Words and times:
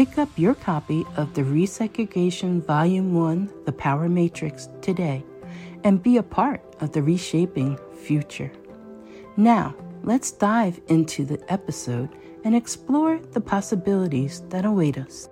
Pick 0.00 0.16
up 0.16 0.30
your 0.36 0.54
copy 0.54 1.04
of 1.18 1.34
the 1.34 1.42
Resegregation 1.42 2.64
Volume 2.64 3.12
1 3.12 3.52
The 3.66 3.72
Power 3.72 4.08
Matrix 4.08 4.70
today 4.80 5.22
and 5.84 6.02
be 6.02 6.16
a 6.16 6.22
part 6.22 6.62
of 6.80 6.92
the 6.92 7.02
reshaping 7.02 7.78
future. 8.02 8.50
Now, 9.36 9.74
let's 10.02 10.30
dive 10.32 10.80
into 10.88 11.26
the 11.26 11.38
episode 11.52 12.08
and 12.44 12.56
explore 12.56 13.18
the 13.32 13.42
possibilities 13.42 14.42
that 14.48 14.64
await 14.64 14.96
us. 14.96 15.28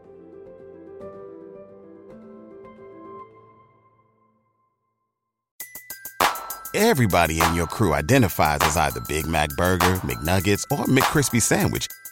Everybody 6.75 7.41
in 7.41 7.55
your 7.55 7.69
crew 7.69 7.95
identifies 7.95 8.59
as 8.61 8.77
either 8.77 9.01
Big 9.09 9.27
Mac 9.27 9.49
Burger, 9.57 9.95
McNuggets, 10.05 10.65
or 10.71 10.85
McCrispy 10.85 11.41
Sandwich 11.41 11.89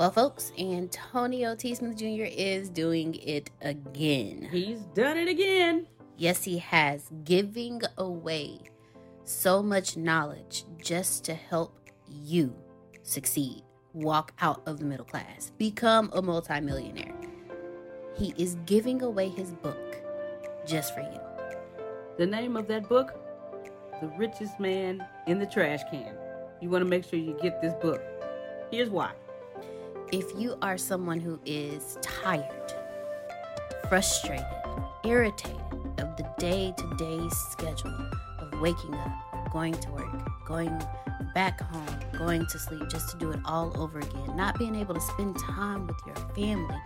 Well, 0.00 0.10
folks, 0.10 0.50
Antonio 0.58 1.54
T. 1.54 1.74
Smith 1.74 1.94
Jr. 1.94 2.24
is 2.24 2.70
doing 2.70 3.16
it 3.16 3.50
again. 3.60 4.48
He's 4.50 4.80
done 4.94 5.18
it 5.18 5.28
again. 5.28 5.88
Yes, 6.16 6.42
he 6.42 6.56
has. 6.56 7.10
Giving 7.24 7.82
away 7.98 8.60
so 9.24 9.62
much 9.62 9.98
knowledge 9.98 10.64
just 10.82 11.24
to 11.24 11.34
help 11.34 11.90
you 12.08 12.56
succeed, 13.02 13.62
walk 13.92 14.32
out 14.40 14.62
of 14.64 14.78
the 14.78 14.86
middle 14.86 15.04
class, 15.04 15.52
become 15.58 16.08
a 16.14 16.22
multimillionaire. 16.22 17.20
He 18.16 18.32
is 18.38 18.56
giving 18.64 19.02
away 19.02 19.28
his 19.28 19.52
book 19.52 19.96
just 20.66 20.94
for 20.94 21.02
you. 21.02 21.20
The 22.16 22.24
name 22.24 22.56
of 22.56 22.66
that 22.68 22.88
book? 22.88 23.12
The 24.00 24.08
Richest 24.16 24.58
Man 24.58 25.06
in 25.26 25.38
the 25.38 25.44
Trash 25.44 25.82
Can. 25.90 26.14
You 26.62 26.70
want 26.70 26.80
to 26.80 26.88
make 26.88 27.04
sure 27.04 27.18
you 27.18 27.36
get 27.42 27.60
this 27.60 27.74
book. 27.82 28.00
Here's 28.70 28.88
why 28.88 29.12
if 30.12 30.32
you 30.36 30.56
are 30.60 30.76
someone 30.76 31.20
who 31.20 31.38
is 31.44 31.96
tired, 32.02 32.72
frustrated, 33.88 34.44
irritated 35.04 35.60
of 35.98 36.16
the 36.16 36.28
day 36.38 36.74
to 36.76 36.96
day 36.96 37.20
schedule 37.30 37.94
of 38.40 38.60
waking 38.60 38.94
up, 38.94 39.52
going 39.52 39.74
to 39.74 39.90
work, 39.90 40.46
going 40.46 40.76
back 41.32 41.60
home, 41.60 42.00
going 42.18 42.44
to 42.46 42.58
sleep 42.58 42.82
just 42.88 43.10
to 43.10 43.18
do 43.18 43.30
it 43.30 43.38
all 43.44 43.72
over 43.80 44.00
again, 44.00 44.36
not 44.36 44.58
being 44.58 44.74
able 44.74 44.94
to 44.94 45.00
spend 45.00 45.38
time 45.38 45.86
with 45.86 45.96
your 46.04 46.16
family, 46.34 46.76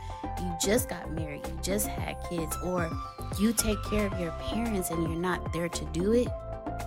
you 0.41 0.55
just 0.63 0.91
got 0.91 1.11
married, 1.13 1.41
you 1.47 1.59
just 1.63 1.87
had 1.87 2.17
kids, 2.29 2.55
or 2.63 2.91
you 3.39 3.55
take 3.55 3.83
care 3.85 4.07
of 4.07 4.21
your 4.21 4.33
parents 4.33 4.91
and 4.91 5.03
you're 5.03 5.17
not 5.17 5.53
there 5.53 5.69
to 5.69 5.85
do 5.87 6.13
it, 6.13 6.29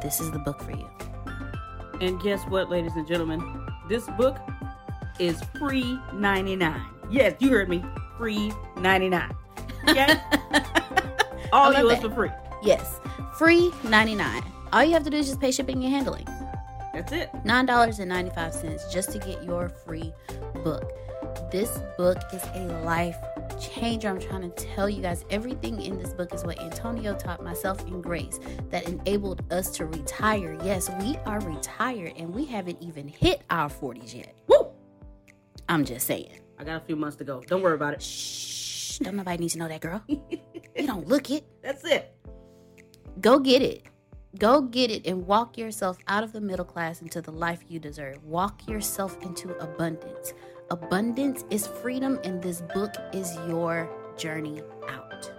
this 0.03 0.19
is 0.19 0.29
the 0.31 0.39
book 0.39 0.61
for 0.61 0.71
you. 0.71 0.89
And 1.99 2.21
guess 2.21 2.43
what, 2.43 2.69
ladies 2.69 2.93
and 2.95 3.07
gentlemen? 3.07 3.41
This 3.89 4.05
book 4.17 4.37
is 5.19 5.41
free 5.57 5.99
99. 6.13 6.81
Yes, 7.09 7.35
you 7.39 7.49
heard 7.49 7.69
me. 7.69 7.83
Free 8.17 8.51
99. 8.77 9.35
Okay? 9.89 10.15
All 11.53 11.73
yours 11.73 11.99
for 11.99 12.09
free. 12.09 12.31
Yes. 12.63 12.99
Free 13.37 13.71
99. 13.83 14.43
All 14.73 14.83
you 14.83 14.93
have 14.93 15.03
to 15.03 15.09
do 15.09 15.17
is 15.17 15.27
just 15.27 15.39
pay 15.39 15.51
shipping 15.51 15.83
and 15.83 15.93
handling. 15.93 16.27
That's 16.93 17.11
it. 17.11 17.29
$9.95 17.45 18.91
just 18.91 19.11
to 19.11 19.19
get 19.19 19.43
your 19.43 19.69
free 19.69 20.11
book. 20.63 20.91
This 21.51 21.79
book 21.97 22.17
is 22.33 22.43
a 22.55 22.81
life 22.83 23.15
changer. 23.59 24.09
I'm 24.09 24.19
trying 24.19 24.41
to 24.41 24.49
tell 24.49 24.89
you 24.89 25.01
guys 25.01 25.23
everything 25.29 25.81
in 25.81 25.97
this 25.97 26.13
book 26.13 26.33
is 26.33 26.43
what 26.43 26.59
Antonio 26.59 27.15
taught 27.15 27.43
myself 27.43 27.85
and 27.85 28.03
Grace 28.03 28.39
that 28.69 28.87
enabled 28.87 29.41
us 29.51 29.69
to 29.71 29.85
retire. 29.85 30.57
Yes, 30.63 30.89
we 30.99 31.15
are 31.25 31.39
retired 31.41 32.13
and 32.17 32.33
we 32.33 32.45
haven't 32.45 32.81
even 32.81 33.07
hit 33.07 33.41
our 33.49 33.69
40s 33.69 34.15
yet. 34.15 34.33
Woo! 34.47 34.67
I'm 35.69 35.83
just 35.83 36.07
saying. 36.07 36.39
I 36.57 36.63
got 36.63 36.81
a 36.81 36.85
few 36.85 36.95
months 36.95 37.17
to 37.17 37.23
go. 37.23 37.41
Don't 37.41 37.61
worry 37.61 37.75
about 37.75 37.93
it. 37.93 38.01
Shh. 38.01 38.99
Don't 38.99 39.15
nobody 39.15 39.37
need 39.37 39.49
to 39.49 39.59
know 39.59 39.67
that, 39.67 39.81
girl. 39.81 40.01
you 40.07 40.87
don't 40.87 41.07
look 41.07 41.29
it. 41.29 41.45
That's 41.61 41.83
it. 41.83 42.15
Go 43.21 43.39
get 43.39 43.61
it. 43.61 43.83
Go 44.39 44.61
get 44.61 44.91
it 44.91 45.05
and 45.07 45.25
walk 45.25 45.57
yourself 45.57 45.97
out 46.07 46.23
of 46.23 46.31
the 46.31 46.41
middle 46.41 46.65
class 46.65 47.01
into 47.01 47.21
the 47.21 47.31
life 47.31 47.63
you 47.67 47.79
deserve. 47.79 48.23
Walk 48.23 48.67
yourself 48.67 49.17
into 49.21 49.55
abundance. 49.57 50.33
Abundance 50.69 51.43
is 51.49 51.65
freedom, 51.65 52.19
and 52.23 52.41
this 52.41 52.61
book 52.73 52.93
is 53.13 53.35
your 53.47 53.89
journey 54.17 54.61
out. 54.89 55.31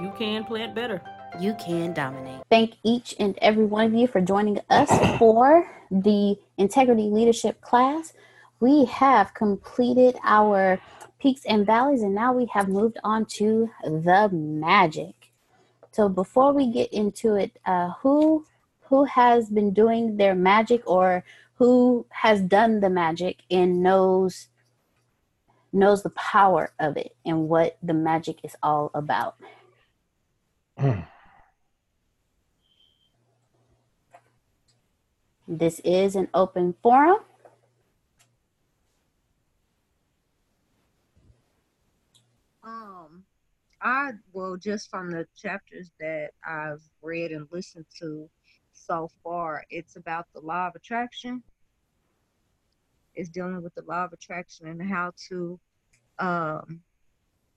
You 0.00 0.12
can 0.18 0.44
plant 0.44 0.74
better. 0.74 1.00
You 1.40 1.54
can 1.54 1.92
dominate. 1.94 2.42
Thank 2.50 2.74
each 2.82 3.14
and 3.18 3.38
every 3.40 3.64
one 3.64 3.86
of 3.86 3.94
you 3.94 4.06
for 4.06 4.20
joining 4.20 4.60
us 4.70 4.90
for 5.18 5.68
the 5.90 6.36
Integrity 6.58 7.08
Leadership 7.08 7.60
class. 7.60 8.12
We 8.64 8.86
have 8.86 9.34
completed 9.34 10.16
our 10.24 10.80
peaks 11.18 11.44
and 11.44 11.66
valleys, 11.66 12.00
and 12.00 12.14
now 12.14 12.32
we 12.32 12.46
have 12.46 12.66
moved 12.66 12.96
on 13.04 13.26
to 13.36 13.68
the 13.84 14.30
magic. 14.32 15.14
So 15.92 16.08
before 16.08 16.54
we 16.54 16.72
get 16.72 16.90
into 16.90 17.34
it, 17.34 17.58
uh, 17.66 17.90
who 18.00 18.46
who 18.84 19.04
has 19.04 19.50
been 19.50 19.74
doing 19.74 20.16
their 20.16 20.34
magic 20.34 20.80
or 20.86 21.24
who 21.56 22.06
has 22.08 22.40
done 22.40 22.80
the 22.80 22.88
magic 22.88 23.42
and 23.50 23.82
knows 23.82 24.48
knows 25.70 26.02
the 26.02 26.16
power 26.32 26.72
of 26.80 26.96
it 26.96 27.14
and 27.26 27.50
what 27.50 27.76
the 27.82 27.92
magic 27.92 28.38
is 28.42 28.56
all 28.62 28.90
about. 28.94 29.36
This 35.46 35.82
is 35.84 36.16
an 36.16 36.28
open 36.32 36.76
forum. 36.82 37.18
Um, 42.64 43.24
I 43.84 44.12
well, 44.32 44.56
just 44.56 44.88
from 44.90 45.10
the 45.10 45.26
chapters 45.36 45.92
that 46.00 46.30
I've 46.46 46.82
read 47.02 47.32
and 47.32 47.46
listened 47.52 47.84
to 48.00 48.30
so 48.72 49.10
far, 49.22 49.62
it's 49.68 49.96
about 49.96 50.26
the 50.34 50.40
law 50.40 50.68
of 50.68 50.74
attraction. 50.74 51.42
It's 53.14 53.28
dealing 53.28 53.62
with 53.62 53.74
the 53.74 53.82
law 53.82 54.06
of 54.06 54.12
attraction 54.14 54.68
and 54.68 54.82
how 54.82 55.12
to 55.28 55.60
um, 56.18 56.80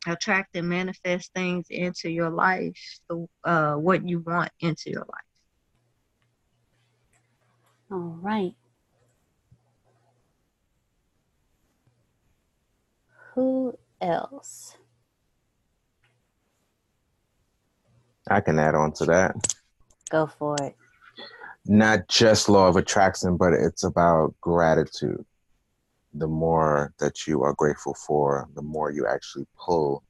attract 0.05 0.55
and 0.57 0.67
manifest 0.67 1.33
things 1.33 1.67
into 1.69 2.09
your 2.09 2.29
life, 2.29 2.99
the, 3.09 3.25
uh, 3.45 3.75
what 3.75 4.07
you 4.07 4.19
want 4.19 4.51
into 4.59 4.89
your 4.89 5.05
life. 5.07 5.23
All 7.89 8.17
right. 8.21 8.53
Who 13.33 13.79
else? 14.01 14.77
I 18.29 18.41
can 18.41 18.59
add 18.59 18.75
on 18.75 18.91
to 18.93 19.05
that. 19.05 19.35
Go 20.09 20.27
for 20.27 20.55
it. 20.61 20.75
Not 21.65 22.07
just 22.07 22.49
law 22.49 22.67
of 22.67 22.75
attraction, 22.75 23.37
but 23.37 23.53
it's 23.53 23.83
about 23.83 24.33
gratitude. 24.41 25.25
The 26.13 26.27
more 26.27 26.93
that 26.99 27.27
you 27.27 27.43
are 27.43 27.53
grateful 27.53 27.93
for, 27.93 28.47
the 28.55 28.61
more 28.61 28.91
you 28.91 29.05
actually 29.05 29.45
pull 29.57 30.03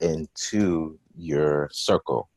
into 0.00 0.98
your 1.16 1.68
circle. 1.72 2.28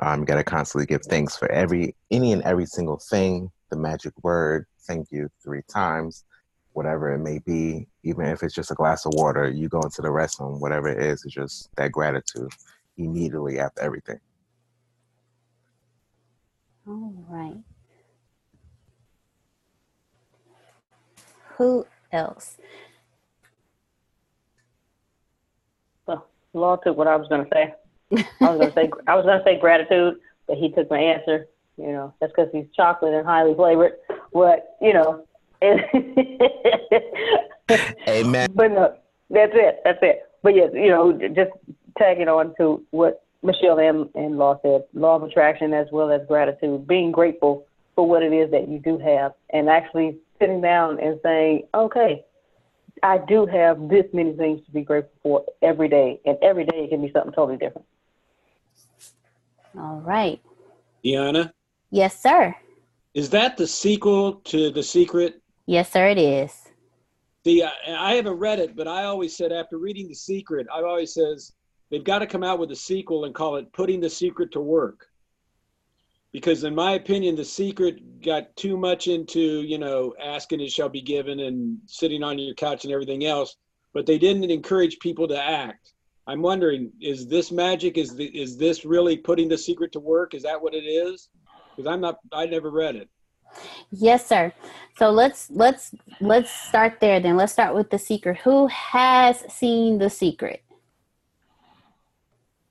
Um, 0.00 0.20
you 0.20 0.26
got 0.26 0.36
to 0.36 0.44
constantly 0.44 0.86
give 0.86 1.02
thanks 1.02 1.36
for 1.36 1.50
every, 1.52 1.94
any 2.10 2.32
and 2.32 2.42
every 2.42 2.66
single 2.66 2.98
thing. 2.98 3.50
The 3.70 3.76
magic 3.76 4.12
word, 4.24 4.66
thank 4.86 5.12
you, 5.12 5.30
three 5.42 5.62
times, 5.72 6.24
whatever 6.72 7.12
it 7.12 7.18
may 7.18 7.38
be. 7.38 7.86
Even 8.02 8.26
if 8.26 8.42
it's 8.42 8.54
just 8.54 8.72
a 8.72 8.74
glass 8.74 9.06
of 9.06 9.12
water, 9.14 9.48
you 9.48 9.68
go 9.68 9.80
into 9.80 10.02
the 10.02 10.08
restroom, 10.08 10.60
whatever 10.60 10.88
it 10.88 10.98
is, 11.00 11.24
it's 11.24 11.34
just 11.34 11.70
that 11.76 11.92
gratitude 11.92 12.50
immediately 12.96 13.58
after 13.58 13.82
everything. 13.82 14.20
All 16.86 17.14
right. 17.28 17.58
Who 21.58 21.86
else? 22.10 22.56
Well, 26.06 26.26
Law 26.54 26.76
took 26.76 26.96
what 26.96 27.06
I 27.06 27.16
was 27.16 27.28
going 27.28 27.44
to 27.44 27.50
say. 27.52 27.74
I 28.40 28.50
was 28.50 28.58
going 28.58 28.72
to 28.72 28.74
say 28.74 28.90
I 29.06 29.14
was 29.14 29.24
going 29.24 29.38
to 29.38 29.44
say 29.44 29.58
gratitude, 29.58 30.16
but 30.46 30.56
he 30.56 30.70
took 30.70 30.90
my 30.90 30.98
answer. 30.98 31.46
You 31.76 31.92
know, 31.92 32.14
that's 32.20 32.32
because 32.36 32.50
he's 32.52 32.66
chocolate 32.74 33.14
and 33.14 33.26
highly 33.26 33.54
flavored. 33.54 33.92
But 34.32 34.76
you 34.80 34.92
know, 34.92 35.24
Amen. 38.08 38.48
But 38.54 38.72
no, 38.72 38.96
that's 39.30 39.52
it. 39.54 39.80
That's 39.84 39.98
it. 40.02 40.22
But 40.42 40.56
yes, 40.56 40.70
you 40.74 40.88
know, 40.88 41.12
just 41.12 41.52
tagging 41.98 42.28
on 42.28 42.54
to 42.58 42.84
what 42.90 43.24
Michelle 43.42 43.78
and, 43.78 44.08
and 44.14 44.38
Law 44.38 44.58
said, 44.62 44.84
law 44.94 45.16
of 45.16 45.22
attraction 45.24 45.72
as 45.74 45.88
well 45.90 46.10
as 46.10 46.20
gratitude, 46.28 46.86
being 46.86 47.10
grateful 47.10 47.66
for 47.94 48.08
what 48.08 48.22
it 48.22 48.32
is 48.32 48.50
that 48.52 48.68
you 48.68 48.78
do 48.78 48.98
have, 48.98 49.32
and 49.50 49.68
actually 49.68 50.16
sitting 50.40 50.60
down 50.60 50.98
and 51.00 51.18
saying, 51.22 51.62
okay, 51.74 52.24
I 53.02 53.18
do 53.18 53.46
have 53.46 53.88
this 53.88 54.06
many 54.12 54.32
things 54.34 54.64
to 54.64 54.70
be 54.72 54.82
grateful 54.82 55.12
for 55.22 55.44
every 55.60 55.88
day, 55.88 56.20
and 56.24 56.38
every 56.40 56.64
day 56.64 56.84
it 56.84 56.90
can 56.90 57.02
be 57.02 57.10
something 57.12 57.32
totally 57.32 57.58
different. 57.58 57.86
All 59.76 60.00
right. 60.04 60.40
Deanna, 61.04 61.50
Yes, 61.90 62.22
sir. 62.22 62.54
is 63.14 63.28
that 63.30 63.56
the 63.56 63.66
sequel 63.66 64.34
to 64.44 64.70
The 64.70 64.82
Secret? 64.82 65.42
Yes, 65.66 65.90
sir, 65.90 66.08
it 66.08 66.18
is. 66.18 66.68
See, 67.44 67.62
I, 67.62 67.70
I 67.88 68.14
haven't 68.14 68.38
read 68.38 68.60
it, 68.60 68.76
but 68.76 68.86
I 68.86 69.04
always 69.04 69.36
said 69.36 69.50
after 69.52 69.78
reading 69.78 70.06
The 70.08 70.14
Secret, 70.14 70.66
I 70.72 70.80
always 70.82 71.12
says 71.12 71.52
they've 71.92 72.02
got 72.02 72.20
to 72.20 72.26
come 72.26 72.42
out 72.42 72.58
with 72.58 72.72
a 72.72 72.76
sequel 72.76 73.26
and 73.26 73.34
call 73.34 73.56
it 73.56 73.72
Putting 73.72 74.00
the 74.00 74.10
Secret 74.10 74.50
to 74.52 74.60
Work. 74.60 75.06
Because 76.32 76.64
in 76.64 76.74
my 76.74 76.92
opinion, 76.92 77.36
The 77.36 77.44
Secret 77.44 78.22
got 78.22 78.56
too 78.56 78.78
much 78.78 79.06
into, 79.06 79.60
you 79.60 79.76
know, 79.76 80.14
asking 80.20 80.62
it 80.62 80.72
shall 80.72 80.88
be 80.88 81.02
given 81.02 81.40
and 81.40 81.78
sitting 81.86 82.22
on 82.22 82.38
your 82.38 82.54
couch 82.54 82.84
and 82.84 82.92
everything 82.92 83.26
else, 83.26 83.56
but 83.92 84.06
they 84.06 84.18
didn't 84.18 84.50
encourage 84.50 84.98
people 84.98 85.28
to 85.28 85.38
act. 85.38 85.92
I'm 86.26 86.40
wondering, 86.40 86.90
is 87.02 87.28
this 87.28 87.52
magic? 87.52 87.98
Is 87.98 88.16
the, 88.16 88.24
is 88.26 88.56
this 88.56 88.86
really 88.86 89.18
putting 89.18 89.48
the 89.48 89.58
secret 89.58 89.92
to 89.92 90.00
work? 90.00 90.32
Is 90.32 90.44
that 90.44 90.60
what 90.60 90.72
it 90.72 90.86
is? 90.86 91.28
Because 91.76 91.92
I'm 91.92 92.00
not, 92.00 92.16
I 92.32 92.46
never 92.46 92.70
read 92.70 92.96
it. 92.96 93.10
Yes, 93.90 94.26
sir. 94.26 94.50
So 94.96 95.10
let's 95.10 95.50
let's 95.50 95.94
let's 96.22 96.50
start 96.50 97.00
there 97.00 97.20
then. 97.20 97.36
Let's 97.36 97.52
start 97.52 97.74
with 97.74 97.90
the 97.90 97.98
secret. 97.98 98.38
Who 98.38 98.66
has 98.68 99.44
seen 99.52 99.98
the 99.98 100.08
secret? 100.08 100.62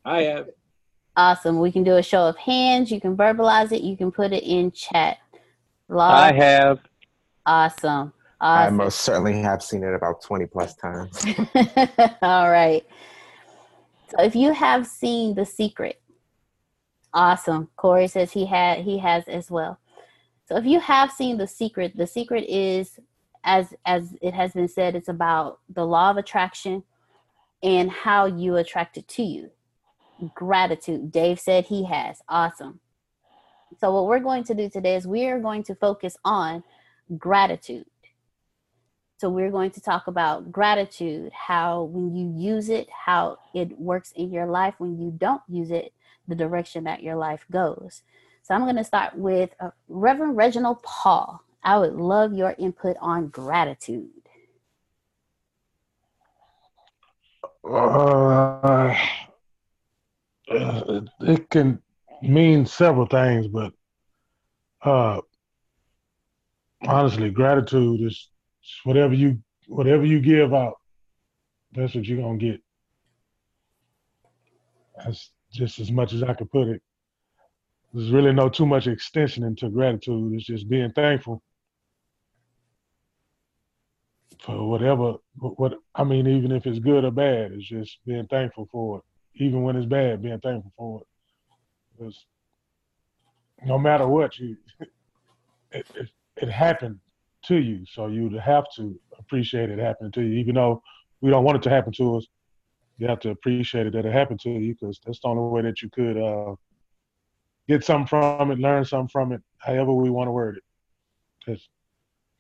I 0.06 0.24
have. 0.24 0.50
Awesome. 1.16 1.60
We 1.60 1.72
can 1.72 1.84
do 1.84 1.98
a 1.98 2.04
show 2.04 2.28
of 2.28 2.38
hands. 2.38 2.92
You 2.92 3.02
can 3.02 3.18
verbalize 3.18 3.72
it. 3.72 3.82
You 3.82 3.98
can 3.98 4.12
put 4.12 4.32
it 4.32 4.44
in 4.44 4.72
chat. 4.72 5.18
Law. 5.90 6.10
I 6.10 6.32
have. 6.32 6.80
Awesome. 7.46 8.14
I 8.40 8.70
most 8.72 9.02
certainly 9.02 9.40
have 9.42 9.62
seen 9.62 9.84
it 9.84 9.94
about 9.94 10.22
20 10.24 10.48
plus 10.48 10.76
times. 10.76 11.24
All 12.22 12.50
right. 12.50 12.84
So 14.10 14.24
if 14.24 14.36
you 14.36 14.52
have 14.52 14.88
seen 14.88 15.36
The 15.36 15.46
Secret, 15.46 16.02
awesome. 17.14 17.70
Corey 17.76 18.08
says 18.08 18.32
he 18.32 18.46
had 18.46 18.80
he 18.80 18.98
has 18.98 19.28
as 19.28 19.52
well. 19.52 19.80
So 20.46 20.58
if 20.58 20.66
you 20.66 20.80
have 20.80 21.12
seen 21.12 21.38
The 21.38 21.48
Secret, 21.48 21.96
The 21.96 22.08
Secret 22.08 22.46
is 22.50 23.00
as 23.44 23.74
as 23.86 24.16
it 24.22 24.34
has 24.34 24.54
been 24.54 24.68
said, 24.68 24.96
it's 24.96 25.08
about 25.08 25.60
the 25.70 25.86
law 25.86 26.10
of 26.10 26.18
attraction 26.18 26.84
and 27.62 27.92
how 27.92 28.26
you 28.26 28.56
attract 28.56 28.98
it 28.98 29.08
to 29.10 29.24
you. 29.24 29.52
Gratitude. 30.36 31.12
Dave 31.12 31.40
said 31.40 31.66
he 31.66 31.86
has. 31.86 32.22
Awesome. 32.30 32.80
So 33.80 33.94
what 33.94 34.08
we're 34.08 34.20
going 34.20 34.44
to 34.46 34.54
do 34.54 34.70
today 34.70 34.96
is 34.96 35.08
we 35.08 35.26
are 35.26 35.40
going 35.40 35.64
to 35.64 35.76
focus 35.76 36.18
on 36.24 36.64
gratitude. 37.18 37.86
So 39.18 39.30
we're 39.30 39.52
going 39.52 39.72
to 39.72 39.82
talk 39.82 40.08
about 40.08 40.52
gratitude, 40.52 41.32
how 41.32 41.84
when 41.84 42.16
you 42.16 42.34
use 42.36 42.70
it, 42.70 42.90
how 42.90 43.38
it 43.54 43.80
works 43.80 44.12
in 44.16 44.32
your 44.32 44.48
life. 44.48 44.74
When 44.80 45.00
you 45.00 45.12
don't 45.12 45.44
use 45.48 45.70
it, 45.70 45.94
the 46.28 46.36
direction 46.36 46.86
that 46.86 47.04
your 47.04 47.16
life 47.16 47.46
goes. 47.52 48.02
So 48.44 48.56
I'm 48.56 48.64
going 48.64 48.78
to 48.78 48.84
start 48.84 49.16
with 49.16 49.52
uh, 49.60 49.70
Reverend 49.88 50.38
Reginald 50.38 50.82
Paul. 50.82 51.44
I 51.64 51.78
would 51.78 51.94
love 51.94 52.34
your 52.34 52.56
input 52.58 52.98
on 53.00 53.28
gratitude. 53.28 54.10
Uh, 57.64 58.96
it, 60.54 61.10
it 61.22 61.50
can 61.50 61.82
mean 62.22 62.66
several 62.66 63.06
things, 63.06 63.48
but 63.48 63.74
uh, 64.84 65.22
honestly, 66.88 67.30
gratitude 67.30 68.02
is 68.02 68.30
is 68.64 68.80
whatever 68.84 69.14
you 69.14 69.40
whatever 69.68 70.06
you 70.06 70.20
give 70.20 70.54
out. 70.54 70.76
That's 71.74 71.96
what 71.96 72.06
you're 72.06 72.22
gonna 72.22 72.38
get. 72.38 72.62
That's 74.98 75.32
just 75.52 75.80
as 75.80 75.92
much 75.92 76.14
as 76.14 76.24
I 76.24 76.34
could 76.34 76.52
put 76.52 76.68
it. 76.68 76.82
There's 77.94 78.12
really 78.12 78.34
no 78.34 78.50
too 78.50 78.66
much 78.66 78.88
extension 78.88 79.44
into 79.44 79.70
gratitude. 79.70 80.34
It's 80.34 80.46
just 80.46 80.70
being 80.70 80.92
thankful 80.92 81.42
for 84.40 84.68
whatever 84.68 85.16
what 85.36 85.74
I 85.94 86.04
mean, 86.04 86.28
even 86.28 86.52
if 86.52 86.66
it's 86.66 86.80
good 86.80 87.04
or 87.06 87.12
bad, 87.12 87.52
it's 87.52 87.68
just 87.68 88.00
being 88.06 88.28
thankful 88.28 88.68
for 88.72 89.00
it. 89.00 89.04
Even 89.36 89.64
when 89.64 89.76
it's 89.76 89.86
bad, 89.86 90.22
being 90.22 90.40
thankful 90.40 90.74
for 90.78 91.02
it. 91.02 91.08
Because 91.98 92.26
no 93.66 93.78
matter 93.78 94.08
what, 94.08 94.38
you 94.38 94.58
it, 95.72 95.88
it, 95.96 96.10
it 96.38 96.50
happened 96.50 97.00
to 97.46 97.58
you, 97.58 97.86
so 97.86 98.08
you'd 98.08 98.34
have 98.34 98.66
to 98.76 99.00
appreciate 99.18 99.70
it 99.70 99.80
happening 99.80 100.12
to 100.12 100.22
you, 100.22 100.40
even 100.40 100.56
though 100.56 100.82
we 101.22 101.30
don't 101.30 101.44
want 101.44 101.58
it 101.58 101.64
to 101.64 101.70
happen 101.70 101.94
to 101.94 102.18
us. 102.18 102.28
you 102.98 103.08
have 103.08 103.20
to 103.20 103.32
appreciate 103.32 103.88
it 103.88 103.94
that 103.94 104.06
it 104.06 104.14
happened 104.14 104.40
to 104.42 104.50
you 104.50 104.76
because 104.80 105.00
that's 105.06 105.20
the 105.22 105.28
only 105.28 105.50
way 105.50 105.62
that 105.62 105.82
you 105.82 105.90
could 105.90 106.18
uh, 106.18 106.56
get 107.68 107.84
something 107.84 108.08
from 108.08 108.52
it, 108.52 108.60
learn 108.60 108.86
something 108.86 109.10
from 109.10 109.32
it, 109.32 109.42
however 109.60 109.94
we 109.94 110.10
want 110.10 110.28
to 110.28 110.32
word 110.32 110.58
it. 110.58 110.64
That's 111.48 111.70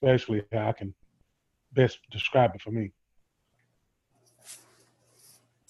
basically 0.01 0.43
how 0.51 0.69
I 0.69 0.71
can 0.73 0.93
best 1.73 1.99
describe 2.11 2.51
it 2.55 2.61
for 2.61 2.71
me. 2.71 2.91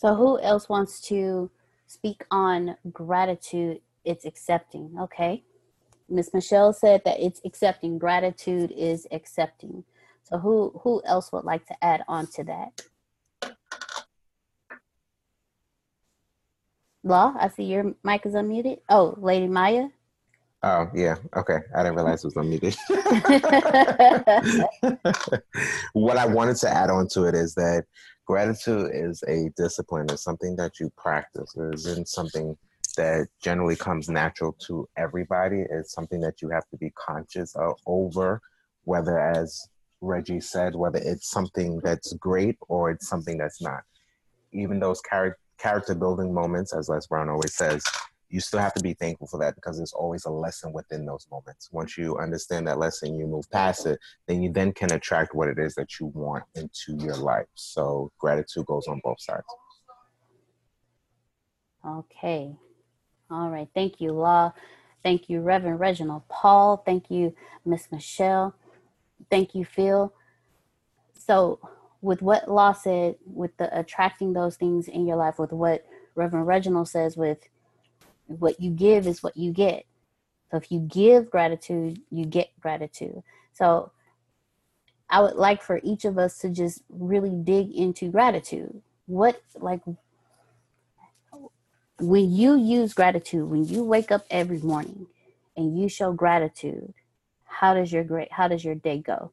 So, 0.01 0.15
who 0.15 0.39
else 0.39 0.67
wants 0.67 0.99
to 1.09 1.51
speak 1.85 2.23
on 2.31 2.75
gratitude? 2.91 3.81
It's 4.03 4.25
accepting. 4.25 4.95
Okay. 4.99 5.43
Miss 6.09 6.33
Michelle 6.33 6.73
said 6.73 7.03
that 7.05 7.19
it's 7.19 7.39
accepting. 7.45 7.99
Gratitude 7.99 8.73
is 8.75 9.05
accepting. 9.11 9.83
So, 10.23 10.39
who 10.39 10.71
who 10.81 11.03
else 11.05 11.31
would 11.31 11.45
like 11.45 11.67
to 11.67 11.75
add 11.83 12.01
on 12.07 12.25
to 12.33 12.43
that? 12.45 12.81
Law, 17.03 17.35
I 17.39 17.49
see 17.49 17.65
your 17.65 17.93
mic 18.03 18.25
is 18.25 18.33
unmuted. 18.33 18.79
Oh, 18.89 19.13
Lady 19.19 19.45
Maya. 19.45 19.89
Oh 20.63 20.89
yeah, 20.95 21.17
okay. 21.35 21.59
I 21.75 21.83
didn't 21.83 21.95
realize 21.95 22.25
it 22.25 22.33
was 22.33 22.43
unmuted. 22.43 22.75
what 25.93 26.17
I 26.17 26.25
wanted 26.25 26.55
to 26.57 26.69
add 26.69 26.89
on 26.89 27.07
to 27.09 27.25
it 27.25 27.35
is 27.35 27.53
that 27.53 27.85
gratitude 28.31 28.89
is 28.93 29.21
a 29.27 29.49
discipline. 29.57 30.05
It's 30.09 30.23
something 30.23 30.55
that 30.55 30.79
you 30.79 30.89
practice. 30.95 31.53
It 31.57 31.73
isn't 31.73 32.07
something 32.07 32.55
that 32.95 33.27
generally 33.43 33.75
comes 33.75 34.07
natural 34.07 34.55
to 34.67 34.87
everybody. 34.95 35.65
It's 35.69 35.91
something 35.91 36.21
that 36.21 36.41
you 36.41 36.47
have 36.47 36.65
to 36.69 36.77
be 36.77 36.91
conscious 36.91 37.53
of 37.57 37.73
over, 37.85 38.39
whether 38.85 39.19
as 39.19 39.67
Reggie 39.99 40.39
said, 40.39 40.75
whether 40.75 40.99
it's 41.03 41.29
something 41.29 41.81
that's 41.83 42.13
great 42.13 42.55
or 42.69 42.91
it's 42.91 43.09
something 43.09 43.37
that's 43.37 43.61
not. 43.61 43.81
Even 44.53 44.79
those 44.79 45.01
char- 45.09 45.37
character 45.57 45.93
building 45.93 46.33
moments, 46.33 46.73
as 46.73 46.87
Les 46.87 47.07
Brown 47.07 47.27
always 47.27 47.53
says, 47.53 47.83
you 48.31 48.39
still 48.39 48.61
have 48.61 48.73
to 48.73 48.81
be 48.81 48.93
thankful 48.93 49.27
for 49.27 49.37
that 49.39 49.55
because 49.55 49.77
there's 49.77 49.91
always 49.91 50.25
a 50.25 50.29
lesson 50.29 50.71
within 50.71 51.05
those 51.05 51.27
moments. 51.29 51.69
Once 51.71 51.97
you 51.97 52.17
understand 52.17 52.65
that 52.65 52.79
lesson, 52.79 53.13
you 53.13 53.27
move 53.27 53.49
past 53.51 53.85
it, 53.85 53.99
then 54.27 54.41
you 54.41 54.51
then 54.51 54.71
can 54.71 54.91
attract 54.93 55.35
what 55.35 55.49
it 55.49 55.59
is 55.59 55.75
that 55.75 55.99
you 55.99 56.07
want 56.07 56.45
into 56.55 56.95
your 57.03 57.15
life. 57.17 57.45
So 57.55 58.09
gratitude 58.17 58.65
goes 58.65 58.87
on 58.87 59.01
both 59.03 59.19
sides. 59.19 59.43
Okay. 61.85 62.55
All 63.29 63.49
right. 63.49 63.67
Thank 63.75 63.99
you, 63.99 64.13
Law. 64.13 64.53
Thank 65.03 65.29
you, 65.29 65.41
Reverend 65.41 65.79
Reginald 65.79 66.23
Paul. 66.29 66.77
Thank 66.85 67.11
you, 67.11 67.35
Miss 67.65 67.91
Michelle. 67.91 68.55
Thank 69.29 69.55
you, 69.55 69.65
Phil. 69.65 70.13
So, 71.17 71.59
with 72.01 72.21
what 72.21 72.49
Law 72.49 72.73
said, 72.73 73.15
with 73.25 73.55
the 73.57 73.77
attracting 73.77 74.33
those 74.33 74.55
things 74.55 74.87
in 74.87 75.05
your 75.05 75.17
life, 75.17 75.37
with 75.37 75.51
what 75.51 75.85
Reverend 76.15 76.47
Reginald 76.47 76.87
says, 76.87 77.17
with 77.17 77.39
what 78.39 78.59
you 78.59 78.71
give 78.71 79.07
is 79.07 79.23
what 79.23 79.37
you 79.37 79.51
get. 79.51 79.85
So 80.49 80.57
if 80.57 80.71
you 80.71 80.79
give 80.79 81.29
gratitude, 81.29 82.01
you 82.09 82.25
get 82.25 82.49
gratitude. 82.59 83.23
So 83.53 83.91
I 85.09 85.21
would 85.21 85.35
like 85.35 85.61
for 85.61 85.79
each 85.83 86.05
of 86.05 86.17
us 86.17 86.37
to 86.39 86.49
just 86.49 86.81
really 86.89 87.35
dig 87.35 87.71
into 87.71 88.09
gratitude. 88.09 88.81
What, 89.05 89.41
like, 89.55 89.81
when 91.99 92.31
you 92.31 92.57
use 92.57 92.93
gratitude, 92.93 93.49
when 93.49 93.65
you 93.65 93.83
wake 93.83 94.11
up 94.11 94.25
every 94.29 94.59
morning 94.59 95.07
and 95.55 95.77
you 95.79 95.87
show 95.89 96.13
gratitude, 96.13 96.93
how 97.45 97.73
does 97.73 97.91
your 97.91 98.03
great 98.03 98.31
how 98.31 98.47
does 98.47 98.63
your 98.63 98.75
day 98.75 98.99
go? 98.99 99.31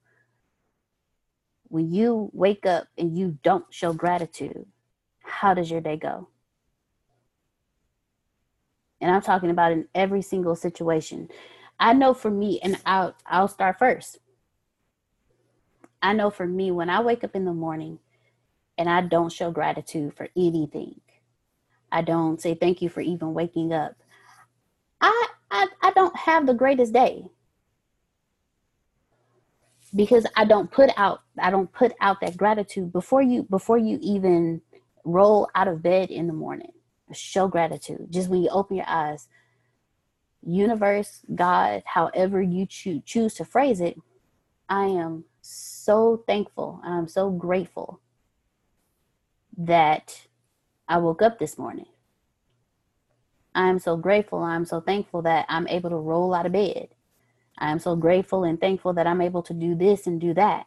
When 1.68 1.92
you 1.92 2.30
wake 2.32 2.66
up 2.66 2.88
and 2.96 3.16
you 3.16 3.38
don't 3.42 3.64
show 3.70 3.92
gratitude, 3.92 4.66
how 5.22 5.54
does 5.54 5.70
your 5.70 5.80
day 5.80 5.96
go? 5.96 6.28
And 9.00 9.10
I'm 9.10 9.22
talking 9.22 9.50
about 9.50 9.72
in 9.72 9.86
every 9.94 10.22
single 10.22 10.56
situation. 10.56 11.28
I 11.80 11.92
know 11.92 12.14
for 12.14 12.30
me, 12.30 12.60
and 12.62 12.80
I'll 12.84 13.14
I'll 13.26 13.48
start 13.48 13.78
first. 13.78 14.18
I 16.02 16.12
know 16.12 16.30
for 16.30 16.46
me, 16.46 16.70
when 16.70 16.90
I 16.90 17.00
wake 17.00 17.24
up 17.24 17.34
in 17.34 17.44
the 17.44 17.52
morning 17.52 17.98
and 18.76 18.88
I 18.88 19.00
don't 19.02 19.32
show 19.32 19.50
gratitude 19.50 20.14
for 20.14 20.28
anything, 20.36 21.00
I 21.90 22.02
don't 22.02 22.40
say 22.40 22.54
thank 22.54 22.82
you 22.82 22.88
for 22.88 23.00
even 23.00 23.34
waking 23.34 23.72
up. 23.72 23.94
I 25.00 25.28
I, 25.50 25.66
I 25.82 25.90
don't 25.92 26.16
have 26.16 26.46
the 26.46 26.54
greatest 26.54 26.92
day 26.92 27.24
because 29.94 30.26
I 30.36 30.44
don't 30.44 30.70
put 30.70 30.90
out 30.96 31.22
I 31.38 31.50
don't 31.50 31.72
put 31.72 31.92
out 32.00 32.20
that 32.20 32.36
gratitude 32.36 32.92
before 32.92 33.22
you 33.22 33.44
before 33.44 33.78
you 33.78 33.98
even 34.02 34.60
roll 35.04 35.48
out 35.54 35.68
of 35.68 35.82
bed 35.82 36.10
in 36.10 36.26
the 36.26 36.32
morning 36.32 36.72
show 37.12 37.48
gratitude. 37.48 38.06
Just 38.10 38.28
when 38.28 38.42
you 38.42 38.48
open 38.50 38.76
your 38.76 38.88
eyes, 38.88 39.28
universe, 40.42 41.20
God, 41.34 41.82
however 41.86 42.40
you 42.42 42.66
choose 42.66 43.02
choose 43.04 43.34
to 43.34 43.44
phrase 43.44 43.80
it, 43.80 43.98
I 44.68 44.86
am 44.86 45.24
so 45.40 46.22
thankful. 46.26 46.80
I'm 46.84 47.08
so 47.08 47.30
grateful 47.30 48.00
that 49.56 50.26
I 50.88 50.98
woke 50.98 51.22
up 51.22 51.38
this 51.38 51.58
morning. 51.58 51.86
I 53.54 53.68
am 53.68 53.78
so 53.78 53.96
grateful. 53.96 54.40
I'm 54.40 54.64
so 54.64 54.80
thankful 54.80 55.22
that 55.22 55.46
I'm 55.48 55.66
able 55.68 55.90
to 55.90 55.96
roll 55.96 56.34
out 56.34 56.46
of 56.46 56.52
bed. 56.52 56.88
I 57.58 57.72
am 57.72 57.78
so 57.78 57.96
grateful 57.96 58.44
and 58.44 58.60
thankful 58.60 58.92
that 58.94 59.06
I'm 59.06 59.20
able 59.20 59.42
to 59.42 59.54
do 59.54 59.74
this 59.74 60.06
and 60.06 60.20
do 60.20 60.34
that. 60.34 60.66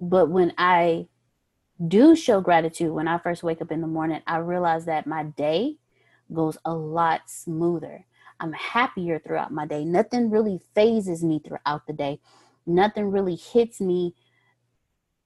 But 0.00 0.30
when 0.30 0.52
I 0.58 1.06
do 1.86 2.14
show 2.14 2.40
gratitude 2.40 2.92
when 2.92 3.08
I 3.08 3.18
first 3.18 3.42
wake 3.42 3.62
up 3.62 3.72
in 3.72 3.80
the 3.80 3.86
morning, 3.86 4.20
I 4.26 4.38
realize 4.38 4.84
that 4.84 5.06
my 5.06 5.24
day 5.24 5.76
goes 6.32 6.58
a 6.64 6.74
lot 6.74 7.22
smoother. 7.26 8.06
I'm 8.38 8.52
happier 8.52 9.18
throughout 9.18 9.52
my 9.52 9.66
day. 9.66 9.84
Nothing 9.84 10.30
really 10.30 10.60
phases 10.74 11.22
me 11.22 11.40
throughout 11.40 11.86
the 11.86 11.92
day. 11.92 12.20
Nothing 12.66 13.10
really 13.10 13.36
hits 13.36 13.80
me. 13.80 14.14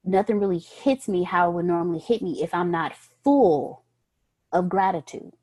Nothing 0.03 0.39
really 0.39 0.59
hits 0.59 1.07
me 1.07 1.23
how 1.23 1.49
it 1.49 1.53
would 1.53 1.65
normally 1.65 1.99
hit 1.99 2.21
me 2.21 2.41
if 2.41 2.53
I'm 2.53 2.71
not 2.71 2.95
full 3.23 3.83
of 4.51 4.69
gratitude. 4.69 5.33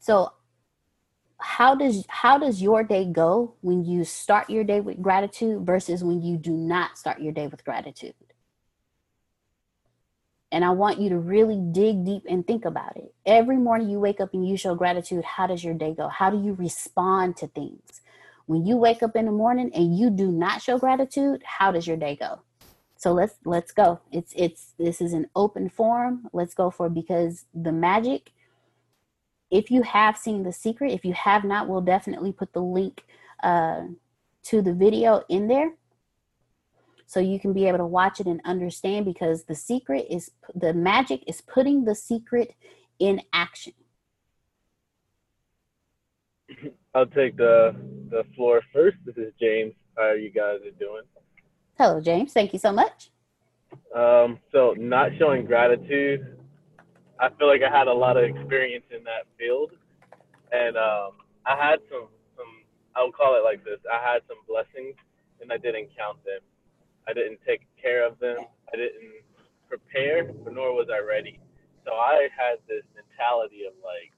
So 0.00 0.32
how 1.42 1.74
does 1.74 2.04
how 2.08 2.38
does 2.38 2.62
your 2.62 2.82
day 2.82 3.04
go 3.04 3.54
when 3.60 3.84
you 3.84 4.04
start 4.04 4.48
your 4.48 4.64
day 4.64 4.80
with 4.80 5.02
gratitude 5.02 5.66
versus 5.66 6.02
when 6.02 6.22
you 6.22 6.36
do 6.36 6.52
not 6.52 6.96
start 6.96 7.20
your 7.20 7.32
day 7.32 7.46
with 7.46 7.64
gratitude? 7.64 8.14
And 10.50 10.64
i 10.64 10.70
want 10.70 11.00
you 11.00 11.08
to 11.08 11.18
really 11.18 11.60
dig 11.72 12.04
deep 12.04 12.24
and 12.28 12.46
think 12.46 12.64
about 12.64 12.96
it. 12.96 13.14
Every 13.26 13.56
morning 13.56 13.88
you 13.88 13.98
wake 13.98 14.20
up 14.20 14.34
and 14.34 14.46
you 14.46 14.56
show 14.56 14.74
gratitude 14.74 15.24
how 15.24 15.46
does 15.46 15.64
your 15.64 15.74
day 15.74 15.94
go? 15.94 16.08
How 16.08 16.30
do 16.30 16.42
you 16.42 16.54
respond 16.54 17.36
to 17.38 17.46
things? 17.48 18.00
When 18.46 18.66
you 18.66 18.76
wake 18.76 19.02
up 19.02 19.16
in 19.16 19.26
the 19.26 19.32
morning 19.32 19.70
and 19.74 19.96
you 19.96 20.10
do 20.10 20.30
not 20.30 20.62
show 20.62 20.78
gratitude 20.78 21.42
how 21.44 21.72
does 21.72 21.86
your 21.86 21.96
day 21.96 22.16
go? 22.16 22.40
So 22.96 23.12
let's 23.12 23.34
let's 23.44 23.72
go. 23.72 24.00
It's 24.12 24.32
it's 24.36 24.74
this 24.78 25.00
is 25.00 25.12
an 25.12 25.28
open 25.34 25.68
forum. 25.68 26.28
Let's 26.32 26.54
go 26.54 26.70
for 26.70 26.88
because 26.88 27.46
the 27.52 27.72
magic 27.72 28.30
if 29.52 29.70
you 29.70 29.82
have 29.82 30.16
seen 30.16 30.42
The 30.42 30.52
Secret, 30.52 30.92
if 30.92 31.04
you 31.04 31.12
have 31.12 31.44
not, 31.44 31.68
we'll 31.68 31.82
definitely 31.82 32.32
put 32.32 32.54
the 32.54 32.62
link 32.62 33.04
uh, 33.42 33.82
to 34.44 34.62
the 34.62 34.72
video 34.72 35.22
in 35.28 35.46
there 35.46 35.72
so 37.06 37.20
you 37.20 37.38
can 37.38 37.52
be 37.52 37.66
able 37.66 37.76
to 37.76 37.86
watch 37.86 38.18
it 38.18 38.26
and 38.26 38.40
understand 38.46 39.04
because 39.04 39.44
the 39.44 39.54
secret 39.54 40.06
is 40.08 40.30
the 40.54 40.72
magic 40.72 41.22
is 41.26 41.42
putting 41.42 41.84
the 41.84 41.94
secret 41.94 42.54
in 42.98 43.20
action. 43.34 43.74
I'll 46.94 47.04
take 47.06 47.36
the 47.36 47.76
the 48.10 48.24
floor 48.34 48.62
first. 48.72 48.96
This 49.04 49.16
is 49.18 49.34
James. 49.38 49.74
How 49.98 50.04
are 50.04 50.16
you 50.16 50.30
guys 50.30 50.60
are 50.66 50.70
doing? 50.78 51.02
Hello, 51.76 52.00
James. 52.00 52.32
Thank 52.32 52.54
you 52.54 52.58
so 52.58 52.72
much. 52.72 53.10
Um, 53.94 54.38
so 54.50 54.74
not 54.78 55.10
showing 55.18 55.44
gratitude 55.44 56.38
I 57.22 57.30
feel 57.38 57.46
like 57.46 57.62
I 57.62 57.70
had 57.70 57.86
a 57.86 57.94
lot 57.94 58.16
of 58.16 58.24
experience 58.24 58.84
in 58.90 59.04
that 59.04 59.30
field, 59.38 59.70
and 60.50 60.76
um, 60.76 61.22
I 61.46 61.54
had 61.54 61.78
some 61.86 62.10
some 62.34 62.66
I'll 62.96 63.14
call 63.14 63.38
it 63.38 63.46
like 63.46 63.62
this. 63.62 63.78
I 63.86 64.02
had 64.02 64.26
some 64.26 64.42
blessings, 64.50 64.98
and 65.40 65.52
I 65.52 65.56
didn't 65.56 65.94
count 65.94 66.18
them. 66.26 66.42
I 67.06 67.14
didn't 67.14 67.38
take 67.46 67.62
care 67.80 68.02
of 68.02 68.18
them. 68.18 68.38
I 68.74 68.76
didn't 68.76 69.22
prepare, 69.68 70.34
nor 70.50 70.74
was 70.74 70.88
I 70.90 70.98
ready. 70.98 71.38
So 71.86 71.94
I 71.94 72.26
had 72.34 72.58
this 72.66 72.82
mentality 72.98 73.70
of 73.70 73.74
like 73.86 74.10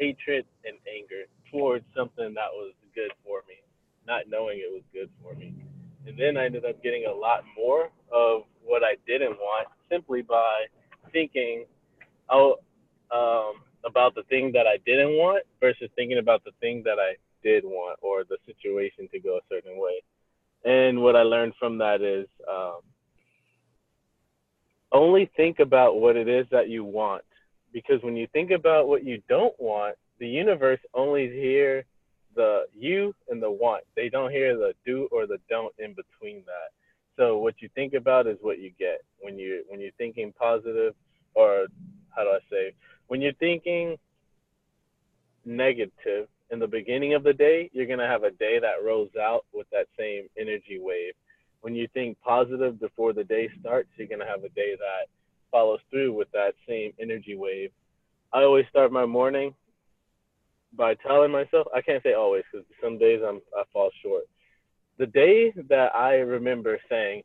hatred 0.00 0.48
and 0.64 0.80
anger 0.88 1.28
towards 1.52 1.84
something 1.92 2.32
that 2.32 2.52
was 2.56 2.72
good 2.94 3.12
for 3.20 3.44
me, 3.46 3.60
not 4.08 4.32
knowing 4.32 4.64
it 4.64 4.72
was 4.72 4.82
good 4.96 5.10
for 5.20 5.36
me. 5.36 5.52
And 6.08 6.16
then 6.16 6.38
I 6.40 6.46
ended 6.46 6.64
up 6.64 6.82
getting 6.82 7.04
a 7.04 7.12
lot 7.12 7.44
more 7.52 7.92
of 8.08 8.48
what 8.64 8.80
I 8.82 8.96
didn't 9.06 9.36
want 9.36 9.68
simply 9.90 10.22
by 10.22 10.72
thinking 11.12 11.66
oh, 12.30 12.56
um, 13.12 13.62
about 13.84 14.14
the 14.14 14.22
thing 14.24 14.52
that 14.52 14.66
I 14.66 14.78
didn't 14.84 15.12
want 15.12 15.44
versus 15.60 15.88
thinking 15.94 16.18
about 16.18 16.44
the 16.44 16.50
thing 16.60 16.82
that 16.84 16.98
I 16.98 17.16
did 17.42 17.64
want 17.64 17.98
or 18.02 18.24
the 18.24 18.38
situation 18.46 19.08
to 19.12 19.20
go 19.20 19.36
a 19.36 19.40
certain 19.48 19.78
way. 19.78 20.02
And 20.64 21.00
what 21.00 21.14
I 21.14 21.22
learned 21.22 21.54
from 21.58 21.78
that 21.78 22.02
is 22.02 22.26
um, 22.50 22.80
only 24.92 25.30
think 25.36 25.60
about 25.60 26.00
what 26.00 26.16
it 26.16 26.28
is 26.28 26.46
that 26.50 26.68
you 26.68 26.84
want. 26.84 27.22
Because 27.72 28.02
when 28.02 28.16
you 28.16 28.26
think 28.32 28.50
about 28.50 28.88
what 28.88 29.04
you 29.04 29.22
don't 29.28 29.54
want, 29.60 29.96
the 30.18 30.26
universe 30.26 30.80
only 30.94 31.28
hears 31.28 31.84
the 32.34 32.64
you 32.74 33.14
and 33.28 33.42
the 33.42 33.50
want. 33.50 33.84
They 33.94 34.08
don't 34.08 34.30
hear 34.30 34.56
the 34.56 34.72
do 34.84 35.08
or 35.12 35.26
the 35.26 35.38
don't 35.48 35.74
in 35.78 35.94
between 35.94 36.42
that. 36.46 36.70
So 37.16 37.38
what 37.38 37.54
you 37.60 37.68
think 37.74 37.94
about 37.94 38.26
is 38.26 38.36
what 38.40 38.58
you 38.58 38.72
get 38.78 39.02
when 39.20 39.38
you 39.38 39.64
when 39.68 39.80
you're 39.80 39.90
thinking 39.98 40.32
positive 40.38 40.94
or 41.34 41.66
how 42.16 42.24
do 42.24 42.30
I 42.30 42.40
say 42.50 42.72
when 43.08 43.20
you're 43.20 43.34
thinking 43.34 43.96
negative 45.44 46.28
in 46.50 46.58
the 46.58 46.66
beginning 46.66 47.14
of 47.14 47.22
the 47.22 47.32
day, 47.32 47.70
you're 47.72 47.86
gonna 47.86 48.06
have 48.06 48.24
a 48.24 48.30
day 48.32 48.58
that 48.58 48.84
rolls 48.84 49.10
out 49.20 49.44
with 49.52 49.66
that 49.70 49.86
same 49.98 50.28
energy 50.38 50.78
wave. 50.80 51.14
When 51.60 51.74
you 51.74 51.88
think 51.94 52.18
positive 52.20 52.80
before 52.80 53.12
the 53.12 53.24
day 53.24 53.48
starts, 53.60 53.88
you're 53.96 54.08
gonna 54.08 54.26
have 54.26 54.44
a 54.44 54.48
day 54.50 54.76
that 54.76 55.08
follows 55.50 55.80
through 55.90 56.12
with 56.12 56.30
that 56.32 56.54
same 56.68 56.92
energy 57.00 57.36
wave. 57.36 57.70
I 58.32 58.42
always 58.42 58.66
start 58.68 58.92
my 58.92 59.06
morning 59.06 59.54
by 60.72 60.94
telling 60.94 61.30
myself 61.32 61.66
I 61.74 61.80
can't 61.80 62.02
say 62.02 62.12
always 62.12 62.44
because 62.52 62.66
some 62.82 62.98
days 62.98 63.20
I'm 63.26 63.40
I 63.56 63.62
fall 63.72 63.90
short. 64.02 64.24
The 64.98 65.06
day 65.06 65.52
that 65.68 65.94
I 65.94 66.16
remember 66.16 66.78
saying, 66.88 67.22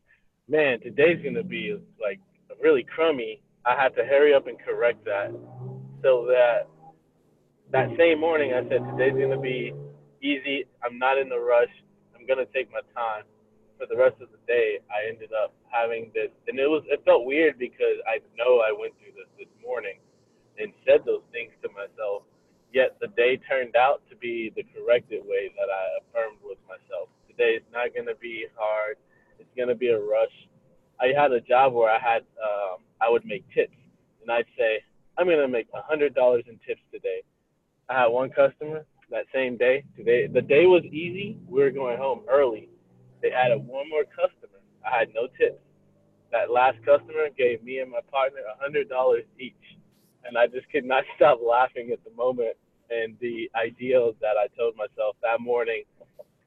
"Man, 0.48 0.80
today's 0.80 1.22
gonna 1.22 1.42
be 1.42 1.78
like 2.00 2.20
really 2.60 2.84
crummy," 2.84 3.40
I 3.64 3.80
had 3.80 3.94
to 3.96 4.04
hurry 4.04 4.34
up 4.34 4.46
and 4.46 4.58
correct 4.58 5.04
that 5.04 5.30
so 6.02 6.26
that 6.26 6.68
that 7.70 7.88
same 7.96 8.20
morning 8.20 8.52
I 8.52 8.62
said 8.68 8.82
today's 8.90 9.14
gonna 9.14 9.40
be 9.40 9.72
easy. 10.22 10.66
I'm 10.84 10.98
not 10.98 11.18
in 11.18 11.30
a 11.32 11.38
rush. 11.38 11.72
I'm 12.18 12.26
gonna 12.26 12.46
take 12.52 12.70
my 12.72 12.82
time. 12.94 13.24
For 13.78 13.86
the 13.86 13.96
rest 13.96 14.20
of 14.22 14.30
the 14.30 14.38
day, 14.46 14.78
I 14.90 15.08
ended 15.08 15.30
up 15.32 15.54
having 15.70 16.12
this, 16.14 16.30
and 16.46 16.58
it 16.58 16.68
was 16.68 16.84
it 16.86 17.02
felt 17.04 17.24
weird 17.24 17.58
because 17.58 17.98
I 18.06 18.18
know 18.38 18.60
I 18.60 18.70
went 18.70 18.94
through 18.98 19.14
this 19.18 19.30
this 19.38 19.52
morning 19.62 19.98
and 20.58 20.72
said 20.86 21.02
those 21.06 21.22
things 21.32 21.50
to 21.62 21.68
myself 21.70 22.22
Yet 22.72 22.96
the 23.00 23.08
day 23.08 23.36
turned 23.36 23.76
out 23.76 24.00
to 24.08 24.16
be 24.16 24.50
the 24.56 24.64
corrected 24.72 25.20
way 25.28 25.52
that 25.60 25.68
I 25.68 25.84
affirmed 26.00 26.40
with 26.42 26.56
myself. 26.64 27.12
Today 27.28 27.60
is 27.60 27.62
not 27.70 27.92
going 27.92 28.08
to 28.08 28.16
be 28.16 28.46
hard. 28.56 28.96
It's 29.38 29.52
going 29.56 29.68
to 29.68 29.74
be 29.76 29.88
a 29.88 30.00
rush. 30.00 30.32
I 31.00 31.08
had 31.18 31.32
a 31.32 31.40
job 31.40 31.72
where 31.72 31.90
I 31.90 31.98
had 31.98 32.22
um, 32.42 32.78
I 33.00 33.10
would 33.10 33.24
make 33.24 33.44
tips, 33.54 33.76
and 34.20 34.30
I'd 34.30 34.46
say 34.56 34.82
I'm 35.18 35.26
to 35.26 35.48
make 35.48 35.68
a 35.74 35.82
hundred 35.82 36.14
dollars 36.14 36.44
in 36.48 36.58
tips 36.66 36.82
today. 36.92 37.22
I 37.88 38.00
had 38.00 38.06
one 38.06 38.30
customer 38.30 38.84
that 39.10 39.26
same 39.34 39.56
day. 39.56 39.84
Today 39.96 40.26
the 40.26 40.42
day 40.42 40.66
was 40.66 40.84
easy. 40.84 41.38
We 41.48 41.62
were 41.62 41.70
going 41.70 41.98
home 41.98 42.22
early. 42.30 42.68
They 43.20 43.30
added 43.30 43.66
one 43.66 43.88
more 43.88 44.04
customer. 44.04 44.58
I 44.84 44.98
had 44.98 45.08
no 45.14 45.28
tips. 45.38 45.60
That 46.32 46.50
last 46.50 46.78
customer 46.84 47.28
gave 47.36 47.62
me 47.62 47.78
and 47.78 47.90
my 47.90 48.00
partner 48.10 48.40
a 48.40 48.60
hundred 48.62 48.88
dollars 48.88 49.24
each 49.38 49.54
and 50.24 50.36
I 50.36 50.46
just 50.46 50.68
could 50.70 50.84
not 50.84 51.04
stop 51.16 51.40
laughing 51.46 51.90
at 51.92 52.02
the 52.04 52.14
moment 52.16 52.56
and 52.90 53.16
the 53.20 53.50
ideal 53.56 54.12
that 54.20 54.36
I 54.36 54.48
told 54.56 54.76
myself 54.76 55.16
that 55.22 55.40
morning. 55.40 55.84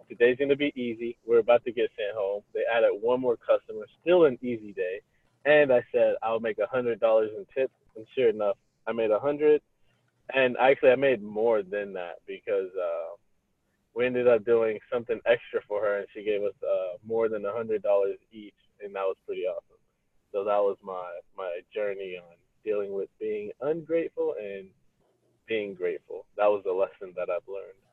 Today's 0.09 0.37
gonna 0.37 0.55
be 0.55 0.73
easy. 0.75 1.17
We're 1.25 1.39
about 1.39 1.63
to 1.65 1.71
get 1.71 1.89
sent 1.97 2.15
home. 2.15 2.43
They 2.53 2.61
added 2.71 2.91
one 3.01 3.19
more 3.21 3.37
customer, 3.37 3.85
still 4.01 4.25
an 4.25 4.37
easy 4.41 4.73
day, 4.73 5.01
and 5.45 5.73
I 5.73 5.83
said 5.91 6.15
I'll 6.21 6.39
make 6.39 6.59
a 6.59 6.67
hundred 6.67 6.99
dollars 6.99 7.31
in 7.35 7.45
tips. 7.55 7.73
And 7.95 8.05
sure 8.15 8.29
enough, 8.29 8.57
I 8.87 8.91
made 8.91 9.11
a 9.11 9.19
hundred, 9.19 9.61
and 10.33 10.57
actually 10.57 10.91
I 10.91 10.95
made 10.95 11.23
more 11.23 11.63
than 11.63 11.93
that 11.93 12.15
because 12.27 12.69
uh, 12.75 13.15
we 13.95 14.05
ended 14.05 14.27
up 14.27 14.45
doing 14.45 14.79
something 14.91 15.19
extra 15.25 15.61
for 15.67 15.81
her, 15.81 15.99
and 15.99 16.07
she 16.13 16.23
gave 16.23 16.43
us 16.43 16.53
uh, 16.63 16.97
more 17.05 17.29
than 17.29 17.45
a 17.45 17.53
hundred 17.53 17.81
dollars 17.81 18.17
each, 18.31 18.53
and 18.83 18.93
that 18.95 19.03
was 19.03 19.15
pretty 19.25 19.43
awesome. 19.43 19.79
So 20.31 20.43
that 20.43 20.59
was 20.59 20.77
my 20.83 21.19
my 21.37 21.61
journey 21.73 22.17
on 22.17 22.35
dealing 22.63 22.93
with 22.93 23.09
being 23.19 23.51
ungrateful 23.61 24.35
and 24.39 24.67
being 25.47 25.73
grateful. 25.73 26.25
That 26.37 26.47
was 26.47 26.63
the 26.65 26.73
lesson 26.73 27.13
that 27.15 27.29
I've 27.29 27.47
learned. 27.47 27.84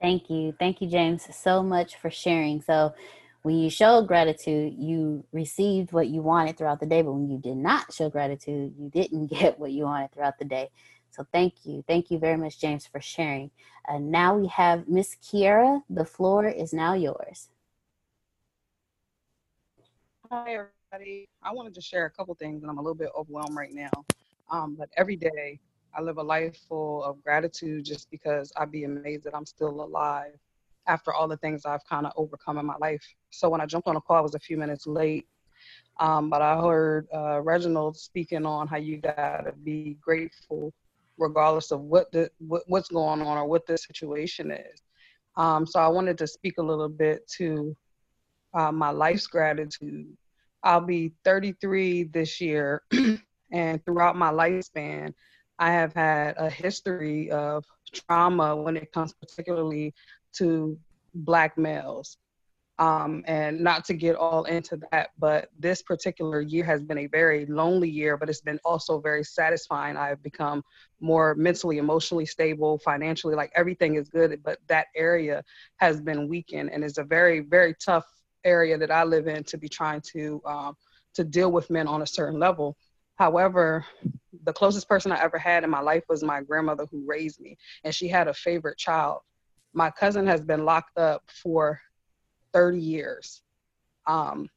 Thank 0.00 0.28
you. 0.28 0.54
Thank 0.58 0.80
you, 0.82 0.88
James, 0.88 1.26
so 1.34 1.62
much 1.62 1.96
for 1.96 2.10
sharing. 2.10 2.60
So, 2.62 2.94
when 3.42 3.56
you 3.58 3.70
showed 3.70 4.08
gratitude, 4.08 4.74
you 4.76 5.24
received 5.32 5.92
what 5.92 6.08
you 6.08 6.20
wanted 6.20 6.58
throughout 6.58 6.80
the 6.80 6.86
day, 6.86 7.00
but 7.02 7.12
when 7.12 7.30
you 7.30 7.38
did 7.38 7.56
not 7.56 7.92
show 7.94 8.10
gratitude, 8.10 8.74
you 8.78 8.90
didn't 8.90 9.26
get 9.30 9.58
what 9.58 9.72
you 9.72 9.84
wanted 9.84 10.12
throughout 10.12 10.38
the 10.38 10.44
day. 10.44 10.70
So, 11.10 11.26
thank 11.32 11.54
you. 11.64 11.82
Thank 11.88 12.10
you 12.10 12.18
very 12.18 12.36
much, 12.36 12.60
James, 12.60 12.86
for 12.86 13.00
sharing. 13.00 13.50
Uh, 13.88 13.98
now 13.98 14.36
we 14.36 14.48
have 14.48 14.88
Miss 14.88 15.16
Kiera. 15.16 15.82
The 15.88 16.04
floor 16.04 16.46
is 16.46 16.72
now 16.72 16.94
yours. 16.94 17.48
Hi, 20.30 20.58
everybody. 20.92 21.28
I 21.42 21.52
wanted 21.52 21.74
to 21.74 21.80
share 21.80 22.04
a 22.06 22.10
couple 22.10 22.34
things, 22.34 22.62
and 22.62 22.70
I'm 22.70 22.78
a 22.78 22.82
little 22.82 22.96
bit 22.96 23.10
overwhelmed 23.16 23.56
right 23.56 23.72
now. 23.72 23.90
Um, 24.50 24.74
but 24.74 24.88
every 24.96 25.16
day, 25.16 25.60
I 25.96 26.02
live 26.02 26.18
a 26.18 26.22
life 26.22 26.58
full 26.68 27.04
of 27.04 27.22
gratitude 27.24 27.84
just 27.86 28.10
because 28.10 28.52
I'd 28.56 28.72
be 28.72 28.84
amazed 28.84 29.24
that 29.24 29.36
I'm 29.36 29.46
still 29.46 29.82
alive 29.82 30.34
after 30.88 31.14
all 31.14 31.28
the 31.28 31.38
things 31.38 31.66
I've 31.66 31.84
kind 31.86 32.06
of 32.06 32.12
overcome 32.16 32.58
in 32.58 32.66
my 32.66 32.76
life. 32.80 33.02
So 33.30 33.48
when 33.50 33.62
I 33.62 33.66
jumped 33.66 33.88
on 33.88 33.96
a 33.96 34.02
call, 34.02 34.18
I 34.18 34.22
was 34.22 34.34
a 34.36 34.40
few 34.40 34.58
minutes 34.58 34.86
late. 34.86 35.26
Um, 36.00 36.30
but 36.30 36.42
I 36.42 36.60
heard 36.60 37.08
uh, 37.14 37.40
Reginald 37.42 37.96
speaking 37.98 38.46
on 38.46 38.68
how 38.68 38.78
you 38.78 38.98
gotta 38.98 39.52
be 39.64 39.98
grateful 40.02 40.72
regardless 41.18 41.72
of 41.72 41.80
what 41.82 42.12
the 42.12 42.30
what, 42.38 42.64
what's 42.68 42.88
going 42.90 43.22
on 43.22 43.38
or 43.38 43.46
what 43.46 43.66
the 43.66 43.78
situation 43.78 44.50
is. 44.52 44.82
Um, 45.36 45.66
so 45.66 45.80
I 45.80 45.88
wanted 45.88 46.18
to 46.18 46.28
speak 46.28 46.58
a 46.58 46.62
little 46.62 46.88
bit 46.90 47.28
to 47.38 47.76
uh, 48.54 48.72
my 48.72 48.90
life's 48.90 49.26
gratitude 49.28 50.08
I'll 50.62 50.80
be 50.82 51.12
33 51.24 52.04
this 52.04 52.40
year, 52.40 52.82
and 53.52 53.84
throughout 53.84 54.16
my 54.16 54.32
lifespan, 54.32 55.14
I 55.58 55.72
have 55.72 55.94
had 55.94 56.34
a 56.36 56.50
history 56.50 57.30
of 57.30 57.64
trauma 57.92 58.54
when 58.56 58.76
it 58.76 58.92
comes 58.92 59.12
particularly 59.14 59.94
to 60.34 60.78
black 61.14 61.56
males. 61.56 62.18
Um, 62.78 63.24
and 63.26 63.58
not 63.60 63.86
to 63.86 63.94
get 63.94 64.16
all 64.16 64.44
into 64.44 64.78
that, 64.92 65.10
but 65.18 65.48
this 65.58 65.80
particular 65.80 66.42
year 66.42 66.62
has 66.64 66.82
been 66.82 66.98
a 66.98 67.06
very 67.06 67.46
lonely 67.46 67.88
year, 67.88 68.18
but 68.18 68.28
it's 68.28 68.42
been 68.42 68.60
also 68.66 69.00
very 69.00 69.24
satisfying. 69.24 69.96
I've 69.96 70.22
become 70.22 70.62
more 71.00 71.34
mentally, 71.36 71.78
emotionally 71.78 72.26
stable, 72.26 72.76
financially, 72.76 73.34
like 73.34 73.50
everything 73.54 73.94
is 73.94 74.10
good, 74.10 74.42
but 74.44 74.58
that 74.68 74.88
area 74.94 75.42
has 75.76 76.02
been 76.02 76.28
weakened 76.28 76.70
and 76.70 76.84
is 76.84 76.98
a 76.98 77.04
very, 77.04 77.40
very 77.40 77.74
tough 77.82 78.04
area 78.44 78.76
that 78.76 78.90
I 78.90 79.04
live 79.04 79.26
in 79.26 79.42
to 79.44 79.56
be 79.56 79.70
trying 79.70 80.02
to 80.12 80.42
um, 80.44 80.76
to 81.14 81.24
deal 81.24 81.50
with 81.50 81.70
men 81.70 81.88
on 81.88 82.02
a 82.02 82.06
certain 82.06 82.38
level. 82.38 82.76
However, 83.16 83.84
the 84.44 84.52
closest 84.52 84.88
person 84.88 85.12
I 85.12 85.22
ever 85.22 85.38
had 85.38 85.64
in 85.64 85.70
my 85.70 85.80
life 85.80 86.04
was 86.08 86.22
my 86.22 86.42
grandmother 86.42 86.86
who 86.90 87.04
raised 87.06 87.40
me, 87.40 87.56
and 87.84 87.94
she 87.94 88.08
had 88.08 88.28
a 88.28 88.34
favorite 88.34 88.78
child. 88.78 89.20
My 89.72 89.90
cousin 89.90 90.26
has 90.26 90.40
been 90.40 90.64
locked 90.64 90.98
up 90.98 91.22
for 91.42 91.80
30 92.52 92.78
years. 92.78 93.42
Um, 94.06 94.48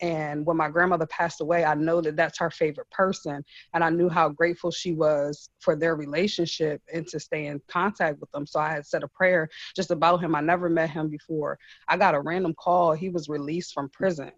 and 0.00 0.44
when 0.44 0.58
my 0.58 0.68
grandmother 0.68 1.06
passed 1.06 1.40
away, 1.40 1.64
I 1.64 1.74
know 1.74 2.00
that 2.02 2.16
that's 2.16 2.38
her 2.38 2.50
favorite 2.50 2.90
person. 2.90 3.42
And 3.72 3.82
I 3.82 3.88
knew 3.88 4.08
how 4.10 4.28
grateful 4.28 4.70
she 4.70 4.92
was 4.92 5.48
for 5.60 5.74
their 5.74 5.96
relationship 5.96 6.82
and 6.92 7.06
to 7.08 7.18
stay 7.18 7.46
in 7.46 7.60
contact 7.68 8.20
with 8.20 8.30
them. 8.32 8.46
So 8.46 8.60
I 8.60 8.70
had 8.70 8.86
said 8.86 9.02
a 9.02 9.08
prayer 9.08 9.48
just 9.74 9.90
about 9.90 10.22
him. 10.22 10.34
I 10.34 10.40
never 10.42 10.68
met 10.68 10.90
him 10.90 11.08
before. 11.08 11.58
I 11.88 11.96
got 11.96 12.14
a 12.14 12.20
random 12.20 12.54
call. 12.58 12.92
He 12.92 13.08
was 13.08 13.28
released 13.28 13.72
from 13.72 13.88
prison. 13.88 14.32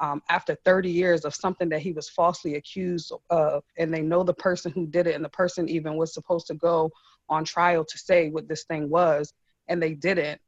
Um, 0.00 0.22
after 0.28 0.56
30 0.64 0.90
years 0.90 1.24
of 1.24 1.34
something 1.34 1.68
that 1.70 1.80
he 1.80 1.92
was 1.92 2.08
falsely 2.08 2.54
accused 2.54 3.12
of, 3.30 3.64
and 3.76 3.92
they 3.92 4.00
know 4.00 4.22
the 4.22 4.34
person 4.34 4.70
who 4.70 4.86
did 4.86 5.08
it, 5.08 5.16
and 5.16 5.24
the 5.24 5.28
person 5.30 5.68
even 5.68 5.96
was 5.96 6.14
supposed 6.14 6.46
to 6.48 6.54
go 6.54 6.90
on 7.28 7.44
trial 7.44 7.84
to 7.84 7.98
say 7.98 8.30
what 8.30 8.48
this 8.48 8.64
thing 8.64 8.88
was, 8.88 9.32
and 9.68 9.82
they 9.82 9.94
didn't. 9.94 10.40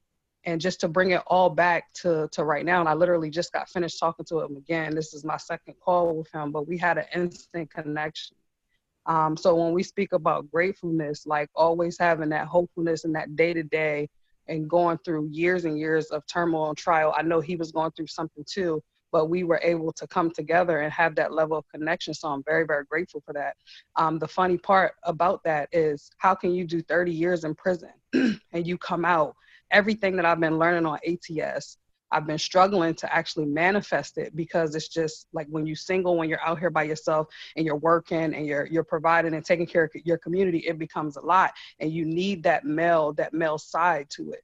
And 0.44 0.60
just 0.60 0.80
to 0.80 0.88
bring 0.88 1.10
it 1.10 1.22
all 1.26 1.50
back 1.50 1.92
to 1.94 2.28
to 2.32 2.44
right 2.44 2.64
now 2.64 2.80
and 2.80 2.88
i 2.88 2.94
literally 2.94 3.28
just 3.28 3.52
got 3.52 3.68
finished 3.68 3.98
talking 3.98 4.24
to 4.26 4.40
him 4.40 4.56
again. 4.56 4.94
This 4.94 5.12
is 5.12 5.22
my 5.24 5.36
second 5.36 5.74
call 5.84 6.16
with 6.16 6.32
him 6.32 6.50
but 6.50 6.66
we 6.66 6.78
had 6.78 6.96
an 6.96 7.04
instant 7.14 7.70
connection. 7.70 8.36
Um, 9.04 9.36
so 9.36 9.54
when 9.54 9.72
we 9.72 9.82
speak 9.82 10.12
about 10.12 10.50
gratefulness 10.50 11.26
like 11.26 11.50
always 11.54 11.98
having 11.98 12.30
that 12.30 12.46
hopefulness 12.46 13.04
and 13.04 13.14
that 13.16 13.36
day 13.36 13.52
to 13.52 13.62
day 13.62 14.08
and 14.48 14.68
going 14.68 14.98
through 15.04 15.28
years 15.30 15.64
and 15.66 15.78
years 15.78 16.06
of 16.06 16.26
turmoil 16.26 16.70
and 16.70 16.78
trial 16.78 17.14
i 17.16 17.22
know 17.22 17.40
he 17.40 17.56
was 17.56 17.72
going 17.72 17.90
through 17.92 18.06
something 18.06 18.44
too 18.46 18.82
but 19.12 19.26
we 19.26 19.44
were 19.44 19.60
able 19.62 19.92
to 19.92 20.06
come 20.06 20.30
together 20.30 20.80
and 20.80 20.92
have 20.92 21.14
that 21.14 21.32
level 21.32 21.56
of 21.56 21.68
connection 21.68 22.14
so 22.14 22.28
i'm 22.28 22.42
very 22.44 22.66
very 22.66 22.84
grateful 22.84 23.22
for 23.24 23.32
that 23.32 23.56
um, 23.96 24.18
the 24.18 24.28
funny 24.28 24.58
part 24.58 24.92
about 25.04 25.42
that 25.44 25.68
is 25.72 26.10
how 26.18 26.34
can 26.34 26.52
you 26.52 26.64
do 26.64 26.82
30 26.82 27.12
years 27.12 27.44
in 27.44 27.54
prison 27.54 27.90
and 28.12 28.66
you 28.66 28.76
come 28.78 29.04
out 29.04 29.34
everything 29.70 30.16
that 30.16 30.24
I've 30.24 30.40
been 30.40 30.58
learning 30.58 30.86
on 30.86 30.98
ATS, 31.06 31.78
I've 32.12 32.26
been 32.26 32.38
struggling 32.38 32.94
to 32.94 33.14
actually 33.14 33.46
manifest 33.46 34.18
it 34.18 34.34
because 34.34 34.74
it's 34.74 34.88
just 34.88 35.28
like 35.32 35.46
when 35.48 35.64
you're 35.64 35.76
single, 35.76 36.16
when 36.16 36.28
you're 36.28 36.44
out 36.44 36.58
here 36.58 36.70
by 36.70 36.82
yourself 36.82 37.28
and 37.56 37.64
you're 37.64 37.76
working 37.76 38.34
and 38.34 38.46
you're 38.46 38.66
you're 38.66 38.84
providing 38.84 39.34
and 39.34 39.44
taking 39.44 39.66
care 39.66 39.84
of 39.84 39.90
your 40.04 40.18
community, 40.18 40.58
it 40.58 40.76
becomes 40.76 41.16
a 41.16 41.20
lot, 41.20 41.52
and 41.78 41.92
you 41.92 42.04
need 42.04 42.42
that 42.42 42.64
male 42.64 43.12
that 43.12 43.32
male 43.32 43.58
side 43.58 44.10
to 44.10 44.32
it. 44.32 44.42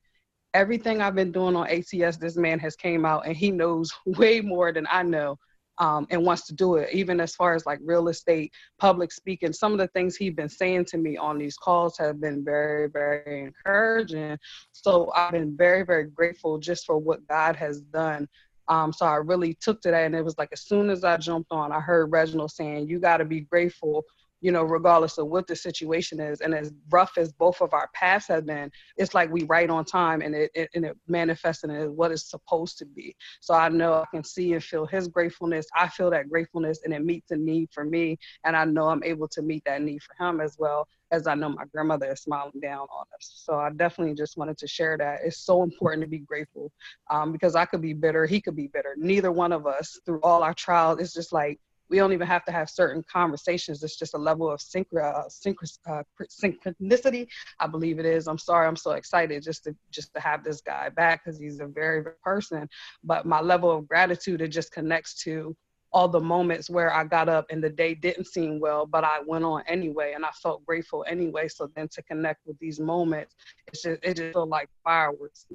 Everything 0.56 1.02
I've 1.02 1.16
been 1.16 1.32
doing 1.32 1.56
on 1.56 1.68
ATS, 1.68 2.18
this 2.18 2.36
man 2.36 2.58
has 2.60 2.76
came 2.76 3.06
out 3.06 3.26
and 3.26 3.36
he 3.36 3.52
knows 3.52 3.92
way 4.06 4.40
more 4.42 4.72
than 4.72 4.88
I 4.90 5.04
know. 5.04 5.38
um, 5.78 6.06
and 6.10 6.24
wants 6.24 6.46
to 6.48 6.54
do 6.54 6.76
it. 6.76 6.90
Even 6.94 7.20
as 7.20 7.36
far 7.36 7.54
as 7.54 7.66
like 7.66 7.80
real 7.84 8.08
estate, 8.08 8.52
public 8.78 9.12
speaking, 9.12 9.52
some 9.52 9.72
of 9.72 9.78
the 9.78 9.88
things 9.88 10.16
he's 10.16 10.34
been 10.34 10.48
saying 10.50 10.86
to 10.86 10.98
me 10.98 11.16
on 11.16 11.38
these 11.38 11.56
calls 11.56 11.98
have 11.98 12.20
been 12.20 12.44
very, 12.44 12.88
very 12.88 13.44
encouraging. 13.44 14.38
So 14.72 15.12
I've 15.16 15.32
been 15.32 15.56
very, 15.56 15.84
very 15.84 16.06
grateful 16.10 16.58
just 16.58 16.86
for 16.86 16.98
what 16.98 17.26
God 17.28 17.56
has 17.56 17.82
done. 17.82 18.28
Um, 18.68 18.92
so 18.92 19.06
I 19.06 19.16
really 19.16 19.54
took 19.60 19.80
to 19.82 19.92
that, 19.92 20.06
and 20.06 20.16
it 20.16 20.24
was 20.24 20.38
like 20.38 20.50
as 20.52 20.62
soon 20.62 20.90
as 20.90 21.04
I 21.04 21.18
jumped 21.18 21.52
on, 21.52 21.72
I 21.72 21.80
heard 21.80 22.12
Reginald 22.12 22.50
saying, 22.52 22.88
"You 22.88 22.98
got 23.00 23.18
to 23.18 23.26
be 23.26 23.42
grateful 23.42 24.04
you 24.40 24.52
know, 24.52 24.62
regardless 24.62 25.18
of 25.18 25.28
what 25.28 25.46
the 25.46 25.56
situation 25.56 26.20
is. 26.20 26.40
And 26.40 26.54
as 26.54 26.72
rough 26.90 27.18
as 27.18 27.32
both 27.32 27.60
of 27.60 27.72
our 27.72 27.88
paths 27.94 28.28
have 28.28 28.46
been, 28.46 28.70
it's 28.96 29.14
like 29.14 29.30
we 29.32 29.44
right 29.44 29.68
on 29.70 29.84
time 29.84 30.20
and 30.20 30.34
it, 30.34 30.50
it 30.54 30.70
and 30.74 30.84
it 30.84 30.96
manifests 31.08 31.64
in 31.64 31.70
what 31.96 32.12
it's 32.12 32.30
supposed 32.30 32.78
to 32.78 32.86
be. 32.86 33.16
So 33.40 33.54
I 33.54 33.68
know 33.68 33.94
I 33.94 34.04
can 34.10 34.24
see 34.24 34.52
and 34.52 34.62
feel 34.62 34.86
his 34.86 35.08
gratefulness. 35.08 35.66
I 35.76 35.88
feel 35.88 36.10
that 36.10 36.28
gratefulness 36.28 36.80
and 36.84 36.92
it 36.92 37.04
meets 37.04 37.30
a 37.30 37.36
need 37.36 37.70
for 37.72 37.84
me. 37.84 38.18
And 38.44 38.56
I 38.56 38.64
know 38.64 38.88
I'm 38.88 39.04
able 39.04 39.28
to 39.28 39.42
meet 39.42 39.64
that 39.64 39.82
need 39.82 40.02
for 40.02 40.14
him 40.22 40.40
as 40.40 40.56
well 40.58 40.86
as 41.12 41.26
I 41.26 41.34
know 41.34 41.50
my 41.50 41.64
grandmother 41.72 42.10
is 42.12 42.20
smiling 42.20 42.60
down 42.60 42.80
on 42.80 43.04
us. 43.14 43.42
So 43.44 43.54
I 43.54 43.70
definitely 43.70 44.14
just 44.14 44.36
wanted 44.36 44.58
to 44.58 44.66
share 44.66 44.98
that. 44.98 45.20
It's 45.24 45.38
so 45.38 45.62
important 45.62 46.02
to 46.02 46.08
be 46.08 46.18
grateful 46.18 46.72
um, 47.10 47.32
because 47.32 47.54
I 47.54 47.64
could 47.64 47.80
be 47.80 47.92
bitter, 47.92 48.26
he 48.26 48.40
could 48.40 48.56
be 48.56 48.68
bitter. 48.68 48.94
Neither 48.98 49.30
one 49.30 49.52
of 49.52 49.66
us, 49.66 49.98
through 50.04 50.20
all 50.22 50.42
our 50.42 50.54
trials, 50.54 51.00
it's 51.00 51.14
just 51.14 51.32
like 51.32 51.60
we 51.88 51.96
don't 51.98 52.12
even 52.12 52.26
have 52.26 52.44
to 52.46 52.52
have 52.52 52.68
certain 52.68 53.04
conversations. 53.10 53.82
It's 53.82 53.96
just 53.96 54.14
a 54.14 54.18
level 54.18 54.50
of 54.50 54.60
synchro, 54.60 55.04
uh, 55.04 55.90
uh, 55.90 56.02
synchronicity. 56.22 57.28
I 57.60 57.66
believe 57.66 57.98
it 57.98 58.06
is. 58.06 58.26
I'm 58.26 58.38
sorry. 58.38 58.66
I'm 58.66 58.76
so 58.76 58.92
excited 58.92 59.42
just 59.42 59.64
to 59.64 59.76
just 59.90 60.12
to 60.14 60.20
have 60.20 60.44
this 60.44 60.60
guy 60.60 60.88
back 60.88 61.24
because 61.24 61.38
he's 61.38 61.60
a 61.60 61.66
very 61.66 62.02
good 62.02 62.20
person. 62.22 62.68
But 63.04 63.26
my 63.26 63.40
level 63.40 63.70
of 63.70 63.88
gratitude 63.88 64.40
it 64.40 64.48
just 64.48 64.72
connects 64.72 65.22
to 65.24 65.56
all 65.92 66.08
the 66.08 66.20
moments 66.20 66.68
where 66.68 66.92
I 66.92 67.04
got 67.04 67.28
up 67.28 67.46
and 67.50 67.62
the 67.62 67.70
day 67.70 67.94
didn't 67.94 68.26
seem 68.26 68.60
well, 68.60 68.86
but 68.86 69.04
I 69.04 69.20
went 69.26 69.44
on 69.44 69.62
anyway, 69.66 70.12
and 70.14 70.24
I 70.24 70.30
felt 70.42 70.66
grateful 70.66 71.04
anyway. 71.08 71.48
So 71.48 71.70
then 71.74 71.88
to 71.88 72.02
connect 72.02 72.40
with 72.46 72.58
these 72.58 72.80
moments, 72.80 73.34
it's 73.68 73.82
just 73.82 74.00
it 74.02 74.14
just 74.14 74.32
felt 74.32 74.48
like 74.48 74.68
fireworks. 74.84 75.46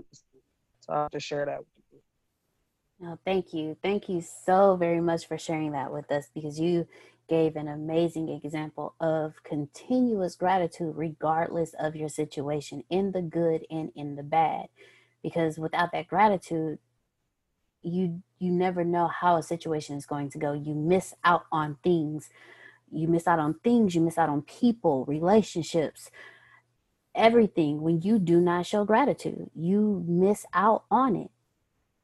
So 0.80 0.94
I 0.94 1.02
have 1.04 1.12
to 1.12 1.20
share 1.20 1.46
that 1.46 1.60
with 1.60 1.68
you. 1.78 1.81
No, 3.02 3.18
thank 3.26 3.54
you. 3.54 3.78
Thank 3.82 4.10
you 4.10 4.22
so 4.22 4.76
very 4.78 5.02
much 5.02 5.28
for 5.28 5.40
sharing 5.40 5.72
that 5.74 5.92
with 5.92 6.12
us 6.12 6.28
because 6.36 6.60
you 6.60 6.88
gave 7.30 7.56
an 7.56 7.68
amazing 7.68 8.30
example 8.30 8.96
of 9.00 9.44
continuous 9.44 10.36
gratitude 10.36 10.96
regardless 10.98 11.74
of 11.80 11.96
your 11.96 12.10
situation 12.10 12.84
in 12.92 13.14
the 13.14 13.24
good 13.24 13.66
and 13.72 13.92
in 13.96 14.18
the 14.18 14.24
bad 14.24 14.68
because 15.24 15.58
without 15.58 15.92
that 15.94 16.08
gratitude 16.08 16.80
you 17.84 18.22
you 18.40 18.52
never 18.52 18.84
know 18.84 19.08
how 19.08 19.38
a 19.38 19.44
situation 19.44 19.98
is 19.98 20.06
going 20.06 20.30
to 20.32 20.40
go. 20.40 20.54
You 20.54 20.76
miss 20.76 21.16
out 21.24 21.46
on 21.52 21.78
things. 21.84 22.30
You 22.92 23.08
miss 23.08 23.28
out 23.28 23.40
on 23.40 23.56
things. 23.64 23.96
You 23.96 24.02
miss 24.02 24.18
out 24.20 24.30
on 24.30 24.44
people 24.44 25.06
relationships 25.06 26.12
everything 27.16 27.82
when 27.82 28.02
you 28.02 28.20
do 28.20 28.42
not 28.42 28.66
show 28.68 28.86
gratitude. 28.86 29.50
You 29.56 30.06
miss 30.08 30.46
out 30.54 30.86
on 30.92 31.16
it 31.16 31.32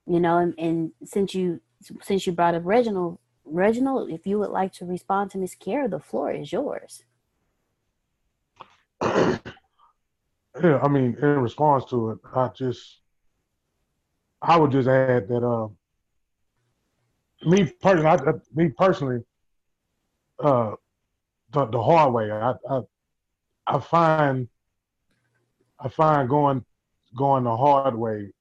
you 0.08 0.20
know 0.20 0.38
and, 0.38 0.54
and 0.58 0.92
since 1.04 1.34
you 1.34 1.62
since 2.02 2.26
you 2.26 2.34
brought 2.34 2.56
up 2.56 2.64
reginald 2.66 3.20
reginald 3.46 4.10
if 4.10 4.26
you 4.26 4.40
would 4.40 4.50
like 4.50 4.74
to 4.74 4.86
respond 4.86 5.32
to 5.32 5.38
miss 5.38 5.56
Kiera, 5.56 5.90
the 5.90 6.00
floor 6.00 6.32
is 6.32 6.52
yours. 6.52 7.04
Yeah 10.64 10.80
i 10.82 10.88
mean 10.88 11.16
in 11.22 11.40
response 11.40 11.86
to 11.86 12.12
it 12.12 12.18
i 12.34 12.50
just 12.56 13.00
i 14.42 14.58
would 14.58 14.72
just 14.72 14.88
add 14.88 15.28
that 15.28 15.44
uh 15.46 15.68
me 17.48 17.72
personally 17.82 18.08
I, 18.08 18.32
me 18.56 18.70
personally 18.70 19.24
uh 20.44 20.72
the, 21.52 21.66
the 21.66 21.82
hard 21.82 22.14
way 22.14 22.32
I, 22.32 22.54
I 22.70 22.82
i 23.68 23.80
find 23.80 24.48
i 25.80 25.90
find 25.90 26.28
going 26.28 26.66
going 27.16 27.44
the 27.44 27.56
hard 27.56 27.96
way 27.96 28.32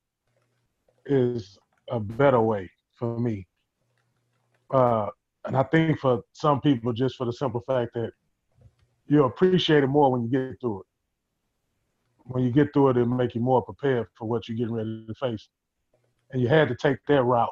is 1.06 1.58
a 1.90 2.00
better 2.00 2.40
way 2.40 2.70
for 2.94 3.18
me. 3.18 3.46
Uh, 4.70 5.08
and 5.44 5.56
I 5.56 5.62
think 5.62 6.00
for 6.00 6.22
some 6.32 6.60
people, 6.60 6.92
just 6.92 7.16
for 7.16 7.24
the 7.24 7.32
simple 7.32 7.62
fact 7.66 7.94
that 7.94 8.10
you 9.06 9.24
appreciate 9.24 9.84
it 9.84 9.86
more 9.86 10.10
when 10.10 10.22
you 10.22 10.28
get 10.28 10.60
through 10.60 10.80
it. 10.80 10.86
When 12.24 12.42
you 12.42 12.50
get 12.50 12.72
through 12.72 12.90
it, 12.90 12.96
it'll 12.96 13.08
make 13.08 13.36
you 13.36 13.40
more 13.40 13.62
prepared 13.62 14.08
for 14.18 14.28
what 14.28 14.48
you're 14.48 14.58
getting 14.58 14.74
ready 14.74 15.06
to 15.06 15.14
face. 15.14 15.48
And 16.32 16.42
you 16.42 16.48
had 16.48 16.68
to 16.68 16.74
take 16.74 16.98
that 17.06 17.22
route. 17.22 17.48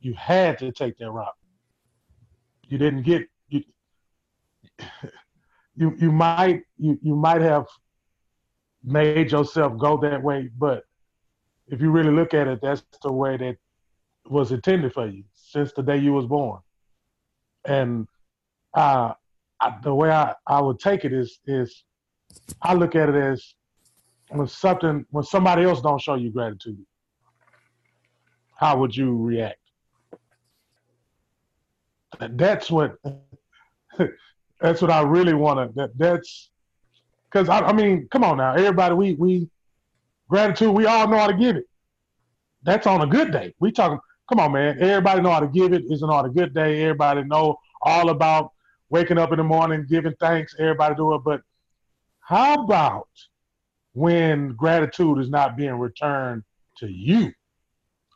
You 0.00 0.14
had 0.14 0.58
to 0.58 0.70
take 0.70 0.96
that 0.98 1.10
route. 1.10 1.34
You 2.68 2.78
didn't 2.78 3.02
get 3.02 3.28
you. 3.48 3.62
You 5.76 5.92
you 5.98 6.12
might 6.12 6.62
you 6.78 6.96
you 7.02 7.16
might 7.16 7.42
have 7.42 7.66
made 8.84 9.32
yourself 9.32 9.76
go 9.76 9.96
that 10.02 10.22
way, 10.22 10.48
but 10.56 10.84
if 11.68 11.80
you 11.80 11.90
really 11.90 12.10
look 12.12 12.34
at 12.34 12.46
it, 12.46 12.60
that's 12.62 12.82
the 13.02 13.12
way 13.12 13.36
that 13.36 13.56
was 14.28 14.52
intended 14.52 14.92
for 14.92 15.06
you 15.06 15.24
since 15.34 15.72
the 15.72 15.82
day 15.82 15.96
you 15.96 16.12
was 16.12 16.26
born. 16.26 16.60
And 17.64 18.06
uh, 18.74 19.12
I, 19.60 19.76
the 19.82 19.94
way 19.94 20.10
I, 20.10 20.34
I 20.46 20.60
would 20.60 20.78
take 20.78 21.04
it 21.04 21.12
is 21.12 21.38
is 21.46 21.84
I 22.62 22.74
look 22.74 22.94
at 22.94 23.08
it 23.08 23.14
as 23.14 23.54
when 24.28 24.46
something 24.46 25.06
when 25.10 25.24
somebody 25.24 25.64
else 25.64 25.80
don't 25.80 26.00
show 26.00 26.14
you 26.14 26.30
gratitude, 26.30 26.84
how 28.56 28.78
would 28.78 28.94
you 28.94 29.16
react? 29.16 29.58
That's 32.18 32.70
what 32.70 32.96
that's 34.60 34.82
what 34.82 34.90
I 34.90 35.02
really 35.02 35.34
want 35.34 35.58
to. 35.58 35.74
That 35.74 35.96
that's 35.96 36.50
because 37.24 37.48
I, 37.48 37.60
I 37.60 37.72
mean, 37.72 38.08
come 38.10 38.24
on 38.24 38.38
now, 38.38 38.54
everybody. 38.54 38.94
We 38.94 39.14
we 39.14 39.48
Gratitude, 40.28 40.74
we 40.74 40.86
all 40.86 41.08
know 41.08 41.18
how 41.18 41.26
to 41.26 41.36
give 41.36 41.56
it. 41.56 41.64
That's 42.62 42.86
on 42.86 43.02
a 43.02 43.06
good 43.06 43.30
day. 43.30 43.54
We 43.60 43.72
talking, 43.72 43.98
come 44.28 44.40
on, 44.40 44.52
man. 44.52 44.80
Everybody 44.80 45.20
know 45.20 45.30
how 45.30 45.40
to 45.40 45.48
give 45.48 45.72
it. 45.72 45.84
Isn't 45.90 46.08
on 46.08 46.24
a 46.24 46.30
good 46.30 46.54
day. 46.54 46.82
Everybody 46.82 47.24
know 47.24 47.58
all 47.82 48.08
about 48.08 48.52
waking 48.88 49.18
up 49.18 49.32
in 49.32 49.38
the 49.38 49.44
morning, 49.44 49.86
giving 49.88 50.14
thanks. 50.20 50.54
Everybody 50.58 50.94
do 50.94 51.14
it. 51.14 51.22
But 51.24 51.42
how 52.20 52.64
about 52.64 53.08
when 53.92 54.54
gratitude 54.54 55.18
is 55.18 55.28
not 55.28 55.56
being 55.56 55.74
returned 55.74 56.42
to 56.78 56.86
you? 56.86 57.32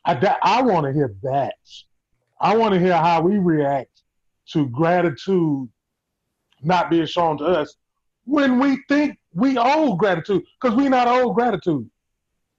I, 0.04 0.36
I 0.42 0.62
want 0.62 0.86
to 0.86 0.92
hear 0.92 1.14
that. 1.22 1.56
I 2.40 2.56
want 2.56 2.72
to 2.72 2.80
hear 2.80 2.96
how 2.96 3.20
we 3.20 3.38
react 3.38 4.02
to 4.52 4.66
gratitude 4.68 5.68
not 6.62 6.90
being 6.90 7.06
shown 7.06 7.38
to 7.38 7.44
us 7.44 7.76
when 8.24 8.58
we 8.58 8.78
think 8.88 9.18
we 9.34 9.58
owe 9.58 9.94
gratitude 9.94 10.42
because 10.60 10.76
we 10.76 10.88
not 10.88 11.08
owe 11.08 11.32
gratitude. 11.32 11.88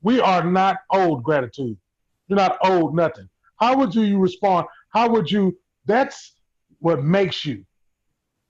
We 0.02 0.20
are 0.20 0.44
not 0.44 0.78
owed 0.92 1.24
gratitude. 1.24 1.78
You're 2.28 2.38
not 2.38 2.58
owed 2.64 2.94
nothing. 2.94 3.28
How 3.60 3.76
would 3.78 3.94
you, 3.94 4.04
you 4.04 4.20
respond? 4.20 4.68
How 4.94 5.10
would 5.10 5.30
you? 5.30 5.58
That's 5.86 6.34
what 6.80 7.04
makes 7.04 7.46
you 7.46 7.66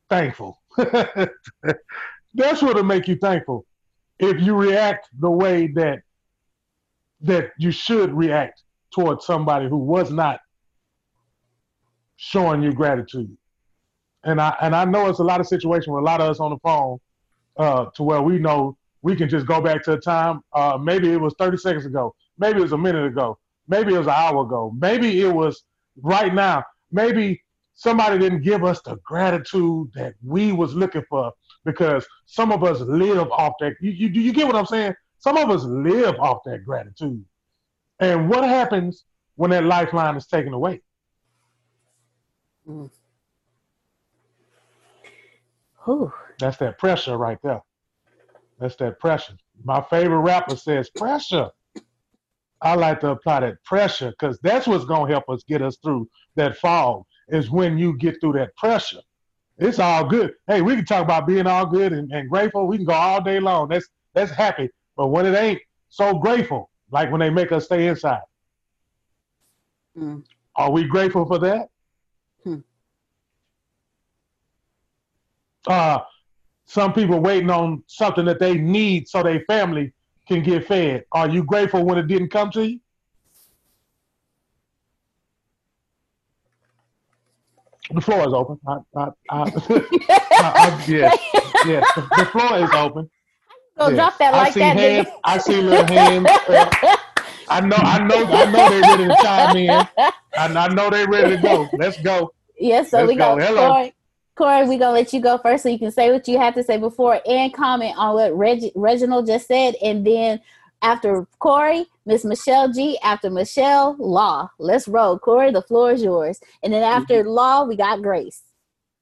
thankful. 0.10 0.62
that's 0.78 2.62
what'll 2.62 2.84
make 2.84 3.08
you 3.08 3.16
thankful. 3.16 3.66
If 4.20 4.42
you 4.42 4.56
react 4.56 5.10
the 5.20 5.32
way 5.32 5.68
that 5.76 6.02
that 7.22 7.52
you 7.58 7.72
should 7.72 8.14
react 8.14 8.64
towards 8.94 9.26
somebody 9.26 9.68
who 9.68 9.78
was 9.78 10.12
not 10.12 10.40
showing 12.16 12.62
you 12.62 12.72
gratitude. 12.72 13.36
And 14.24 14.42
I 14.42 14.56
and 14.62 14.76
I 14.76 14.86
know 14.86 15.08
it's 15.08 15.20
a 15.20 15.24
lot 15.24 15.40
of 15.40 15.48
situations 15.48 15.88
with 15.88 16.02
a 16.02 16.06
lot 16.06 16.22
of 16.22 16.30
us 16.30 16.40
on 16.40 16.52
the 16.52 16.58
phone 16.60 17.00
uh, 17.58 17.86
to 17.96 18.04
where 18.04 18.22
we 18.22 18.38
know 18.38 18.78
we 19.02 19.16
can 19.16 19.30
just 19.30 19.46
go 19.46 19.62
back 19.62 19.84
to 19.84 19.94
a 19.94 20.00
time. 20.00 20.42
Uh, 20.54 20.78
maybe 20.82 21.12
it 21.12 21.20
was 21.20 21.34
30 21.40 21.58
seconds 21.58 21.86
ago. 21.86 22.16
Maybe 22.38 22.60
it 22.60 22.62
was 22.62 22.74
a 22.74 22.78
minute 22.78 23.06
ago. 23.06 23.38
Maybe 23.68 23.94
it 23.94 23.98
was 23.98 24.08
an 24.08 24.14
hour 24.14 24.44
ago. 24.44 24.74
Maybe 24.78 25.22
it 25.22 25.34
was 25.34 25.64
right 26.02 26.34
now. 26.34 26.64
Maybe 26.92 27.42
somebody 27.76 28.18
didn't 28.18 28.42
give 28.42 28.64
us 28.64 28.82
the 28.82 28.98
gratitude 29.06 29.92
that 29.94 30.16
we 30.24 30.52
was 30.52 30.74
looking 30.74 31.04
for 31.10 31.32
because 31.66 32.06
some 32.26 32.52
of 32.52 32.64
us 32.64 32.80
live 32.82 33.32
off 33.32 33.54
that. 33.60 33.74
You, 33.82 33.92
you, 33.92 34.08
you 34.10 34.34
get 34.34 34.48
what 34.48 34.56
I'm 34.56 34.66
saying? 34.66 34.94
Some 35.20 35.38
of 35.38 35.50
us 35.50 35.64
live 35.64 36.16
off 36.20 36.40
that 36.46 36.66
gratitude. 36.66 37.24
And 38.00 38.30
what 38.30 38.44
happens 38.44 39.04
when 39.36 39.52
that 39.52 39.66
lifeline 39.66 40.16
is 40.16 40.26
taken 40.26 40.54
away? 40.54 40.82
Mm. 42.68 42.90
That's 46.40 46.58
that 46.58 46.78
pressure 46.78 47.18
right 47.18 47.38
there. 47.44 47.62
That's 48.60 48.76
that 48.78 49.00
pressure. 49.00 49.38
My 49.64 49.82
favorite 49.90 50.20
rapper 50.20 50.56
says 50.56 50.90
pressure. 50.90 51.50
I 52.62 52.76
like 52.76 53.00
to 53.02 53.12
apply 53.12 53.42
that 53.42 53.64
pressure 53.64 54.12
because 54.12 54.38
that's 54.44 54.68
what's 54.68 54.86
gonna 54.86 55.12
help 55.12 55.30
us 55.30 55.44
get 55.48 55.62
us 55.62 55.78
through 55.78 56.10
that 56.36 56.58
fog. 56.58 57.04
Is 57.30 57.50
when 57.50 57.78
you 57.78 57.96
get 57.98 58.20
through 58.20 58.34
that 58.34 58.56
pressure. 58.58 59.02
It's 59.60 59.78
all 59.78 60.06
good. 60.06 60.34
Hey, 60.48 60.62
we 60.62 60.76
can 60.76 60.86
talk 60.86 61.04
about 61.04 61.28
being 61.28 61.46
all 61.46 61.66
good 61.66 61.94
and, 61.94 62.12
and 62.12 62.30
grateful. 62.30 62.66
We 62.66 62.78
can 62.78 62.86
go 62.86 62.94
all 62.94 63.22
day 63.22 63.40
long. 63.40 63.68
That's 63.68 63.88
that's 64.14 64.32
happy. 64.32 64.70
But 64.98 65.08
when 65.08 65.26
it 65.26 65.38
ain't 65.38 65.62
so 65.90 66.18
grateful, 66.18 66.70
like 66.92 67.12
when 67.12 67.20
they 67.20 67.30
make 67.30 67.52
us 67.52 67.66
stay 67.66 67.88
inside, 67.88 68.22
mm. 69.98 70.24
are 70.56 70.72
we 70.72 70.86
grateful 70.86 71.26
for 71.26 71.40
that? 71.40 71.70
Hmm. 72.44 72.58
Uh, 75.68 76.00
some 76.70 76.94
people 76.94 77.20
waiting 77.20 77.50
on 77.50 77.84
something 77.88 78.26
that 78.26 78.40
they 78.40 78.54
need 78.54 79.08
so 79.10 79.24
their 79.24 79.44
family 79.46 79.92
can 80.28 80.44
get 80.44 80.68
fed. 80.68 81.04
Are 81.12 81.28
you 81.28 81.44
grateful 81.44 81.84
when 81.84 81.98
it 81.98 82.06
didn't 82.06 82.30
come 82.30 82.52
to 82.52 82.70
you? 82.70 82.80
The 87.90 88.02
floor 88.02 88.28
is 88.28 88.34
open. 88.36 88.60
I, 88.68 88.78
I, 88.96 89.08
I, 89.32 89.42
I, 90.32 90.86
yes, 90.88 91.18
yes. 91.66 91.92
The, 91.96 92.08
the 92.18 92.26
floor 92.26 92.58
is 92.60 92.70
open. 92.70 93.10
Go 93.80 93.88
yes. 93.88 93.96
drop 93.96 94.18
that 94.20 94.34
like 94.34 94.50
I 94.50 94.52
see 94.52 94.60
that. 94.60 94.78
Hands, 94.78 95.08
I 95.24 95.38
see 95.40 95.62
little 95.62 95.86
hands. 95.88 96.28
Uh, 96.30 96.96
I 97.50 97.62
know, 97.62 97.78
I 97.78 97.98
know, 97.98 98.26
I 98.28 98.52
know 98.52 98.70
they're 98.70 98.82
ready 98.82 99.06
to 99.06 99.16
chime 99.24 99.58
in. 99.58 99.70
I, 99.72 100.12
I 100.38 100.68
know 100.68 100.92
they're 100.92 101.08
ready 101.08 101.36
to 101.36 101.42
go. 101.42 101.68
Let's 101.74 102.00
go. 102.00 102.32
Yes, 102.60 102.92
so 102.92 102.98
Let's 102.98 103.08
we 103.08 103.16
go. 103.16 103.38
go. 103.38 103.44
Hello. 103.44 103.68
Corey, 103.72 103.94
Corey, 104.40 104.64
we're 104.66 104.80
gonna 104.80 104.94
let 104.94 105.12
you 105.12 105.20
go 105.20 105.38
first 105.38 105.64
so 105.64 105.70
you 105.70 105.78
can 105.78 105.92
say 105.92 106.14
what 106.14 106.26
you 106.26 106.40
have 106.40 106.56
to 106.56 106.64
say 106.64 106.78
before 106.78 107.20
and 107.28 107.54
comment 107.54 107.94
on 107.98 108.16
what 108.16 108.34
Reg- 108.34 108.72
Reginald 108.74 109.28
just 109.28 109.50
said, 109.50 109.76
and 109.84 110.08
then 110.08 110.40
after 110.82 111.28
Corey, 111.40 111.88
Miss 112.06 112.24
Michelle 112.24 112.72
G. 112.72 112.98
After 113.04 113.30
Michelle, 113.30 113.98
Law. 114.00 114.50
Let's 114.58 114.88
roll. 114.88 115.20
Corey, 115.20 115.52
the 115.52 115.62
floor 115.62 115.92
is 115.92 116.02
yours, 116.02 116.40
and 116.64 116.72
then 116.72 116.84
after 116.84 117.22
Law, 117.26 117.66
we 117.66 117.76
got 117.76 118.02
Grace. 118.02 118.44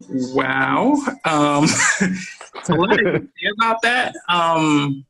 Wow. 0.10 0.95
Um, 1.23 1.67
so 2.63 2.76
what 2.76 2.93
I 2.93 3.04
say 3.04 3.28
about 3.60 3.84
that? 3.84 4.15
Um, 4.28 5.06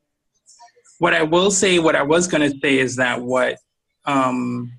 what 0.98 1.14
I 1.14 1.22
will 1.22 1.50
say, 1.50 1.78
what 1.78 1.96
I 1.96 2.02
was 2.02 2.28
going 2.28 2.52
to 2.52 2.58
say 2.58 2.78
is 2.78 2.96
that 2.96 3.22
what 3.22 3.56
um, 4.04 4.78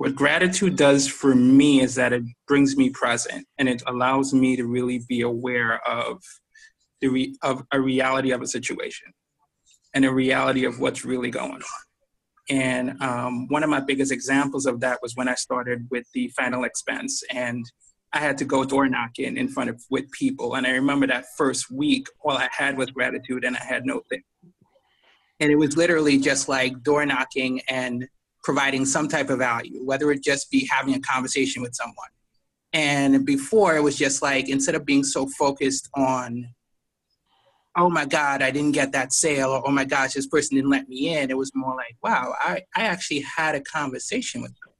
what 0.00 0.14
gratitude 0.14 0.76
does 0.76 1.06
for 1.06 1.34
me 1.34 1.82
is 1.82 1.94
that 1.94 2.14
it 2.14 2.22
brings 2.48 2.74
me 2.74 2.88
present 2.88 3.46
and 3.58 3.68
it 3.68 3.82
allows 3.86 4.32
me 4.32 4.56
to 4.56 4.64
really 4.64 5.02
be 5.06 5.20
aware 5.20 5.78
of 5.86 6.22
the 7.02 7.08
re- 7.08 7.36
of 7.42 7.62
a 7.70 7.78
reality 7.78 8.30
of 8.30 8.40
a 8.40 8.46
situation 8.46 9.12
and 9.92 10.06
a 10.06 10.10
reality 10.10 10.64
of 10.64 10.80
what's 10.80 11.04
really 11.04 11.28
going 11.28 11.52
on. 11.52 11.60
And 12.48 13.02
um, 13.02 13.46
one 13.48 13.62
of 13.62 13.68
my 13.68 13.80
biggest 13.80 14.10
examples 14.10 14.64
of 14.64 14.80
that 14.80 15.00
was 15.02 15.16
when 15.16 15.28
I 15.28 15.34
started 15.34 15.86
with 15.90 16.06
the 16.14 16.28
final 16.28 16.64
expense 16.64 17.22
and 17.30 17.62
I 18.14 18.20
had 18.20 18.38
to 18.38 18.46
go 18.46 18.64
door 18.64 18.88
knocking 18.88 19.36
in 19.36 19.48
front 19.48 19.68
of 19.68 19.82
with 19.90 20.10
people. 20.12 20.54
And 20.54 20.66
I 20.66 20.70
remember 20.70 21.08
that 21.08 21.26
first 21.36 21.70
week, 21.70 22.06
all 22.24 22.38
I 22.38 22.48
had 22.50 22.78
was 22.78 22.90
gratitude 22.90 23.44
and 23.44 23.54
I 23.54 23.64
had 23.64 23.84
no 23.84 24.00
thing. 24.08 24.22
And 25.40 25.52
it 25.52 25.56
was 25.56 25.76
literally 25.76 26.16
just 26.18 26.48
like 26.48 26.82
door 26.82 27.04
knocking 27.04 27.60
and 27.68 28.08
providing 28.42 28.84
some 28.84 29.08
type 29.08 29.30
of 29.30 29.38
value, 29.38 29.84
whether 29.84 30.10
it 30.10 30.22
just 30.22 30.50
be 30.50 30.66
having 30.70 30.94
a 30.94 31.00
conversation 31.00 31.62
with 31.62 31.74
someone. 31.74 32.08
And 32.72 33.26
before 33.26 33.76
it 33.76 33.82
was 33.82 33.96
just 33.96 34.22
like, 34.22 34.48
instead 34.48 34.74
of 34.74 34.84
being 34.84 35.04
so 35.04 35.26
focused 35.26 35.88
on, 35.94 36.48
oh 37.76 37.90
my 37.90 38.04
God, 38.04 38.42
I 38.42 38.50
didn't 38.50 38.72
get 38.72 38.92
that 38.92 39.12
sale, 39.12 39.50
or 39.50 39.66
oh 39.66 39.70
my 39.70 39.84
gosh, 39.84 40.14
this 40.14 40.26
person 40.26 40.56
didn't 40.56 40.70
let 40.70 40.88
me 40.88 41.16
in, 41.16 41.30
it 41.30 41.36
was 41.36 41.52
more 41.54 41.74
like, 41.74 41.96
wow, 42.02 42.34
I, 42.40 42.62
I 42.76 42.84
actually 42.84 43.20
had 43.20 43.54
a 43.54 43.60
conversation 43.60 44.42
with 44.42 44.50
them. 44.50 44.72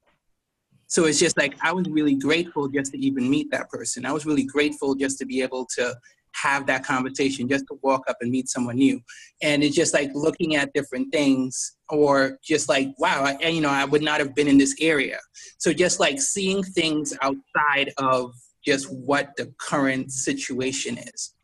So 0.87 1.05
it's 1.05 1.21
just 1.21 1.39
like 1.39 1.55
I 1.63 1.73
was 1.73 1.89
really 1.89 2.17
grateful 2.17 2.67
just 2.69 2.93
to 2.93 2.99
even 2.99 3.31
meet 3.31 3.49
that 3.53 3.71
person. 3.71 4.05
I 4.05 4.13
was 4.13 4.27
really 4.27 4.45
grateful 4.45 4.97
just 4.97 5.19
to 5.19 5.25
be 5.25 5.41
able 5.41 5.65
to 5.77 5.95
have 6.35 6.67
that 6.67 6.85
conversation, 6.85 7.49
just 7.49 7.65
to 7.69 7.79
walk 7.83 8.03
up 8.09 8.17
and 8.21 8.31
meet 8.31 8.49
someone 8.49 8.77
new. 8.77 9.01
And 9.43 9.63
it's 9.63 9.77
just 9.77 9.95
like 9.95 10.11
looking 10.15 10.57
at 10.57 10.73
different 10.73 11.13
things, 11.13 11.77
or 11.89 12.39
just 12.43 12.69
like, 12.69 12.89
wow, 12.99 13.25
I, 13.25 13.49
you 13.49 13.61
know, 13.61 13.71
I 13.71 13.85
would 13.85 14.03
not 14.03 14.21
have 14.21 14.35
been 14.35 14.49
in 14.49 14.59
this 14.59 14.75
area. 14.81 15.19
So 15.59 15.73
just 15.73 16.01
like 16.01 16.21
seeing 16.21 16.63
things 16.63 17.17
outside 17.21 17.93
of 17.99 18.33
just 18.65 18.93
what 18.93 19.31
the 19.37 19.53
current 19.59 20.13
situation 20.13 20.99
is. 20.99 21.35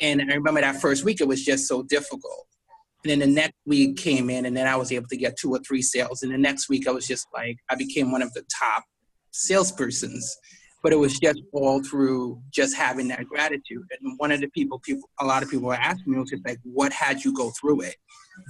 And 0.00 0.20
I 0.20 0.34
remember 0.34 0.60
that 0.60 0.80
first 0.80 1.04
week, 1.04 1.20
it 1.20 1.28
was 1.28 1.44
just 1.44 1.66
so 1.66 1.82
difficult. 1.82 2.46
And 3.04 3.10
then 3.10 3.18
the 3.18 3.34
next 3.34 3.56
week 3.66 3.96
came 3.96 4.30
in, 4.30 4.46
and 4.46 4.56
then 4.56 4.66
I 4.66 4.76
was 4.76 4.92
able 4.92 5.08
to 5.08 5.16
get 5.16 5.36
two 5.36 5.50
or 5.52 5.60
three 5.60 5.82
sales. 5.82 6.22
And 6.22 6.32
the 6.32 6.38
next 6.38 6.68
week, 6.68 6.88
I 6.88 6.90
was 6.90 7.06
just 7.06 7.26
like, 7.32 7.56
I 7.70 7.76
became 7.76 8.10
one 8.10 8.22
of 8.22 8.32
the 8.32 8.42
top 8.60 8.84
salespersons, 9.32 10.24
but 10.86 10.92
it 10.92 11.00
was 11.00 11.18
just 11.18 11.42
all 11.50 11.82
through 11.82 12.40
just 12.52 12.76
having 12.76 13.08
that 13.08 13.26
gratitude. 13.26 13.82
And 13.90 14.16
one 14.18 14.30
of 14.30 14.40
the 14.40 14.46
people, 14.50 14.78
people, 14.78 15.10
a 15.18 15.26
lot 15.26 15.42
of 15.42 15.50
people 15.50 15.66
were 15.66 15.74
asking 15.74 16.12
me 16.12 16.20
was 16.20 16.30
just 16.30 16.46
like, 16.46 16.60
"What 16.62 16.92
had 16.92 17.24
you 17.24 17.34
go 17.34 17.50
through 17.60 17.80
it?" 17.80 17.96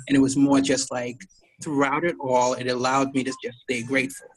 And 0.07 0.14
it 0.14 0.20
was 0.20 0.37
more 0.37 0.61
just 0.61 0.92
like 0.92 1.16
throughout 1.62 2.05
it 2.05 2.14
all, 2.20 2.53
it 2.53 2.66
allowed 2.66 3.14
me 3.14 3.25
to 3.25 3.33
just 3.42 3.59
stay 3.62 3.83
grateful. 3.83 4.29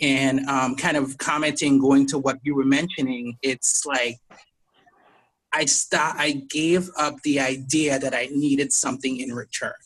And 0.00 0.48
um, 0.48 0.74
kind 0.74 0.96
of 0.96 1.16
commenting, 1.18 1.78
going 1.78 2.08
to 2.08 2.18
what 2.18 2.38
you 2.42 2.56
were 2.56 2.64
mentioning, 2.64 3.38
it's 3.42 3.86
like 3.86 4.16
I 5.52 5.66
stop. 5.66 6.16
I 6.18 6.42
gave 6.50 6.90
up 6.98 7.22
the 7.22 7.38
idea 7.38 8.00
that 8.00 8.16
I 8.16 8.30
needed 8.32 8.72
something 8.72 9.20
in 9.20 9.32
return. 9.32 9.78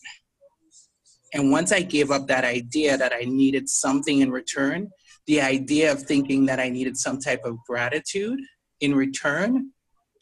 And 1.35 1.51
once 1.51 1.71
I 1.71 1.83
gave 1.83 2.11
up 2.11 2.29
that 2.29 2.47
idea 2.47 2.97
that 2.97 3.13
I 3.13 3.25
needed 3.25 3.69
something 3.69 4.21
in 4.21 4.31
return, 4.31 4.91
the 5.27 5.41
idea 5.41 5.93
of 5.93 6.03
thinking 6.03 6.47
that 6.47 6.59
I 6.59 6.69
needed 6.69 6.97
some 6.97 7.19
type 7.19 7.43
of 7.45 7.59
gratitude 7.67 8.41
in 8.81 8.95
return 8.95 9.71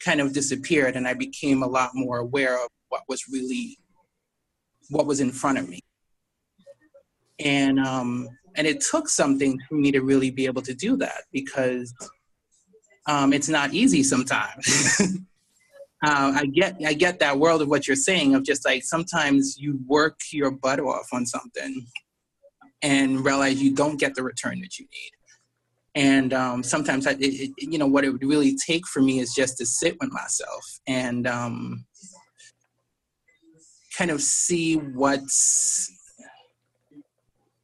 kind 0.03 0.21
of 0.21 0.33
disappeared 0.33 0.95
and 0.95 1.07
I 1.07 1.13
became 1.13 1.63
a 1.63 1.67
lot 1.67 1.91
more 1.93 2.19
aware 2.19 2.55
of 2.55 2.69
what 2.89 3.03
was 3.07 3.23
really 3.31 3.77
what 4.89 5.05
was 5.05 5.19
in 5.19 5.31
front 5.31 5.57
of 5.57 5.69
me. 5.69 5.79
And 7.39 7.79
um 7.79 8.29
and 8.55 8.67
it 8.67 8.81
took 8.81 9.07
something 9.07 9.59
for 9.67 9.75
me 9.75 9.91
to 9.91 10.01
really 10.01 10.29
be 10.29 10.45
able 10.45 10.61
to 10.63 10.73
do 10.73 10.97
that 10.97 11.23
because 11.31 11.93
um, 13.07 13.33
it's 13.33 13.49
not 13.49 13.73
easy 13.73 14.03
sometimes. 14.03 14.99
uh, 16.03 16.33
I 16.35 16.45
get 16.47 16.75
I 16.85 16.93
get 16.93 17.19
that 17.19 17.37
world 17.37 17.61
of 17.61 17.69
what 17.69 17.87
you're 17.87 17.95
saying 17.95 18.35
of 18.35 18.43
just 18.43 18.65
like 18.65 18.83
sometimes 18.83 19.57
you 19.57 19.79
work 19.87 20.19
your 20.31 20.51
butt 20.51 20.79
off 20.79 21.07
on 21.13 21.25
something 21.25 21.87
and 22.81 23.23
realize 23.23 23.61
you 23.61 23.73
don't 23.75 23.99
get 23.99 24.15
the 24.15 24.23
return 24.23 24.61
that 24.61 24.79
you 24.79 24.85
need. 24.85 25.11
And 25.93 26.33
um, 26.33 26.63
sometimes, 26.63 27.05
I, 27.05 27.15
it, 27.19 27.51
you 27.57 27.77
know, 27.77 27.87
what 27.87 28.05
it 28.05 28.11
would 28.11 28.23
really 28.23 28.55
take 28.55 28.87
for 28.87 29.01
me 29.01 29.19
is 29.19 29.33
just 29.33 29.57
to 29.57 29.65
sit 29.65 29.97
with 29.99 30.11
myself 30.11 30.79
and 30.87 31.27
um, 31.27 31.85
kind 33.97 34.09
of 34.09 34.21
see 34.21 34.75
what's, 34.75 35.91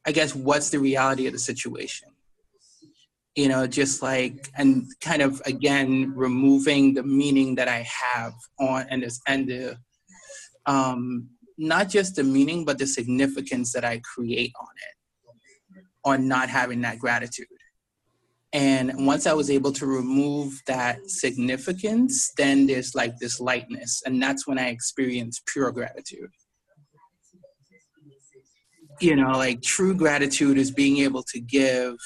I 0.06 0.12
guess, 0.12 0.34
what's 0.34 0.70
the 0.70 0.78
reality 0.78 1.26
of 1.26 1.32
the 1.32 1.38
situation. 1.38 2.08
You 3.34 3.48
know, 3.48 3.66
just 3.66 4.02
like, 4.02 4.48
and 4.56 4.86
kind 5.00 5.22
of 5.22 5.40
again 5.46 6.12
removing 6.14 6.94
the 6.94 7.04
meaning 7.04 7.54
that 7.54 7.68
I 7.68 7.86
have 7.88 8.34
on 8.58 8.86
and 8.90 9.02
this 9.02 9.20
and 9.26 9.48
the 9.48 9.78
um, 10.66 11.30
not 11.56 11.88
just 11.88 12.16
the 12.16 12.24
meaning, 12.24 12.64
but 12.64 12.78
the 12.78 12.86
significance 12.86 13.72
that 13.72 13.84
I 13.84 14.00
create 14.00 14.52
on 14.60 14.68
it 14.76 14.97
on 16.04 16.28
not 16.28 16.48
having 16.48 16.80
that 16.82 16.98
gratitude. 16.98 17.46
And 18.52 19.06
once 19.06 19.26
I 19.26 19.34
was 19.34 19.50
able 19.50 19.72
to 19.72 19.86
remove 19.86 20.62
that 20.66 21.10
significance, 21.10 22.32
then 22.36 22.66
there's 22.66 22.94
like 22.94 23.18
this 23.18 23.40
lightness. 23.40 24.02
And 24.06 24.22
that's 24.22 24.46
when 24.46 24.58
I 24.58 24.68
experienced 24.68 25.44
pure 25.46 25.70
gratitude. 25.70 26.30
You 29.00 29.16
know, 29.16 29.32
like 29.32 29.62
true 29.62 29.94
gratitude 29.94 30.56
is 30.56 30.70
being 30.70 30.98
able 30.98 31.22
to 31.24 31.40
give 31.40 31.96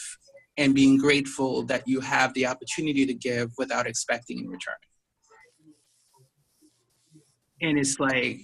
and 0.59 0.74
being 0.74 0.98
grateful 0.98 1.62
that 1.64 1.87
you 1.87 2.00
have 2.00 2.35
the 2.35 2.46
opportunity 2.46 3.07
to 3.07 3.14
give 3.14 3.50
without 3.57 3.87
expecting 3.87 4.40
in 4.40 4.48
return. 4.48 4.74
And 7.62 7.78
it's 7.78 7.98
like, 8.00 8.40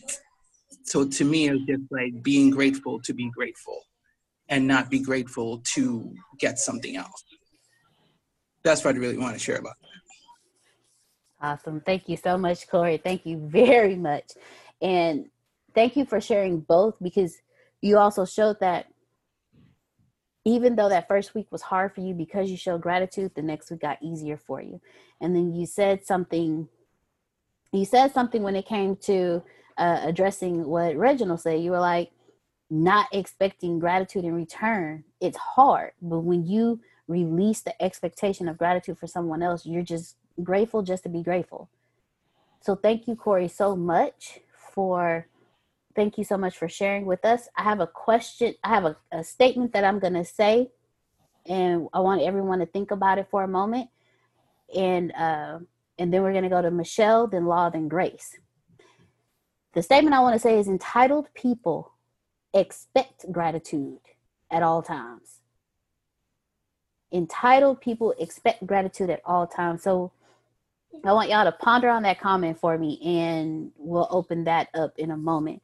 so 0.85 1.07
to 1.07 1.25
me, 1.25 1.49
it's 1.49 1.65
just 1.67 1.83
like 1.91 2.23
being 2.23 2.51
grateful 2.51 3.01
to 3.03 3.13
be 3.13 3.29
grateful 3.31 3.83
and 4.49 4.67
not 4.67 4.91
be 4.91 4.99
grateful 4.99 5.59
to 5.59 6.15
get 6.39 6.59
something 6.59 6.97
else. 6.97 7.25
That's 8.63 8.85
what 8.85 8.95
I 8.95 8.99
really 8.99 9.19
want 9.19 9.35
to 9.35 9.39
share 9.39 9.57
about. 9.59 9.75
Awesome. 11.41 11.81
Thank 11.81 12.09
you 12.09 12.17
so 12.17 12.37
much, 12.37 12.69
Corey. 12.69 12.97
Thank 12.97 13.25
you 13.25 13.39
very 13.39 13.95
much. 13.95 14.33
And 14.83 15.27
thank 15.75 15.97
you 15.97 16.05
for 16.05 16.21
sharing 16.21 16.61
both 16.61 16.97
because 17.01 17.37
you 17.81 17.99
also 17.99 18.25
showed 18.25 18.59
that 18.61 18.87
even 20.45 20.77
though 20.77 20.89
that 20.89 21.09
first 21.09 21.35
week 21.35 21.47
was 21.53 21.63
hard 21.63 21.95
for 21.95 22.01
you 22.01 22.15
because 22.15 22.51
you 22.51 22.57
showed 22.57 22.81
gratitude, 22.81 23.33
the 23.35 23.43
next 23.43 23.71
week 23.71 23.81
got 23.81 24.03
easier 24.03 24.37
for 24.37 24.61
you. 24.63 24.81
And 25.21 25.37
then 25.37 25.55
you 25.55 25.67
said 25.67 26.05
something, 26.07 26.69
you 27.73 27.85
said 27.85 28.13
something 28.13 28.43
when 28.43 28.57
it 28.57 28.67
came 28.67 28.97
to 29.03 29.43
uh, 29.77 30.01
addressing 30.03 30.65
what 30.65 30.97
Reginald 30.97 31.41
said. 31.41 31.61
You 31.61 31.73
were 31.73 31.81
like, 31.81 32.11
not 32.71 33.07
expecting 33.13 33.79
gratitude 33.79 34.25
in 34.25 34.35
return. 34.35 35.05
It's 35.21 35.39
hard, 35.39 35.93
but 36.03 36.21
when 36.21 36.47
you 36.47 36.81
release 37.07 37.63
the 37.63 37.81
expectation 37.83 38.49
of 38.49 38.59
gratitude 38.59 38.99
for 38.99 39.07
someone 39.07 39.43
else, 39.43 39.65
you're 39.65 39.83
just 39.83 40.17
grateful 40.43 40.83
just 40.83 41.03
to 41.05 41.09
be 41.09 41.23
grateful. 41.23 41.71
So 42.61 42.75
thank 42.75 43.09
you, 43.09 43.17
Corey, 43.17 43.49
so 43.49 43.75
much 43.77 44.41
for 44.75 45.27
thank 45.95 46.19
you 46.19 46.25
so 46.25 46.37
much 46.37 46.57
for 46.57 46.69
sharing 46.69 47.07
with 47.07 47.25
us. 47.25 47.49
I 47.57 47.63
have 47.63 47.81
a 47.81 47.87
question, 47.87 48.55
I 48.63 48.69
have 48.69 48.85
a, 48.85 48.97
a 49.11 49.25
statement 49.25 49.73
that 49.73 49.85
I'm 49.85 49.99
gonna 49.99 50.25
say, 50.25 50.71
and 51.47 51.89
I 51.93 52.01
want 52.01 52.23
everyone 52.23 52.59
to 52.61 52.67
think 52.67 52.91
about 52.91 53.19
it 53.19 53.29
for 53.31 53.43
a 53.43 53.49
moment. 53.49 53.89
And 54.77 55.13
uh, 55.13 55.61
and 55.99 56.13
then 56.13 56.23
we're 56.23 56.39
to 56.41 56.49
go 56.49 56.63
to 56.63 56.71
Michelle, 56.71 57.27
then 57.27 57.47
Law, 57.47 57.71
then 57.71 57.89
Grace. 57.89 58.39
The 59.73 59.83
statement 59.83 60.15
I 60.15 60.21
want 60.21 60.35
to 60.35 60.39
say 60.39 60.59
is 60.59 60.69
entitled 60.69 61.29
people 61.35 61.93
expect 62.55 63.31
gratitude 63.31 63.99
at 64.51 64.63
all 64.63 64.83
times. 64.83 65.41
Entitled 67.13 67.81
people 67.81 68.15
expect 68.19 68.67
gratitude 68.67 69.11
at 69.11 69.23
all 69.25 69.47
times. 69.47 69.83
So 69.83 70.13
I 71.05 71.13
want 71.13 71.31
y'all 71.31 71.45
to 71.45 71.53
ponder 71.53 71.89
on 71.89 72.03
that 72.03 72.21
comment 72.21 72.59
for 72.59 72.77
me 72.77 73.01
and 73.05 73.71
we'll 73.77 74.09
open 74.11 74.45
that 74.45 74.69
up 74.75 74.99
in 74.99 75.11
a 75.11 75.17
moment. 75.17 75.63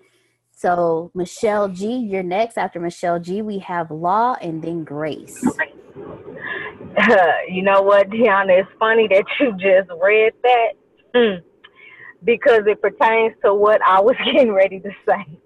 So, 0.57 1.11
Michelle 1.15 1.69
G, 1.69 1.97
you're 1.97 2.23
next. 2.23 2.57
After 2.57 2.79
Michelle 2.79 3.19
G, 3.19 3.43
we 3.43 3.59
have 3.59 3.91
Law 3.91 4.37
and 4.41 4.63
then 4.63 4.85
Grace. 4.85 5.45
you 7.49 7.63
know 7.63 7.83
what, 7.83 8.09
Deanna? 8.09 8.61
It's 8.61 8.71
funny 8.79 9.09
that 9.09 9.25
you 9.41 9.53
just 9.55 9.91
read 10.01 10.33
that 10.43 10.73
mm. 11.15 11.43
because 12.23 12.63
it 12.67 12.81
pertains 12.81 13.35
to 13.45 13.53
what 13.53 13.81
I 13.85 14.01
was 14.01 14.15
getting 14.25 14.53
ready 14.53 14.79
to 14.81 14.91
say. 15.09 15.39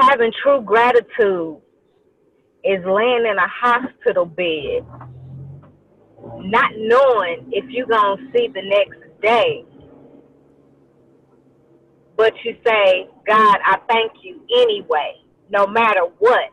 Having 0.00 0.32
true 0.42 0.62
gratitude 0.62 1.60
is 2.64 2.84
laying 2.84 3.26
in 3.26 3.36
a 3.38 3.48
hospital 3.48 4.24
bed, 4.24 4.86
not 6.38 6.70
knowing 6.76 7.50
if 7.52 7.64
you're 7.68 7.86
going 7.86 8.18
to 8.18 8.32
see 8.32 8.48
the 8.48 8.62
next 8.62 9.20
day. 9.20 9.64
But 12.16 12.32
you 12.44 12.56
say, 12.64 13.08
God, 13.26 13.58
I 13.64 13.78
thank 13.88 14.12
you 14.22 14.40
anyway, 14.50 15.16
no 15.50 15.66
matter 15.66 16.02
what 16.18 16.50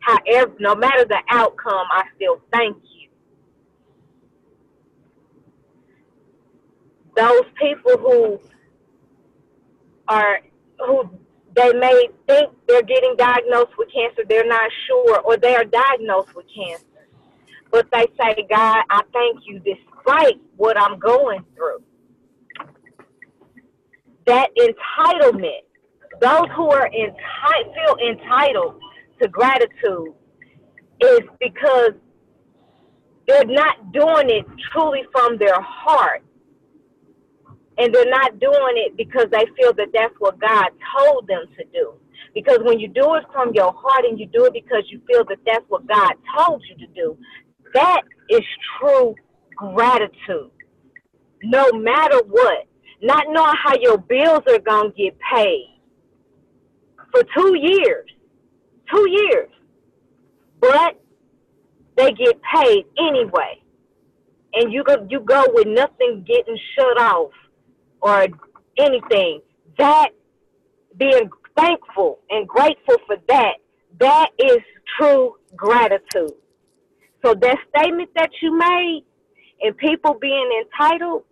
however, 0.00 0.52
no 0.58 0.74
matter 0.74 1.04
the 1.04 1.20
outcome, 1.28 1.86
I 1.90 2.04
still 2.16 2.40
thank 2.52 2.76
you. 2.76 3.08
Those 7.16 7.44
people 7.60 7.98
who 7.98 8.40
are 10.08 10.40
who 10.78 11.10
they 11.54 11.72
may 11.72 12.08
think 12.26 12.52
they're 12.68 12.82
getting 12.82 13.14
diagnosed 13.16 13.72
with 13.76 13.88
cancer, 13.92 14.22
they're 14.28 14.46
not 14.46 14.70
sure, 14.86 15.20
or 15.20 15.36
they 15.36 15.54
are 15.56 15.64
diagnosed 15.64 16.34
with 16.34 16.46
cancer. 16.54 16.84
But 17.70 17.86
they 17.92 18.06
say, 18.20 18.46
God, 18.48 18.82
I 18.90 19.02
thank 19.12 19.40
you 19.46 19.60
despite 19.60 20.40
what 20.56 20.80
I'm 20.80 20.98
going 20.98 21.44
through. 21.54 21.82
That 24.26 24.50
entitlement, 24.56 25.62
those 26.20 26.46
who 26.56 26.70
are 26.70 26.86
entitled 26.86 27.74
feel 27.74 27.96
entitled 28.08 28.80
to 29.20 29.28
gratitude 29.28 30.14
is 31.00 31.20
because 31.40 31.92
they're 33.26 33.44
not 33.44 33.92
doing 33.92 34.28
it 34.28 34.46
truly 34.72 35.02
from 35.12 35.38
their 35.38 35.60
heart. 35.60 36.22
And 37.80 37.94
they're 37.94 38.10
not 38.10 38.38
doing 38.38 38.74
it 38.76 38.96
because 38.96 39.26
they 39.32 39.44
feel 39.56 39.72
that 39.74 39.88
that's 39.92 40.14
what 40.18 40.38
God 40.38 40.68
told 40.98 41.26
them 41.26 41.46
to 41.56 41.64
do. 41.72 41.94
Because 42.34 42.58
when 42.62 42.78
you 42.78 42.88
do 42.88 43.14
it 43.14 43.24
from 43.32 43.52
your 43.54 43.72
heart 43.72 44.04
and 44.04 44.20
you 44.20 44.26
do 44.26 44.44
it 44.44 44.52
because 44.52 44.84
you 44.90 45.00
feel 45.08 45.24
that 45.24 45.38
that's 45.46 45.64
what 45.68 45.86
God 45.88 46.12
told 46.36 46.62
you 46.68 46.86
to 46.86 46.92
do, 46.92 47.16
that 47.74 48.02
is 48.28 48.42
true 48.78 49.14
gratitude. 49.56 50.50
No 51.42 51.72
matter 51.72 52.20
what. 52.28 52.66
Not 53.02 53.24
knowing 53.30 53.56
how 53.64 53.74
your 53.80 53.96
bills 53.96 54.42
are 54.46 54.58
going 54.58 54.92
to 54.92 54.96
get 54.96 55.18
paid 55.34 55.80
for 57.10 57.22
two 57.34 57.56
years 57.56 58.10
two 58.92 59.08
years, 59.08 59.50
but 60.60 61.00
they 61.96 62.12
get 62.12 62.40
paid 62.42 62.84
anyway. 62.98 63.62
And 64.54 64.72
you 64.72 64.82
go, 64.82 65.06
you 65.08 65.20
go 65.20 65.44
with 65.52 65.68
nothing 65.68 66.24
getting 66.26 66.58
shut 66.74 67.00
off 67.00 67.30
or 68.00 68.26
anything. 68.78 69.40
That 69.78 70.10
being 70.96 71.30
thankful 71.56 72.18
and 72.30 72.46
grateful 72.48 72.96
for 73.06 73.16
that, 73.28 73.54
that 73.98 74.30
is 74.38 74.58
true 74.98 75.36
gratitude. 75.56 76.32
So 77.24 77.34
that 77.34 77.58
statement 77.76 78.10
that 78.16 78.30
you 78.40 78.56
made 78.56 79.04
and 79.62 79.76
people 79.76 80.14
being 80.20 80.64
entitled, 80.64 81.24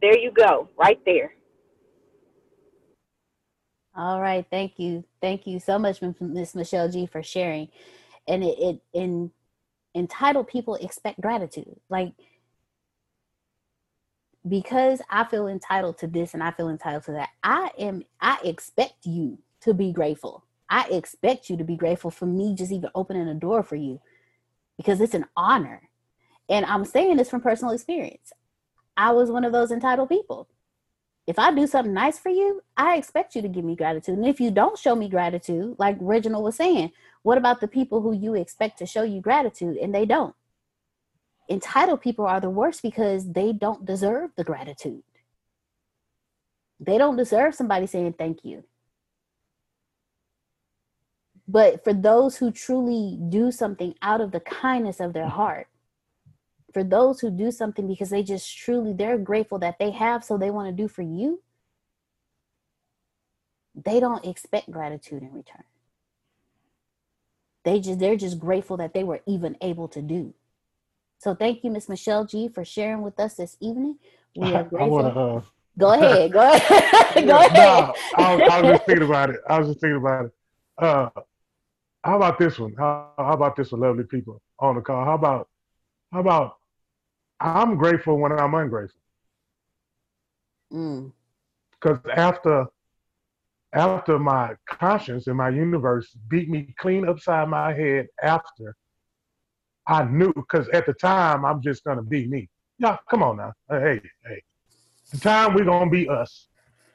there 0.00 0.18
you 0.18 0.32
go, 0.32 0.68
right 0.76 1.00
there. 1.06 1.32
All 3.94 4.20
right, 4.20 4.44
thank 4.50 4.78
you, 4.78 5.04
thank 5.22 5.46
you 5.46 5.58
so 5.58 5.78
much, 5.78 6.00
Miss 6.20 6.54
Michelle 6.54 6.90
G, 6.90 7.06
for 7.06 7.22
sharing. 7.22 7.68
And 8.28 8.42
it, 8.44 8.58
it 8.58 8.80
in 8.92 9.30
entitled 9.94 10.48
people 10.48 10.74
expect 10.74 11.20
gratitude, 11.20 11.80
like 11.88 12.12
because 14.48 15.00
I 15.10 15.24
feel 15.24 15.46
entitled 15.48 15.98
to 15.98 16.06
this 16.06 16.34
and 16.34 16.42
I 16.42 16.50
feel 16.52 16.68
entitled 16.68 17.04
to 17.04 17.12
that. 17.12 17.30
I 17.42 17.70
am. 17.78 18.04
I 18.20 18.38
expect 18.44 19.06
you 19.06 19.38
to 19.62 19.74
be 19.74 19.92
grateful. 19.92 20.44
I 20.68 20.88
expect 20.88 21.48
you 21.48 21.56
to 21.56 21.64
be 21.64 21.76
grateful 21.76 22.10
for 22.10 22.26
me 22.26 22.54
just 22.54 22.72
even 22.72 22.90
opening 22.94 23.28
a 23.28 23.34
door 23.34 23.62
for 23.62 23.76
you, 23.76 24.00
because 24.76 25.00
it's 25.00 25.14
an 25.14 25.26
honor. 25.36 25.88
And 26.48 26.64
I'm 26.66 26.84
saying 26.84 27.16
this 27.16 27.30
from 27.30 27.40
personal 27.40 27.74
experience. 27.74 28.32
I 28.96 29.12
was 29.12 29.30
one 29.30 29.44
of 29.44 29.52
those 29.52 29.70
entitled 29.70 30.08
people 30.08 30.48
if 31.26 31.38
I 31.38 31.52
do 31.52 31.66
something 31.66 31.92
nice 31.92 32.18
for 32.18 32.28
you, 32.28 32.62
I 32.76 32.96
expect 32.96 33.34
you 33.34 33.42
to 33.42 33.48
give 33.48 33.64
me 33.64 33.74
gratitude. 33.74 34.16
And 34.16 34.26
if 34.26 34.40
you 34.40 34.50
don't 34.50 34.78
show 34.78 34.94
me 34.94 35.08
gratitude, 35.08 35.74
like 35.78 35.96
Reginald 36.00 36.44
was 36.44 36.56
saying, 36.56 36.92
what 37.22 37.38
about 37.38 37.60
the 37.60 37.68
people 37.68 38.00
who 38.00 38.12
you 38.12 38.34
expect 38.34 38.78
to 38.78 38.86
show 38.86 39.02
you 39.02 39.20
gratitude 39.20 39.76
and 39.76 39.92
they 39.94 40.06
don't? 40.06 40.34
Entitled 41.48 42.00
people 42.00 42.26
are 42.26 42.40
the 42.40 42.50
worst 42.50 42.82
because 42.82 43.32
they 43.32 43.52
don't 43.52 43.84
deserve 43.84 44.30
the 44.36 44.44
gratitude. 44.44 45.02
They 46.80 46.98
don't 46.98 47.16
deserve 47.16 47.54
somebody 47.54 47.86
saying 47.86 48.14
thank 48.18 48.44
you. 48.44 48.64
But 51.48 51.84
for 51.84 51.94
those 51.94 52.36
who 52.36 52.50
truly 52.50 53.18
do 53.28 53.52
something 53.52 53.94
out 54.02 54.20
of 54.20 54.32
the 54.32 54.40
kindness 54.40 54.98
of 54.98 55.12
their 55.12 55.28
heart, 55.28 55.68
for 56.76 56.84
those 56.84 57.20
who 57.20 57.30
do 57.30 57.50
something 57.50 57.88
because 57.88 58.10
they 58.10 58.22
just 58.22 58.54
truly 58.54 58.92
they're 58.92 59.16
grateful 59.16 59.58
that 59.58 59.78
they 59.78 59.90
have 59.90 60.22
so 60.22 60.36
they 60.36 60.50
want 60.50 60.68
to 60.68 60.82
do 60.82 60.88
for 60.88 61.00
you 61.00 61.42
they 63.74 63.98
don't 63.98 64.26
expect 64.26 64.70
gratitude 64.70 65.22
in 65.22 65.32
return 65.32 65.64
they 67.64 67.80
just 67.80 67.98
they're 67.98 68.14
just 68.14 68.38
grateful 68.38 68.76
that 68.76 68.92
they 68.92 69.04
were 69.04 69.20
even 69.26 69.56
able 69.62 69.88
to 69.88 70.02
do 70.02 70.34
so 71.18 71.34
thank 71.34 71.64
you 71.64 71.70
miss 71.70 71.88
michelle 71.88 72.24
g 72.24 72.48
for 72.48 72.64
sharing 72.64 73.02
with 73.02 73.18
us 73.20 73.34
this 73.34 73.56
evening. 73.60 73.98
We 74.38 74.52
are 74.52 74.64
grateful. 74.64 74.90
wanna, 74.90 75.36
uh, 75.36 75.40
go 75.78 75.92
ahead 75.94 76.30
go 76.30 76.52
ahead 76.52 77.26
go 77.26 77.38
ahead. 77.38 77.90
I, 78.16 78.34
was, 78.34 78.48
I 78.50 78.60
was 78.60 78.72
just 78.72 78.86
thinking 78.86 79.06
about 79.06 79.30
it. 79.30 79.40
I 79.48 79.58
was 79.58 79.68
just 79.68 79.80
thinking 79.80 79.96
about 79.96 80.26
it. 80.26 80.32
Uh 80.76 81.08
how 82.04 82.16
about 82.16 82.38
this 82.38 82.58
one? 82.58 82.74
How, 82.78 83.12
how 83.16 83.32
about 83.32 83.56
this 83.56 83.72
one 83.72 83.80
lovely 83.80 84.04
people 84.04 84.42
on 84.60 84.76
the 84.76 84.82
call? 84.82 85.04
How 85.06 85.14
about 85.14 85.48
how 86.12 86.20
about 86.20 86.56
I'm 87.40 87.76
grateful 87.76 88.18
when 88.18 88.32
I'm 88.32 88.54
ungrateful. 88.54 89.00
Because 90.70 91.98
mm. 91.98 92.16
after 92.16 92.66
after 93.72 94.18
my 94.18 94.54
conscience 94.66 95.26
and 95.26 95.36
my 95.36 95.50
universe 95.50 96.16
beat 96.28 96.48
me 96.48 96.74
clean 96.78 97.06
upside 97.06 97.48
my 97.48 97.74
head 97.74 98.06
after 98.22 98.74
I 99.86 100.04
knew 100.04 100.32
because 100.34 100.68
at 100.70 100.86
the 100.86 100.92
time 100.94 101.44
I'm 101.44 101.62
just 101.62 101.84
gonna 101.84 102.02
be 102.02 102.26
me. 102.26 102.48
Yeah, 102.78 102.96
come 103.08 103.22
on 103.22 103.36
now. 103.36 103.52
Hey, 103.70 104.00
hey. 104.26 104.42
The 105.12 105.18
time 105.18 105.54
we're 105.54 105.64
gonna 105.64 105.90
be 105.90 106.08
us. 106.08 106.48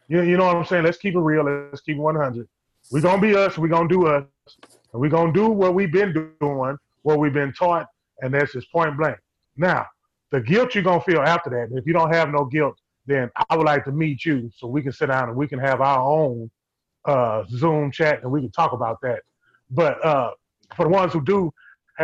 You, 0.07 0.23
you 0.23 0.37
know 0.37 0.45
what 0.45 0.57
I'm 0.57 0.65
saying? 0.65 0.83
Let's 0.83 0.97
keep 0.97 1.15
it 1.15 1.19
real. 1.19 1.43
Let's 1.43 1.81
keep 1.81 1.95
it 1.95 2.01
100. 2.01 2.47
We're 2.91 3.01
gonna 3.01 3.21
be 3.21 3.35
us. 3.35 3.57
We're 3.57 3.69
gonna 3.69 3.87
do 3.87 4.07
us. 4.07 4.25
And 4.91 5.01
we're 5.01 5.09
gonna 5.09 5.31
do 5.31 5.47
what 5.47 5.73
we've 5.73 5.91
been 5.91 6.13
doing, 6.39 6.77
what 7.03 7.19
we've 7.19 7.33
been 7.33 7.53
taught, 7.53 7.87
and 8.21 8.33
that's 8.33 8.53
just 8.53 8.71
point 8.71 8.97
blank. 8.97 9.17
Now, 9.55 9.87
the 10.31 10.41
guilt 10.41 10.75
you're 10.75 10.83
gonna 10.83 11.01
feel 11.01 11.21
after 11.21 11.49
that. 11.51 11.75
If 11.77 11.85
you 11.85 11.93
don't 11.93 12.13
have 12.13 12.29
no 12.29 12.45
guilt, 12.45 12.77
then 13.05 13.29
I 13.49 13.55
would 13.55 13.65
like 13.65 13.85
to 13.85 13.91
meet 13.91 14.25
you 14.25 14.51
so 14.55 14.67
we 14.67 14.81
can 14.81 14.91
sit 14.91 15.07
down 15.07 15.29
and 15.29 15.37
we 15.37 15.47
can 15.47 15.59
have 15.59 15.81
our 15.81 15.99
own 15.99 16.51
uh, 17.05 17.43
Zoom 17.49 17.91
chat 17.91 18.21
and 18.21 18.31
we 18.31 18.41
can 18.41 18.51
talk 18.51 18.73
about 18.73 18.99
that. 19.01 19.21
But 19.69 20.03
uh, 20.05 20.31
for 20.75 20.85
the 20.85 20.89
ones 20.89 21.13
who 21.13 21.21
do 21.23 21.53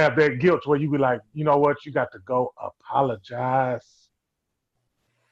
have 0.01 0.15
that 0.17 0.39
guilt, 0.39 0.65
where 0.65 0.79
you 0.79 0.89
be 0.89 0.97
like, 0.97 1.21
you 1.33 1.43
know 1.43 1.57
what, 1.57 1.85
you 1.85 1.91
got 1.91 2.11
to 2.11 2.19
go 2.19 2.53
apologize 2.61 4.09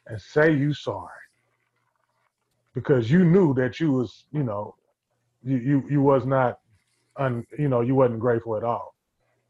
and 0.07 0.21
say 0.21 0.53
you 0.53 0.73
sorry 0.73 1.09
because 2.73 3.09
you 3.09 3.23
knew 3.23 3.53
that 3.55 3.79
you 3.79 3.91
was, 3.91 4.25
you 4.31 4.43
know, 4.43 4.75
you 5.43 5.57
you, 5.57 5.83
you 5.89 6.01
was 6.01 6.25
not, 6.25 6.59
un, 7.17 7.45
you 7.57 7.69
know, 7.69 7.81
you 7.81 7.95
wasn't 7.95 8.19
grateful 8.19 8.57
at 8.57 8.63
all. 8.63 8.93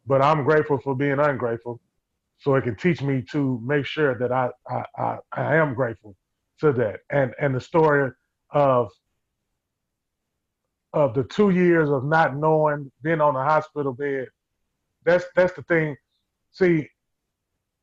But 0.06 0.22
I'm 0.22 0.44
grateful 0.44 0.78
for 0.78 0.96
being 0.96 1.20
ungrateful 1.20 1.82
so 2.38 2.56
it 2.56 2.64
can 2.64 2.76
teach 2.76 3.02
me 3.02 3.24
to 3.32 3.60
make 3.66 3.86
sure 3.86 4.18
that 4.20 4.32
I, 4.32 4.50
I, 4.70 4.84
I, 4.98 5.18
I 5.32 5.56
am 5.56 5.74
grateful 5.74 6.16
to 6.60 6.72
that. 6.74 7.00
And, 7.10 7.34
and 7.40 7.56
the 7.56 7.62
story 7.62 8.12
of, 8.52 8.92
of 10.94 11.14
the 11.16 11.24
two 11.24 11.50
years 11.50 11.90
of 11.90 12.06
not 12.06 12.38
knowing, 12.38 12.92
being 13.02 13.22
on 13.22 13.36
a 13.36 13.44
hospital 13.44 13.94
bed, 13.94 14.28
that's, 15.06 15.26
that's 15.36 15.54
the 15.54 15.64
thing. 15.64 15.96
See, 16.52 16.88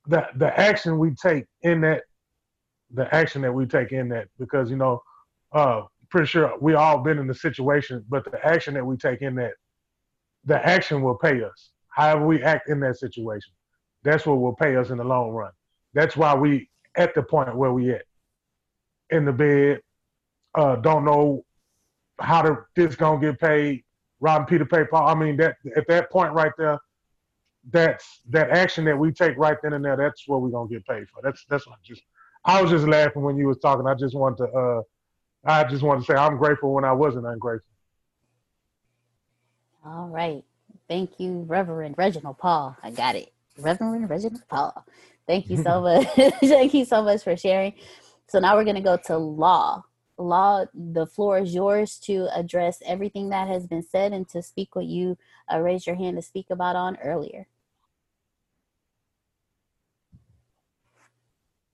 the 0.06 0.26
the 0.36 0.58
action 0.58 0.98
we 0.98 1.14
take 1.14 1.44
in 1.62 1.80
that 1.82 2.02
the 2.92 3.12
action 3.14 3.42
that 3.42 3.52
we 3.52 3.66
take 3.66 3.92
in 3.92 4.08
that 4.08 4.28
because 4.38 4.70
you 4.70 4.76
know 4.76 5.00
uh 5.52 5.82
pretty 6.10 6.26
sure 6.26 6.52
we 6.60 6.74
all 6.74 6.98
been 6.98 7.18
in 7.18 7.26
the 7.26 7.34
situation 7.34 8.04
but 8.08 8.24
the 8.30 8.46
action 8.46 8.74
that 8.74 8.84
we 8.84 8.96
take 8.96 9.22
in 9.22 9.34
that 9.34 9.52
the 10.44 10.66
action 10.66 11.02
will 11.02 11.14
pay 11.14 11.42
us 11.42 11.70
however 11.90 12.26
we 12.26 12.42
act 12.42 12.68
in 12.68 12.80
that 12.80 12.98
situation. 12.98 13.52
That's 14.02 14.26
what 14.26 14.40
will 14.40 14.54
pay 14.54 14.74
us 14.76 14.90
in 14.90 14.98
the 14.98 15.04
long 15.04 15.30
run. 15.30 15.52
That's 15.94 16.16
why 16.16 16.34
we 16.34 16.68
at 16.96 17.14
the 17.14 17.22
point 17.22 17.54
where 17.56 17.72
we 17.72 17.92
at. 17.92 18.02
In 19.10 19.24
the 19.24 19.32
bed 19.32 19.80
uh 20.54 20.76
don't 20.76 21.04
know 21.04 21.44
how 22.18 22.42
to 22.42 22.58
this 22.76 22.96
gonna 22.96 23.20
get 23.20 23.40
paid 23.40 23.84
robbing 24.20 24.46
peter 24.46 24.64
pay 24.64 24.84
i 24.94 25.14
mean 25.14 25.36
that 25.36 25.56
at 25.76 25.86
that 25.88 26.10
point 26.10 26.32
right 26.32 26.52
there 26.58 26.78
that's 27.70 28.20
that 28.30 28.50
action 28.50 28.84
that 28.86 28.98
we 28.98 29.12
take 29.12 29.36
right 29.36 29.56
then 29.62 29.74
and 29.74 29.84
there. 29.84 29.96
That's 29.96 30.26
what 30.26 30.42
we're 30.42 30.50
gonna 30.50 30.68
get 30.68 30.86
paid 30.86 31.08
for. 31.08 31.22
That's 31.22 31.44
that's 31.48 31.66
what 31.66 31.74
I 31.74 31.78
just. 31.84 32.02
I 32.44 32.60
was 32.60 32.72
just 32.72 32.88
laughing 32.88 33.22
when 33.22 33.36
you 33.36 33.46
was 33.46 33.58
talking. 33.58 33.86
I 33.86 33.94
just 33.94 34.14
wanted 34.14 34.38
to. 34.38 34.52
uh 34.52 34.82
I 35.44 35.64
just 35.64 35.82
wanted 35.82 36.00
to 36.00 36.06
say 36.06 36.14
I'm 36.14 36.36
grateful 36.36 36.72
when 36.72 36.84
I 36.84 36.92
wasn't 36.92 37.26
ungrateful. 37.26 37.68
All 39.84 40.08
right. 40.08 40.44
Thank 40.88 41.18
you, 41.18 41.44
Reverend 41.48 41.96
Reginald 41.98 42.38
Paul. 42.38 42.76
I 42.82 42.90
got 42.90 43.16
it. 43.16 43.32
Reverend 43.58 44.08
Reginald 44.08 44.42
Paul. 44.48 44.84
Thank 45.26 45.50
you 45.50 45.56
so 45.56 45.80
much. 45.82 46.06
Thank 46.40 46.74
you 46.74 46.84
so 46.84 47.02
much 47.02 47.24
for 47.24 47.36
sharing. 47.36 47.74
So 48.28 48.38
now 48.38 48.56
we're 48.56 48.64
going 48.64 48.76
to 48.76 48.82
go 48.82 48.96
to 49.06 49.16
law. 49.16 49.84
Law, 50.18 50.66
the 50.74 51.06
floor 51.06 51.38
is 51.38 51.54
yours 51.54 51.98
to 52.04 52.28
address 52.32 52.80
everything 52.86 53.30
that 53.30 53.48
has 53.48 53.66
been 53.66 53.82
said 53.82 54.12
and 54.12 54.28
to 54.28 54.42
speak 54.42 54.76
what 54.76 54.84
you 54.84 55.18
uh, 55.52 55.58
raised 55.58 55.86
your 55.86 55.96
hand 55.96 56.16
to 56.16 56.22
speak 56.22 56.46
about 56.50 56.76
on 56.76 56.96
earlier. 57.02 57.46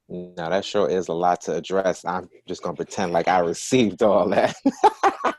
Now 0.09 0.49
that 0.49 0.65
sure 0.65 0.89
is 0.89 1.09
a 1.09 1.13
lot 1.13 1.43
to 1.43 1.55
address. 1.55 2.05
I'm 2.05 2.29
just 2.47 2.63
gonna 2.63 2.77
pretend 2.77 3.13
like 3.13 3.29
I 3.29 3.41
received 3.41 4.03
all 4.03 4.29
that. 4.31 4.57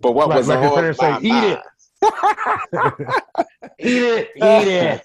but 0.00 0.12
what 0.12 0.28
Like 0.28 0.38
was 0.38 0.48
my 0.48 0.56
on 0.56 0.74
parents 0.74 0.98
say, 0.98 1.10
my 1.10 1.20
"Eat 1.20 1.30
mind? 1.30 1.62
Eat 3.78 4.02
it, 4.02 4.30
eat 4.36 4.68
it. 4.68 5.04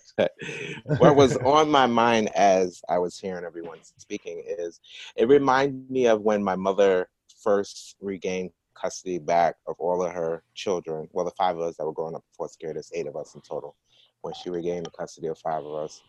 what 0.98 1.16
was 1.16 1.36
on 1.38 1.70
my 1.70 1.86
mind 1.86 2.30
as 2.36 2.82
I 2.90 2.98
was 2.98 3.18
hearing 3.20 3.44
everyone 3.46 3.80
speaking 3.98 4.44
is 4.46 4.80
it 5.16 5.28
reminded 5.28 5.90
me 5.90 6.08
of 6.08 6.22
when 6.22 6.44
my 6.44 6.56
mother 6.56 7.10
first 7.42 7.96
regained 8.02 8.52
custody 8.76 9.20
back 9.20 9.56
of 9.68 9.76
all 9.80 10.04
of 10.04 10.12
her 10.14 10.44
children. 10.54 11.08
Well, 11.12 11.26
the 11.26 11.32
five 11.32 11.58
of 11.58 11.62
us 11.64 11.78
that 11.78 11.86
were 11.86 11.94
growing 11.94 12.16
up 12.16 12.24
before 12.32 12.50
scared 12.50 12.78
us, 12.78 12.92
eight 12.94 13.08
of 13.08 13.16
us 13.16 13.36
in 13.36 13.42
total. 13.42 13.76
When 14.22 14.34
she 14.34 14.50
regained 14.50 14.86
the 14.86 14.92
custody 14.92 15.28
of 15.28 15.38
five 15.38 15.64
of 15.64 15.74
us, 15.74 16.02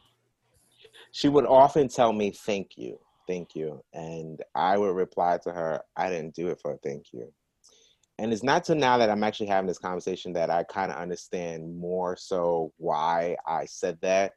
she 1.13 1.29
would 1.29 1.47
often 1.47 1.89
tell 1.89 2.13
me, 2.13 2.31
Thank 2.31 2.73
you, 2.77 2.99
thank 3.27 3.55
you. 3.55 3.83
And 3.93 4.43
I 4.55 4.79
would 4.79 4.95
reply 4.95 5.39
to 5.45 5.53
her, 5.53 5.81
I 5.97 6.11
didn't 6.11 6.35
do 6.35 6.49
it 6.49 6.61
for 6.61 6.73
a 6.73 6.79
thank 6.79 7.07
you. 7.13 7.33
And 8.19 8.33
it's 8.33 8.43
not 8.43 8.65
till 8.65 8.77
now 8.77 8.97
that 8.99 9.11
I'm 9.11 9.25
actually 9.25 9.49
having 9.49 9.69
this 9.69 9.79
conversation 9.79 10.33
that 10.35 10.51
I 10.51 10.63
kind 10.65 10.91
of 10.91 10.99
understand 10.99 11.77
more 11.77 12.17
so 12.17 12.73
why 12.79 13.37
I 13.47 13.67
said 13.67 13.99
that. 14.01 14.33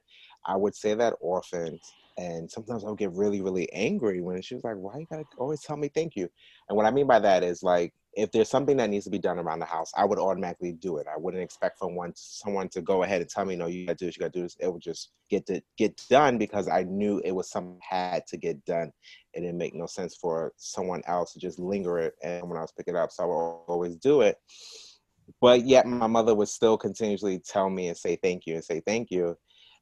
I 0.45 0.55
would 0.55 0.75
say 0.75 0.95
that 0.95 1.13
often. 1.21 1.79
And 2.17 2.51
sometimes 2.51 2.83
I 2.83 2.89
would 2.89 2.99
get 2.99 3.13
really, 3.13 3.41
really 3.41 3.71
angry 3.71 4.19
when 4.19 4.41
she 4.41 4.55
was 4.55 4.65
like, 4.65 4.75
Why 4.75 4.97
you 4.99 5.07
gotta 5.09 5.23
always 5.37 5.61
tell 5.61 5.77
me 5.77 5.89
thank 5.89 6.15
you? 6.15 6.29
And 6.67 6.75
what 6.75 6.85
I 6.85 6.91
mean 6.91 7.07
by 7.07 7.19
that 7.19 7.43
is 7.43 7.63
like, 7.63 7.93
if 8.19 8.31
there's 8.31 8.49
something 8.49 8.77
that 8.77 8.89
needs 8.89 9.05
to 9.05 9.11
be 9.11 9.19
done 9.19 9.39
around 9.39 9.59
the 9.59 9.65
house, 9.65 9.91
I 9.95 10.05
would 10.05 10.19
automatically 10.19 10.73
do 10.73 10.97
it. 10.97 11.07
I 11.07 11.17
wouldn't 11.17 11.43
expect 11.43 11.79
from 11.79 11.95
one 11.95 12.13
someone 12.15 12.69
to 12.69 12.81
go 12.81 13.03
ahead 13.03 13.21
and 13.21 13.29
tell 13.29 13.45
me, 13.45 13.55
no, 13.55 13.67
you 13.67 13.85
gotta 13.85 13.97
do 13.97 14.05
this, 14.05 14.17
you 14.17 14.21
gotta 14.21 14.31
do 14.31 14.43
this. 14.43 14.57
It 14.59 14.71
would 14.71 14.81
just 14.81 15.11
get 15.29 15.45
to 15.47 15.61
get 15.77 16.01
done 16.09 16.37
because 16.37 16.67
I 16.67 16.83
knew 16.83 17.21
it 17.23 17.31
was 17.31 17.49
something 17.49 17.79
had 17.87 18.27
to 18.27 18.37
get 18.37 18.63
done. 18.65 18.91
It 19.33 19.41
didn't 19.41 19.57
make 19.57 19.73
no 19.73 19.85
sense 19.85 20.15
for 20.15 20.53
someone 20.57 21.01
else 21.07 21.33
to 21.33 21.39
just 21.39 21.59
linger 21.59 21.99
it 21.99 22.13
and 22.23 22.47
when 22.47 22.57
I 22.57 22.61
was 22.61 22.71
picking 22.71 22.95
it 22.95 22.99
up. 22.99 23.11
So 23.11 23.23
I 23.23 23.25
would 23.27 23.33
always 23.33 23.95
do 23.95 24.21
it. 24.21 24.37
But 25.41 25.65
yet 25.65 25.85
my 25.85 26.07
mother 26.07 26.35
would 26.35 26.47
still 26.47 26.77
continuously 26.77 27.39
tell 27.39 27.69
me 27.69 27.87
and 27.87 27.97
say 27.97 28.17
thank 28.21 28.45
you 28.45 28.55
and 28.55 28.63
say 28.63 28.81
thank 28.85 29.11
you. 29.11 29.37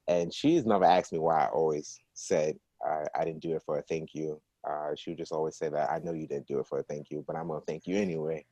And 0.07 0.33
she's 0.33 0.65
never 0.65 0.85
asked 0.85 1.11
me 1.11 1.19
why 1.19 1.45
I 1.45 1.49
always 1.49 1.99
said 2.13 2.55
I, 2.85 3.05
I 3.15 3.25
didn't 3.25 3.41
do 3.41 3.55
it 3.55 3.63
for 3.65 3.77
a 3.77 3.81
thank 3.83 4.09
you. 4.13 4.41
Uh, 4.67 4.95
she 4.95 5.11
would 5.11 5.17
just 5.17 5.31
always 5.31 5.55
say 5.55 5.69
that 5.69 5.89
I 5.89 5.99
know 5.99 6.13
you 6.13 6.27
didn't 6.27 6.47
do 6.47 6.59
it 6.59 6.67
for 6.67 6.79
a 6.79 6.83
thank 6.83 7.09
you, 7.09 7.23
but 7.25 7.35
I'm 7.35 7.47
gonna 7.47 7.61
thank 7.61 7.87
you 7.87 7.97
anyway. 7.97 8.45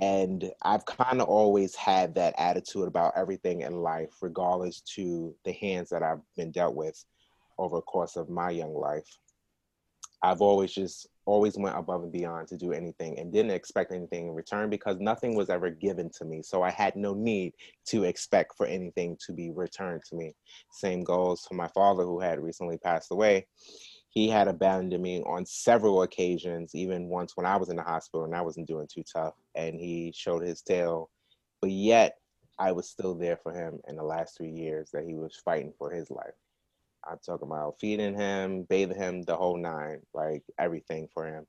And 0.00 0.50
I've 0.62 0.86
kind 0.86 1.20
of 1.20 1.28
always 1.28 1.74
had 1.76 2.14
that 2.14 2.34
attitude 2.38 2.88
about 2.88 3.12
everything 3.16 3.60
in 3.60 3.82
life, 3.82 4.10
regardless 4.22 4.80
to 4.96 5.34
the 5.44 5.52
hands 5.52 5.90
that 5.90 6.02
I've 6.02 6.22
been 6.36 6.50
dealt 6.50 6.74
with 6.74 7.04
over 7.58 7.76
the 7.76 7.82
course 7.82 8.16
of 8.16 8.30
my 8.30 8.50
young 8.50 8.74
life. 8.74 9.06
I've 10.22 10.40
always 10.40 10.72
just 10.72 11.06
always 11.24 11.56
went 11.56 11.78
above 11.78 12.02
and 12.02 12.12
beyond 12.12 12.48
to 12.48 12.56
do 12.56 12.72
anything 12.72 13.18
and 13.18 13.32
didn't 13.32 13.52
expect 13.52 13.92
anything 13.92 14.26
in 14.26 14.34
return 14.34 14.68
because 14.68 14.98
nothing 14.98 15.34
was 15.34 15.48
ever 15.48 15.70
given 15.70 16.10
to 16.18 16.24
me. 16.24 16.42
So 16.42 16.62
I 16.62 16.70
had 16.70 16.96
no 16.96 17.14
need 17.14 17.54
to 17.86 18.04
expect 18.04 18.56
for 18.56 18.66
anything 18.66 19.16
to 19.26 19.32
be 19.32 19.50
returned 19.50 20.02
to 20.08 20.16
me. 20.16 20.34
Same 20.72 21.04
goes 21.04 21.42
for 21.46 21.54
my 21.54 21.68
father 21.68 22.04
who 22.04 22.20
had 22.20 22.40
recently 22.40 22.78
passed 22.78 23.12
away. 23.12 23.46
He 24.10 24.28
had 24.28 24.48
abandoned 24.48 25.02
me 25.02 25.22
on 25.22 25.46
several 25.46 26.02
occasions, 26.02 26.74
even 26.74 27.08
once 27.08 27.36
when 27.36 27.46
I 27.46 27.56
was 27.56 27.68
in 27.68 27.76
the 27.76 27.82
hospital 27.82 28.24
and 28.24 28.34
I 28.34 28.42
wasn't 28.42 28.66
doing 28.66 28.88
too 28.92 29.04
tough 29.04 29.34
and 29.54 29.78
he 29.78 30.12
showed 30.14 30.42
his 30.42 30.62
tail. 30.62 31.10
But 31.60 31.70
yet 31.70 32.16
I 32.58 32.72
was 32.72 32.90
still 32.90 33.14
there 33.14 33.36
for 33.36 33.52
him 33.52 33.78
in 33.86 33.96
the 33.96 34.02
last 34.02 34.36
three 34.36 34.50
years 34.50 34.90
that 34.92 35.04
he 35.04 35.14
was 35.14 35.40
fighting 35.44 35.72
for 35.78 35.90
his 35.90 36.10
life. 36.10 36.34
I'm 37.08 37.18
talking 37.24 37.48
about 37.48 37.78
feeding 37.80 38.14
him, 38.16 38.64
bathing 38.64 38.98
him, 38.98 39.22
the 39.22 39.36
whole 39.36 39.56
nine, 39.56 40.00
like 40.12 40.42
everything 40.58 41.08
for 41.14 41.26
him. 41.26 41.46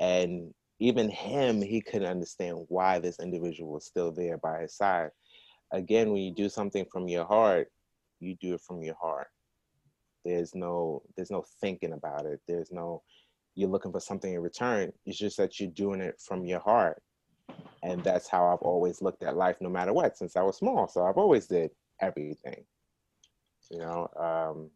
And 0.00 0.54
even 0.78 1.10
him, 1.10 1.60
he 1.60 1.80
couldn't 1.80 2.08
understand 2.08 2.66
why 2.68 3.00
this 3.00 3.18
individual 3.18 3.72
was 3.72 3.84
still 3.84 4.12
there 4.12 4.38
by 4.38 4.60
his 4.60 4.74
side. 4.74 5.10
Again, 5.72 6.12
when 6.12 6.22
you 6.22 6.32
do 6.32 6.48
something 6.48 6.86
from 6.90 7.08
your 7.08 7.24
heart, 7.24 7.70
you 8.20 8.36
do 8.36 8.54
it 8.54 8.60
from 8.60 8.82
your 8.82 8.94
heart. 8.94 9.28
There's 10.26 10.54
no 10.54 11.02
there's 11.16 11.30
no 11.30 11.44
thinking 11.60 11.92
about 11.92 12.26
it. 12.26 12.40
There's 12.48 12.72
no 12.72 13.02
you're 13.54 13.70
looking 13.70 13.92
for 13.92 14.00
something 14.00 14.34
in 14.34 14.40
return. 14.40 14.92
It's 15.06 15.18
just 15.18 15.36
that 15.36 15.60
you're 15.60 15.70
doing 15.70 16.00
it 16.00 16.20
from 16.20 16.44
your 16.44 16.60
heart. 16.60 17.00
And 17.82 18.02
that's 18.02 18.28
how 18.28 18.48
I've 18.48 18.62
always 18.62 19.00
looked 19.00 19.22
at 19.22 19.36
life 19.36 19.56
no 19.60 19.68
matter 19.68 19.92
what 19.92 20.18
since 20.18 20.36
I 20.36 20.42
was 20.42 20.56
small. 20.56 20.88
So 20.88 21.06
I've 21.06 21.16
always 21.16 21.46
did 21.46 21.70
everything. 22.00 22.64
You 23.70 23.78
know, 23.78 24.08
um, 24.18 24.70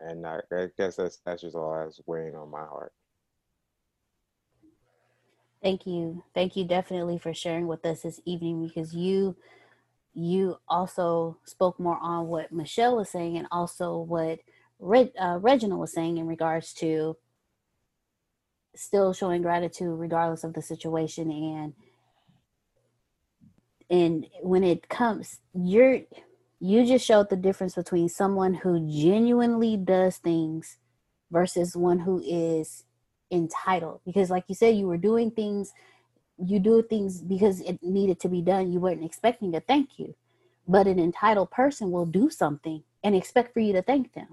and 0.00 0.26
I, 0.26 0.40
I 0.52 0.66
guess 0.76 0.96
that's 0.96 1.20
that's 1.24 1.42
just 1.42 1.54
all 1.54 1.80
that's 1.84 2.00
weighing 2.06 2.34
on 2.34 2.50
my 2.50 2.64
heart. 2.64 2.92
Thank 5.62 5.86
you. 5.86 6.24
Thank 6.34 6.56
you 6.56 6.64
definitely 6.64 7.18
for 7.18 7.32
sharing 7.32 7.68
with 7.68 7.86
us 7.86 8.02
this 8.02 8.20
evening 8.24 8.66
because 8.66 8.92
you 8.94 9.36
you 10.14 10.56
also 10.68 11.36
spoke 11.44 11.78
more 11.78 11.98
on 12.00 12.26
what 12.26 12.50
Michelle 12.50 12.96
was 12.96 13.10
saying 13.10 13.36
and 13.36 13.46
also 13.52 13.98
what 13.98 14.40
Uh, 14.80 15.38
Reginald 15.40 15.80
was 15.80 15.92
saying 15.92 16.18
in 16.18 16.26
regards 16.26 16.72
to 16.74 17.16
still 18.74 19.12
showing 19.12 19.42
gratitude 19.42 19.98
regardless 19.98 20.44
of 20.44 20.52
the 20.52 20.60
situation 20.60 21.30
and 21.30 21.72
and 23.88 24.26
when 24.42 24.62
it 24.62 24.88
comes 24.88 25.40
you're 25.54 26.00
you 26.60 26.84
just 26.86 27.04
showed 27.04 27.30
the 27.30 27.36
difference 27.36 27.74
between 27.74 28.08
someone 28.08 28.54
who 28.54 28.80
genuinely 28.90 29.76
does 29.76 30.16
things 30.18 30.78
versus 31.30 31.76
one 31.76 31.98
who 31.98 32.22
is 32.24 32.84
entitled. 33.30 34.00
Because 34.06 34.30
like 34.30 34.44
you 34.48 34.54
said 34.54 34.76
you 34.76 34.86
were 34.86 34.96
doing 34.96 35.30
things 35.30 35.72
you 36.38 36.58
do 36.58 36.82
things 36.82 37.22
because 37.22 37.60
it 37.62 37.82
needed 37.82 38.20
to 38.20 38.28
be 38.28 38.42
done. 38.42 38.70
You 38.70 38.80
weren't 38.80 39.04
expecting 39.04 39.54
a 39.54 39.60
thank 39.60 39.98
you. 39.98 40.14
But 40.68 40.86
an 40.86 40.98
entitled 40.98 41.50
person 41.50 41.90
will 41.90 42.04
do 42.04 42.28
something 42.28 42.82
and 43.02 43.14
expect 43.14 43.54
for 43.54 43.60
you 43.60 43.72
to 43.72 43.82
thank 43.82 44.12
them 44.12 44.28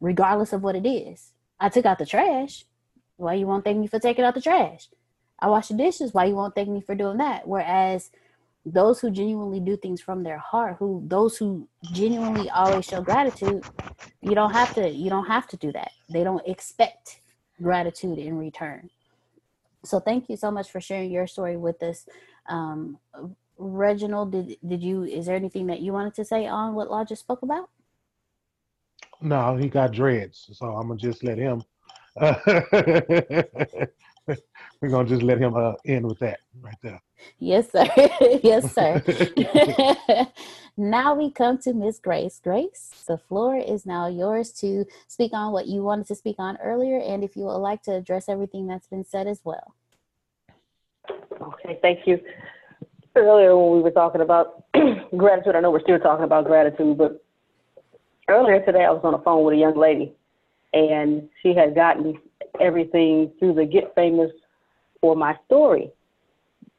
regardless 0.00 0.52
of 0.52 0.62
what 0.62 0.76
it 0.76 0.86
is. 0.86 1.32
I 1.58 1.68
took 1.68 1.86
out 1.86 1.98
the 1.98 2.06
trash. 2.06 2.64
Why 3.16 3.34
you 3.34 3.46
won't 3.46 3.64
thank 3.64 3.78
me 3.78 3.86
for 3.86 3.98
taking 3.98 4.24
out 4.24 4.34
the 4.34 4.40
trash? 4.40 4.88
I 5.38 5.48
washed 5.48 5.70
the 5.70 5.76
dishes. 5.76 6.12
Why 6.12 6.26
you 6.26 6.34
won't 6.34 6.54
thank 6.54 6.68
me 6.68 6.80
for 6.80 6.94
doing 6.94 7.18
that? 7.18 7.46
Whereas 7.48 8.10
those 8.64 9.00
who 9.00 9.10
genuinely 9.10 9.60
do 9.60 9.76
things 9.76 10.00
from 10.00 10.24
their 10.24 10.38
heart 10.38 10.76
who 10.80 11.00
those 11.06 11.36
who 11.36 11.68
genuinely 11.92 12.50
always 12.50 12.84
show 12.84 13.00
gratitude 13.00 13.64
you 14.20 14.34
don't 14.34 14.50
have 14.50 14.74
to 14.74 14.90
you 14.90 15.08
don't 15.08 15.26
have 15.26 15.46
to 15.46 15.56
do 15.56 15.72
that. 15.72 15.92
They 16.10 16.24
don't 16.24 16.46
expect 16.46 17.20
gratitude 17.62 18.18
in 18.18 18.36
return. 18.36 18.90
So 19.84 20.00
thank 20.00 20.28
you 20.28 20.36
so 20.36 20.50
much 20.50 20.70
for 20.70 20.80
sharing 20.80 21.12
your 21.12 21.28
story 21.28 21.56
with 21.56 21.80
us. 21.82 22.06
Um, 22.48 22.98
reginald 23.56 24.32
did, 24.32 24.56
did 24.66 24.82
you 24.82 25.04
is 25.04 25.26
there 25.26 25.36
anything 25.36 25.68
that 25.68 25.80
you 25.80 25.92
wanted 25.92 26.14
to 26.14 26.24
say 26.24 26.46
on 26.46 26.74
what 26.74 26.90
law 26.90 27.04
just 27.04 27.22
spoke 27.22 27.42
about 27.42 27.70
No, 29.20 29.56
he 29.56 29.68
got 29.68 29.92
dreads, 29.92 30.50
so 30.52 30.66
I'm 30.66 30.88
gonna 30.88 30.98
just 30.98 31.24
let 31.24 31.38
him. 31.38 31.62
we're 32.20 32.52
gonna 34.88 35.08
just 35.08 35.22
let 35.22 35.38
him 35.38 35.56
uh, 35.56 35.72
end 35.84 36.06
with 36.06 36.18
that 36.20 36.40
right 36.60 36.76
there. 36.82 37.00
Yes, 37.38 37.70
sir. 37.70 37.86
yes, 38.42 38.74
sir. 38.74 39.02
now 40.76 41.14
we 41.14 41.30
come 41.30 41.58
to 41.58 41.72
Miss 41.72 41.98
Grace. 41.98 42.40
Grace, 42.42 43.04
the 43.06 43.18
floor 43.18 43.56
is 43.56 43.86
now 43.86 44.06
yours 44.06 44.52
to 44.52 44.84
speak 45.08 45.32
on 45.32 45.52
what 45.52 45.66
you 45.66 45.82
wanted 45.82 46.06
to 46.08 46.14
speak 46.14 46.36
on 46.38 46.56
earlier, 46.58 46.98
and 46.98 47.24
if 47.24 47.36
you 47.36 47.44
would 47.44 47.56
like 47.56 47.82
to 47.84 47.92
address 47.92 48.28
everything 48.28 48.66
that's 48.66 48.86
been 48.86 49.04
said 49.04 49.26
as 49.26 49.40
well. 49.44 49.74
Okay, 51.40 51.78
thank 51.82 52.06
you. 52.06 52.20
Earlier 53.14 53.56
when 53.56 53.76
we 53.76 53.82
were 53.82 53.90
talking 53.90 54.20
about 54.20 54.64
gratitude, 55.16 55.56
I 55.56 55.60
know 55.60 55.70
we're 55.70 55.80
still 55.80 55.98
talking 55.98 56.24
about 56.24 56.44
gratitude, 56.44 56.98
but 56.98 57.24
earlier 58.28 58.64
today 58.64 58.84
I 58.84 58.90
was 58.90 59.00
on 59.04 59.12
the 59.12 59.18
phone 59.18 59.44
with 59.44 59.54
a 59.54 59.58
young 59.58 59.76
lady, 59.76 60.12
and 60.72 61.28
she 61.42 61.54
had 61.54 61.74
gotten 61.74 62.18
everything 62.60 63.32
through 63.38 63.54
the 63.54 63.64
Get 63.64 63.94
Famous 63.94 64.30
for 65.00 65.14
My 65.14 65.36
Story 65.46 65.90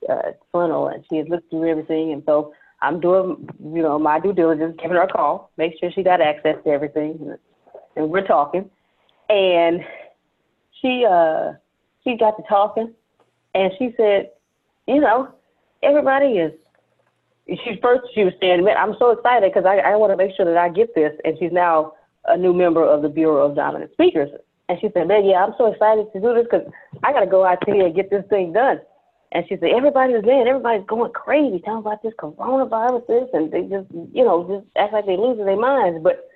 uh, 0.09 0.31
funnel, 0.51 0.87
and 0.87 1.03
she 1.09 1.17
had 1.17 1.29
looked 1.29 1.49
through 1.49 1.69
everything, 1.69 2.13
and 2.13 2.23
so 2.25 2.53
I'm 2.81 2.99
doing, 2.99 3.47
you 3.63 3.81
know, 3.81 3.97
my 3.97 4.19
due 4.19 4.33
diligence, 4.33 4.75
giving 4.77 4.97
her 4.97 5.03
a 5.03 5.07
call, 5.07 5.51
make 5.57 5.73
sure 5.79 5.91
she 5.91 6.03
got 6.03 6.21
access 6.21 6.55
to 6.63 6.69
everything, 6.69 7.35
and, 7.95 8.09
we're 8.11 8.27
talking, 8.27 8.69
and 9.27 9.81
she 10.79 11.03
uh 11.09 11.53
she 12.03 12.15
got 12.15 12.37
to 12.37 12.43
talking, 12.47 12.93
and 13.55 13.71
she 13.79 13.91
said, 13.97 14.29
you 14.87 15.01
know, 15.01 15.29
everybody 15.81 16.33
is. 16.33 16.53
She 17.47 17.79
first 17.81 18.03
she 18.13 18.23
was 18.23 18.33
saying, 18.41 18.63
man, 18.63 18.75
I'm 18.77 18.95
so 18.99 19.11
excited 19.11 19.51
because 19.53 19.65
I, 19.65 19.77
I 19.79 19.95
want 19.95 20.11
to 20.11 20.17
make 20.17 20.35
sure 20.35 20.45
that 20.45 20.57
I 20.57 20.69
get 20.69 20.93
this, 20.95 21.13
and 21.23 21.37
she's 21.39 21.51
now 21.51 21.93
a 22.25 22.35
new 22.37 22.53
member 22.53 22.83
of 22.83 23.01
the 23.01 23.09
Bureau 23.09 23.45
of 23.45 23.55
Dominant 23.55 23.91
Speakers. 23.93 24.29
And 24.69 24.77
she 24.81 24.89
said, 24.93 25.07
man, 25.07 25.23
yeah, 25.25 25.45
I'm 25.45 25.53
so 25.57 25.71
excited 25.71 26.11
to 26.11 26.19
do 26.19 26.33
this 26.33 26.43
because 26.43 26.67
I 27.03 27.13
got 27.13 27.21
to 27.21 27.27
go 27.27 27.45
out 27.45 27.63
here 27.65 27.85
and 27.85 27.95
get 27.95 28.09
this 28.09 28.25
thing 28.29 28.51
done. 28.51 28.81
And 29.31 29.45
she 29.47 29.55
said, 29.57 29.71
everybody's 29.75 30.23
there, 30.23 30.47
everybody's 30.47 30.87
going 30.87 31.11
crazy 31.11 31.59
talking 31.59 31.79
about 31.79 32.03
this 32.03 32.13
coronavirus, 32.19 33.33
and 33.33 33.51
they 33.51 33.61
just, 33.63 33.87
you 34.13 34.23
know, 34.23 34.43
just 34.47 34.67
act 34.77 34.93
like 34.93 35.05
they're 35.05 35.17
losing 35.17 35.45
their 35.45 35.59
minds. 35.59 35.99
But 36.03 36.27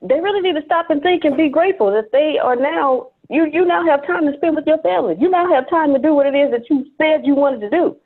they 0.00 0.20
really 0.20 0.40
need 0.40 0.58
to 0.58 0.64
stop 0.64 0.90
and 0.90 1.02
think 1.02 1.24
and 1.24 1.36
be 1.36 1.48
grateful 1.48 1.90
that 1.92 2.12
they 2.12 2.38
are 2.42 2.56
now, 2.56 3.08
you, 3.30 3.46
you 3.50 3.64
now 3.64 3.84
have 3.86 4.06
time 4.06 4.24
to 4.30 4.36
spend 4.36 4.56
with 4.56 4.66
your 4.66 4.80
family. 4.82 5.16
You 5.18 5.30
now 5.30 5.50
have 5.52 5.68
time 5.68 5.92
to 5.94 5.98
do 5.98 6.14
what 6.14 6.26
it 6.26 6.34
is 6.34 6.50
that 6.50 6.68
you 6.68 6.84
said 6.98 7.24
you 7.24 7.34
wanted 7.34 7.60
to 7.60 7.70
do. 7.70 7.96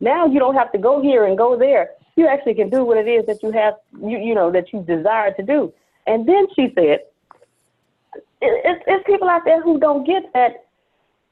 Now 0.00 0.26
you 0.26 0.38
don't 0.38 0.54
have 0.54 0.72
to 0.72 0.78
go 0.78 1.00
here 1.02 1.24
and 1.24 1.36
go 1.38 1.56
there. 1.58 1.90
You 2.16 2.26
actually 2.26 2.54
can 2.54 2.70
do 2.70 2.84
what 2.84 2.96
it 2.96 3.08
is 3.08 3.26
that 3.26 3.42
you 3.42 3.52
have, 3.52 3.74
you, 4.00 4.18
you 4.18 4.34
know, 4.34 4.50
that 4.50 4.72
you 4.72 4.82
desire 4.82 5.32
to 5.34 5.42
do. 5.42 5.72
And 6.06 6.26
then 6.26 6.46
she 6.54 6.72
said, 6.74 7.00
it's, 8.40 8.82
it's 8.86 9.06
people 9.06 9.28
out 9.28 9.42
there 9.44 9.62
who 9.62 9.78
don't 9.78 10.06
get 10.06 10.22
that 10.34 10.64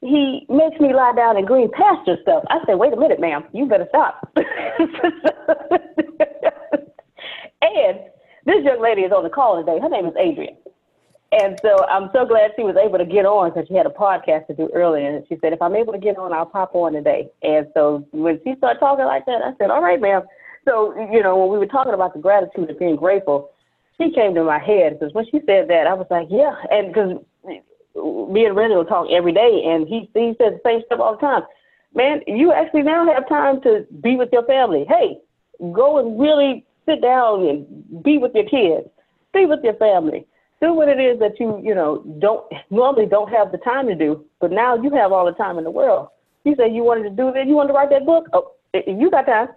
he 0.01 0.47
makes 0.51 0.79
me 0.81 0.93
lie 0.93 1.15
down 1.17 1.39
in 1.39 1.45
green 1.47 1.71
pasture 1.73 2.17
stuff. 2.23 2.45
I 2.51 2.59
said, 2.67 2.75
wait 2.75 2.93
a 2.93 2.97
minute, 2.97 3.21
ma'am, 3.21 3.45
you 3.53 3.67
better 3.67 3.87
stop. 3.89 4.31
and 4.37 4.45
this 8.45 8.63
young 8.65 8.83
lady 8.83 9.03
is 9.03 9.13
on 9.13 9.25
the 9.25 9.31
call 9.31 9.59
today. 9.59 9.79
Her 9.81 9.89
name 9.89 10.07
is 10.07 10.15
Adrian. 10.19 10.57
And 11.33 11.59
so 11.63 11.85
I'm 11.87 12.11
so 12.13 12.25
glad 12.25 12.53
she 12.55 12.63
was 12.63 12.77
able 12.77 12.99
to 12.99 13.05
get 13.05 13.27
on 13.27 13.51
because 13.51 13.67
she 13.67 13.75
had 13.75 13.87
a 13.87 13.91
podcast 13.91 14.47
to 14.47 14.55
do 14.55 14.69
earlier. 14.73 15.09
And 15.09 15.27
she 15.29 15.37
said, 15.41 15.53
if 15.53 15.61
I'm 15.61 15.75
able 15.75 15.93
to 15.93 15.99
get 15.99 16.17
on, 16.17 16.33
I'll 16.33 16.47
pop 16.47 16.75
on 16.75 16.93
today. 16.93 17.29
And 17.43 17.67
so 17.75 18.07
when 18.13 18.41
she 18.45 18.55
started 18.59 18.79
talking 18.79 19.05
like 19.05 19.27
that, 19.27 19.43
I 19.43 19.53
said, 19.59 19.71
all 19.71 19.83
right, 19.83 20.01
ma'am. 20.01 20.23
So, 20.65 20.95
you 21.13 21.23
know, 21.23 21.37
when 21.37 21.51
we 21.51 21.59
were 21.59 21.67
talking 21.67 21.93
about 21.93 22.15
the 22.15 22.21
gratitude 22.21 22.71
of 22.71 22.79
being 22.79 22.97
grateful, 22.97 23.51
she 23.99 24.13
came 24.13 24.35
to 24.35 24.45
my 24.45 24.59
head 24.59 24.99
because 24.99 25.13
when 25.13 25.25
she 25.27 25.41
said 25.47 25.69
that, 25.69 25.87
I 25.87 25.95
was 25.95 26.07
like, 26.11 26.29
yeah. 26.31 26.55
And 26.71 26.89
because 26.89 27.19
me 27.95 28.45
and 28.45 28.57
Randy 28.57 28.77
will 28.77 28.85
talk 28.85 29.09
every 29.11 29.33
day, 29.33 29.63
and 29.67 29.87
he 29.87 30.11
he 30.15 30.35
says 30.39 30.55
the 30.55 30.61
same 30.65 30.81
stuff 30.87 31.01
all 31.01 31.15
the 31.15 31.21
time. 31.21 31.43
Man, 31.95 32.23
you 32.27 32.53
actually 32.53 32.83
now 32.83 33.07
have 33.13 33.29
time 33.29 33.61
to 33.63 33.87
be 34.03 34.17
with 34.17 34.31
your 34.33 34.45
family. 34.47 34.85
Hey, 34.89 35.19
go 35.73 35.99
and 35.99 36.19
really 36.19 36.65
sit 36.87 37.01
down 37.03 37.47
and 37.47 38.03
be 38.03 38.19
with 38.19 38.35
your 38.35 38.45
kids, 38.45 38.89
be 39.33 39.47
with 39.47 39.61
your 39.63 39.75
family, 39.75 40.27
do 40.65 40.73
what 40.73 40.89
it 40.89 41.01
is 41.01 41.19
that 41.19 41.39
you 41.39 41.61
you 41.63 41.75
know 41.75 42.03
don't 42.19 42.45
normally 42.71 43.07
don't 43.07 43.31
have 43.31 43.53
the 43.53 43.59
time 43.59 43.87
to 43.87 43.95
do, 43.95 44.25
but 44.41 44.51
now 44.51 44.75
you 44.75 44.91
have 44.91 45.13
all 45.13 45.27
the 45.27 45.33
time 45.33 45.59
in 45.59 45.65
the 45.65 45.71
world. 45.71 46.09
You 46.45 46.55
say 46.57 46.71
you 46.71 46.83
wanted 46.83 47.05
to 47.05 47.11
do 47.11 47.33
that, 47.33 47.47
you 47.47 47.55
wanted 47.55 47.69
to 47.69 47.75
write 47.75 47.91
that 47.91 48.07
book. 48.07 48.27
Oh, 48.33 48.53
eh, 48.75 48.81
eh, 48.87 48.95
you 48.99 49.11
got 49.11 49.27
time. 49.27 49.49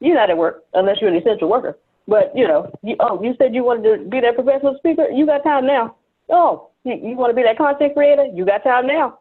You're 0.00 0.16
not 0.16 0.30
at 0.30 0.36
work 0.36 0.64
unless 0.74 0.96
you're 1.00 1.10
an 1.10 1.16
essential 1.16 1.48
worker. 1.48 1.78
But 2.08 2.32
you 2.34 2.46
know, 2.46 2.70
you, 2.82 2.96
oh, 3.00 3.22
you 3.22 3.34
said 3.38 3.54
you 3.54 3.64
wanted 3.64 3.84
to 3.84 4.08
be 4.08 4.20
that 4.20 4.34
professional 4.34 4.76
speaker. 4.78 5.08
You 5.08 5.26
got 5.26 5.44
time 5.44 5.66
now. 5.66 5.96
Oh, 6.30 6.70
you, 6.84 6.94
you 6.94 7.16
want 7.16 7.30
to 7.30 7.36
be 7.36 7.42
that 7.42 7.58
content 7.58 7.94
creator? 7.94 8.26
You 8.26 8.44
got 8.44 8.64
time 8.64 8.86
now. 8.86 9.18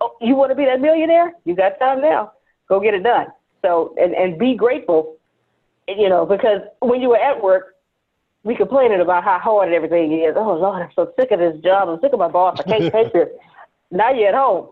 Oh, 0.00 0.16
you 0.20 0.34
want 0.34 0.50
to 0.50 0.56
be 0.56 0.64
that 0.64 0.80
millionaire? 0.80 1.32
You 1.44 1.54
got 1.54 1.78
time 1.78 2.00
now. 2.00 2.32
Go 2.68 2.80
get 2.80 2.94
it 2.94 3.02
done. 3.02 3.26
So, 3.62 3.94
and, 3.96 4.14
and 4.14 4.38
be 4.38 4.54
grateful, 4.54 5.16
you 5.88 6.08
know, 6.08 6.26
because 6.26 6.60
when 6.80 7.00
you 7.00 7.10
were 7.10 7.18
at 7.18 7.42
work, 7.42 7.73
we 8.44 8.54
complaining 8.54 9.00
about 9.00 9.24
how 9.24 9.38
hard 9.38 9.72
everything 9.72 10.12
is. 10.12 10.34
Oh, 10.36 10.54
Lord, 10.54 10.82
I'm 10.82 10.90
so 10.94 11.12
sick 11.18 11.30
of 11.32 11.40
this 11.40 11.60
job. 11.62 11.88
I'm 11.88 12.00
sick 12.00 12.12
of 12.12 12.18
my 12.18 12.28
boss. 12.28 12.60
I 12.60 12.62
can't 12.62 12.92
take 12.92 13.12
this. 13.12 13.28
Now 13.90 14.12
you're 14.12 14.28
at 14.28 14.34
home. 14.34 14.70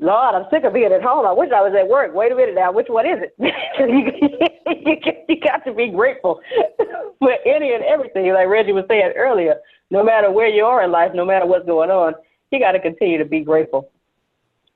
Lord, 0.00 0.34
I'm 0.34 0.46
sick 0.50 0.64
of 0.64 0.72
being 0.72 0.92
at 0.92 1.02
home. 1.02 1.26
I 1.26 1.32
wish 1.32 1.50
I 1.54 1.60
was 1.60 1.74
at 1.78 1.86
work. 1.86 2.14
Wait 2.14 2.32
a 2.32 2.34
minute 2.34 2.54
now. 2.54 2.72
Which 2.72 2.88
one 2.88 3.06
is 3.06 3.18
it? 3.20 3.34
you, 3.38 5.18
you 5.28 5.40
got 5.40 5.62
to 5.66 5.74
be 5.74 5.88
grateful 5.88 6.40
for 7.18 7.36
any 7.44 7.74
and 7.74 7.84
everything, 7.84 8.32
like 8.32 8.48
Reggie 8.48 8.72
was 8.72 8.86
saying 8.88 9.12
earlier 9.16 9.56
no 9.90 10.04
matter 10.04 10.30
where 10.30 10.48
you 10.48 10.64
are 10.64 10.82
in 10.84 10.90
life, 10.90 11.12
no 11.14 11.24
matter 11.24 11.46
what's 11.46 11.66
going 11.66 11.90
on, 11.90 12.14
you 12.50 12.58
got 12.58 12.72
to 12.72 12.80
continue 12.80 13.18
to 13.18 13.24
be 13.24 13.40
grateful. 13.40 13.90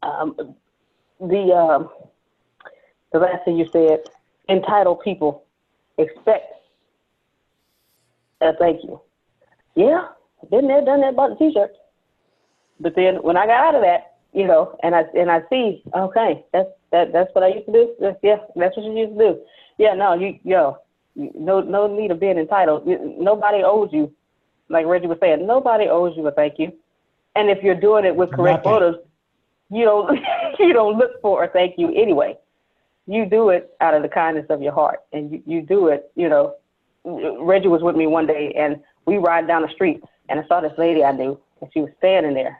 Um, 0.02 0.36
the 1.20 1.54
um, 1.54 1.88
the 3.12 3.20
last 3.20 3.44
thing 3.44 3.56
you 3.56 3.68
said, 3.72 4.00
entitled 4.48 5.00
people 5.02 5.44
expect 5.98 6.52
a 8.44 8.58
thank 8.58 8.82
you. 8.84 9.00
Yeah, 9.74 10.08
been 10.50 10.68
there, 10.68 10.84
done 10.84 11.00
that, 11.00 11.16
bought 11.16 11.30
the 11.30 11.36
t-shirt. 11.36 11.72
But 12.80 12.94
then 12.96 13.16
when 13.22 13.36
I 13.36 13.46
got 13.46 13.64
out 13.66 13.74
of 13.74 13.82
that, 13.82 14.16
you 14.32 14.46
know, 14.46 14.76
and 14.82 14.94
I 14.94 15.02
and 15.16 15.30
I 15.30 15.42
see, 15.48 15.82
okay, 15.96 16.44
that's 16.52 16.68
that 16.90 17.12
that's 17.12 17.32
what 17.34 17.44
I 17.44 17.48
used 17.48 17.66
to 17.66 17.72
do. 17.72 17.94
That's, 18.00 18.18
yeah, 18.22 18.36
that's 18.56 18.76
what 18.76 18.84
you 18.84 18.92
used 18.92 19.16
to 19.16 19.18
do. 19.18 19.40
Yeah, 19.78 19.94
no, 19.94 20.14
you 20.14 20.38
yo, 20.42 20.78
no 21.14 21.60
no 21.60 21.86
need 21.86 22.10
of 22.10 22.20
being 22.20 22.38
entitled. 22.38 22.86
Nobody 22.86 23.62
owes 23.62 23.90
you 23.92 24.12
like 24.68 24.86
Reggie 24.86 25.06
was 25.06 25.18
saying, 25.20 25.46
nobody 25.46 25.86
owes 25.88 26.16
you 26.16 26.26
a 26.26 26.32
thank 26.32 26.58
you. 26.58 26.72
And 27.36 27.50
if 27.50 27.62
you're 27.62 27.80
doing 27.80 28.04
it 28.04 28.14
with 28.14 28.32
correct 28.32 28.64
motives, 28.64 28.98
you 29.70 29.84
don't 29.84 30.18
you 30.58 30.72
don't 30.72 30.98
look 30.98 31.20
for 31.20 31.44
a 31.44 31.48
thank 31.48 31.74
you 31.78 31.88
anyway. 31.94 32.36
You 33.06 33.26
do 33.26 33.50
it 33.50 33.74
out 33.80 33.94
of 33.94 34.02
the 34.02 34.08
kindness 34.08 34.46
of 34.48 34.62
your 34.62 34.72
heart, 34.72 35.00
and 35.12 35.30
you, 35.30 35.42
you 35.46 35.62
do 35.62 35.88
it. 35.88 36.10
You 36.14 36.28
know, 36.28 36.54
Reggie 37.04 37.68
was 37.68 37.82
with 37.82 37.96
me 37.96 38.06
one 38.06 38.26
day, 38.26 38.52
and 38.56 38.80
we 39.06 39.18
ride 39.18 39.46
down 39.46 39.62
the 39.62 39.68
street, 39.68 40.02
and 40.28 40.40
I 40.40 40.46
saw 40.46 40.60
this 40.60 40.72
lady 40.78 41.04
I 41.04 41.12
knew, 41.12 41.38
and 41.60 41.70
she 41.72 41.80
was 41.80 41.90
standing 41.98 42.34
there, 42.34 42.58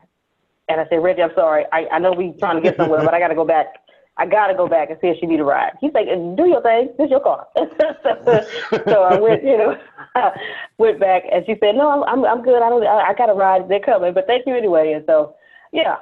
and 0.69 0.81
I 0.81 0.87
said, 0.89 1.03
Reggie, 1.03 1.23
I'm 1.23 1.35
sorry, 1.35 1.65
I, 1.73 1.87
I 1.93 1.99
know 1.99 2.13
we 2.13 2.35
trying 2.39 2.57
to 2.57 2.63
get 2.63 2.77
somewhere, 2.77 3.03
but 3.05 3.15
I 3.15 3.19
got 3.19 3.29
to 3.29 3.35
go 3.35 3.45
back. 3.45 3.75
I 4.17 4.27
gotta 4.27 4.55
go 4.55 4.69
back 4.69 4.91
and 4.91 4.99
see 5.01 5.09
if 5.09 5.19
she 5.19 5.27
need 5.27 5.41
a 5.41 5.45
ride. 5.45 5.73
He's 5.81 5.93
like, 5.93 6.07
do 6.07 6.47
your 6.47 6.63
thing. 6.63 6.95
This 6.97 7.07
is 7.07 7.11
your 7.11 7.21
car. 7.21 7.49
so 7.57 9.03
I 9.03 9.19
went, 9.19 9.43
you 9.43 9.59
know, 9.59 9.77
went 10.79 11.01
back 11.01 11.25
and 11.33 11.45
she 11.47 11.57
said, 11.59 11.75
no, 11.75 12.05
I'm 12.05 12.25
I'm 12.25 12.43
good. 12.43 12.63
I 12.63 12.69
don't. 12.69 12.87
I, 12.87 13.11
I 13.11 13.15
got 13.15 13.29
a 13.29 13.35
ride. 13.35 13.69
They're 13.69 13.81
coming, 13.81 14.15
but 14.15 14.29
thank 14.29 14.47
you 14.47 14.55
anyway. 14.55 14.93
And 14.93 15.05
so, 15.05 15.35
yeah, 15.73 15.97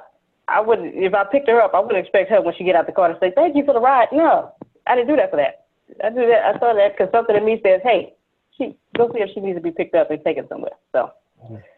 I 0.47 0.61
wouldn't. 0.61 0.93
If 0.93 1.15
I 1.15 1.23
picked 1.23 1.49
her 1.49 1.59
up, 1.59 1.73
I 1.73 1.79
wouldn't 1.79 2.05
expect 2.05 2.29
her 2.29 2.39
when 2.39 2.53
she 2.55 2.63
get 2.63 2.75
out 2.75 2.85
the 2.85 2.91
car 2.91 3.11
to 3.11 3.19
say 3.19 3.31
thank 3.35 3.55
you 3.55 3.65
for 3.65 3.73
the 3.73 3.81
ride. 3.81 4.09
No, 4.11 4.53
I 4.85 4.95
didn't 4.95 5.07
do 5.07 5.15
that 5.15 5.31
for 5.31 5.37
that. 5.37 5.65
I 6.03 6.09
do 6.09 6.27
that. 6.27 6.55
I 6.55 6.59
saw 6.59 6.73
that 6.73 6.95
because 6.95 7.11
something 7.11 7.35
in 7.35 7.45
me 7.45 7.59
says, 7.63 7.81
hey, 7.83 8.13
she 8.57 8.77
go 8.97 9.11
see 9.13 9.21
if 9.21 9.29
she 9.33 9.39
needs 9.39 9.57
to 9.57 9.61
be 9.61 9.71
picked 9.71 9.95
up 9.95 10.11
and 10.11 10.23
taken 10.23 10.47
somewhere. 10.47 10.73
So. 10.91 11.11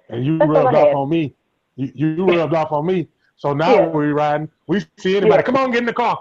And 0.09 0.25
you 0.25 0.37
rubbed 0.37 0.75
off 0.75 0.95
on 0.95 1.09
me. 1.09 1.33
You, 1.75 1.91
you 1.95 2.25
rubbed 2.25 2.53
off 2.53 2.71
on 2.71 2.85
me 2.85 3.07
so 3.37 3.53
now 3.53 3.73
yeah. 3.73 3.87
we're 3.87 4.13
riding. 4.13 4.49
We 4.67 4.81
see 4.97 5.17
anybody. 5.17 5.39
Yeah. 5.39 5.41
Come 5.43 5.57
on, 5.57 5.71
get 5.71 5.79
in 5.79 5.85
the 5.85 5.93
car. 5.93 6.19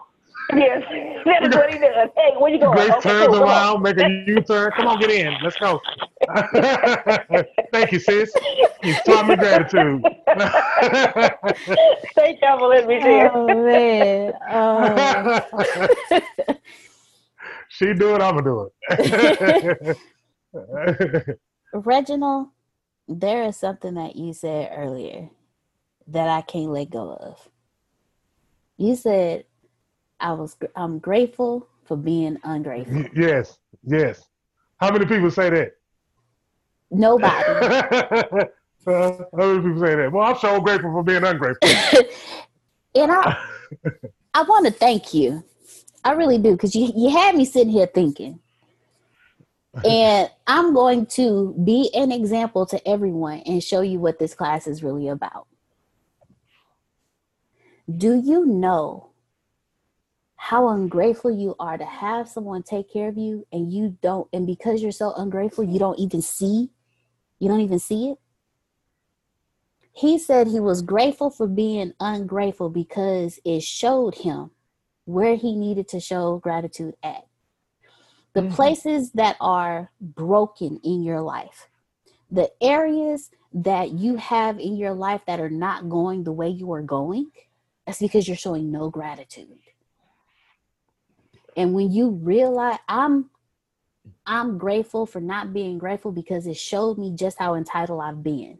Yes, 0.55 0.83
that 1.25 1.47
is 1.47 1.55
what 1.55 1.73
he 1.73 1.79
does. 1.79 2.11
Hey, 2.17 2.33
where 2.39 2.53
you 2.53 2.61
going? 2.61 2.77
Grace 2.77 2.91
okay, 2.91 3.09
turns 3.09 3.29
cool. 3.29 3.45
around, 3.45 3.83
make 3.83 3.99
a 3.99 4.25
U-turn. 4.27 4.73
Come 4.77 4.89
on, 4.89 5.01
get 5.01 5.11
in. 5.11 5.35
Let's 5.43 5.57
go. 5.57 5.81
Thank 7.73 7.93
you, 7.93 7.99
sis. 7.99 8.33
You 8.83 8.95
taught 9.07 9.27
me 9.27 9.37
gratitude. 9.37 10.03
Thank 12.15 12.41
y'all 12.43 12.59
for 12.59 12.69
letting 12.69 12.89
me 12.89 13.01
share. 13.01 13.31
Oh 13.33 13.47
man. 13.47 14.33
Oh. 14.51 16.21
she 17.69 17.95
do 17.95 18.15
it, 18.15 18.21
I'ma 18.21 18.41
do 18.41 18.71
it. 18.91 19.97
Reginald, 21.73 22.49
there 23.09 23.45
is 23.45 23.57
something 23.57 23.95
that 23.95 24.17
you 24.17 24.33
said 24.33 24.73
earlier 24.75 25.29
that 26.09 26.29
I 26.29 26.43
can't 26.43 26.71
let 26.71 26.91
go 26.91 27.13
of. 27.13 27.49
You 28.77 28.97
said 28.97 29.45
I 30.21 30.33
was 30.33 30.57
I'm 30.77 30.99
grateful 30.99 31.69
for 31.85 31.97
being 31.97 32.39
ungrateful. 32.45 33.05
Yes, 33.15 33.59
yes. 33.83 34.23
How 34.79 34.91
many 34.91 35.07
people 35.07 35.31
say 35.31 35.51
that? 35.51 35.73
Nobody. 36.91 37.45
uh, 37.45 38.45
how 38.87 39.29
many 39.33 39.61
people 39.61 39.81
say 39.81 39.95
that? 39.97 40.11
Well, 40.13 40.25
I'm 40.25 40.39
so 40.39 40.61
grateful 40.61 40.93
for 40.93 41.03
being 41.03 41.25
ungrateful. 41.25 41.69
and 42.95 43.13
I 43.13 43.37
I 44.35 44.43
want 44.43 44.67
to 44.67 44.73
thank 44.73 45.15
you. 45.15 45.45
I 46.05 46.13
really 46.13 46.39
do 46.39 46.53
because 46.53 46.75
you 46.75 46.93
you 46.95 47.11
had 47.11 47.35
me 47.35 47.45
sitting 47.45 47.73
here 47.73 47.87
thinking, 47.87 48.41
and 49.83 50.31
I'm 50.47 50.75
going 50.75 51.07
to 51.07 51.55
be 51.65 51.91
an 51.95 52.13
example 52.13 52.67
to 52.67 52.89
everyone 52.89 53.41
and 53.41 53.63
show 53.63 53.81
you 53.81 53.99
what 54.01 54.19
this 54.19 54.35
class 54.35 54.67
is 54.67 54.83
really 54.83 55.09
about. 55.09 55.47
Do 57.97 58.15
you 58.15 58.47
know 58.47 59.11
how 60.37 60.69
ungrateful 60.69 61.31
you 61.31 61.55
are 61.59 61.79
to 61.79 61.85
have 61.87 62.29
someone 62.29 62.63
take 62.63 62.93
care 62.93 63.09
of 63.09 63.17
you 63.17 63.47
and 63.53 63.73
you 63.73 63.97
don't 64.03 64.29
and 64.33 64.47
because 64.47 64.83
you're 64.83 64.93
so 64.93 65.15
ungrateful 65.15 65.65
you 65.65 65.79
don't 65.79 65.99
even 65.99 66.21
see 66.21 66.71
you 67.39 67.49
don't 67.49 67.63
even 67.63 67.79
see 67.79 68.11
it 68.11 68.19
he 69.93 70.19
said 70.19 70.47
he 70.47 70.61
was 70.61 70.83
grateful 70.83 71.31
for 71.31 71.47
being 71.47 71.95
ungrateful 72.01 72.69
because 72.69 73.41
it 73.45 73.63
showed 73.63 74.15
him 74.15 74.51
where 75.07 75.37
he 75.37 75.57
needed 75.57 75.89
to 75.89 75.99
show 76.01 76.39
gratitude 76.39 76.95
at 77.03 77.25
the 78.35 78.43
mm-hmm. 78.43 78.55
places 78.55 79.13
that 79.13 79.37
are 79.41 79.91
broken 80.01 80.81
in 80.85 81.03
your 81.03 81.21
life 81.21 81.69
the 82.31 82.51
areas 82.61 83.31
that 83.53 83.93
you 83.93 84.17
have 84.17 84.59
in 84.59 84.77
your 84.77 84.93
life 84.95 85.21
that 85.27 85.41
are 85.41 85.51
not 85.51 85.89
going 85.89 86.25
the 86.25 86.33
way 86.33 86.49
you 86.49 86.73
are 86.73 86.83
going 86.83 87.31
that's 87.87 88.01
because 88.01 88.27
you're 88.27 88.37
showing 88.37 88.71
no 88.71 88.91
gratitude 88.91 89.59
and 91.57 91.75
when 91.75 91.91
you 91.93 92.11
realize 92.11 92.79
I'm 92.89 93.31
I'm 94.27 94.59
grateful 94.59 95.07
for 95.07 95.21
not 95.21 95.53
being 95.53 95.79
grateful 95.79 96.13
because 96.13 96.47
it 96.47 96.57
showed 96.57 96.99
me 96.99 97.15
just 97.15 97.39
how 97.39 97.55
entitled 97.55 98.03
I've 98.03 98.23
been. 98.23 98.59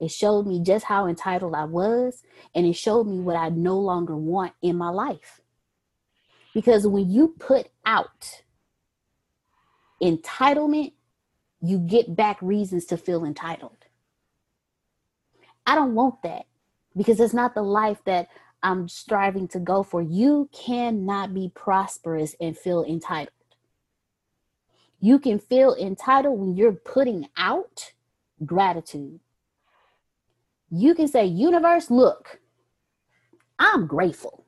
It 0.00 0.10
showed 0.10 0.46
me 0.46 0.60
just 0.60 0.84
how 0.84 1.06
entitled 1.06 1.54
I 1.54 1.64
was, 1.64 2.22
and 2.54 2.66
it 2.66 2.74
showed 2.74 3.06
me 3.06 3.20
what 3.20 3.36
I 3.36 3.48
no 3.48 3.78
longer 3.78 4.16
want 4.16 4.52
in 4.62 4.76
my 4.76 4.90
life. 4.90 5.40
Because 6.52 6.86
when 6.86 7.10
you 7.10 7.34
put 7.38 7.68
out 7.86 8.42
entitlement, 10.04 10.92
you 11.60 11.78
get 11.78 12.14
back 12.14 12.40
reasons 12.42 12.84
to 12.86 12.96
feel 12.96 13.24
entitled. 13.24 13.76
I 15.66 15.74
don't 15.74 15.94
want 15.94 16.22
that 16.22 16.46
because 16.94 17.18
it's 17.20 17.32
not 17.32 17.54
the 17.54 17.62
life 17.62 17.98
that 18.04 18.28
I'm 18.62 18.88
striving 18.88 19.48
to 19.48 19.58
go 19.58 19.82
for. 19.82 20.02
You 20.02 20.48
cannot 20.52 21.34
be 21.34 21.50
prosperous 21.54 22.36
and 22.40 22.56
feel 22.56 22.84
entitled. 22.84 23.30
You 25.00 25.18
can 25.18 25.38
feel 25.38 25.74
entitled 25.74 26.38
when 26.38 26.56
you're 26.56 26.72
putting 26.72 27.28
out 27.36 27.92
gratitude. 28.44 29.20
You 30.70 30.94
can 30.94 31.08
say, 31.08 31.26
Universe, 31.26 31.90
look, 31.90 32.40
I'm 33.58 33.86
grateful. 33.86 34.43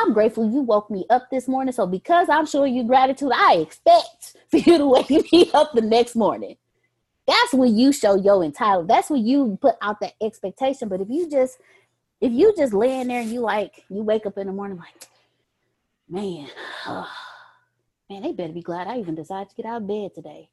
I'm 0.00 0.12
grateful 0.12 0.50
you 0.50 0.62
woke 0.62 0.90
me 0.90 1.04
up 1.10 1.30
this 1.30 1.46
morning. 1.46 1.72
So, 1.72 1.86
because 1.86 2.28
I'm 2.28 2.46
showing 2.46 2.74
you 2.74 2.84
gratitude, 2.84 3.32
I 3.34 3.56
expect 3.56 4.36
for 4.50 4.56
you 4.56 4.78
to 4.78 4.86
wake 5.08 5.10
me 5.10 5.50
up 5.52 5.72
the 5.72 5.82
next 5.82 6.16
morning. 6.16 6.56
That's 7.26 7.52
when 7.52 7.76
you 7.76 7.92
show 7.92 8.16
your 8.16 8.42
entitled. 8.42 8.88
That's 8.88 9.10
when 9.10 9.24
you 9.24 9.58
put 9.60 9.76
out 9.82 10.00
that 10.00 10.14
expectation. 10.20 10.88
But 10.88 11.00
if 11.00 11.08
you 11.10 11.28
just 11.28 11.58
if 12.20 12.32
you 12.32 12.54
just 12.56 12.72
laying 12.72 13.08
there 13.08 13.20
and 13.20 13.30
you 13.30 13.40
like 13.40 13.84
you 13.88 14.02
wake 14.02 14.26
up 14.26 14.38
in 14.38 14.46
the 14.46 14.52
morning 14.52 14.78
like 14.78 15.08
man 16.08 16.48
oh, 16.86 17.10
man 18.08 18.22
they 18.22 18.32
better 18.32 18.52
be 18.52 18.62
glad 18.62 18.86
i 18.86 18.98
even 18.98 19.14
decided 19.14 19.48
to 19.48 19.56
get 19.56 19.66
out 19.66 19.82
of 19.82 19.88
bed 19.88 20.14
today 20.14 20.48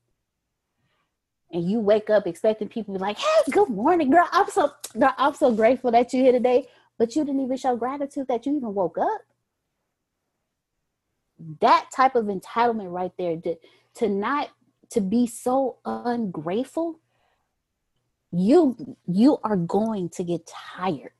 and 1.52 1.70
you 1.70 1.80
wake 1.80 2.10
up 2.10 2.28
expecting 2.28 2.68
people 2.68 2.94
to 2.94 3.00
be 3.00 3.04
like 3.04 3.18
hey 3.18 3.52
good 3.52 3.70
morning 3.70 4.10
girl 4.10 4.28
i'm 4.32 4.50
so 4.50 4.72
girl, 4.98 5.14
i'm 5.18 5.34
so 5.34 5.52
grateful 5.54 5.92
that 5.92 6.14
you're 6.14 6.24
here 6.24 6.32
today 6.32 6.66
but 6.98 7.16
you 7.16 7.26
didn't 7.26 7.42
even 7.42 7.58
show 7.58 7.76
gratitude 7.76 8.28
that 8.28 8.46
you 8.46 8.56
even 8.56 8.74
woke 8.74 8.98
up 8.98 9.22
that 11.62 11.90
type 11.96 12.16
of 12.16 12.26
entitlement 12.26 12.92
right 12.92 13.12
there 13.18 13.38
to, 13.38 13.56
to 13.96 14.10
not 14.10 14.50
to 14.90 15.02
be 15.02 15.28
so 15.28 15.78
ungrateful 15.86 17.00
you 18.32 18.98
you 19.08 19.38
are 19.44 19.56
going 19.56 20.10
to 20.10 20.24
get 20.24 20.46
tired 20.48 21.12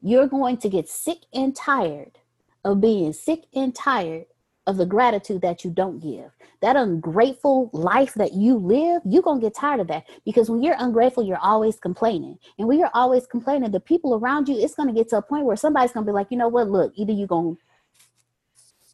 you're 0.00 0.26
going 0.26 0.56
to 0.58 0.68
get 0.68 0.88
sick 0.88 1.18
and 1.32 1.56
tired 1.56 2.18
of 2.64 2.80
being 2.80 3.12
sick 3.12 3.44
and 3.54 3.74
tired 3.74 4.26
of 4.66 4.76
the 4.76 4.86
gratitude 4.86 5.42
that 5.42 5.64
you 5.64 5.70
don't 5.70 6.00
give. 6.00 6.30
That 6.62 6.76
ungrateful 6.76 7.70
life 7.72 8.14
that 8.14 8.32
you 8.32 8.56
live, 8.56 9.02
you're 9.04 9.22
going 9.22 9.40
to 9.40 9.46
get 9.46 9.54
tired 9.54 9.80
of 9.80 9.88
that 9.88 10.04
because 10.24 10.48
when 10.48 10.62
you're 10.62 10.76
ungrateful, 10.78 11.22
you're 11.22 11.38
always 11.38 11.78
complaining. 11.78 12.38
And 12.58 12.66
when 12.66 12.78
you're 12.78 12.90
always 12.94 13.26
complaining, 13.26 13.70
the 13.70 13.80
people 13.80 14.14
around 14.14 14.48
you, 14.48 14.58
it's 14.58 14.74
going 14.74 14.88
to 14.88 14.94
get 14.94 15.08
to 15.10 15.18
a 15.18 15.22
point 15.22 15.44
where 15.44 15.56
somebody's 15.56 15.92
going 15.92 16.06
to 16.06 16.10
be 16.10 16.14
like, 16.14 16.28
you 16.30 16.38
know 16.38 16.48
what, 16.48 16.70
look, 16.70 16.92
either 16.96 17.12
you're 17.12 17.26
going 17.26 17.56
to, 17.56 17.62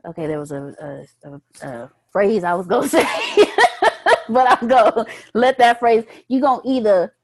okay, 0.07 0.27
there 0.27 0.41
was 0.41 0.53
a, 0.53 1.07
a, 1.25 1.31
a, 1.31 1.69
a 1.69 1.91
phrase 2.13 2.45
I 2.45 2.55
was 2.55 2.67
going 2.67 2.83
to 2.89 2.89
say, 2.89 3.07
but 4.29 4.61
I'm 4.63 4.69
to 4.95 5.07
let 5.35 5.59
that 5.59 5.81
phrase, 5.81 6.05
you're 6.29 6.41
going 6.41 6.63
to 6.63 6.69
either 6.69 7.15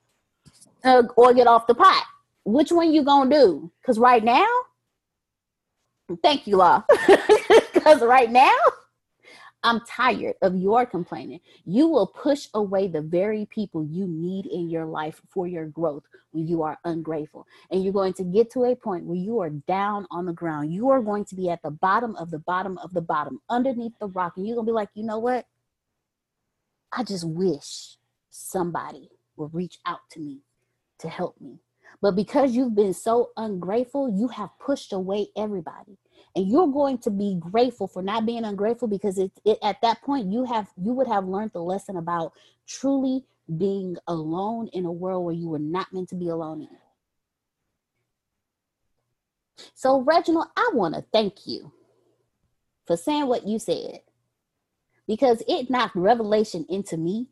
uh, 0.85 1.03
or 1.17 1.35
get 1.35 1.47
off 1.47 1.67
the 1.67 1.75
pot 1.75 2.05
which 2.47 2.71
one 2.71 2.93
you 2.93 3.03
gonna 3.03 3.29
do? 3.29 3.71
Because 3.83 3.99
right 3.99 4.23
now, 4.23 4.47
thank 6.23 6.47
you, 6.47 6.57
Law. 6.57 6.83
Because 7.75 8.03
right 8.03 8.33
now, 8.33 8.55
I'm 9.63 9.81
tired 9.81 10.37
of 10.43 10.55
your 10.55 10.87
complaining. 10.87 11.41
You 11.65 11.89
will 11.89 12.07
push 12.07 12.49
away 12.55 12.89
the 12.89 13.01
very 13.01 13.47
people 13.47 13.85
you 13.85 14.07
need 14.07 14.47
in 14.47 14.71
your 14.71 14.85
life 14.85 15.21
for 15.29 15.47
your 15.47 15.67
growth 15.67 16.05
when 16.31 16.47
you 16.47 16.63
are 16.63 16.79
ungrateful. 16.85 17.47
And 17.71 17.83
you're 17.83 17.93
going 17.93 18.13
to 18.15 18.25
get 18.25 18.51
to 18.53 18.65
a 18.65 18.77
point 18.77 19.05
where 19.05 19.17
you 19.17 19.41
are 19.41 19.51
down 19.51 20.07
on 20.11 20.27
the 20.27 20.33
ground. 20.33 20.73
You 20.73 20.91
are 20.91 21.03
going 21.03 21.25
to 21.27 21.35
be 21.35 21.51
at 21.51 21.63
the 21.63 21.71
bottom 21.71 22.15
of 22.17 22.31
the 22.31 22.39
bottom 22.39 22.79
of 22.79 22.93
the 22.93 23.01
bottom, 23.01 23.41
underneath 23.51 23.99
the 23.99 24.09
rock. 24.09 24.35
And 24.37 24.47
you're 24.47 24.57
going 24.57 24.67
to 24.67 24.71
be 24.71 24.75
like, 24.75 24.91
you 24.95 25.03
know 25.03 25.19
what? 25.19 25.47
I 26.93 27.03
just 27.03 27.27
wish 27.27 27.97
somebody 28.31 29.11
would 29.37 29.53
reach 29.53 29.79
out 29.85 30.01
to 30.13 30.21
me 30.21 30.43
to 31.01 31.09
help 31.09 31.41
me. 31.41 31.59
But 32.01 32.15
because 32.15 32.53
you've 32.55 32.75
been 32.75 32.95
so 32.95 33.31
ungrateful, 33.37 34.09
you 34.09 34.29
have 34.29 34.51
pushed 34.61 34.93
away 34.93 35.29
everybody. 35.37 35.99
And 36.35 36.49
you're 36.49 36.69
going 36.69 36.99
to 36.99 37.11
be 37.11 37.37
grateful 37.39 37.89
for 37.89 38.03
not 38.03 38.27
being 38.27 38.45
ungrateful 38.45 38.89
because 38.89 39.19
it, 39.19 39.33
it 39.45 39.59
at 39.63 39.81
that 39.83 40.03
point 40.03 40.33
you 40.33 40.45
have 40.45 40.69
you 40.77 40.93
would 40.93 41.07
have 41.09 41.27
learned 41.27 41.53
the 41.53 41.61
lesson 41.61 41.97
about 41.97 42.33
truly 42.67 43.25
being 43.59 43.97
alone 44.07 44.69
in 44.73 44.85
a 44.85 44.93
world 44.93 45.25
where 45.25 45.35
you 45.35 45.49
were 45.49 45.59
not 45.59 45.93
meant 45.93 46.09
to 46.11 46.15
be 46.15 46.29
alone 46.29 46.63
in. 46.63 46.69
So, 49.75 50.01
Reginald, 50.01 50.49
I 50.57 50.71
want 50.75 50.95
to 50.95 51.05
thank 51.13 51.47
you 51.47 51.73
for 52.87 52.97
saying 52.97 53.27
what 53.27 53.47
you 53.47 53.59
said 53.59 54.01
because 55.07 55.43
it 55.49 55.71
knocked 55.71 55.97
revelation 55.97 56.67
into 56.69 56.97
me 56.97 57.29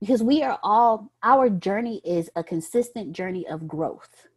because 0.00 0.22
we 0.22 0.42
are 0.42 0.58
all 0.62 1.12
our 1.22 1.50
journey 1.50 2.00
is 2.04 2.30
a 2.36 2.44
consistent 2.44 3.12
journey 3.12 3.46
of 3.46 3.66
growth 3.66 4.28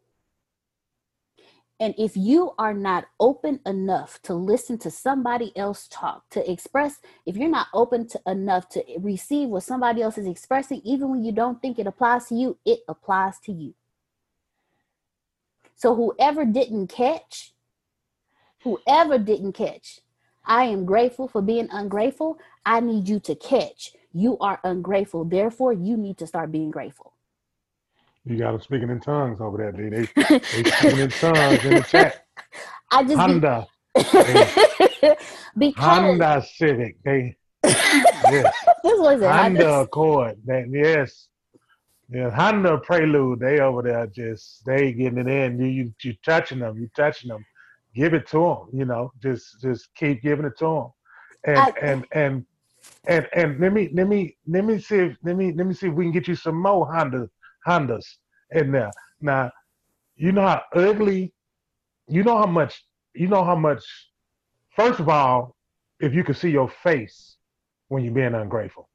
and 1.81 1.95
if 1.97 2.17
you 2.17 2.53
are 2.59 2.75
not 2.75 3.07
open 3.19 3.59
enough 3.65 4.21
to 4.23 4.35
listen 4.35 4.77
to 4.79 4.91
somebody 4.91 5.57
else 5.57 5.89
talk 5.89 6.29
to 6.31 6.51
express 6.51 6.99
if 7.25 7.37
you're 7.37 7.49
not 7.49 7.67
open 7.73 8.07
to 8.07 8.21
enough 8.27 8.69
to 8.69 8.83
receive 8.99 9.49
what 9.49 9.63
somebody 9.63 10.01
else 10.01 10.17
is 10.17 10.27
expressing 10.27 10.81
even 10.85 11.09
when 11.09 11.25
you 11.25 11.33
don't 11.33 11.61
think 11.61 11.79
it 11.79 11.87
applies 11.87 12.27
to 12.27 12.35
you 12.35 12.57
it 12.65 12.81
applies 12.87 13.39
to 13.39 13.51
you 13.51 13.73
so 15.75 15.95
whoever 15.95 16.45
didn't 16.45 16.87
catch 16.87 17.53
whoever 18.63 19.17
didn't 19.17 19.53
catch 19.53 20.01
i 20.45 20.63
am 20.65 20.85
grateful 20.85 21.27
for 21.27 21.41
being 21.41 21.69
ungrateful 21.71 22.39
i 22.65 22.79
need 22.79 23.09
you 23.09 23.19
to 23.19 23.35
catch 23.35 23.93
you 24.13 24.37
are 24.39 24.59
ungrateful. 24.63 25.25
Therefore, 25.25 25.73
you 25.73 25.97
need 25.97 26.17
to 26.19 26.27
start 26.27 26.51
being 26.51 26.71
grateful. 26.71 27.13
You 28.25 28.37
got 28.37 28.51
them 28.51 28.61
speaking 28.61 28.89
in 28.89 28.99
tongues 28.99 29.41
over 29.41 29.57
there. 29.57 29.71
They 29.71 29.89
they, 29.89 30.39
they 30.39 30.39
speaking 30.69 30.99
in 30.99 31.09
tongues 31.09 31.65
in 31.65 31.73
the 31.75 31.85
chat. 31.89 32.25
I 32.91 33.03
just 33.03 33.15
Honda. 33.15 33.67
They, 35.03 35.17
because 35.57 35.83
Honda 35.83 36.45
Civic. 36.55 36.95
They 37.03 37.35
yes. 37.65 38.55
this 38.83 38.99
was 38.99 39.21
it. 39.21 39.29
Honda 39.29 39.81
Accord. 39.81 40.37
That 40.45 40.69
yes. 40.71 41.27
Yeah, 42.09 42.29
Honda 42.29 42.77
Prelude. 42.77 43.39
They 43.39 43.59
over 43.59 43.81
there 43.81 44.07
just 44.07 44.65
they 44.65 44.93
getting 44.93 45.17
it 45.17 45.27
in. 45.27 45.59
You 45.59 45.65
you 45.65 45.93
you 46.03 46.15
touching 46.23 46.59
them. 46.59 46.77
You 46.77 46.89
touching 46.95 47.29
them. 47.29 47.43
Give 47.93 48.13
it 48.13 48.27
to 48.27 48.39
them. 48.39 48.79
You 48.79 48.85
know, 48.85 49.11
just 49.21 49.59
just 49.61 49.93
keep 49.95 50.21
giving 50.21 50.45
it 50.45 50.57
to 50.59 50.65
them. 50.65 50.87
And 51.45 51.57
I, 51.57 51.73
and 51.81 52.05
and 52.13 52.45
and 53.07 53.27
and 53.33 53.59
let 53.59 53.73
me 53.73 53.89
let 53.93 54.07
me 54.07 54.37
let 54.47 54.63
me 54.63 54.79
see 54.79 54.97
if 54.97 55.17
let 55.23 55.35
me 55.35 55.51
let 55.53 55.67
me 55.67 55.73
see 55.73 55.87
if 55.87 55.93
we 55.93 56.05
can 56.05 56.13
get 56.13 56.27
you 56.27 56.35
some 56.35 56.61
more 56.61 56.85
Honda 56.85 57.29
Hondas 57.67 58.05
in 58.51 58.71
there. 58.71 58.91
Now, 59.21 59.51
you 60.15 60.31
know 60.31 60.41
how 60.41 60.61
ugly, 60.73 61.33
you 62.07 62.23
know 62.23 62.37
how 62.37 62.45
much, 62.45 62.83
you 63.13 63.27
know 63.27 63.43
how 63.43 63.55
much. 63.55 63.83
First 64.75 64.99
of 64.99 65.09
all, 65.09 65.55
if 65.99 66.13
you 66.13 66.23
can 66.23 66.35
see 66.35 66.49
your 66.49 66.69
face 66.69 67.37
when 67.89 68.03
you're 68.03 68.13
being 68.13 68.33
ungrateful, 68.33 68.89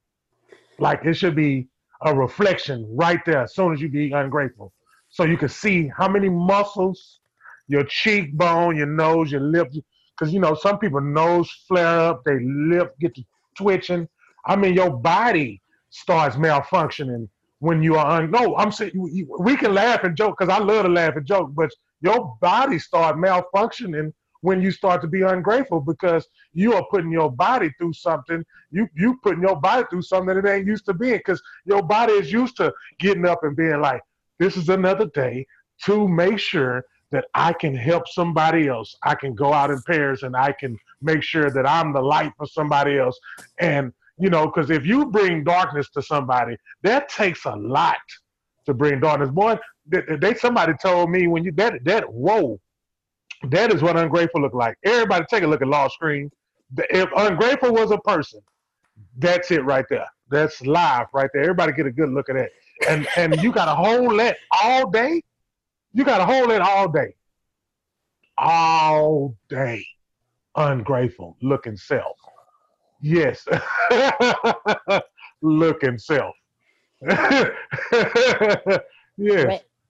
like 0.78 1.04
it 1.04 1.14
should 1.14 1.36
be 1.36 1.68
a 2.02 2.14
reflection 2.14 2.86
right 2.90 3.20
there 3.24 3.42
as 3.42 3.54
soon 3.54 3.72
as 3.72 3.80
you 3.80 3.88
be 3.88 4.12
ungrateful, 4.12 4.72
so 5.08 5.24
you 5.24 5.36
can 5.36 5.48
see 5.48 5.90
how 5.96 6.08
many 6.08 6.28
muscles 6.28 7.20
your 7.68 7.84
cheekbone, 7.84 8.76
your 8.76 8.86
nose, 8.86 9.32
your 9.32 9.40
lip, 9.40 9.72
because 10.16 10.32
you 10.32 10.40
know 10.40 10.54
some 10.54 10.78
people 10.78 11.00
nose 11.00 11.50
flare 11.66 12.00
up, 12.00 12.22
they 12.24 12.38
lip 12.40 12.94
get 13.00 13.14
to 13.14 13.24
twitching. 13.56 14.08
I 14.46 14.56
mean, 14.56 14.74
your 14.74 14.90
body 14.90 15.60
starts 15.90 16.36
malfunctioning 16.36 17.28
when 17.60 17.82
you 17.82 17.96
are 17.96 18.06
un- 18.06 18.30
no. 18.30 18.56
I'm 18.56 18.72
saying 18.72 18.92
we 18.94 19.56
can 19.56 19.74
laugh 19.74 20.04
and 20.04 20.16
joke 20.16 20.36
because 20.38 20.52
I 20.52 20.62
love 20.62 20.84
to 20.84 20.90
laugh 20.90 21.16
and 21.16 21.26
joke, 21.26 21.50
but 21.54 21.70
your 22.00 22.36
body 22.40 22.78
start 22.78 23.16
malfunctioning 23.16 24.12
when 24.42 24.60
you 24.60 24.70
start 24.70 25.00
to 25.00 25.08
be 25.08 25.22
ungrateful 25.22 25.80
because 25.80 26.28
you 26.52 26.74
are 26.74 26.84
putting 26.90 27.10
your 27.10 27.30
body 27.30 27.70
through 27.78 27.94
something. 27.94 28.44
You 28.70 28.88
you 28.94 29.18
putting 29.22 29.42
your 29.42 29.60
body 29.60 29.84
through 29.90 30.02
something 30.02 30.34
that 30.34 30.44
it 30.44 30.48
ain't 30.48 30.66
used 30.66 30.86
to 30.86 30.94
being 30.94 31.18
because 31.18 31.42
your 31.64 31.82
body 31.82 32.12
is 32.12 32.30
used 32.30 32.56
to 32.58 32.72
getting 32.98 33.26
up 33.26 33.42
and 33.44 33.56
being 33.56 33.80
like, 33.80 34.02
this 34.38 34.56
is 34.56 34.68
another 34.68 35.06
day 35.06 35.46
to 35.84 36.06
make 36.08 36.38
sure 36.38 36.84
that 37.10 37.26
I 37.34 37.52
can 37.52 37.74
help 37.74 38.08
somebody 38.08 38.68
else. 38.68 38.94
I 39.02 39.14
can 39.14 39.34
go 39.34 39.52
out 39.52 39.70
in 39.70 39.80
pairs 39.86 40.22
and 40.22 40.36
I 40.36 40.52
can 40.52 40.76
make 41.00 41.22
sure 41.22 41.50
that 41.50 41.68
I'm 41.68 41.92
the 41.92 42.00
light 42.02 42.32
for 42.36 42.46
somebody 42.46 42.98
else. 42.98 43.18
And 43.58 43.92
you 44.18 44.30
know, 44.30 44.46
because 44.46 44.70
if 44.70 44.86
you 44.86 45.06
bring 45.06 45.44
darkness 45.44 45.90
to 45.90 46.02
somebody, 46.02 46.56
that 46.82 47.08
takes 47.08 47.44
a 47.44 47.54
lot 47.54 47.98
to 48.64 48.74
bring 48.74 49.00
darkness. 49.00 49.30
Boy, 49.30 49.58
they, 49.86 50.02
they 50.20 50.34
somebody 50.34 50.72
told 50.80 51.10
me 51.10 51.26
when 51.26 51.44
you 51.44 51.52
that 51.52 51.84
that 51.84 52.10
whoa, 52.10 52.58
that 53.44 53.72
is 53.72 53.82
what 53.82 53.96
ungrateful 53.96 54.40
look 54.40 54.54
like. 54.54 54.76
Everybody 54.84 55.24
take 55.28 55.42
a 55.42 55.46
look 55.46 55.62
at 55.62 55.68
Law's 55.68 55.92
Screen. 55.94 56.30
If 56.90 57.08
ungrateful 57.16 57.72
was 57.72 57.90
a 57.90 57.98
person, 57.98 58.40
that's 59.18 59.50
it 59.50 59.64
right 59.64 59.84
there. 59.88 60.06
That's 60.30 60.60
live 60.62 61.06
right 61.12 61.30
there. 61.32 61.42
Everybody 61.42 61.72
get 61.72 61.86
a 61.86 61.92
good 61.92 62.10
look 62.10 62.28
at 62.28 62.36
that. 62.36 62.50
And 62.88 63.06
and 63.16 63.40
you 63.42 63.52
got 63.52 63.66
to 63.66 63.74
hold 63.74 64.18
that 64.18 64.38
all 64.62 64.90
day. 64.90 65.22
You 65.92 66.04
got 66.04 66.18
to 66.18 66.24
hold 66.24 66.50
it 66.50 66.60
all 66.60 66.88
day. 66.88 67.14
All 68.36 69.36
day. 69.48 69.86
Ungrateful 70.56 71.36
looking 71.42 71.76
self. 71.76 72.16
Yes. 73.00 73.46
looking 75.42 75.98
self. 75.98 76.34
yes. 77.02 77.56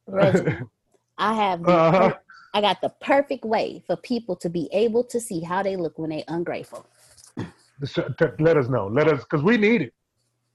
Reggie, 0.06 0.56
I 1.18 1.34
have 1.34 1.62
the 1.62 1.70
uh-huh. 1.70 2.14
I 2.54 2.60
got 2.60 2.80
the 2.80 2.88
perfect 3.00 3.44
way 3.44 3.82
for 3.86 3.96
people 3.96 4.34
to 4.36 4.48
be 4.48 4.68
able 4.72 5.04
to 5.04 5.20
see 5.20 5.40
how 5.40 5.62
they 5.62 5.76
look 5.76 5.98
when 5.98 6.10
they 6.10 6.24
ungrateful. 6.28 6.86
Let 8.38 8.56
us 8.56 8.68
know. 8.68 8.86
Let 8.86 9.08
us 9.08 9.22
because 9.22 9.42
we 9.42 9.58
need 9.58 9.82
it. 9.82 9.92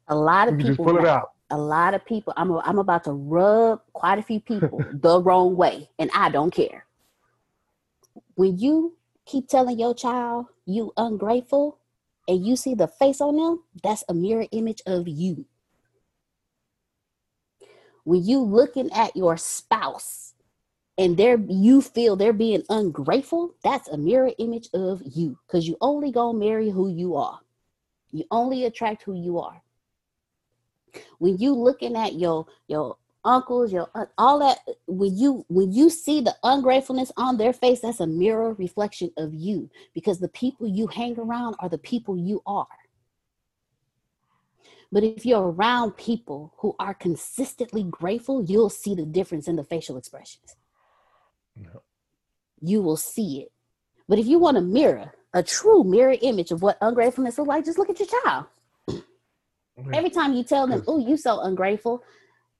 A 0.07 0.15
lot 0.15 0.47
of 0.47 0.57
people 0.57 0.69
just 0.69 0.79
pull 0.79 0.97
it 0.97 1.05
out. 1.05 1.29
A 1.51 1.57
lot 1.57 1.93
of 1.93 2.03
people. 2.05 2.33
I'm 2.35 2.51
I'm 2.53 2.79
about 2.79 3.03
to 3.03 3.11
rub 3.11 3.81
quite 3.93 4.17
a 4.17 4.23
few 4.23 4.39
people 4.39 4.83
the 4.93 5.21
wrong 5.21 5.55
way, 5.55 5.89
and 5.99 6.09
I 6.15 6.29
don't 6.29 6.51
care. 6.51 6.85
When 8.35 8.57
you 8.57 8.97
keep 9.25 9.47
telling 9.47 9.77
your 9.77 9.93
child 9.93 10.47
you 10.65 10.91
ungrateful, 10.97 11.77
and 12.27 12.45
you 12.45 12.55
see 12.55 12.75
the 12.75 12.87
face 12.87 13.21
on 13.21 13.37
them, 13.37 13.63
that's 13.83 14.03
a 14.09 14.13
mirror 14.13 14.45
image 14.51 14.81
of 14.85 15.07
you. 15.07 15.45
When 18.03 18.23
you 18.25 18.39
looking 18.39 18.91
at 18.93 19.15
your 19.15 19.37
spouse 19.37 20.33
and 20.97 21.17
they're 21.17 21.39
you 21.39 21.81
feel 21.81 22.15
they're 22.15 22.33
being 22.33 22.63
ungrateful, 22.69 23.55
that's 23.63 23.87
a 23.89 23.97
mirror 23.97 24.31
image 24.39 24.69
of 24.73 25.01
you. 25.05 25.37
Because 25.45 25.67
you 25.67 25.77
only 25.81 26.11
gonna 26.11 26.37
marry 26.37 26.69
who 26.69 26.89
you 26.89 27.15
are. 27.15 27.39
You 28.11 28.25
only 28.31 28.65
attract 28.65 29.03
who 29.03 29.13
you 29.13 29.39
are. 29.39 29.61
When 31.19 31.37
you 31.37 31.53
looking 31.53 31.95
at 31.95 32.15
your 32.15 32.47
your 32.67 32.97
uncles, 33.23 33.71
your 33.71 33.89
all 34.17 34.39
that 34.39 34.59
when 34.87 35.17
you 35.17 35.45
when 35.49 35.71
you 35.71 35.89
see 35.89 36.21
the 36.21 36.35
ungratefulness 36.43 37.11
on 37.17 37.37
their 37.37 37.53
face, 37.53 37.81
that's 37.81 37.99
a 37.99 38.07
mirror 38.07 38.53
reflection 38.53 39.11
of 39.17 39.33
you 39.33 39.69
because 39.93 40.19
the 40.19 40.27
people 40.29 40.67
you 40.67 40.87
hang 40.87 41.17
around 41.19 41.55
are 41.59 41.69
the 41.69 41.77
people 41.77 42.17
you 42.17 42.41
are. 42.45 42.67
But 44.91 45.03
if 45.03 45.25
you're 45.25 45.51
around 45.51 45.95
people 45.95 46.53
who 46.57 46.75
are 46.79 46.93
consistently 46.93 47.83
grateful, 47.83 48.43
you'll 48.43 48.69
see 48.69 48.93
the 48.93 49.05
difference 49.05 49.47
in 49.47 49.55
the 49.55 49.63
facial 49.63 49.97
expressions. 49.97 50.55
You 52.61 52.81
will 52.81 52.97
see 52.97 53.41
it. 53.41 53.51
But 54.09 54.19
if 54.19 54.27
you 54.27 54.39
want 54.39 54.57
a 54.57 54.61
mirror, 54.61 55.13
a 55.33 55.43
true 55.43 55.83
mirror 55.83 56.17
image 56.21 56.51
of 56.51 56.61
what 56.61 56.77
ungratefulness 56.81 57.37
looks 57.37 57.47
like, 57.47 57.65
just 57.65 57.77
look 57.77 57.89
at 57.89 57.99
your 57.99 58.09
child. 58.23 58.45
Every 59.93 60.09
time 60.09 60.33
you 60.33 60.43
tell 60.43 60.67
them, 60.67 60.83
"Oh, 60.87 60.99
you 60.99 61.15
so 61.17 61.39
ungrateful," 61.39 62.03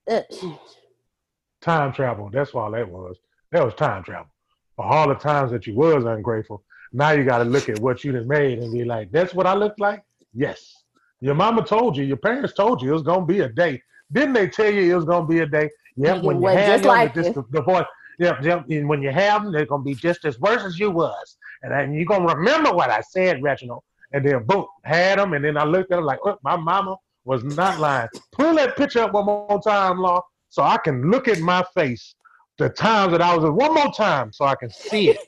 time 1.60 1.92
travel. 1.92 2.30
That's 2.32 2.50
all 2.50 2.70
that 2.72 2.88
was. 2.88 3.16
That 3.50 3.64
was 3.64 3.74
time 3.74 4.02
travel. 4.02 4.30
For 4.76 4.84
all 4.84 5.08
the 5.08 5.14
times 5.14 5.50
that 5.52 5.66
you 5.66 5.74
was 5.74 6.04
ungrateful, 6.04 6.64
now 6.92 7.10
you 7.10 7.24
got 7.24 7.38
to 7.38 7.44
look 7.44 7.68
at 7.68 7.78
what 7.80 8.04
you 8.04 8.12
done 8.12 8.28
made 8.28 8.58
and 8.58 8.72
be 8.72 8.84
like, 8.84 9.10
"That's 9.10 9.34
what 9.34 9.46
I 9.46 9.54
look 9.54 9.74
like." 9.78 10.02
Yes. 10.34 10.82
Your 11.20 11.34
mama 11.34 11.64
told 11.64 11.96
you. 11.96 12.04
Your 12.04 12.16
parents 12.16 12.54
told 12.54 12.82
you 12.82 12.90
it 12.90 12.94
was 12.94 13.02
gonna 13.02 13.24
be 13.24 13.40
a 13.40 13.48
day. 13.48 13.80
Didn't 14.10 14.32
they 14.32 14.48
tell 14.48 14.72
you 14.72 14.92
it 14.92 14.94
was 14.94 15.04
gonna 15.04 15.26
be 15.26 15.40
a 15.40 15.46
day? 15.46 15.70
Yep. 15.96 16.22
When 16.24 16.42
you 16.42 16.48
have 16.48 16.82
them, 16.82 16.88
like 16.88 17.14
just 17.14 17.34
the, 17.34 17.44
the 17.50 17.62
voice. 17.62 17.86
Yep, 18.18 18.42
yep. 18.42 18.64
And 18.70 18.88
when 18.88 19.02
you 19.02 19.10
have 19.10 19.42
them, 19.42 19.52
they're 19.52 19.66
gonna 19.66 19.84
be 19.84 19.94
just 19.94 20.24
as 20.24 20.38
worse 20.40 20.64
as 20.64 20.78
you 20.78 20.90
was, 20.90 21.36
and 21.62 21.72
then 21.72 21.94
you're 21.94 22.06
gonna 22.06 22.34
remember 22.34 22.72
what 22.72 22.90
I 22.90 23.00
said, 23.00 23.42
Reginald. 23.42 23.82
And 24.12 24.26
then 24.26 24.44
boom, 24.44 24.66
had 24.84 25.18
them, 25.18 25.32
and 25.32 25.44
then 25.44 25.56
I 25.56 25.64
looked 25.64 25.90
at 25.92 25.96
them 25.96 26.04
like, 26.04 26.18
oh, 26.24 26.38
my 26.42 26.56
mama 26.56 26.96
was 27.24 27.44
not 27.44 27.78
lying. 27.78 28.08
Pull 28.32 28.54
that 28.54 28.76
picture 28.76 29.00
up 29.00 29.12
one 29.12 29.26
more 29.26 29.60
time, 29.62 29.98
Law, 29.98 30.22
so 30.48 30.62
I 30.62 30.76
can 30.78 31.10
look 31.10 31.28
at 31.28 31.38
my 31.40 31.64
face 31.74 32.14
the 32.58 32.68
times 32.68 33.12
that 33.12 33.22
I 33.22 33.36
was 33.36 33.48
one 33.50 33.74
more 33.74 33.92
time 33.92 34.32
so 34.32 34.44
I 34.44 34.54
can 34.54 34.70
see 34.70 35.10
it. 35.10 35.18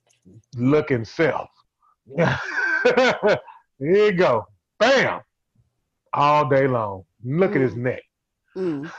Looking 0.56 1.04
self. 1.04 1.48
Here 2.16 2.36
you 3.78 4.12
go. 4.12 4.46
Bam. 4.78 5.20
All 6.12 6.48
day 6.48 6.66
long. 6.66 7.04
Look 7.24 7.52
mm. 7.52 7.56
at 7.56 7.60
his 7.60 7.74
mm. 7.74 7.78
neck. 7.78 8.02
Mm. 8.56 8.90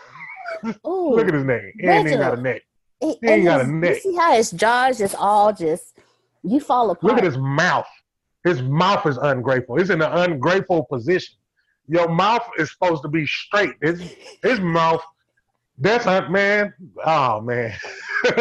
Look 0.83 1.27
at 1.27 1.33
his 1.33 1.43
neck. 1.43 1.61
He 1.79 1.87
ain't 1.87 2.07
even 2.07 2.19
got 2.19 2.37
a 2.37 2.41
neck. 2.41 2.61
He 2.99 3.17
ain't 3.23 3.45
got 3.45 3.61
a 3.61 3.67
neck. 3.67 3.95
You 3.95 4.11
see 4.11 4.15
how 4.15 4.33
his 4.33 4.51
jaws 4.51 4.97
just 4.97 5.15
all 5.15 5.53
just 5.53 5.97
you 6.43 6.59
fall 6.59 6.91
apart. 6.91 7.03
Look 7.03 7.17
at 7.17 7.23
his 7.23 7.37
mouth. 7.37 7.87
His 8.43 8.61
mouth 8.61 9.05
is 9.05 9.17
ungrateful. 9.17 9.77
He's 9.77 9.89
in 9.89 10.01
an 10.01 10.11
ungrateful 10.11 10.85
position 10.85 11.35
your 11.89 12.07
mouth 12.07 12.47
is 12.57 12.71
supposed 12.71 13.01
to 13.03 13.09
be 13.09 13.25
straight. 13.25 13.73
His 13.81 14.15
his 14.43 14.59
mouth, 14.59 15.03
that's 15.77 16.05
not 16.05 16.31
man. 16.31 16.73
Oh 17.03 17.41
man. 17.41 17.75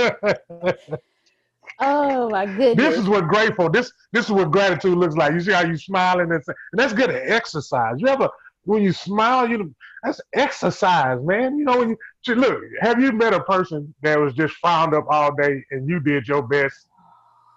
oh 1.80 2.28
my 2.28 2.46
goodness. 2.46 2.76
This 2.76 2.98
is 2.98 3.08
what 3.08 3.26
grateful. 3.26 3.70
This 3.70 3.90
this 4.12 4.26
is 4.26 4.30
what 4.30 4.50
gratitude 4.50 4.96
looks 4.96 5.16
like. 5.16 5.32
You 5.32 5.40
see 5.40 5.52
how 5.52 5.64
you 5.64 5.76
smiling 5.76 6.30
and, 6.30 6.42
and 6.46 6.54
that's 6.74 6.92
good 6.92 7.10
exercise. 7.10 7.94
You 7.98 8.08
ever 8.08 8.28
when 8.64 8.82
you 8.82 8.92
smile, 8.92 9.48
you 9.48 9.74
that's 10.02 10.20
exercise, 10.34 11.18
man. 11.22 11.56
You 11.56 11.64
know 11.64 11.78
when 11.78 11.96
you 12.26 12.34
look. 12.34 12.60
Have 12.80 13.00
you 13.00 13.12
met 13.12 13.32
a 13.32 13.40
person 13.40 13.94
that 14.02 14.20
was 14.20 14.34
just 14.34 14.54
frowned 14.56 14.94
up 14.94 15.06
all 15.08 15.34
day 15.34 15.64
and 15.70 15.88
you 15.88 16.00
did 16.00 16.28
your 16.28 16.42
best 16.42 16.86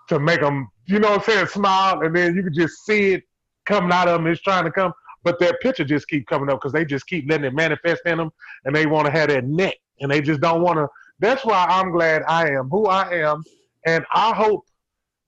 to 0.08 0.20
make 0.20 0.40
them, 0.40 0.70
you 0.86 1.00
know, 1.00 1.12
what 1.12 1.28
I'm 1.28 1.34
saying, 1.34 1.48
smile, 1.48 2.02
and 2.02 2.16
then 2.16 2.36
you 2.36 2.44
could 2.44 2.54
just 2.54 2.86
see 2.86 3.14
it 3.14 3.24
coming 3.66 3.92
out 3.92 4.08
of 4.08 4.20
them. 4.20 4.28
It's 4.28 4.42
trying 4.42 4.66
to 4.66 4.72
come 4.72 4.94
but 5.24 5.40
their 5.40 5.54
picture 5.62 5.84
just 5.84 6.08
keep 6.08 6.28
coming 6.28 6.50
up 6.50 6.60
because 6.60 6.74
they 6.74 6.86
just 6.86 7.08
keep 7.08 7.30
letting 7.30 7.46
it 7.46 7.54
manifest 7.54 8.02
in 8.06 8.18
them, 8.18 8.32
and 8.66 8.76
they 8.76 8.86
want 8.86 9.06
to 9.06 9.12
have 9.12 9.30
that 9.30 9.46
neck, 9.46 9.76
and 10.00 10.12
they 10.12 10.22
just 10.22 10.42
don't 10.42 10.62
want 10.62 10.78
to. 10.78 10.88
That's 11.20 11.46
why 11.46 11.66
I'm 11.70 11.92
glad 11.92 12.24
I 12.28 12.50
am 12.50 12.70
who 12.70 12.88
I 12.88 13.10
am, 13.12 13.44
and 13.86 14.06
I 14.14 14.34
hope 14.34 14.66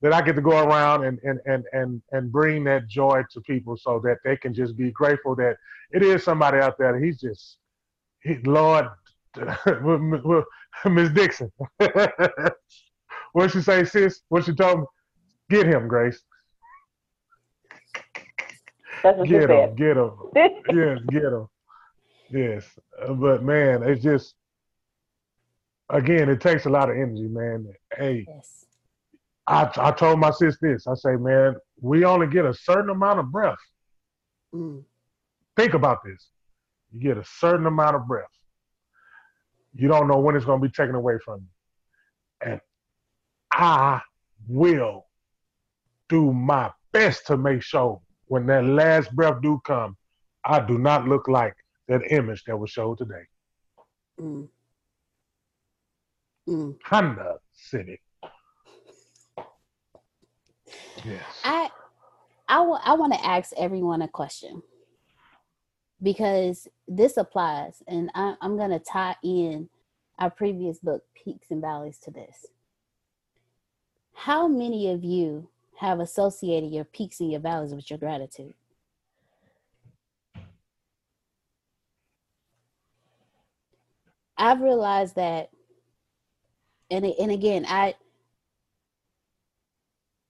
that 0.01 0.13
I 0.13 0.21
get 0.21 0.35
to 0.35 0.41
go 0.41 0.59
around 0.63 1.05
and 1.05 1.19
and 1.23 1.39
and 1.45 1.63
and 1.71 2.01
and 2.11 2.31
bring 2.31 2.63
that 2.65 2.87
joy 2.87 3.23
to 3.31 3.41
people 3.41 3.77
so 3.77 3.99
that 4.03 4.17
they 4.23 4.35
can 4.35 4.53
just 4.53 4.75
be 4.75 4.91
grateful 4.91 5.35
that 5.35 5.55
it 5.93 6.01
is 6.01 6.23
somebody 6.23 6.57
out 6.57 6.77
there. 6.77 6.99
He's 6.99 7.21
just, 7.21 7.57
he, 8.23 8.37
Lord, 8.43 8.87
Miss 10.85 11.09
Dixon. 11.11 11.51
what 13.33 13.51
she 13.51 13.61
say, 13.61 13.85
sis? 13.85 14.21
What 14.29 14.45
she 14.45 14.53
told 14.53 14.81
me? 14.81 14.85
Get 15.49 15.67
him, 15.67 15.87
Grace. 15.87 16.21
That's 19.03 19.17
what 19.17 19.27
get 19.27 19.49
him, 19.49 19.75
get 19.75 19.97
him. 19.97 20.11
yes, 20.35 20.99
get 21.09 21.23
him. 21.23 21.47
Yes, 22.29 22.65
but 23.17 23.43
man, 23.43 23.83
it's 23.83 24.01
just 24.01 24.33
again, 25.89 26.29
it 26.29 26.39
takes 26.41 26.65
a 26.65 26.69
lot 26.69 26.89
of 26.89 26.95
energy, 26.95 27.27
man. 27.27 27.67
Hey, 27.95 28.25
yes. 28.27 28.65
I 29.45 29.69
I 29.77 29.91
told 29.91 30.19
my 30.19 30.31
sis 30.31 30.57
this. 30.61 30.87
I 30.87 30.95
say, 30.95 31.15
man, 31.17 31.55
we 31.81 32.05
only 32.05 32.27
get 32.27 32.45
a 32.45 32.53
certain 32.53 32.89
amount 32.89 33.19
of 33.19 33.31
breath. 33.31 33.57
Mm. 34.53 34.83
Think 35.57 35.73
about 35.73 35.99
this. 36.03 36.29
You 36.91 37.01
get 37.01 37.17
a 37.17 37.25
certain 37.25 37.65
amount 37.65 37.95
of 37.95 38.07
breath. 38.07 38.25
You 39.75 39.87
don't 39.87 40.07
know 40.07 40.19
when 40.19 40.35
it's 40.35 40.45
going 40.45 40.61
to 40.61 40.67
be 40.67 40.71
taken 40.71 40.95
away 40.95 41.15
from 41.25 41.41
you. 41.41 42.51
And 42.51 42.61
I 43.51 44.01
will 44.47 45.07
do 46.09 46.31
my 46.31 46.71
best 46.91 47.27
to 47.27 47.37
make 47.37 47.63
sure 47.63 48.01
when 48.33 48.47
that 48.47 48.65
last 48.65 49.15
breath 49.15 49.39
do 49.43 49.61
come, 49.63 49.95
I 50.43 50.59
do 50.59 50.79
not 50.79 51.07
look 51.07 51.27
like 51.27 51.53
that 51.87 52.01
image 52.09 52.43
that 52.45 52.57
was 52.57 52.71
showed 52.71 52.97
today. 52.97 53.25
Mm. 54.19 54.47
Mm. 56.49 56.75
Honda 56.83 57.35
City. 57.53 58.01
Yes. 61.05 61.21
I 61.43 61.69
I 62.49 62.61
want 62.95 63.13
to 63.13 63.23
ask 63.23 63.51
everyone 63.55 64.01
a 64.01 64.07
question 64.07 64.63
because 66.01 66.67
this 66.87 67.17
applies, 67.17 67.83
and 67.87 68.09
I, 68.15 68.33
I'm 68.41 68.57
going 68.57 68.71
to 68.71 68.79
tie 68.79 69.15
in 69.23 69.69
our 70.17 70.31
previous 70.31 70.79
book, 70.79 71.03
Peaks 71.13 71.51
and 71.51 71.61
Valleys, 71.61 71.99
to 71.99 72.09
this. 72.09 72.47
How 74.15 74.47
many 74.47 74.89
of 74.89 75.03
you 75.03 75.49
have 75.77 75.99
associated 75.99 76.71
your 76.71 76.85
peaks 76.85 77.19
and 77.19 77.31
your 77.31 77.41
valleys 77.41 77.73
with 77.73 77.89
your 77.89 77.99
gratitude? 77.99 78.53
I've 84.37 84.61
realized 84.61 85.15
that, 85.15 85.49
and 86.89 87.05
and 87.05 87.31
again, 87.31 87.65
I 87.67 87.95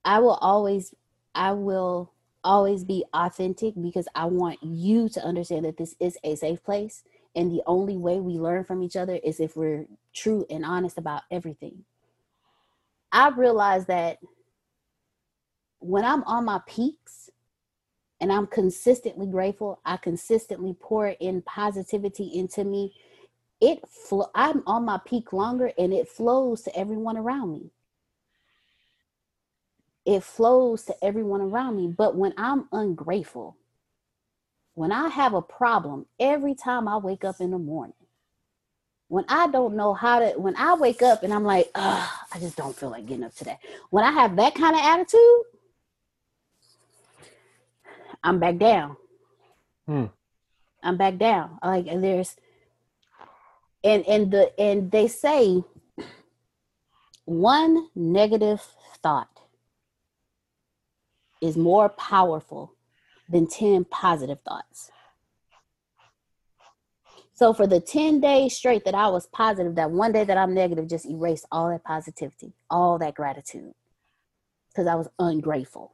I 0.05 0.19
will 0.19 0.37
always 0.41 0.93
I 1.33 1.53
will 1.53 2.11
always 2.43 2.83
be 2.83 3.05
authentic 3.13 3.73
because 3.81 4.07
I 4.15 4.25
want 4.25 4.61
you 4.61 5.07
to 5.09 5.23
understand 5.23 5.65
that 5.65 5.77
this 5.77 5.95
is 5.99 6.17
a 6.23 6.35
safe 6.35 6.63
place. 6.63 7.03
And 7.35 7.51
the 7.51 7.63
only 7.65 7.97
way 7.97 8.19
we 8.19 8.33
learn 8.33 8.63
from 8.63 8.83
each 8.83 8.95
other 8.95 9.19
is 9.23 9.39
if 9.39 9.55
we're 9.55 9.87
true 10.13 10.45
and 10.49 10.63
honest 10.63 10.97
about 10.97 11.23
everything. 11.31 11.85
I've 13.11 13.37
realized 13.37 13.87
that 13.87 14.19
when 15.83 16.05
I'm 16.05 16.23
on 16.23 16.45
my 16.45 16.61
peaks 16.67 17.29
and 18.21 18.31
I'm 18.31 18.47
consistently 18.47 19.27
grateful, 19.27 19.79
I 19.85 19.97
consistently 19.97 20.75
pour 20.79 21.09
in 21.09 21.41
positivity 21.43 22.25
into 22.33 22.63
me. 22.63 22.93
It 23.61 23.79
flo- 23.89 24.31
I'm 24.35 24.63
on 24.67 24.85
my 24.85 24.99
peak 25.05 25.33
longer 25.33 25.71
and 25.77 25.93
it 25.93 26.07
flows 26.09 26.63
to 26.63 26.77
everyone 26.77 27.17
around 27.17 27.53
me 27.53 27.71
it 30.05 30.23
flows 30.23 30.83
to 30.85 30.95
everyone 31.03 31.41
around 31.41 31.77
me. 31.77 31.87
But 31.87 32.15
when 32.15 32.33
I'm 32.37 32.67
ungrateful, 32.71 33.57
when 34.75 34.91
I 34.91 35.09
have 35.09 35.33
a 35.33 35.41
problem 35.41 36.05
every 36.19 36.55
time 36.55 36.87
I 36.87 36.97
wake 36.97 37.23
up 37.23 37.39
in 37.39 37.51
the 37.51 37.59
morning, 37.59 37.95
when 39.07 39.25
I 39.29 39.47
don't 39.47 39.75
know 39.75 39.93
how 39.93 40.19
to, 40.19 40.39
when 40.39 40.55
I 40.57 40.73
wake 40.75 41.01
up 41.01 41.23
and 41.23 41.33
I'm 41.33 41.43
like, 41.43 41.69
I 41.75 42.09
just 42.39 42.57
don't 42.57 42.75
feel 42.75 42.89
like 42.89 43.05
getting 43.05 43.23
up 43.23 43.35
today. 43.35 43.57
When 43.91 44.03
I 44.03 44.11
have 44.11 44.35
that 44.37 44.55
kind 44.55 44.75
of 44.75 44.81
attitude, 44.81 45.43
I'm 48.23 48.39
back 48.39 48.57
down. 48.57 48.97
Hmm. 49.87 50.05
I'm 50.81 50.97
back 50.97 51.17
down. 51.17 51.59
Like, 51.63 51.87
and 51.87 52.03
there's, 52.03 52.35
and 53.83 54.05
and 54.07 54.31
the 54.31 54.57
and 54.59 54.91
they 54.91 55.07
say 55.07 55.63
one 57.25 57.89
negative 57.95 58.61
thought 59.01 59.29
is 61.41 61.57
more 61.57 61.89
powerful 61.89 62.73
than 63.29 63.47
10 63.47 63.85
positive 63.85 64.39
thoughts. 64.41 64.91
So 67.33 67.53
for 67.53 67.65
the 67.67 67.79
10 67.79 68.21
days 68.21 68.55
straight 68.55 68.85
that 68.85 68.95
I 68.95 69.07
was 69.07 69.27
positive, 69.27 69.75
that 69.75 69.91
one 69.91 70.11
day 70.11 70.23
that 70.23 70.37
I'm 70.37 70.53
negative 70.53 70.87
just 70.87 71.05
erased 71.05 71.45
all 71.51 71.69
that 71.69 71.83
positivity, 71.83 72.53
all 72.69 72.97
that 72.99 73.15
gratitude, 73.15 73.73
because 74.69 74.87
I 74.87 74.95
was 74.95 75.07
ungrateful. 75.19 75.91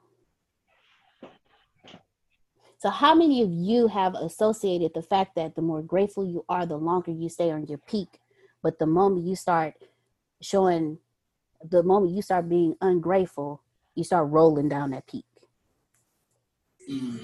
So, 2.80 2.89
how 2.89 3.13
many 3.13 3.41
of 3.41 3.51
you 3.51 3.88
have 3.88 4.15
associated 4.15 4.93
the 4.95 5.01
fact 5.01 5.36
that 5.36 5.53
the 5.53 5.61
more 5.61 5.82
grateful 5.82 6.23
you 6.23 6.45
are, 6.47 6.65
the 6.65 6.77
longer 6.77 7.11
you 7.11 7.27
stay 7.27 7.51
on 7.51 7.67
your 7.67 7.77
peak? 7.77 8.21
But 8.63 8.80
the 8.80 8.86
moment 8.86 9.25
you 9.25 9.36
start 9.36 9.73
showing, 10.41 10.97
the 11.61 11.84
moment 11.84 12.13
you 12.13 12.21
start 12.21 12.47
being 12.47 12.75
ungrateful, 12.80 13.61
you 13.95 14.05
start 14.05 14.30
rolling 14.30 14.69
down 14.69 14.91
that 14.91 15.05
peak. 15.07 15.25
Mm, 16.89 17.19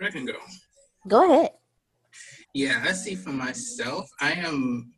I 0.00 0.10
can 0.10 0.24
go. 0.24 0.32
Go 1.06 1.30
ahead. 1.30 1.50
Yeah, 2.54 2.82
I 2.88 2.92
see 2.92 3.16
for 3.16 3.30
myself. 3.30 4.08
I 4.18 4.32
am. 4.32 4.94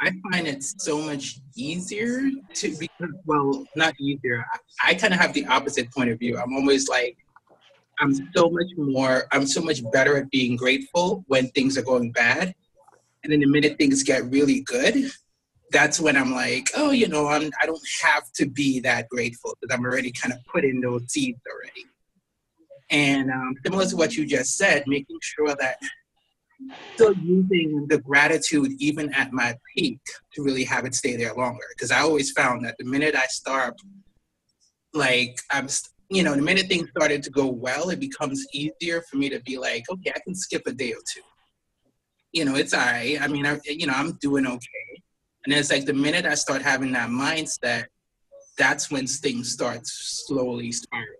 I 0.00 0.10
find 0.30 0.46
it 0.46 0.62
so 0.62 1.00
much 1.00 1.40
easier 1.56 2.20
to 2.56 2.76
be 2.76 2.90
well, 3.24 3.64
not 3.74 3.94
easier. 3.98 4.44
I, 4.52 4.90
I 4.90 4.94
kind 4.94 5.14
of 5.14 5.20
have 5.20 5.32
the 5.32 5.46
opposite 5.46 5.90
point 5.92 6.10
of 6.10 6.18
view. 6.18 6.36
I'm 6.36 6.52
always 6.52 6.88
like, 6.88 7.16
I'm 8.02 8.14
so 8.34 8.50
much 8.50 8.66
more. 8.76 9.24
I'm 9.30 9.46
so 9.46 9.62
much 9.62 9.80
better 9.92 10.16
at 10.16 10.30
being 10.30 10.56
grateful 10.56 11.24
when 11.28 11.48
things 11.50 11.78
are 11.78 11.82
going 11.82 12.10
bad, 12.10 12.52
and 13.22 13.32
then 13.32 13.40
the 13.40 13.46
minute 13.46 13.78
things 13.78 14.02
get 14.02 14.28
really 14.30 14.62
good, 14.62 15.10
that's 15.70 16.00
when 16.00 16.16
I'm 16.16 16.32
like, 16.32 16.68
oh, 16.76 16.90
you 16.90 17.06
know, 17.06 17.28
I'm. 17.28 17.50
I 17.60 17.66
don't 17.66 17.80
have 18.02 18.24
to 18.32 18.46
be 18.46 18.80
that 18.80 19.08
grateful 19.08 19.56
because 19.60 19.72
I'm 19.72 19.84
already 19.84 20.10
kind 20.10 20.34
of 20.34 20.40
put 20.52 20.64
in 20.64 20.80
those 20.80 21.04
seeds 21.12 21.40
already. 21.48 21.86
And 22.90 23.30
um, 23.30 23.54
similar 23.64 23.86
to 23.86 23.96
what 23.96 24.16
you 24.16 24.26
just 24.26 24.56
said, 24.56 24.82
making 24.88 25.18
sure 25.22 25.54
that 25.60 25.76
still 26.94 27.14
using 27.22 27.86
the 27.88 27.98
gratitude 27.98 28.72
even 28.78 29.14
at 29.14 29.32
my 29.32 29.56
peak 29.74 30.00
to 30.34 30.42
really 30.42 30.64
have 30.64 30.84
it 30.86 30.94
stay 30.96 31.16
there 31.16 31.34
longer. 31.34 31.64
Because 31.76 31.92
I 31.92 32.00
always 32.00 32.32
found 32.32 32.64
that 32.64 32.76
the 32.78 32.84
minute 32.84 33.14
I 33.14 33.26
start, 33.26 33.80
like 34.92 35.38
I'm, 35.50 35.68
you 36.14 36.22
know, 36.22 36.34
the 36.34 36.42
minute 36.42 36.66
things 36.66 36.88
started 36.90 37.22
to 37.22 37.30
go 37.30 37.46
well, 37.46 37.90
it 37.90 38.00
becomes 38.00 38.46
easier 38.52 39.02
for 39.10 39.16
me 39.16 39.28
to 39.30 39.40
be 39.40 39.58
like, 39.58 39.84
okay, 39.90 40.12
I 40.14 40.20
can 40.20 40.34
skip 40.34 40.62
a 40.66 40.72
day 40.72 40.92
or 40.92 41.00
two. 41.12 41.22
You 42.32 42.44
know, 42.44 42.54
it's 42.54 42.74
all 42.74 42.80
right. 42.80 43.20
I 43.20 43.28
mean, 43.28 43.46
I, 43.46 43.58
you 43.64 43.86
know, 43.86 43.94
I'm 43.94 44.12
doing 44.20 44.46
okay. 44.46 45.02
And 45.44 45.54
it's 45.54 45.70
like 45.70 45.84
the 45.84 45.92
minute 45.94 46.24
I 46.24 46.34
start 46.34 46.62
having 46.62 46.92
that 46.92 47.10
mindset, 47.10 47.86
that's 48.56 48.90
when 48.90 49.06
things 49.06 49.50
start 49.50 49.80
slowly 49.84 50.72
spiraling. 50.72 51.16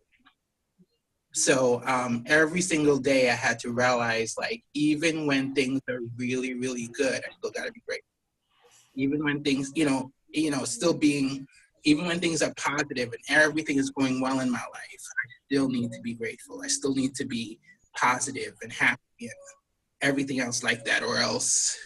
So 1.34 1.82
um, 1.86 2.24
every 2.26 2.60
single 2.60 2.98
day 2.98 3.30
I 3.30 3.34
had 3.34 3.58
to 3.60 3.70
realize 3.70 4.34
like 4.38 4.62
even 4.74 5.26
when 5.26 5.54
things 5.54 5.80
are 5.88 6.00
really, 6.16 6.54
really 6.54 6.88
good, 6.88 7.22
I 7.24 7.32
still 7.38 7.50
gotta 7.50 7.72
be 7.72 7.82
grateful. 7.86 8.08
Even 8.94 9.24
when 9.24 9.42
things, 9.42 9.72
you 9.74 9.86
know, 9.86 10.12
you 10.28 10.50
know, 10.50 10.64
still 10.64 10.92
being 10.92 11.46
even 11.84 12.06
when 12.06 12.20
things 12.20 12.42
are 12.42 12.52
positive 12.56 13.12
and 13.12 13.22
everything 13.28 13.78
is 13.78 13.90
going 13.90 14.20
well 14.20 14.40
in 14.40 14.50
my 14.50 14.58
life, 14.58 15.02
I 15.02 15.24
still 15.46 15.68
need 15.68 15.92
to 15.92 16.00
be 16.00 16.14
grateful. 16.14 16.62
I 16.62 16.68
still 16.68 16.94
need 16.94 17.14
to 17.16 17.24
be 17.24 17.58
positive 17.96 18.54
and 18.62 18.72
happy 18.72 19.00
and 19.20 19.30
everything 20.00 20.40
else 20.40 20.62
like 20.62 20.84
that, 20.84 21.02
or 21.02 21.18
else, 21.18 21.76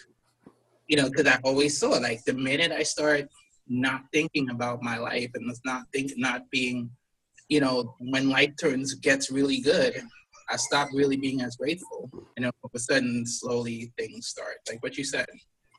you 0.87 0.97
know, 0.97 1.09
because 1.09 1.27
I 1.27 1.39
always 1.43 1.77
saw 1.77 1.89
like 1.89 2.23
the 2.25 2.33
minute 2.33 2.71
I 2.71 2.83
start 2.83 3.27
not 3.67 4.01
thinking 4.13 4.49
about 4.49 4.81
my 4.81 4.97
life 4.97 5.29
and 5.33 5.51
not 5.65 5.83
think 5.91 6.13
not 6.15 6.49
being 6.49 6.89
you 7.49 7.61
know, 7.61 7.95
when 7.99 8.29
life 8.29 8.53
turns 8.59 8.93
gets 8.95 9.31
really 9.31 9.59
good, 9.59 10.01
I 10.49 10.55
stop 10.57 10.89
really 10.93 11.17
being 11.17 11.41
as 11.41 11.55
grateful. 11.55 12.09
And 12.35 12.45
all 12.45 12.51
of 12.63 12.71
a 12.73 12.79
sudden, 12.79 13.25
slowly 13.25 13.91
things 13.97 14.27
start, 14.27 14.57
like 14.69 14.83
what 14.83 14.97
you 14.97 15.03
said, 15.03 15.27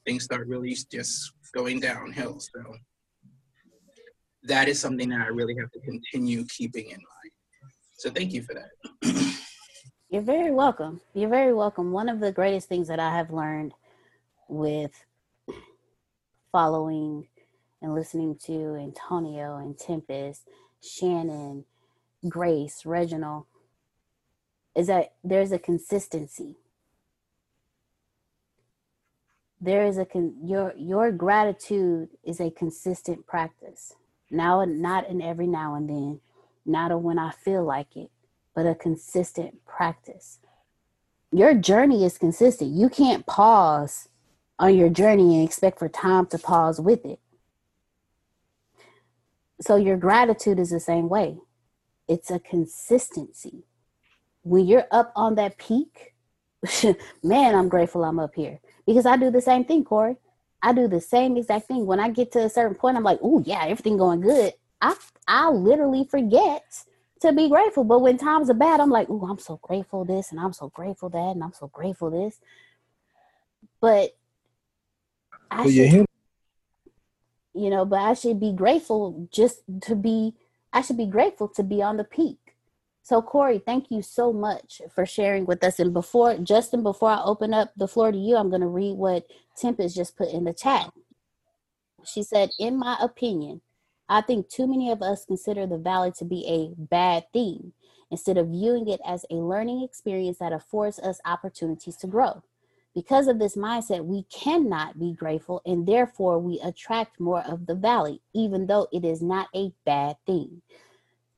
things 0.07 0.25
start 0.25 0.47
really 0.49 0.77
just 0.91 1.33
going 1.55 1.81
downhill. 1.81 2.41
So 2.41 2.77
that 4.49 4.69
is 4.69 4.81
something 4.81 5.09
that 5.11 5.21
I 5.21 5.27
really 5.27 5.55
have 5.57 5.71
to 5.73 5.81
continue 5.81 6.45
keeping 6.47 6.87
in 6.87 6.97
mind. 6.97 7.33
So 7.99 8.11
thank 8.11 8.33
you 8.33 8.43
for 8.43 8.55
that. 8.55 9.35
You're 10.11 10.23
very 10.23 10.51
welcome. 10.51 11.01
You're 11.15 11.29
very 11.29 11.53
welcome. 11.53 11.93
One 11.93 12.09
of 12.09 12.21
the 12.21 12.33
greatest 12.33 12.69
things 12.69 12.89
that 12.89 12.99
I 12.99 13.15
have 13.15 13.31
learned 13.31 13.75
with 14.49 15.05
following 16.51 17.29
and 17.83 17.95
listening 17.95 18.37
to 18.47 18.75
Antonio 18.77 19.57
and 19.57 19.79
Tempest 19.79 20.49
Shannon, 20.81 21.65
Grace, 22.29 22.87
Reginald, 22.87 23.45
is 24.75 24.87
that 24.87 25.13
there's 25.23 25.53
a 25.53 25.59
consistency. 25.59 26.57
There 29.61 29.85
is 29.85 29.99
a 29.99 30.05
con- 30.05 30.37
your 30.43 30.73
your 30.77 31.11
gratitude 31.11 32.11
is 32.25 32.41
a 32.41 32.51
consistent 32.51 33.27
practice. 33.27 33.95
Now, 34.31 34.65
not 34.65 35.09
in 35.09 35.23
every 35.23 35.47
now 35.47 35.75
and 35.75 35.89
then, 35.89 36.21
not 36.67 36.93
a 36.93 36.99
when 36.99 37.19
I 37.19 37.31
feel 37.31 37.65
like 37.65 37.97
it, 37.97 38.11
but 38.55 38.67
a 38.67 38.75
consistent 38.75 39.65
practice. 39.65 40.39
Your 41.33 41.55
journey 41.55 42.05
is 42.05 42.19
consistent. 42.19 42.73
You 42.73 42.89
can't 42.89 43.27
pause 43.27 44.09
on 44.59 44.77
your 44.77 44.89
journey 44.89 45.39
and 45.39 45.47
expect 45.47 45.79
for 45.79 45.89
time 45.89 46.27
to 46.27 46.39
pause 46.39 46.81
with 46.81 47.05
it 47.05 47.21
so 49.61 49.77
your 49.77 49.97
gratitude 49.97 50.59
is 50.59 50.71
the 50.71 50.81
same 50.81 51.09
way. 51.09 51.39
It's 52.09 52.31
a 52.31 52.39
consistency. 52.39 53.65
When 54.43 54.67
you're 54.67 54.87
up 54.91 55.13
on 55.17 55.35
that 55.35 55.59
peak, 55.59 56.15
man, 57.23 57.55
I'm 57.55 57.69
grateful 57.69 58.05
I'm 58.05 58.19
up 58.19 58.35
here 58.35 58.61
because 58.87 59.07
I 59.07 59.17
do 59.17 59.31
the 59.31 59.41
same 59.41 59.65
thing, 59.65 59.85
Corey. 59.85 60.17
I 60.63 60.73
do 60.73 60.89
the 60.89 61.01
same 61.01 61.37
exact 61.37 61.69
thing. 61.69 61.87
When 61.87 62.01
I 62.01 62.11
get 62.11 62.33
to 62.33 62.41
a 62.45 62.51
certain 62.51 62.75
point, 62.77 62.97
I'm 62.97 63.05
like, 63.05 63.21
oh 63.23 63.43
yeah, 63.47 63.65
everything 63.65 63.97
going 63.97 64.21
good. 64.21 64.55
I 64.81 64.97
I 65.27 65.51
literally 65.51 66.05
forget 66.05 66.65
to 67.21 67.33
be 67.33 67.49
grateful. 67.49 67.85
But 67.85 68.01
when 68.01 68.19
times 68.19 68.51
are 68.51 68.55
bad, 68.55 68.81
I'm 68.81 68.91
like, 68.91 69.09
oh, 69.11 69.27
I'm 69.29 69.39
so 69.39 69.59
grateful 69.63 70.05
this, 70.05 70.31
and 70.31 70.41
I'm 70.41 70.53
so 70.53 70.69
grateful 70.69 71.09
that, 71.11 71.19
and 71.19 71.43
I'm 71.43 71.53
so 71.53 71.69
grateful 71.69 72.11
this. 72.11 72.41
But 73.81 74.17
I 75.51 75.67
should, 75.71 76.07
you 77.55 77.71
know, 77.71 77.85
but 77.85 78.01
I 78.01 78.15
should 78.15 78.41
be 78.41 78.53
grateful 78.53 79.29
just 79.33 79.63
to 79.83 79.95
be, 79.97 80.35
I 80.73 80.83
should 80.83 80.97
be 80.97 81.07
grateful 81.07 81.49
to 81.49 81.63
be 81.63 81.83
on 81.83 81.97
the 81.97 82.05
peak. 82.05 82.48
So, 83.09 83.23
Corey, 83.23 83.59
thank 83.59 83.91
you 83.91 84.03
so 84.03 84.35
much 84.35 84.83
for 84.95 85.07
sharing 85.07 85.47
with 85.47 85.65
us. 85.65 85.79
And 85.81 85.95
before, 85.95 86.37
Justin, 86.37 86.83
before 86.83 87.09
I 87.09 87.23
open 87.25 87.55
up 87.55 87.73
the 87.75 87.89
floor 87.89 88.13
to 88.13 88.19
you, 88.19 88.37
I'm 88.37 88.51
going 88.51 88.61
to 88.61 88.67
read 88.67 88.99
what 88.99 89.27
Tempest 89.57 89.97
just 89.97 90.15
put 90.19 90.29
in 90.29 90.45
the 90.45 90.53
chat. 90.53 90.93
She 92.05 92.23
said, 92.23 92.51
In 92.59 92.79
my 92.79 92.99
opinion, 93.01 93.63
I 94.11 94.21
think 94.21 94.51
too 94.51 94.67
many 94.67 94.91
of 94.91 95.01
us 95.01 95.25
consider 95.25 95.67
the 95.67 95.79
valley 95.79 96.13
to 96.19 96.27
be 96.27 96.47
a 96.47 96.79
bad 96.79 97.25
thing 97.33 97.73
instead 98.11 98.37
of 98.37 98.49
viewing 98.49 98.89
it 98.89 99.01
as 99.07 99.25
a 99.31 99.37
learning 99.37 99.83
experience 99.83 100.37
that 100.41 100.53
affords 100.53 100.99
us 100.99 101.19
opportunities 101.25 101.97
to 101.99 102.07
grow. 102.09 102.43
Because 102.95 103.27
of 103.27 103.39
this 103.39 103.57
mindset, 103.57 104.05
we 104.05 104.25
cannot 104.25 104.99
be 104.99 105.15
grateful 105.15 105.63
and 105.65 105.87
therefore 105.87 106.39
we 106.41 106.61
attract 106.63 107.19
more 107.19 107.43
of 107.43 107.67
the 107.67 107.75
valley, 107.75 108.21
even 108.35 108.67
though 108.67 108.89
it 108.93 109.07
is 109.07 109.23
not 109.23 109.49
a 109.55 109.73
bad 109.87 110.17
thing. 110.27 110.61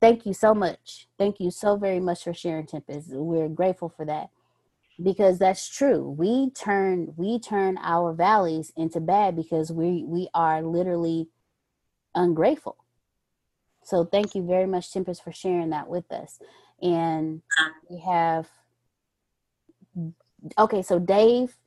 Thank 0.01 0.25
you 0.25 0.33
so 0.33 0.53
much. 0.55 1.07
Thank 1.17 1.39
you 1.39 1.51
so 1.51 1.77
very 1.77 1.99
much 1.99 2.23
for 2.23 2.33
sharing, 2.33 2.65
Tempest. 2.65 3.09
We're 3.11 3.49
grateful 3.49 3.89
for 3.89 4.05
that 4.05 4.29
because 5.01 5.39
that's 5.39 5.69
true. 5.69 6.09
We 6.09 6.49
turn 6.51 7.13
we 7.17 7.39
turn 7.39 7.77
our 7.81 8.13
valleys 8.13 8.73
into 8.75 8.99
bad 8.99 9.35
because 9.35 9.71
we 9.71 10.03
we 10.05 10.29
are 10.33 10.63
literally 10.63 11.29
ungrateful. 12.15 12.77
So 13.83 14.05
thank 14.05 14.35
you 14.35 14.45
very 14.45 14.67
much, 14.67 14.91
Tempest, 14.91 15.23
for 15.23 15.31
sharing 15.31 15.69
that 15.71 15.87
with 15.87 16.11
us. 16.11 16.39
And 16.81 17.41
we 17.89 17.99
have 17.99 18.49
okay, 20.57 20.81
so 20.81 20.99
Dave, 20.99 21.57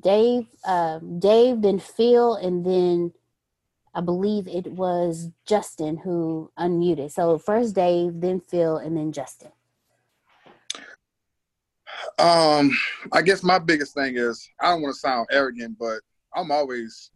Dave, 0.00 0.46
um, 0.64 1.18
Dave, 1.18 1.62
then 1.62 1.78
Phil, 1.78 2.34
and 2.34 2.64
then 2.64 3.12
I 3.94 4.00
believe 4.00 4.48
it 4.48 4.66
was 4.72 5.30
Justin 5.46 5.98
who 5.98 6.50
unmuted. 6.58 7.12
So 7.12 7.38
first 7.38 7.74
Dave, 7.74 8.20
then 8.20 8.40
Phil, 8.40 8.78
and 8.78 8.96
then 8.96 9.12
Justin. 9.12 9.52
Um, 12.18 12.70
I 13.12 13.22
guess 13.22 13.42
my 13.42 13.58
biggest 13.58 13.94
thing 13.94 14.16
is 14.16 14.48
I 14.60 14.70
don't 14.70 14.82
want 14.82 14.94
to 14.94 15.00
sound 15.00 15.26
arrogant, 15.30 15.78
but 15.78 16.00
I'm 16.34 16.50
always 16.50 17.10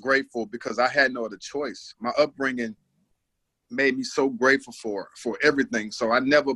grateful 0.00 0.46
because 0.46 0.78
I 0.78 0.88
had 0.88 1.12
no 1.12 1.24
other 1.24 1.36
choice. 1.36 1.94
My 2.00 2.12
upbringing 2.18 2.76
made 3.70 3.96
me 3.96 4.04
so 4.04 4.28
grateful 4.28 4.72
for 4.74 5.08
for 5.16 5.38
everything. 5.42 5.90
So 5.90 6.12
I 6.12 6.20
never 6.20 6.52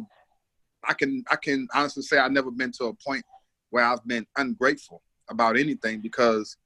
I 0.84 0.94
can 0.94 1.24
I 1.30 1.36
can 1.36 1.66
honestly 1.74 2.02
say 2.02 2.18
I've 2.18 2.32
never 2.32 2.50
been 2.50 2.72
to 2.72 2.86
a 2.86 2.94
point 2.94 3.24
where 3.70 3.84
I've 3.84 4.06
been 4.06 4.26
ungrateful 4.36 5.02
about 5.28 5.56
anything 5.56 6.00
because 6.00 6.56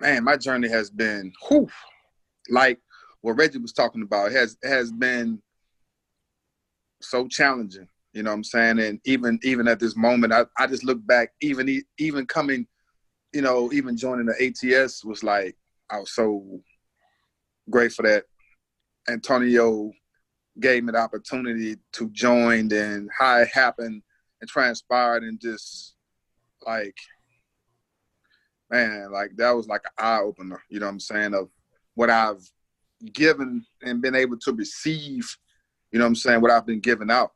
man, 0.00 0.24
my 0.24 0.36
journey 0.36 0.68
has 0.68 0.90
been 0.90 1.32
whew, 1.48 1.68
like 2.50 2.80
what 3.22 3.36
Reggie 3.36 3.58
was 3.58 3.72
talking 3.72 4.02
about 4.02 4.32
has 4.32 4.56
has 4.62 4.90
been 4.92 5.40
so 7.00 7.28
challenging. 7.28 7.88
You 8.12 8.22
know 8.22 8.30
what 8.30 8.36
I'm 8.36 8.44
saying? 8.44 8.78
And 8.80 9.00
even 9.04 9.38
even 9.42 9.68
at 9.68 9.78
this 9.78 9.96
moment, 9.96 10.32
I, 10.32 10.44
I 10.58 10.66
just 10.66 10.84
look 10.84 11.04
back, 11.06 11.32
even 11.40 11.82
even 11.98 12.26
coming, 12.26 12.66
you 13.32 13.42
know, 13.42 13.72
even 13.72 13.96
joining 13.96 14.26
the 14.26 14.78
ATS 14.84 15.04
was 15.04 15.22
like 15.22 15.56
I 15.90 15.98
was 15.98 16.12
so 16.12 16.60
grateful 17.68 18.04
that 18.04 18.24
Antonio 19.08 19.92
gave 20.58 20.84
me 20.84 20.92
the 20.92 20.98
opportunity 20.98 21.76
to 21.92 22.10
join 22.10 22.72
and 22.72 23.08
how 23.16 23.38
it 23.38 23.48
happened 23.48 24.02
and 24.40 24.50
transpired 24.50 25.22
and 25.22 25.40
just 25.40 25.94
like 26.66 26.96
man, 28.70 29.10
like 29.12 29.30
that 29.36 29.50
was 29.50 29.66
like 29.66 29.82
an 29.84 30.04
eye 30.04 30.20
opener, 30.20 30.62
you 30.68 30.78
know 30.80 30.86
what 30.86 30.92
I'm 30.92 31.00
saying, 31.00 31.34
of 31.34 31.48
what 31.94 32.10
I've 32.10 32.42
given 33.12 33.64
and 33.82 34.02
been 34.02 34.14
able 34.14 34.38
to 34.38 34.52
receive, 34.52 35.36
you 35.90 35.98
know 35.98 36.04
what 36.04 36.08
I'm 36.08 36.14
saying, 36.14 36.40
what 36.40 36.50
I've 36.50 36.66
been 36.66 36.80
giving 36.80 37.10
out. 37.10 37.32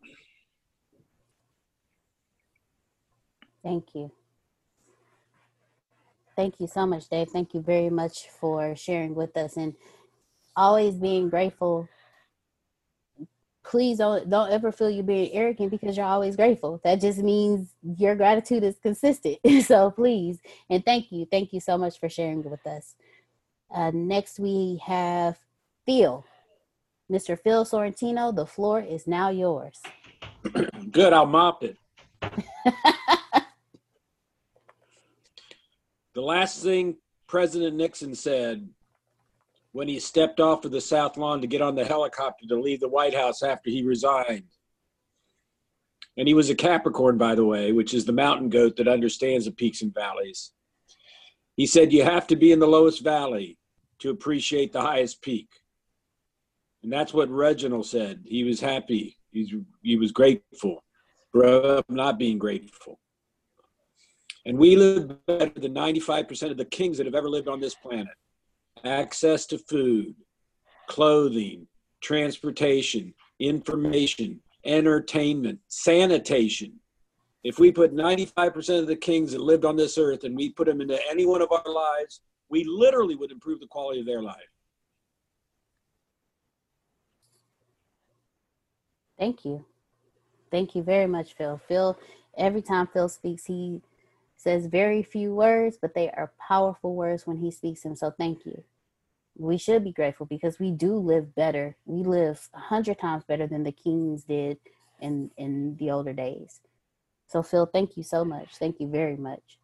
Thank 3.63 3.95
you. 3.95 4.11
Thank 6.37 6.61
you 6.61 6.67
so 6.67 6.87
much, 6.87 7.09
Dave. 7.09 7.29
Thank 7.31 7.55
you 7.55 7.61
very 7.61 7.91
much 7.91 8.29
for 8.41 8.75
sharing 8.77 9.15
with 9.15 9.37
us 9.37 9.57
and 9.57 9.75
always 10.57 10.95
being 10.95 11.31
grateful 11.31 11.89
please 13.65 13.99
don't 13.99 14.29
don't 14.29 14.51
ever 14.51 14.71
feel 14.71 14.91
you're 14.91 15.03
being 15.03 15.33
arrogant 15.33 15.71
because 15.71 15.97
you're 15.97 16.07
always 16.07 16.37
grateful. 16.37 16.81
That 16.85 17.01
just 17.01 17.19
means 17.19 17.75
your 17.83 18.15
gratitude 18.15 18.63
is 18.63 18.77
consistent. 18.81 19.39
so 19.65 19.91
please 19.91 20.39
and 20.71 20.85
thank 20.85 21.11
you, 21.11 21.27
thank 21.31 21.53
you 21.53 21.61
so 21.61 21.77
much 21.79 21.99
for 21.99 22.09
sharing 22.09 22.43
with 22.49 22.65
us. 22.67 22.95
Uh, 23.75 23.91
next 23.93 24.39
we 24.39 24.81
have 24.87 25.37
Phil, 25.85 26.25
Mr. 27.11 27.37
Phil 27.37 27.65
Sorrentino. 27.65 28.35
The 28.35 28.47
floor 28.47 28.81
is 28.81 29.09
now 29.09 29.31
yours. 29.31 29.83
Good, 30.93 31.13
I'll 31.13 31.27
mop 31.27 31.65
it. 31.65 31.77
the 36.15 36.23
last 36.23 36.63
thing 36.63 36.97
President 37.27 37.75
Nixon 37.77 38.15
said 38.15 38.69
when 39.73 39.89
he 39.89 39.99
stepped 39.99 40.39
off 40.39 40.65
of 40.65 40.71
the 40.71 40.81
South 40.81 41.17
Lawn 41.17 41.41
to 41.41 41.49
get 41.49 41.61
on 41.61 41.75
the 41.75 41.85
helicopter 41.85 42.47
to 42.47 42.61
leave 42.61 42.79
the 42.79 42.89
White 42.89 43.15
House 43.15 43.43
after 43.43 43.71
he 43.71 43.83
resigned. 43.83 44.45
And 46.17 46.29
he 46.29 46.35
was 46.35 46.49
a 46.49 46.55
Capricorn, 46.55 47.19
by 47.19 47.35
the 47.35 47.45
way, 47.45 47.73
which 47.73 47.93
is 47.93 48.05
the 48.05 48.13
mountain 48.13 48.49
goat 48.49 48.77
that 48.77 48.87
understands 48.87 49.47
the 49.47 49.51
peaks 49.51 49.83
and 49.83 49.93
valleys. 49.93 50.53
He 51.57 51.67
said, 51.67 51.93
You 51.93 52.05
have 52.05 52.29
to 52.29 52.37
be 52.37 52.53
in 52.53 52.61
the 52.61 52.69
lowest 52.69 53.03
valley 53.03 53.59
to 54.05 54.11
appreciate 54.11 54.71
the 54.71 54.83
highest 54.83 55.23
peak. 55.23 55.49
And 56.83 56.93
that's 56.93 57.15
what 57.15 57.31
Reginald 57.31 57.87
said. 57.87 58.21
He 58.27 58.45
was 58.45 58.61
happy, 58.61 59.17
He's, 59.33 59.55
he 59.83 59.97
was 59.97 60.13
grateful 60.13 60.85
for 61.33 61.83
not 61.89 62.19
being 62.19 62.39
grateful. 62.39 63.01
And 64.45 64.59
we 64.59 64.77
live 64.77 65.25
better 65.25 65.59
than 65.59 65.73
95% 65.73 66.51
of 66.51 66.59
the 66.59 66.67
kings 66.67 66.99
that 66.99 67.07
have 67.07 67.15
ever 67.15 67.31
lived 67.31 67.49
on 67.49 67.61
this 67.61 67.75
planet 67.75 68.15
access 68.85 69.47
to 69.47 69.57
food, 69.57 70.15
clothing, 70.87 71.67
transportation, 72.03 73.15
information, 73.41 74.39
entertainment, 74.67 75.61
sanitation. 75.69 76.75
If 77.43 77.59
we 77.59 77.73
put 77.73 77.95
95% 77.95 78.81
of 78.81 78.87
the 78.87 78.97
kings 78.97 79.33
that 79.33 79.41
lived 79.41 79.65
on 79.65 79.77
this 79.77 79.97
earth 79.97 80.25
and 80.25 80.37
we 80.37 80.51
put 80.51 80.67
them 80.67 80.83
into 80.83 80.99
any 81.09 81.25
one 81.25 81.41
of 81.41 81.51
our 81.51 81.73
lives, 81.73 82.21
we 82.49 82.65
literally 82.65 83.15
would 83.17 83.31
improve 83.31 83.61
the 83.61 83.67
quality 83.67 84.01
of 84.01 84.07
their 84.07 84.23
life. 84.23 84.37
Thank 89.19 89.45
you. 89.45 89.65
Thank 90.51 90.75
you 90.75 90.83
very 90.83 91.07
much, 91.07 91.35
Phil. 91.35 91.61
Phil, 91.67 91.99
every 92.37 92.63
time 92.63 92.87
Phil 92.87 93.09
speaks, 93.09 93.47
he 93.47 93.81
says 94.37 94.67
very 94.67 95.03
few 95.03 95.35
words, 95.35 95.79
but 95.81 95.95
they 95.95 96.11
are 96.11 96.33
powerful 96.39 96.95
words 96.95 97.27
when 97.27 97.39
he 97.39 97.51
speaks 97.51 97.83
them. 97.83 97.97
So 97.97 98.11
thank 98.11 98.45
you. 98.45 98.63
We 99.37 99.59
should 99.59 99.83
be 99.83 99.93
grateful 99.93 100.27
because 100.27 100.61
we 100.61 100.71
do 100.71 100.97
live 100.97 101.35
better. 101.35 101.77
We 101.87 102.05
live 102.05 102.49
a 102.55 102.61
hundred 102.61 102.99
times 103.01 103.25
better 103.25 103.47
than 103.47 103.65
the 103.65 103.73
kings 103.73 104.25
did 104.25 104.59
in 105.01 105.31
in 105.37 105.77
the 105.77 105.91
older 105.91 106.13
days. 106.13 106.61
So 107.27 107.43
Phil, 107.43 107.67
thank 107.67 107.97
you 107.97 108.05
so 108.05 108.25
much. 108.25 108.57
Thank 108.57 108.79
you 108.79 108.89
very 108.89 109.17
much. 109.17 109.59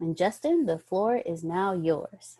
And 0.00 0.16
Justin, 0.16 0.66
the 0.66 0.78
floor 0.78 1.16
is 1.16 1.44
now 1.44 1.72
yours. 1.72 2.38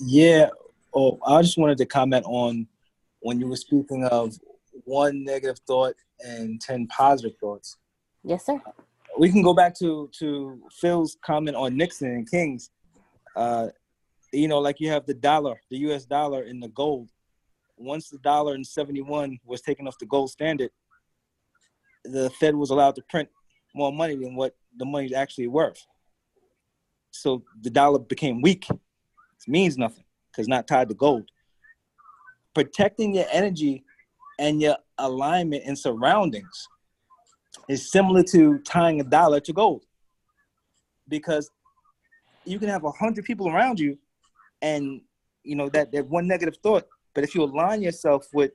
Yeah. 0.00 0.48
Oh, 0.94 1.18
I 1.26 1.42
just 1.42 1.58
wanted 1.58 1.78
to 1.78 1.86
comment 1.86 2.24
on 2.26 2.66
when 3.20 3.38
you 3.38 3.46
were 3.48 3.56
speaking 3.56 4.04
of 4.06 4.34
one 4.84 5.24
negative 5.24 5.58
thought 5.66 5.94
and 6.20 6.60
10 6.60 6.86
positive 6.88 7.36
thoughts. 7.38 7.76
Yes, 8.24 8.46
sir 8.46 8.60
we 9.18 9.30
can 9.30 9.42
go 9.42 9.54
back 9.54 9.76
to 9.78 10.08
to 10.18 10.60
Phil's 10.70 11.16
comment 11.22 11.56
on 11.56 11.76
Nixon 11.76 12.10
and 12.10 12.30
Kings. 12.30 12.70
Uh, 13.36 13.68
you 14.32 14.48
know, 14.48 14.58
like 14.58 14.80
you 14.80 14.90
have 14.90 15.06
the 15.06 15.14
dollar, 15.14 15.60
the 15.70 15.78
U.S. 15.78 16.04
dollar, 16.04 16.42
and 16.42 16.62
the 16.62 16.68
gold. 16.68 17.10
Once 17.76 18.08
the 18.08 18.18
dollar 18.18 18.54
in 18.54 18.64
'71 18.64 19.38
was 19.44 19.60
taken 19.60 19.86
off 19.86 19.98
the 19.98 20.06
gold 20.06 20.30
standard, 20.30 20.70
the 22.04 22.30
Fed 22.40 22.54
was 22.54 22.70
allowed 22.70 22.94
to 22.96 23.02
print 23.08 23.28
more 23.74 23.92
money 23.92 24.16
than 24.16 24.34
what 24.34 24.54
the 24.76 24.84
money 24.84 25.06
is 25.06 25.12
actually 25.12 25.48
worth. 25.48 25.84
So 27.10 27.42
the 27.60 27.70
dollar 27.70 27.98
became 27.98 28.40
weak. 28.40 28.68
It 28.70 28.78
means 29.48 29.76
nothing 29.76 30.04
because 30.30 30.48
not 30.48 30.66
tied 30.66 30.88
to 30.88 30.94
gold. 30.94 31.28
Protecting 32.54 33.14
your 33.14 33.26
energy 33.32 33.84
and 34.38 34.60
your 34.60 34.76
alignment 34.98 35.64
and 35.66 35.78
surroundings 35.78 36.68
is 37.68 37.90
similar 37.90 38.22
to 38.22 38.58
tying 38.60 39.00
a 39.00 39.04
dollar 39.04 39.40
to 39.40 39.52
gold 39.52 39.84
because 41.08 41.50
you 42.44 42.58
can 42.58 42.68
have 42.68 42.84
a 42.84 42.90
hundred 42.90 43.24
people 43.24 43.48
around 43.48 43.78
you 43.78 43.98
and 44.62 45.00
you 45.44 45.56
know 45.56 45.68
that 45.68 45.92
that 45.92 46.06
one 46.08 46.26
negative 46.26 46.56
thought 46.62 46.86
but 47.14 47.24
if 47.24 47.34
you 47.34 47.42
align 47.42 47.82
yourself 47.82 48.26
with 48.32 48.52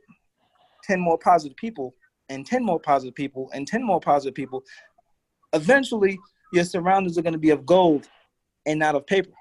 10 0.83 0.99
more 0.99 1.17
positive 1.17 1.55
people 1.57 1.93
and 2.29 2.45
10 2.45 2.63
more 2.63 2.79
positive 2.79 3.15
people 3.15 3.49
and 3.53 3.67
10 3.67 3.83
more 3.83 3.99
positive 3.99 4.33
people 4.33 4.63
eventually 5.53 6.19
your 6.53 6.63
surroundings 6.63 7.17
are 7.17 7.21
going 7.21 7.33
to 7.33 7.39
be 7.39 7.49
of 7.49 7.65
gold 7.65 8.07
and 8.65 8.79
not 8.79 8.95
of 8.95 9.05
paper 9.07 9.31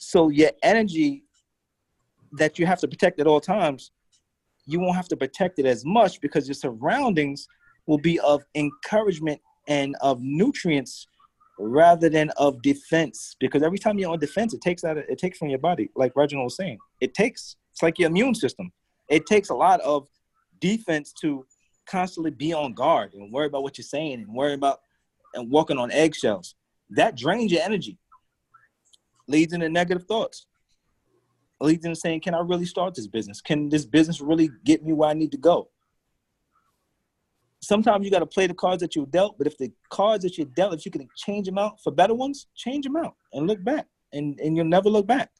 so 0.00 0.30
your 0.30 0.50
energy 0.62 1.24
that 2.32 2.58
you 2.58 2.64
have 2.66 2.80
to 2.80 2.88
protect 2.88 3.20
at 3.20 3.26
all 3.26 3.40
times, 3.40 3.92
you 4.66 4.80
won't 4.80 4.96
have 4.96 5.08
to 5.08 5.16
protect 5.16 5.58
it 5.58 5.66
as 5.66 5.84
much 5.84 6.20
because 6.22 6.48
your 6.48 6.54
surroundings 6.54 7.46
will 7.86 7.98
be 7.98 8.18
of 8.20 8.42
encouragement 8.54 9.40
and 9.68 9.94
of 10.00 10.18
nutrients 10.22 11.06
rather 11.58 12.08
than 12.08 12.30
of 12.38 12.62
defense. 12.62 13.36
Because 13.38 13.62
every 13.62 13.78
time 13.78 13.98
you're 13.98 14.10
on 14.10 14.18
defense, 14.18 14.54
it 14.54 14.62
takes 14.62 14.84
out 14.84 14.96
it 14.96 15.18
takes 15.18 15.36
from 15.36 15.50
your 15.50 15.58
body, 15.58 15.90
like 15.94 16.12
Reginald 16.16 16.46
was 16.46 16.56
saying. 16.56 16.78
It 17.00 17.12
takes 17.12 17.56
it's 17.70 17.82
like 17.82 17.98
your 17.98 18.08
immune 18.08 18.34
system. 18.34 18.72
It 19.08 19.26
takes 19.26 19.50
a 19.50 19.54
lot 19.54 19.80
of 19.82 20.08
defense 20.60 21.12
to 21.20 21.44
constantly 21.90 22.30
be 22.30 22.52
on 22.52 22.72
guard 22.72 23.14
and 23.14 23.32
worry 23.32 23.46
about 23.46 23.62
what 23.62 23.76
you're 23.76 23.84
saying 23.84 24.14
and 24.14 24.32
worry 24.32 24.54
about 24.54 24.80
and 25.34 25.50
walking 25.50 25.78
on 25.78 25.90
eggshells. 25.90 26.54
That 26.90 27.16
drains 27.16 27.52
your 27.52 27.62
energy, 27.62 27.98
leads 29.26 29.52
into 29.52 29.68
negative 29.68 30.04
thoughts, 30.06 30.46
leads 31.60 31.84
into 31.84 31.96
saying, 31.96 32.20
Can 32.20 32.34
I 32.34 32.40
really 32.40 32.64
start 32.64 32.94
this 32.94 33.06
business? 33.06 33.40
Can 33.40 33.68
this 33.68 33.84
business 33.84 34.20
really 34.20 34.50
get 34.64 34.84
me 34.84 34.92
where 34.92 35.10
I 35.10 35.14
need 35.14 35.32
to 35.32 35.38
go? 35.38 35.68
Sometimes 37.62 38.04
you 38.04 38.10
got 38.10 38.20
to 38.20 38.26
play 38.26 38.46
the 38.46 38.54
cards 38.54 38.80
that 38.80 38.96
you 38.96 39.06
dealt, 39.06 39.36
but 39.36 39.46
if 39.46 39.58
the 39.58 39.70
cards 39.90 40.24
that 40.24 40.38
you 40.38 40.46
dealt, 40.46 40.74
if 40.74 40.86
you 40.86 40.90
can 40.90 41.06
change 41.16 41.46
them 41.46 41.58
out 41.58 41.82
for 41.82 41.92
better 41.92 42.14
ones, 42.14 42.46
change 42.56 42.84
them 42.84 42.96
out 42.96 43.14
and 43.32 43.46
look 43.46 43.62
back, 43.62 43.86
and, 44.12 44.40
and 44.40 44.56
you'll 44.56 44.64
never 44.64 44.88
look 44.88 45.06
back. 45.06 45.30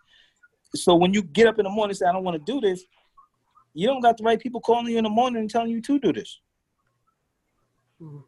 So 0.75 0.95
when 0.95 1.15
you 1.15 1.23
get 1.23 1.47
up 1.47 1.59
in 1.59 1.65
the 1.65 1.71
morning 1.71 1.91
and 1.91 1.97
say, 1.97 2.07
I 2.07 2.13
don't 2.13 2.23
want 2.23 2.45
to 2.45 2.53
do 2.53 2.61
this, 2.61 2.85
you 3.75 3.87
don't 3.87 4.01
got 4.01 4.17
the 4.17 4.25
right 4.25 4.41
people 4.41 4.61
calling 4.61 4.89
you 4.93 4.99
in 4.99 5.05
the 5.05 5.11
morning 5.11 5.41
and 5.41 5.51
telling 5.51 5.71
you 5.71 5.81
to 5.83 5.99
do 5.99 6.13
this. 6.13 6.41
Mm-hmm. 8.01 8.19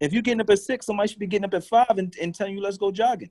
If 0.00 0.12
you're 0.12 0.22
getting 0.22 0.40
up 0.40 0.50
at 0.50 0.58
six, 0.58 0.86
somebody 0.86 1.08
should 1.08 1.20
be 1.20 1.28
getting 1.28 1.44
up 1.44 1.54
at 1.54 1.64
five 1.64 1.96
and, 1.96 2.12
and 2.20 2.34
telling 2.34 2.54
you, 2.54 2.60
let's 2.60 2.76
go 2.76 2.90
jogging. 2.90 3.30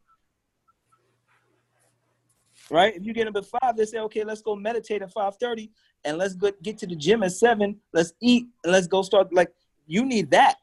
Right? 2.69 2.95
If 2.95 3.05
you 3.05 3.13
get 3.13 3.27
up 3.27 3.35
at 3.35 3.45
five, 3.45 3.75
they 3.75 3.83
say, 3.83 3.99
okay, 3.99 4.23
let's 4.23 4.41
go 4.41 4.55
meditate 4.55 5.01
at 5.01 5.13
5:30 5.13 5.69
and 6.05 6.17
let's 6.17 6.33
go 6.35 6.51
get 6.63 6.77
to 6.77 6.87
the 6.87 6.95
gym 6.95 7.23
at 7.23 7.33
seven. 7.33 7.77
Let's 7.91 8.13
eat 8.21 8.45
and 8.63 8.71
let's 8.71 8.87
go 8.87 9.01
start. 9.01 9.33
Like, 9.33 9.51
you 9.85 10.05
need 10.05 10.31
that. 10.31 10.55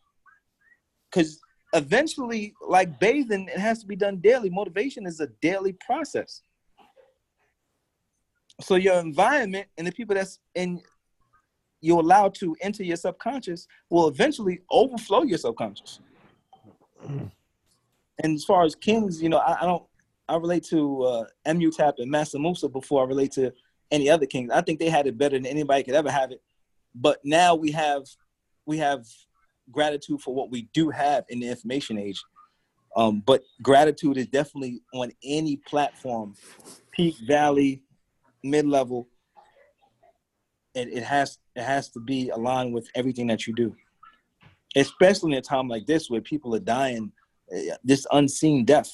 Because 1.11 1.39
eventually, 1.75 2.55
like 2.67 2.99
bathing, 2.99 3.49
it 3.49 3.59
has 3.59 3.81
to 3.81 3.87
be 3.87 3.97
done 3.97 4.17
daily. 4.17 4.49
Motivation 4.49 5.07
is 5.07 5.21
a 5.21 5.27
daily 5.43 5.75
process. 5.85 6.41
So 8.61 8.75
your 8.75 8.99
environment 8.99 9.69
and 9.77 9.87
the 9.87 9.93
people 9.93 10.15
that's 10.15 10.41
in 10.55 10.83
you're 11.81 12.01
allowed 12.01 12.35
to 12.35 12.57
enter 12.61 12.83
your 12.83 12.97
subconscious 12.97 13.69
will 13.89 14.09
eventually 14.09 14.61
overflow 14.71 15.23
your 15.23 15.39
subconscious. 15.39 16.01
and 17.09 17.31
as 18.19 18.45
far 18.45 18.65
as 18.65 18.75
kings, 18.75 19.23
you 19.23 19.29
know, 19.29 19.39
I, 19.39 19.63
I 19.63 19.65
don't 19.65 19.85
I 20.29 20.37
relate 20.37 20.65
to 20.65 21.03
uh, 21.03 21.25
Tap 21.77 21.95
and 21.99 22.11
Mansa 22.11 22.39
Musa 22.39 22.69
before 22.69 23.03
I 23.03 23.07
relate 23.07 23.33
to 23.33 23.53
any 23.91 24.11
other 24.11 24.27
kings. 24.27 24.51
I 24.53 24.61
think 24.61 24.79
they 24.79 24.91
had 24.91 25.07
it 25.07 25.17
better 25.17 25.37
than 25.37 25.47
anybody 25.47 25.83
could 25.83 25.95
ever 25.95 26.11
have 26.11 26.33
it. 26.33 26.43
But 26.95 27.19
now 27.25 27.55
we 27.55 27.71
have 27.73 28.03
we 28.67 28.77
have 28.79 29.07
gratitude 29.71 30.21
for 30.21 30.35
what 30.35 30.51
we 30.51 30.69
do 30.75 30.91
have 30.91 31.25
in 31.29 31.41
the 31.41 31.49
information 31.49 31.99
age. 31.99 32.23
Um, 32.97 33.23
but 33.25 33.43
gratitude 33.63 34.17
is 34.17 34.27
definitely 34.27 34.83
on 34.93 35.13
any 35.23 35.57
platform, 35.57 36.35
peak, 36.91 37.15
valley, 37.27 37.83
mid 38.43 38.67
level, 38.67 39.09
it, 40.75 40.89
it 40.89 41.03
has 41.03 41.39
it 41.57 41.63
has 41.63 41.91
to 41.91 42.01
be 42.01 42.31
aligned 42.31 42.73
with 42.73 42.89
everything 42.95 43.27
that 43.29 43.47
you 43.47 43.55
do. 43.55 43.75
Especially 44.77 45.33
in 45.33 45.39
a 45.39 45.43
time 45.43 45.69
like 45.69 45.87
this 45.87 46.11
where 46.11 46.21
people 46.21 46.55
are 46.55 46.61
dying, 46.61 47.11
uh, 47.55 47.75
this 47.83 48.07
unseen 48.13 48.65
death. 48.65 48.91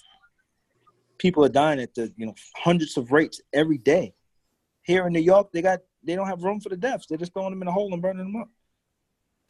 People 1.19 1.45
are 1.45 1.49
dying 1.49 1.81
at 1.81 1.95
the 1.95 2.13
you 2.17 2.27
know 2.27 2.35
hundreds 2.57 2.97
of 2.97 3.13
rates 3.13 3.41
every 3.53 3.79
day. 3.79 4.15
Here 4.83 5.07
in 5.07 5.13
New 5.13 5.21
York, 5.21 5.51
they 5.53 5.63
got 5.63 5.81
they 6.03 6.15
don't 6.15 6.27
have 6.27 6.43
room 6.43 6.61
for 6.61 6.69
the 6.69 6.77
deaths. 6.77 7.07
They're 7.07 7.19
just 7.19 7.33
throwing 7.33 7.51
them 7.51 7.63
in 7.63 7.69
a 7.69 7.73
hole 7.73 7.93
and 7.93 8.03
burning 8.03 8.25
them 8.25 8.37
up. 8.37 8.49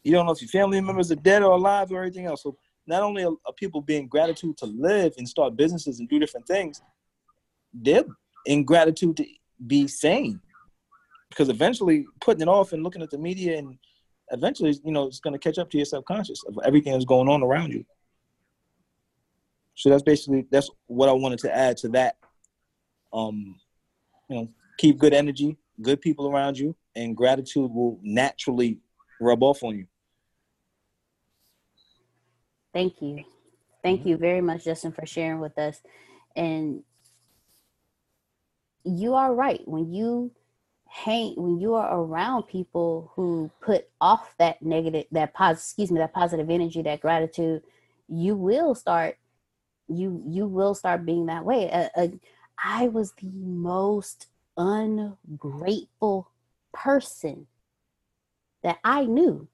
You 0.03 0.13
don't 0.13 0.27
know 0.27 0.33
if 0.33 0.43
your 0.43 0.49
family 0.49 0.81
members 0.81 1.11
are 1.11 1.17
dead 1.17 1.43
or 1.43 1.53
alive 1.53 1.91
or 1.91 2.03
anything 2.03 2.27
else. 2.27 2.43
So 2.43 2.57
not 2.87 3.03
only 3.03 3.25
are 3.25 3.37
people 3.57 3.81
being 3.81 4.07
gratitude 4.07 4.57
to 4.59 4.67
live 4.67 5.15
and 5.17 5.29
start 5.29 5.57
businesses 5.57 5.99
and 5.99 6.09
do 6.09 6.19
different 6.19 6.47
things, 6.47 6.83
they're 7.73 8.05
in 8.47 8.65
gratitude 8.65 9.17
to 9.17 9.27
be 9.67 9.87
sane. 9.89 10.41
Because 11.29 11.49
eventually 11.49 12.07
putting 12.21 12.43
it 12.43 12.49
off 12.49 12.73
and 12.73 12.83
looking 12.83 13.03
at 13.03 13.11
the 13.11 13.19
media 13.19 13.59
and 13.59 13.77
eventually 14.31 14.79
you 14.85 14.93
know 14.93 15.07
it's 15.07 15.21
going 15.21 15.33
to 15.33 15.39
catch 15.39 15.59
up 15.59 15.71
to 15.71 15.77
your 15.77 15.85
subconscious 15.85 16.43
of 16.47 16.59
everything 16.65 16.93
that's 16.93 17.05
going 17.05 17.29
on 17.29 17.43
around 17.43 17.73
you. 17.73 17.85
So 19.75 19.91
that's 19.91 20.03
basically 20.03 20.47
that's 20.51 20.71
what 20.87 21.09
i 21.09 21.13
wanted 21.13 21.41
to 21.41 21.55
add 21.55 21.77
to 21.79 21.89
that. 21.91 22.17
Um 23.13 23.57
you 24.29 24.37
know 24.37 24.49
keep 24.79 24.99
good 24.99 25.13
energy 25.13 25.57
good 25.83 26.01
people 26.01 26.29
around 26.29 26.57
you 26.57 26.75
and 26.95 27.17
gratitude 27.17 27.71
will 27.71 27.99
naturally 28.03 28.79
rub 29.21 29.43
off 29.43 29.63
on 29.63 29.77
you. 29.77 29.87
Thank 32.73 33.03
you. 33.03 33.25
Thank 33.83 34.07
you 34.07 34.17
very 34.17 34.41
much 34.41 34.65
justin 34.65 34.93
for 34.93 35.07
sharing 35.07 35.41
with 35.41 35.59
us. 35.59 35.81
And 36.37 36.83
you 38.85 39.15
are 39.15 39.35
right. 39.35 39.67
When 39.67 39.93
you 39.93 40.31
hang 40.87 41.35
when 41.37 41.59
you 41.59 41.75
are 41.75 41.99
around 41.99 42.45
people 42.45 43.11
who 43.17 43.51
put 43.61 43.89
off 44.01 44.33
that 44.39 44.63
negative 44.63 45.05
that 45.11 45.35
positive 45.35 45.61
excuse 45.61 45.91
me 45.91 45.99
that 45.99 46.13
positive 46.13 46.49
energy 46.49 46.83
that 46.83 47.01
gratitude 47.01 47.61
you 48.09 48.37
will 48.37 48.77
start 48.77 49.19
you 49.89 50.23
you 50.25 50.47
will 50.47 50.73
start 50.73 51.05
being 51.05 51.27
that 51.27 51.45
way. 51.45 51.69
Uh, 51.71 51.89
uh, 51.97 52.09
i 52.63 52.87
was 52.87 53.13
the 53.21 53.29
most 53.33 54.29
ungrateful 54.57 56.31
person 56.73 57.49
that 58.63 58.79
i 58.85 59.05
knew 59.05 59.49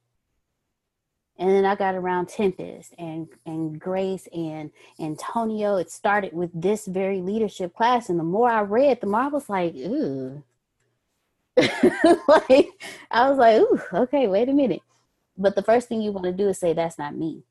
and 1.40 1.48
then 1.50 1.64
I 1.64 1.74
got 1.74 1.94
around 1.94 2.28
Tempest 2.28 2.92
and 2.98 3.26
and 3.46 3.80
Grace 3.80 4.28
and 4.32 4.70
Antonio. 5.00 5.76
It 5.76 5.90
started 5.90 6.34
with 6.34 6.50
this 6.54 6.86
very 6.86 7.22
leadership 7.22 7.74
class, 7.74 8.10
and 8.10 8.18
the 8.18 8.24
more 8.24 8.50
I 8.50 8.60
read, 8.60 9.00
the 9.00 9.06
more 9.06 9.22
I 9.22 9.28
was 9.28 9.48
like, 9.48 9.74
ooh. 9.74 10.44
like 11.56 12.68
I 13.10 13.28
was 13.28 13.38
like, 13.38 13.60
ooh, 13.62 13.80
okay, 13.92 14.28
wait 14.28 14.50
a 14.50 14.52
minute. 14.52 14.82
But 15.38 15.56
the 15.56 15.62
first 15.62 15.88
thing 15.88 16.02
you 16.02 16.12
want 16.12 16.26
to 16.26 16.32
do 16.32 16.48
is 16.50 16.58
say 16.58 16.74
that's 16.74 16.98
not 16.98 17.16
me. 17.16 17.42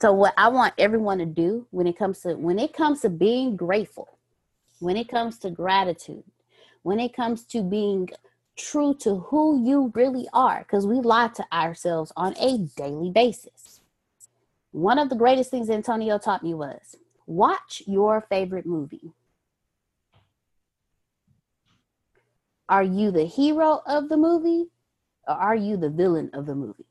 So 0.00 0.12
what 0.12 0.34
I 0.36 0.48
want 0.48 0.74
everyone 0.78 1.18
to 1.18 1.26
do 1.26 1.68
when 1.70 1.86
it 1.86 1.96
comes 1.96 2.22
to 2.22 2.34
when 2.34 2.58
it 2.58 2.72
comes 2.72 3.02
to 3.02 3.08
being 3.08 3.54
grateful, 3.54 4.18
when 4.80 4.96
it 4.96 5.08
comes 5.08 5.38
to 5.38 5.50
gratitude, 5.50 6.24
when 6.82 6.98
it 6.98 7.14
comes 7.14 7.44
to 7.44 7.62
being 7.62 8.10
true 8.56 8.94
to 8.94 9.16
who 9.16 9.62
you 9.64 9.92
really 9.94 10.26
are 10.32 10.60
because 10.60 10.86
we 10.86 10.96
lie 10.96 11.28
to 11.28 11.46
ourselves 11.52 12.12
on 12.16 12.34
a 12.38 12.58
daily 12.76 13.10
basis. 13.10 13.80
One 14.72 14.98
of 14.98 15.08
the 15.08 15.16
greatest 15.16 15.50
things 15.50 15.70
Antonio 15.70 16.18
taught 16.18 16.42
me 16.42 16.54
was 16.54 16.96
watch 17.26 17.82
your 17.86 18.20
favorite 18.22 18.66
movie. 18.66 19.12
Are 22.68 22.82
you 22.82 23.10
the 23.10 23.26
hero 23.26 23.82
of 23.86 24.08
the 24.08 24.16
movie 24.16 24.66
or 25.26 25.34
are 25.34 25.56
you 25.56 25.76
the 25.76 25.90
villain 25.90 26.30
of 26.32 26.46
the 26.46 26.54
movie? 26.54 26.84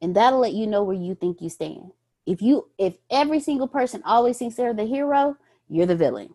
And 0.00 0.16
that'll 0.16 0.40
let 0.40 0.54
you 0.54 0.66
know 0.66 0.82
where 0.82 0.96
you 0.96 1.14
think 1.14 1.40
you 1.40 1.48
stand. 1.48 1.92
If 2.26 2.40
you 2.40 2.68
if 2.78 2.96
every 3.10 3.40
single 3.40 3.68
person 3.68 4.02
always 4.04 4.38
thinks 4.38 4.56
they're 4.56 4.74
the 4.74 4.84
hero, 4.84 5.36
you're 5.68 5.86
the 5.86 5.96
villain 5.96 6.34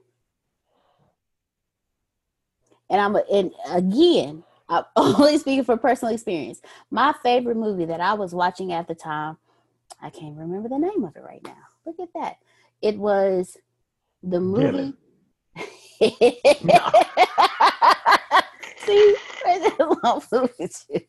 and 2.89 3.01
I'm 3.01 3.15
and 3.31 3.51
again, 3.71 4.43
I'm 4.69 4.83
only 4.95 5.37
speaking 5.37 5.63
from 5.63 5.79
personal 5.79 6.13
experience. 6.13 6.61
My 6.91 7.13
favorite 7.23 7.57
movie 7.57 7.85
that 7.85 8.01
I 8.01 8.13
was 8.13 8.33
watching 8.33 8.73
at 8.73 8.87
the 8.87 8.95
time, 8.95 9.37
I 10.01 10.09
can't 10.09 10.37
remember 10.37 10.69
the 10.69 10.79
name 10.79 11.03
of 11.03 11.15
it 11.15 11.23
right 11.23 11.43
now. 11.43 11.57
Look 11.85 11.99
at 11.99 12.09
that. 12.15 12.37
It 12.81 12.97
was 12.97 13.57
the 14.23 14.39
movie. 14.39 14.93
See, 15.99 16.15
with 20.37 20.85
you. 20.89 21.01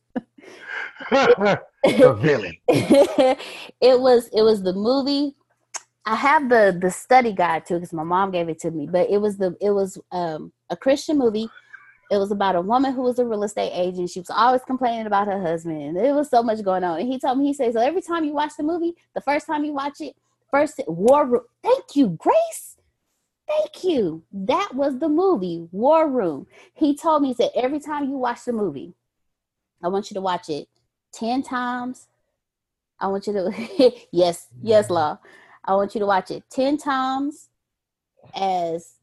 the 1.85 2.15
villain. 2.15 2.57
it 2.69 4.01
was 4.01 4.29
it 4.33 4.43
was 4.43 4.63
the 4.63 4.73
movie. 4.73 5.35
I 6.07 6.15
have 6.15 6.49
the 6.49 6.77
the 6.81 6.91
study 6.91 7.33
guide 7.33 7.67
too 7.67 7.75
because 7.75 7.93
my 7.93 8.03
mom 8.03 8.31
gave 8.31 8.49
it 8.49 8.59
to 8.61 8.71
me. 8.71 8.89
But 8.91 9.11
it 9.11 9.19
was 9.19 9.37
the 9.37 9.57
it 9.61 9.71
was 9.71 9.99
um, 10.11 10.53
a 10.71 10.77
Christian 10.77 11.19
movie 11.19 11.51
it 12.11 12.17
was 12.17 12.31
about 12.31 12.57
a 12.57 12.61
woman 12.61 12.95
who 12.95 13.03
was 13.03 13.19
a 13.19 13.25
real 13.25 13.43
estate 13.43 13.73
agent. 13.75 14.11
She 14.11 14.21
was 14.21 14.31
always 14.31 14.63
complaining 14.63 15.07
about 15.07 15.27
her 15.27 15.41
husband. 15.41 15.97
There 15.97 16.15
was 16.15 16.31
so 16.31 16.43
much 16.43 16.63
going 16.63 16.85
on. 16.85 17.01
And 17.01 17.09
he 17.09 17.19
told 17.19 17.39
me, 17.39 17.47
he 17.47 17.53
says, 17.53 17.75
so 17.75 17.81
every 17.81 18.01
time 18.01 18.25
you 18.25 18.33
watch 18.33 18.53
the 18.57 18.63
movie, 18.63 18.95
the 19.15 19.21
first 19.21 19.47
time 19.47 19.65
you 19.65 19.75
watch 19.75 20.01
it, 20.01 20.17
first 20.51 20.81
War 20.87 21.27
Room. 21.27 21.43
Thank 21.63 21.97
you, 21.97 22.09
Grace. 22.09 22.77
Thank 23.47 23.85
you. 23.85 24.23
That 24.33 24.71
was 24.75 24.99
the 24.99 25.09
movie, 25.09 25.69
War 25.71 26.09
Room. 26.09 26.47
He 26.75 26.97
told 26.97 27.23
me, 27.23 27.29
he 27.29 27.35
said, 27.35 27.51
every 27.55 27.81
time 27.81 28.05
you 28.05 28.17
watch 28.17 28.45
the 28.45 28.53
movie, 28.53 28.95
I 29.83 29.89
want 29.89 30.11
you 30.11 30.15
to 30.15 30.21
watch 30.21 30.49
it 30.49 30.69
10 31.13 31.43
times. 31.43 32.09
I 33.01 33.07
want 33.09 33.27
you 33.27 33.33
to, 33.35 33.53
yes, 34.13 34.49
yes, 34.63 34.87
mm-hmm. 34.87 34.95
Law. 34.95 35.19
I 35.65 35.75
want 35.75 35.95
you 35.95 36.01
to 36.01 36.07
watch 36.07 36.31
it 36.31 36.45
10 36.51 36.79
times 36.79 37.49
as 38.35 38.95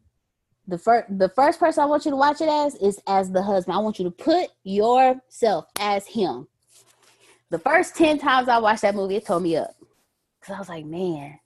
the 0.68 0.78
first 0.78 1.18
the 1.18 1.30
first 1.30 1.60
person 1.60 1.84
I 1.84 1.86
want 1.86 2.06
you 2.06 2.12
to 2.12 2.18
watch 2.18 2.42
it 2.42 2.50
as 2.50 2.76
is 2.76 3.00
as 3.08 3.32
the 3.32 3.42
husband. 3.42 3.76
I 3.76 3.80
want 3.80 4.00
you 4.00 4.06
to 4.06 4.12
put 4.12 4.50
yourself 4.64 5.66
as 5.80 6.08
him. 6.08 6.48
The 7.52 7.60
first 7.60 7.96
10 7.96 8.18
times 8.18 8.50
I 8.50 8.58
watched 8.58 8.82
that 8.82 8.96
movie, 8.96 9.18
it 9.18 9.26
tore 9.26 9.40
me 9.40 9.56
up. 9.56 9.76
Cause 10.42 10.56
I 10.56 10.60
was 10.60 10.70
like, 10.70 10.86
man, 10.86 11.40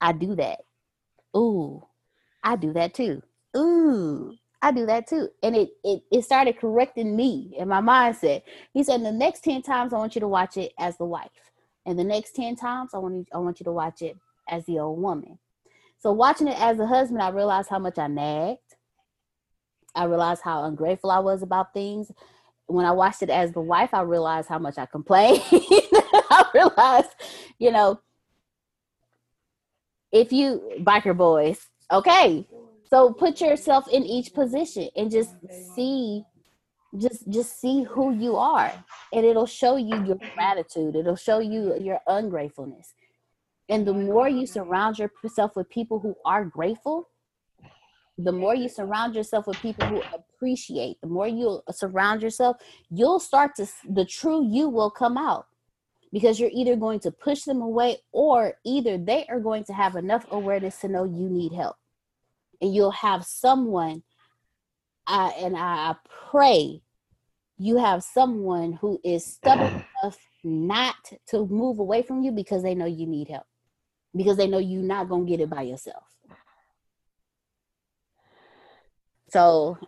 I 0.00 0.12
do 0.12 0.34
that. 0.36 0.60
Ooh, 1.36 1.86
I 2.42 2.56
do 2.56 2.72
that 2.72 2.94
too. 2.94 3.22
Ooh, 3.56 4.34
I 4.62 4.72
do 4.72 4.86
that 4.86 5.06
too. 5.06 5.28
And 5.42 5.56
it 5.56 5.70
it 5.84 6.02
it 6.10 6.24
started 6.24 6.58
correcting 6.58 7.14
me 7.14 7.54
and 7.58 7.68
my 7.68 7.80
mindset. 7.80 8.42
He 8.72 8.82
said, 8.82 9.02
the 9.02 9.12
next 9.12 9.44
10 9.44 9.62
times 9.62 9.92
I 9.92 9.98
want 9.98 10.14
you 10.14 10.20
to 10.20 10.28
watch 10.28 10.56
it 10.56 10.72
as 10.78 10.96
the 10.96 11.04
wife. 11.04 11.30
And 11.86 11.98
the 11.98 12.04
next 12.04 12.34
10 12.34 12.56
times 12.56 12.90
I 12.94 12.98
want 12.98 13.14
you 13.14 13.26
I 13.34 13.38
want 13.38 13.60
you 13.60 13.64
to 13.64 13.72
watch 13.72 14.02
it 14.02 14.16
as 14.48 14.64
the 14.64 14.78
old 14.78 15.00
woman. 15.00 15.38
So 16.00 16.12
watching 16.12 16.48
it 16.48 16.58
as 16.58 16.78
a 16.78 16.86
husband, 16.86 17.22
I 17.22 17.28
realized 17.28 17.68
how 17.68 17.78
much 17.78 17.98
I 17.98 18.06
nagged. 18.06 18.58
I 19.94 20.04
realized 20.04 20.42
how 20.42 20.64
ungrateful 20.64 21.10
I 21.10 21.18
was 21.18 21.42
about 21.42 21.74
things. 21.74 22.10
When 22.66 22.86
I 22.86 22.92
watched 22.92 23.22
it 23.22 23.30
as 23.30 23.52
the 23.52 23.60
wife, 23.60 23.90
I 23.92 24.02
realized 24.02 24.48
how 24.48 24.58
much 24.58 24.78
I 24.78 24.86
complained. 24.86 25.42
I 25.52 26.44
realized, 26.54 27.10
you 27.58 27.70
know, 27.70 28.00
if 30.10 30.32
you 30.32 30.62
biker 30.80 31.16
boys, 31.16 31.66
okay. 31.92 32.46
So 32.88 33.12
put 33.12 33.40
yourself 33.40 33.86
in 33.92 34.04
each 34.04 34.32
position 34.32 34.88
and 34.96 35.10
just 35.10 35.30
see 35.74 36.24
just 36.98 37.28
just 37.30 37.60
see 37.60 37.84
who 37.84 38.12
you 38.12 38.36
are 38.36 38.72
and 39.12 39.24
it'll 39.24 39.46
show 39.46 39.76
you 39.76 40.02
your 40.04 40.18
gratitude 40.36 40.96
it'll 40.96 41.14
show 41.14 41.38
you 41.38 41.78
your 41.80 42.00
ungratefulness 42.08 42.94
and 43.70 43.86
the 43.86 43.94
more 43.94 44.28
you 44.28 44.46
surround 44.46 44.98
yourself 44.98 45.54
with 45.54 45.70
people 45.70 46.00
who 46.00 46.16
are 46.24 46.44
grateful, 46.44 47.08
the 48.18 48.32
more 48.32 48.54
you 48.54 48.68
surround 48.68 49.14
yourself 49.14 49.46
with 49.46 49.56
people 49.58 49.86
who 49.86 50.02
appreciate, 50.12 51.00
the 51.00 51.06
more 51.06 51.28
you 51.28 51.62
surround 51.70 52.20
yourself, 52.20 52.56
you'll 52.90 53.20
start 53.20 53.54
to, 53.54 53.66
the 53.88 54.04
true 54.04 54.44
you 54.44 54.68
will 54.68 54.90
come 54.90 55.16
out 55.16 55.46
because 56.12 56.40
you're 56.40 56.50
either 56.52 56.74
going 56.74 56.98
to 56.98 57.12
push 57.12 57.42
them 57.42 57.62
away 57.62 57.98
or 58.10 58.54
either 58.64 58.98
they 58.98 59.24
are 59.28 59.38
going 59.38 59.62
to 59.62 59.72
have 59.72 59.94
enough 59.94 60.26
awareness 60.32 60.80
to 60.80 60.88
know 60.88 61.04
you 61.04 61.30
need 61.30 61.52
help. 61.52 61.76
And 62.60 62.74
you'll 62.74 62.90
have 62.90 63.24
someone, 63.24 64.02
uh, 65.06 65.30
and 65.38 65.56
I, 65.56 65.92
I 65.92 65.94
pray 66.32 66.82
you 67.56 67.78
have 67.78 68.02
someone 68.02 68.72
who 68.72 69.00
is 69.04 69.24
stubborn 69.24 69.84
enough 70.02 70.18
not 70.42 70.96
to 71.28 71.46
move 71.46 71.78
away 71.78 72.02
from 72.02 72.22
you 72.22 72.32
because 72.32 72.64
they 72.64 72.74
know 72.74 72.86
you 72.86 73.06
need 73.06 73.28
help 73.28 73.46
because 74.16 74.36
they 74.36 74.46
know 74.48 74.58
you're 74.58 74.82
not 74.82 75.08
going 75.08 75.26
to 75.26 75.30
get 75.30 75.40
it 75.40 75.50
by 75.50 75.62
yourself. 75.62 76.04
So, 79.30 79.78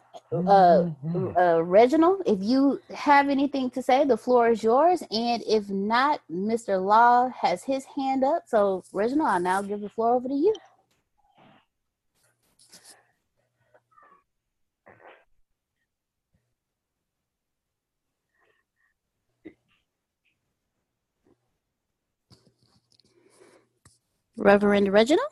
uh, 0.46 0.82
Mm-hmm. 1.14 1.28
uh, 1.36 1.62
Reginald, 1.62 2.22
if 2.26 2.38
you 2.42 2.80
have 2.94 3.28
anything 3.28 3.70
to 3.70 3.82
say, 3.82 4.04
the 4.04 4.16
floor 4.16 4.50
is 4.50 4.62
yours. 4.62 5.02
And 5.10 5.42
if 5.46 5.68
not, 5.68 6.20
Mr. 6.30 6.84
Law 6.84 7.28
has 7.30 7.64
his 7.64 7.84
hand 7.96 8.24
up. 8.24 8.44
So, 8.46 8.84
Reginald, 8.92 9.28
I'll 9.30 9.40
now 9.40 9.62
give 9.62 9.80
the 9.80 9.88
floor 9.88 10.14
over 10.14 10.28
to 10.28 10.34
you. 10.34 10.54
Reverend 24.36 24.92
Reginald? 24.92 25.28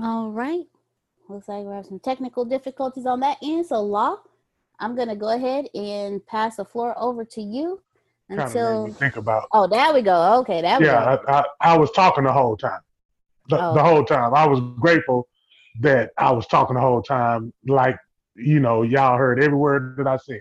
All 0.00 0.30
right. 0.30 0.64
Looks 1.28 1.48
like 1.48 1.64
we 1.64 1.74
have 1.74 1.86
some 1.86 1.98
technical 1.98 2.44
difficulties 2.44 3.06
on 3.06 3.20
that 3.20 3.38
end. 3.42 3.66
So, 3.66 3.80
Law, 3.82 4.16
I'm 4.78 4.94
going 4.94 5.08
to 5.08 5.16
go 5.16 5.30
ahead 5.34 5.66
and 5.74 6.24
pass 6.26 6.56
the 6.56 6.64
floor 6.64 6.94
over 6.98 7.24
to 7.24 7.42
you 7.42 7.82
until. 8.28 8.92
think 8.92 9.16
about. 9.16 9.48
Oh, 9.52 9.66
there 9.66 9.92
we 9.92 10.02
go. 10.02 10.38
Okay, 10.40 10.60
there 10.60 10.78
we 10.78 10.86
Yeah, 10.86 11.16
go. 11.16 11.32
I, 11.32 11.38
I, 11.40 11.44
I 11.62 11.78
was 11.78 11.90
talking 11.92 12.24
the 12.24 12.32
whole 12.32 12.56
time. 12.56 12.80
The, 13.48 13.58
Oh. 13.60 13.74
the 13.74 13.82
whole 13.82 14.04
time. 14.04 14.34
I 14.34 14.46
was 14.46 14.60
grateful 14.78 15.28
that 15.80 16.10
I 16.18 16.30
was 16.32 16.46
talking 16.46 16.74
the 16.74 16.80
whole 16.80 17.02
time. 17.02 17.52
Like, 17.66 17.96
you 18.36 18.60
know, 18.60 18.82
y'all 18.82 19.16
heard 19.16 19.42
every 19.42 19.56
word 19.56 19.96
that 19.98 20.06
I 20.06 20.16
said. 20.18 20.40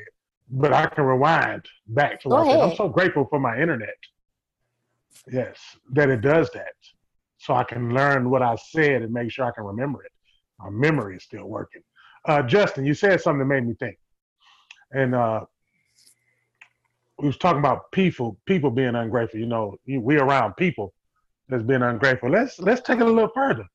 But 0.50 0.74
I 0.74 0.86
can 0.88 1.06
rewind 1.06 1.66
back 1.88 2.22
to 2.22 2.30
what 2.30 2.48
I 2.48 2.52
said. 2.52 2.60
I'm 2.62 2.76
so 2.76 2.88
grateful 2.88 3.26
for 3.26 3.40
my 3.40 3.60
internet. 3.60 3.96
Yes, 5.32 5.58
that 5.94 6.10
it 6.10 6.22
does 6.22 6.50
that. 6.52 6.74
So 7.38 7.54
I 7.54 7.64
can 7.64 7.94
learn 7.94 8.30
what 8.30 8.42
I 8.42 8.56
said 8.56 9.02
and 9.02 9.12
make 9.12 9.32
sure 9.32 9.46
I 9.46 9.52
can 9.52 9.64
remember 9.64 10.04
it. 10.04 10.12
My 10.60 10.70
memory 10.70 11.18
is 11.18 11.24
still 11.24 11.46
working. 11.46 11.82
Uh, 12.26 12.42
Justin, 12.44 12.86
you 12.86 12.94
said 12.94 13.22
something 13.22 13.40
that 13.40 13.46
made 13.46 13.66
me 13.66 13.74
think. 13.76 13.98
And 14.92 15.16
uh, 15.16 15.46
we 17.20 17.28
was 17.28 17.38
talking 17.38 17.60
about 17.60 17.92
people 17.92 18.38
people 18.46 18.72
being 18.72 18.96
ungrateful. 18.96 19.40
You 19.40 19.46
know, 19.48 19.78
we 19.88 20.18
around 20.18 20.54
people 20.56 20.94
that's 21.50 21.64
been 21.64 21.84
ungrateful. 21.84 22.30
Let's 22.30 22.60
let's 22.60 22.82
take 22.82 23.00
it 23.00 23.06
a 23.06 23.12
little 23.12 23.32
further. 23.34 23.66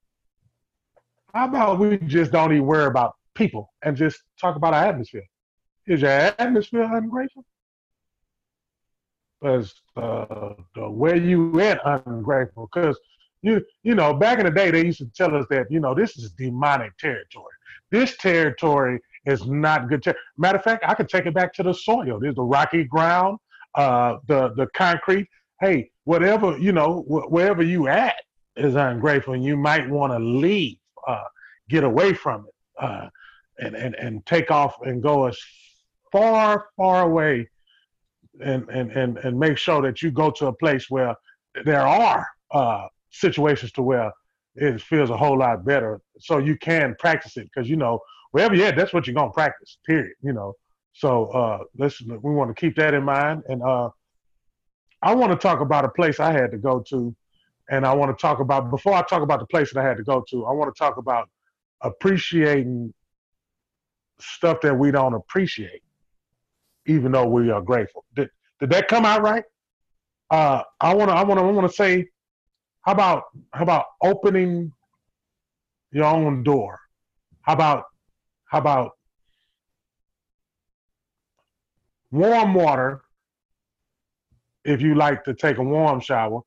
How 1.34 1.47
about 1.47 1.78
we 1.78 1.98
just 1.98 2.32
don't 2.32 2.52
even 2.52 2.66
worry 2.66 2.86
about 2.86 3.14
people 3.34 3.72
and 3.82 3.97
just 3.97 4.20
talk 4.40 4.56
about 4.56 4.74
our 4.74 4.84
atmosphere? 4.86 5.22
Is 5.90 6.02
your 6.02 6.10
atmosphere 6.12 6.84
ungrateful? 6.84 7.44
Because 9.40 9.74
uh, 9.96 10.54
the 10.76 10.88
where 10.88 11.16
you 11.16 11.60
at 11.60 11.80
ungrateful? 12.06 12.70
Because 12.72 12.96
you 13.42 13.60
you 13.82 13.96
know 13.96 14.14
back 14.14 14.38
in 14.38 14.44
the 14.44 14.52
day 14.52 14.70
they 14.70 14.84
used 14.84 14.98
to 15.00 15.06
tell 15.16 15.34
us 15.34 15.46
that 15.50 15.66
you 15.68 15.80
know 15.80 15.92
this 15.92 16.16
is 16.16 16.30
demonic 16.30 16.96
territory. 16.98 17.52
This 17.90 18.16
territory 18.18 19.00
is 19.26 19.44
not 19.46 19.88
good. 19.88 20.04
Ter- 20.04 20.14
Matter 20.38 20.58
of 20.58 20.62
fact, 20.62 20.84
I 20.86 20.94
could 20.94 21.08
take 21.08 21.26
it 21.26 21.34
back 21.34 21.52
to 21.54 21.64
the 21.64 21.74
soil. 21.74 22.20
There's 22.20 22.36
the 22.36 22.42
rocky 22.44 22.84
ground, 22.84 23.38
uh, 23.74 24.18
the 24.28 24.50
the 24.54 24.68
concrete. 24.74 25.26
Hey, 25.60 25.90
whatever 26.04 26.56
you 26.56 26.70
know, 26.70 27.02
wh- 27.08 27.28
wherever 27.32 27.64
you 27.64 27.88
at 27.88 28.14
is 28.54 28.76
ungrateful, 28.76 29.34
and 29.34 29.42
you 29.42 29.56
might 29.56 29.90
want 29.90 30.12
to 30.12 30.20
leave, 30.20 30.76
uh, 31.08 31.24
get 31.68 31.82
away 31.82 32.14
from 32.14 32.46
it, 32.46 32.54
uh, 32.78 33.08
and 33.58 33.74
and 33.74 33.96
and 33.96 34.24
take 34.24 34.52
off 34.52 34.76
and 34.82 35.02
go 35.02 35.26
as 35.26 35.36
far 36.12 36.66
far 36.77 37.03
away, 37.03 37.49
and 38.43 38.69
and 38.70 38.91
and 38.93 39.19
and 39.19 39.39
make 39.39 39.59
sure 39.59 39.82
that 39.82 40.03
you 40.03 40.11
go 40.11 40.31
to 40.31 40.47
a 40.47 40.53
place 40.53 40.91
where 40.91 41.15
there 41.65 41.87
are 41.87 42.27
uh, 42.53 42.87
situations 43.11 43.73
to 43.73 43.82
where 43.82 44.12
it 44.57 44.81
feels 44.81 45.11
a 45.11 45.16
whole 45.16 45.39
lot 45.39 45.65
better, 45.65 46.01
so 46.19 46.39
you 46.39 46.57
can 46.57 46.95
practice 46.99 47.37
it 47.37 47.49
because 47.53 47.69
you 47.69 47.77
know 47.77 48.01
wherever 48.32 48.55
you're 48.55 48.66
at, 48.66 48.77
that's 48.77 48.93
what 48.93 49.07
you're 49.07 49.15
gonna 49.15 49.32
practice. 49.32 49.78
Period. 49.87 50.15
You 50.23 50.32
know. 50.32 50.55
So 50.93 51.27
uh, 51.27 51.59
let's 51.78 52.01
we 52.03 52.35
want 52.35 52.55
to 52.55 52.61
keep 52.61 52.77
that 52.77 52.95
in 52.95 53.05
mind, 53.05 53.45
and 53.49 53.62
uh, 53.62 53.91
I 55.03 55.15
want 55.15 55.32
to 55.32 55.39
talk 55.39 55.61
about 55.61 55.85
a 55.85 55.89
place 55.89 56.20
I 56.20 56.32
had 56.32 56.51
to 56.51 56.59
go 56.59 56.81
to, 56.91 57.15
and 57.70 57.87
I 57.87 57.95
want 57.95 58.16
to 58.16 58.20
talk 58.20 58.41
about 58.41 58.70
before 58.70 58.95
I 58.95 59.03
talk 59.03 59.23
about 59.23 59.41
the 59.41 59.47
place 59.47 59.73
that 59.73 59.81
I 59.81 59.89
had 59.89 59.97
to 59.97 60.03
go 60.03 60.24
to. 60.31 60.47
I 60.47 60.53
want 60.53 60.74
to 60.74 60.78
talk 60.78 60.97
about 60.97 61.28
appreciating 61.81 62.93
stuff 64.20 64.61
that 64.62 64.77
we 64.77 64.91
don't 64.91 65.15
appreciate, 65.15 65.82
even 66.90 67.12
though 67.12 67.26
we 67.26 67.50
are 67.50 67.62
grateful. 67.62 68.04
Did 68.14 68.28
did 68.58 68.70
that 68.70 68.88
come 68.88 69.04
out 69.04 69.22
right? 69.22 69.44
Uh, 70.30 70.62
I 70.80 70.94
want 70.94 71.10
to 71.10 71.14
I 71.14 71.22
want 71.24 71.38
to 71.40 71.44
I 71.44 71.50
want 71.50 71.70
to 71.70 71.74
say, 71.74 72.08
how 72.82 72.92
about 72.92 73.24
how 73.52 73.62
about 73.62 73.84
opening 74.02 74.72
your 75.92 76.04
own 76.04 76.42
door? 76.42 76.78
How 77.42 77.54
about 77.54 77.84
how 78.46 78.58
about 78.58 78.90
warm 82.10 82.54
water 82.54 83.02
if 84.64 84.82
you 84.82 84.94
like 84.94 85.24
to 85.24 85.34
take 85.34 85.58
a 85.58 85.62
warm 85.62 86.00
shower, 86.00 86.40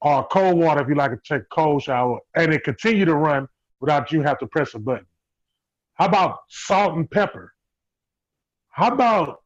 or 0.00 0.26
cold 0.28 0.58
water 0.58 0.82
if 0.82 0.88
you 0.88 0.94
like 0.94 1.10
to 1.10 1.20
take 1.26 1.42
a 1.42 1.54
cold 1.54 1.82
shower, 1.82 2.18
and 2.36 2.52
it 2.52 2.62
continue 2.62 3.04
to 3.04 3.14
run 3.14 3.48
without 3.80 4.12
you 4.12 4.22
have 4.22 4.38
to 4.38 4.46
press 4.46 4.74
a 4.74 4.78
button. 4.78 5.06
How 5.94 6.06
about 6.06 6.38
salt 6.48 6.94
and 6.96 7.10
pepper? 7.10 7.52
How 8.70 8.92
about 8.92 9.41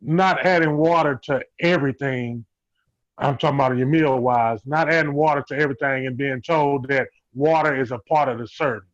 not 0.00 0.44
adding 0.44 0.76
water 0.76 1.20
to 1.24 1.42
everything? 1.60 2.44
I'm 3.18 3.36
talking 3.36 3.58
about 3.58 3.76
your 3.76 3.86
meal 3.86 4.18
wise, 4.18 4.60
not 4.64 4.92
adding 4.92 5.14
water 5.14 5.44
to 5.48 5.56
everything 5.56 6.06
and 6.06 6.16
being 6.16 6.40
told 6.40 6.88
that 6.88 7.08
water 7.34 7.80
is 7.80 7.90
a 7.90 7.98
part 7.98 8.28
of 8.28 8.38
the 8.38 8.46
serving. 8.46 8.88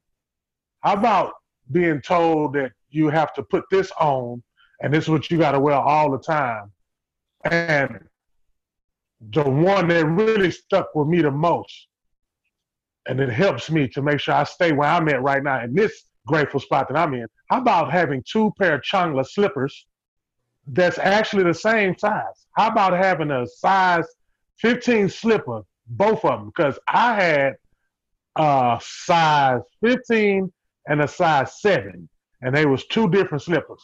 How 0.80 0.94
about 0.94 1.32
being 1.72 2.00
told 2.00 2.54
that 2.54 2.72
you 2.90 3.08
have 3.08 3.32
to 3.34 3.42
put 3.42 3.64
this 3.70 3.90
on 4.00 4.42
and 4.80 4.92
this 4.92 5.04
is 5.04 5.10
what 5.10 5.30
you 5.30 5.38
got 5.38 5.52
to 5.52 5.60
wear 5.60 5.74
all 5.74 6.10
the 6.10 6.18
time? 6.18 6.70
And 7.50 7.98
the 9.32 9.48
one 9.48 9.88
that 9.88 10.06
really 10.06 10.50
stuck 10.50 10.94
with 10.94 11.08
me 11.08 11.22
the 11.22 11.30
most, 11.30 11.88
and 13.06 13.20
it 13.20 13.30
helps 13.30 13.70
me 13.70 13.88
to 13.88 14.02
make 14.02 14.20
sure 14.20 14.34
I 14.34 14.44
stay 14.44 14.72
where 14.72 14.88
I'm 14.88 15.08
at 15.08 15.22
right 15.22 15.42
now 15.42 15.62
in 15.62 15.74
this 15.74 16.04
grateful 16.26 16.60
spot 16.60 16.88
that 16.88 16.96
I'm 16.96 17.14
in. 17.14 17.26
How 17.50 17.60
about 17.60 17.92
having 17.92 18.22
two 18.30 18.52
pair 18.58 18.74
of 18.74 18.82
Changla 18.82 19.26
slippers 19.26 19.86
that's 20.66 20.98
actually 20.98 21.44
the 21.44 21.54
same 21.54 21.96
size? 21.98 22.46
How 22.56 22.68
about 22.68 22.92
having 22.92 23.30
a 23.30 23.46
size 23.46 24.06
15 24.58 25.08
slipper 25.08 25.62
both 25.86 26.24
of 26.24 26.40
them, 26.40 26.46
because 26.46 26.78
I 26.88 27.14
had 27.14 27.56
a 28.36 28.80
size 28.82 29.60
15 29.84 30.52
and 30.88 31.02
a 31.02 31.08
size 31.08 31.60
seven, 31.60 32.08
and 32.40 32.56
they 32.56 32.66
was 32.66 32.86
two 32.86 33.08
different 33.10 33.42
slippers. 33.42 33.82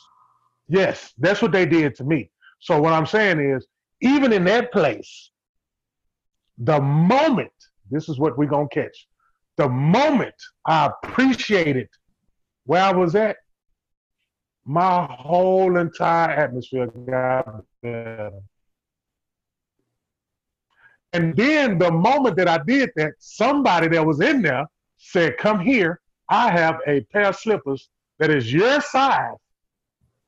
Yes, 0.68 1.12
that's 1.18 1.42
what 1.42 1.52
they 1.52 1.66
did 1.66 1.94
to 1.96 2.04
me. 2.04 2.30
So 2.60 2.80
what 2.80 2.92
I'm 2.92 3.06
saying 3.06 3.40
is, 3.40 3.66
even 4.00 4.32
in 4.32 4.44
that 4.44 4.72
place, 4.72 5.30
the 6.58 6.80
moment 6.80 7.52
this 7.90 8.08
is 8.08 8.18
what 8.18 8.38
we're 8.38 8.46
gonna 8.46 8.68
catch. 8.68 9.08
The 9.56 9.68
moment 9.68 10.34
I 10.66 10.90
appreciated 11.04 11.88
where 12.64 12.82
I 12.82 12.92
was 12.92 13.14
at, 13.14 13.36
my 14.70 15.04
whole 15.10 15.76
entire 15.78 16.30
atmosphere 16.30 16.86
got 16.86 17.64
better. 17.82 18.30
And 21.12 21.34
then 21.34 21.76
the 21.76 21.90
moment 21.90 22.36
that 22.36 22.46
I 22.46 22.58
did 22.58 22.90
that, 22.94 23.14
somebody 23.18 23.88
that 23.88 24.06
was 24.06 24.20
in 24.20 24.42
there 24.42 24.66
said, 24.96 25.38
Come 25.38 25.58
here. 25.58 26.00
I 26.28 26.52
have 26.52 26.78
a 26.86 27.00
pair 27.12 27.30
of 27.30 27.36
slippers 27.36 27.88
that 28.20 28.30
is 28.30 28.52
your 28.52 28.80
size, 28.80 29.34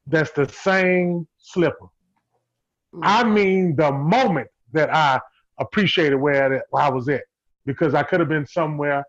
that's 0.08 0.32
the 0.32 0.48
same 0.48 1.28
slipper. 1.38 1.86
Mm. 2.92 3.00
I 3.04 3.22
mean, 3.22 3.76
the 3.76 3.92
moment 3.92 4.48
that 4.72 4.92
I 4.92 5.20
appreciated 5.60 6.16
where, 6.16 6.64
where 6.70 6.82
I 6.82 6.90
was 6.90 7.08
at, 7.08 7.22
because 7.64 7.94
I 7.94 8.02
could 8.02 8.18
have 8.18 8.28
been 8.28 8.48
somewhere 8.48 9.04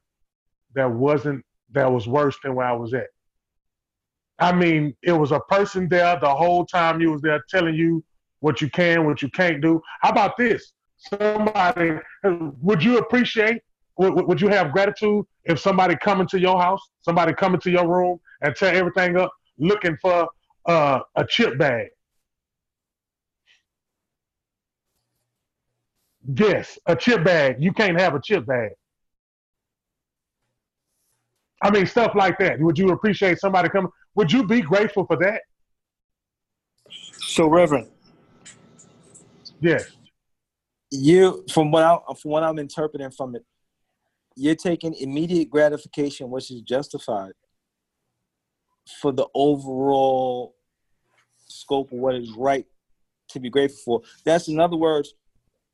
that 0.75 0.91
wasn't, 0.91 1.43
that 1.71 1.91
was 1.91 2.07
worse 2.07 2.37
than 2.43 2.53
where 2.53 2.67
I 2.67 2.73
was 2.73 2.93
at. 2.93 3.07
I 4.39 4.51
mean, 4.51 4.95
it 5.03 5.11
was 5.11 5.31
a 5.31 5.39
person 5.41 5.87
there 5.87 6.17
the 6.19 6.33
whole 6.33 6.65
time 6.65 6.99
you 6.99 7.11
was 7.11 7.21
there 7.21 7.43
telling 7.49 7.75
you 7.75 8.03
what 8.39 8.61
you 8.61 8.69
can, 8.69 9.05
what 9.05 9.21
you 9.21 9.29
can't 9.29 9.61
do. 9.61 9.81
How 10.01 10.09
about 10.09 10.37
this? 10.37 10.73
Somebody, 10.97 11.91
would 12.61 12.83
you 12.83 12.97
appreciate, 12.97 13.61
would, 13.97 14.13
would 14.27 14.41
you 14.41 14.47
have 14.49 14.71
gratitude 14.71 15.25
if 15.45 15.59
somebody 15.59 15.95
come 15.95 16.19
into 16.21 16.39
your 16.39 16.59
house, 16.59 16.81
somebody 17.01 17.33
come 17.33 17.53
into 17.53 17.69
your 17.69 17.87
room 17.87 18.19
and 18.41 18.55
tear 18.55 18.73
everything 18.73 19.17
up 19.17 19.31
looking 19.57 19.97
for 20.01 20.27
uh, 20.65 20.99
a 21.15 21.25
chip 21.25 21.57
bag? 21.57 21.87
Yes, 26.35 26.79
a 26.85 26.95
chip 26.95 27.23
bag. 27.23 27.57
You 27.59 27.73
can't 27.73 27.99
have 27.99 28.15
a 28.15 28.21
chip 28.21 28.45
bag. 28.45 28.71
I 31.61 31.69
mean, 31.71 31.85
stuff 31.85 32.13
like 32.15 32.37
that. 32.39 32.59
Would 32.59 32.77
you 32.77 32.89
appreciate 32.89 33.39
somebody 33.39 33.69
coming? 33.69 33.91
Would 34.15 34.31
you 34.31 34.45
be 34.45 34.61
grateful 34.61 35.05
for 35.05 35.17
that? 35.17 35.41
So, 36.89 37.47
Reverend, 37.47 37.89
Yes. 39.59 39.95
you 40.91 41.45
from 41.51 41.71
what 41.71 41.83
I 41.83 41.97
from 42.15 42.31
what 42.31 42.43
I'm 42.43 42.59
interpreting 42.59 43.09
from 43.11 43.35
it, 43.35 43.45
you're 44.35 44.55
taking 44.55 44.93
immediate 44.95 45.49
gratification, 45.49 46.29
which 46.29 46.51
is 46.51 46.61
justified, 46.61 47.33
for 49.01 49.11
the 49.11 49.27
overall 49.33 50.55
scope 51.47 51.91
of 51.91 51.99
what 51.99 52.15
is 52.15 52.31
right 52.37 52.65
to 53.29 53.39
be 53.39 53.49
grateful 53.49 53.79
for. 53.83 54.01
That's 54.25 54.47
in 54.47 54.59
other 54.59 54.77
words, 54.77 55.15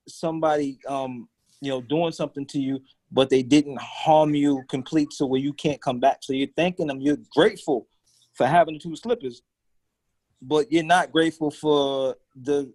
somebody 0.08 0.80
um, 0.88 1.28
you 1.62 1.70
know, 1.70 1.82
doing 1.82 2.14
something 2.14 2.46
to 2.48 2.60
you, 2.60 2.80
but 3.12 3.30
they 3.30 3.44
didn't 3.44 3.80
harm 3.82 4.34
you 4.34 4.64
complete 4.70 5.12
so 5.12 5.26
where 5.26 5.42
you 5.42 5.52
can't 5.52 5.82
come 5.82 6.00
back. 6.00 6.20
So 6.22 6.32
you're 6.32 6.48
thanking 6.56 6.88
them, 6.88 7.02
you're 7.02 7.18
grateful 7.36 7.88
for 8.40 8.48
having 8.48 8.76
the 8.76 8.80
two 8.80 8.96
slippers, 8.96 9.42
but 10.42 10.72
you're 10.72 10.82
not 10.82 11.12
grateful 11.12 11.52
for 11.52 12.16
the 12.42 12.72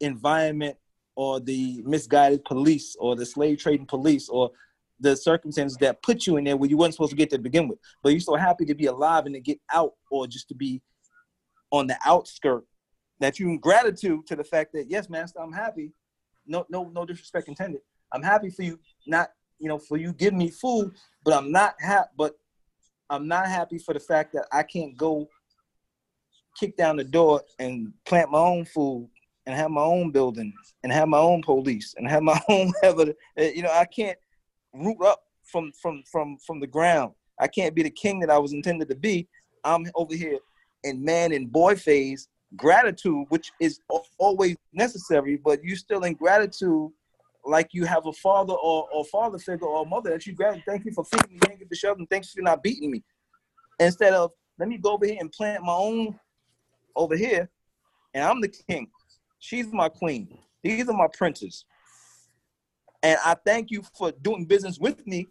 environment 0.00 0.76
or 1.14 1.38
the 1.38 1.80
misguided 1.86 2.44
police 2.44 2.96
or 2.98 3.14
the 3.14 3.24
slave 3.24 3.56
trading 3.58 3.86
police 3.86 4.28
or 4.28 4.50
the 4.98 5.16
circumstances 5.16 5.78
that 5.78 6.02
put 6.02 6.26
you 6.26 6.38
in 6.38 6.44
there 6.44 6.56
where 6.56 6.68
you 6.68 6.76
weren't 6.76 6.92
supposed 6.92 7.12
to 7.12 7.16
get 7.16 7.30
there 7.30 7.38
to 7.38 7.42
begin 7.42 7.68
with. 7.68 7.78
But 8.02 8.10
you're 8.10 8.20
so 8.20 8.34
happy 8.34 8.64
to 8.64 8.74
be 8.74 8.86
alive 8.86 9.26
and 9.26 9.36
to 9.36 9.40
get 9.40 9.60
out 9.72 9.92
or 10.10 10.26
just 10.26 10.48
to 10.48 10.56
be 10.56 10.82
on 11.70 11.86
the 11.86 11.96
outskirt 12.04 12.64
that 13.20 13.38
you 13.38 13.48
in 13.48 13.60
gratitude 13.60 14.26
to 14.26 14.34
the 14.34 14.42
fact 14.42 14.72
that 14.72 14.90
yes, 14.90 15.08
master, 15.08 15.38
I'm 15.38 15.52
happy. 15.52 15.92
No, 16.48 16.66
no, 16.68 16.90
no 16.92 17.06
disrespect 17.06 17.46
intended. 17.46 17.82
I'm 18.12 18.24
happy 18.24 18.50
for 18.50 18.62
you, 18.62 18.80
not 19.06 19.30
you 19.60 19.68
know, 19.68 19.78
for 19.78 19.98
you 19.98 20.12
giving 20.12 20.38
me 20.38 20.50
food, 20.50 20.96
but 21.24 21.32
I'm 21.32 21.52
not 21.52 21.76
happy. 21.78 22.08
But 22.18 22.34
I'm 23.08 23.28
not 23.28 23.46
happy 23.46 23.78
for 23.78 23.94
the 23.94 24.00
fact 24.00 24.32
that 24.34 24.46
I 24.52 24.62
can't 24.62 24.96
go 24.96 25.28
kick 26.58 26.76
down 26.76 26.96
the 26.96 27.04
door 27.04 27.42
and 27.58 27.92
plant 28.04 28.30
my 28.30 28.38
own 28.38 28.64
food 28.64 29.08
and 29.46 29.54
have 29.54 29.70
my 29.70 29.82
own 29.82 30.10
building 30.10 30.52
and 30.82 30.92
have 30.92 31.08
my 31.08 31.18
own 31.18 31.42
police 31.42 31.94
and 31.96 32.08
have 32.08 32.22
my 32.22 32.40
own 32.48 32.72
whatever. 32.80 33.12
Eh, 33.36 33.52
you 33.54 33.62
know, 33.62 33.70
I 33.70 33.84
can't 33.84 34.18
root 34.72 34.98
up 35.04 35.22
from 35.44 35.72
from 35.80 36.02
from 36.10 36.38
from 36.44 36.60
the 36.60 36.66
ground. 36.66 37.12
I 37.40 37.46
can't 37.46 37.74
be 37.74 37.82
the 37.82 37.90
king 37.90 38.20
that 38.20 38.30
I 38.30 38.38
was 38.38 38.52
intended 38.52 38.88
to 38.88 38.94
be. 38.94 39.28
I'm 39.64 39.86
over 39.94 40.14
here 40.14 40.38
in 40.84 41.04
man 41.04 41.32
and 41.32 41.50
boy 41.50 41.76
phase, 41.76 42.28
gratitude, 42.56 43.26
which 43.28 43.52
is 43.60 43.80
always 44.18 44.56
necessary, 44.72 45.36
but 45.36 45.62
you 45.62 45.76
still 45.76 46.04
in 46.04 46.14
gratitude 46.14 46.90
like 47.46 47.68
you 47.72 47.84
have 47.84 48.06
a 48.06 48.12
father 48.12 48.54
or, 48.54 48.88
or 48.92 49.04
father 49.06 49.38
figure 49.38 49.66
or 49.66 49.86
mother 49.86 50.10
that 50.10 50.26
you 50.26 50.34
grab. 50.34 50.60
Thank 50.66 50.84
you 50.84 50.92
for 50.92 51.04
feeding 51.04 51.32
me, 51.32 51.38
thank 51.44 51.60
you 51.60 51.66
for 51.66 51.74
sheltering, 51.74 52.06
thanks 52.08 52.32
for 52.32 52.42
not 52.42 52.62
beating 52.62 52.90
me. 52.90 53.02
Instead 53.78 54.12
of 54.12 54.32
let 54.58 54.68
me 54.68 54.78
go 54.78 54.92
over 54.92 55.06
here 55.06 55.18
and 55.20 55.30
plant 55.32 55.62
my 55.62 55.72
own 55.72 56.18
over 56.94 57.16
here, 57.16 57.48
and 58.14 58.24
I'm 58.24 58.40
the 58.40 58.48
king. 58.48 58.88
She's 59.38 59.72
my 59.72 59.88
queen. 59.88 60.38
These 60.62 60.88
are 60.88 60.96
my 60.96 61.08
princes. 61.12 61.64
And 63.02 63.18
I 63.24 63.36
thank 63.44 63.70
you 63.70 63.82
for 63.96 64.10
doing 64.22 64.46
business 64.46 64.78
with 64.78 65.06
me, 65.06 65.28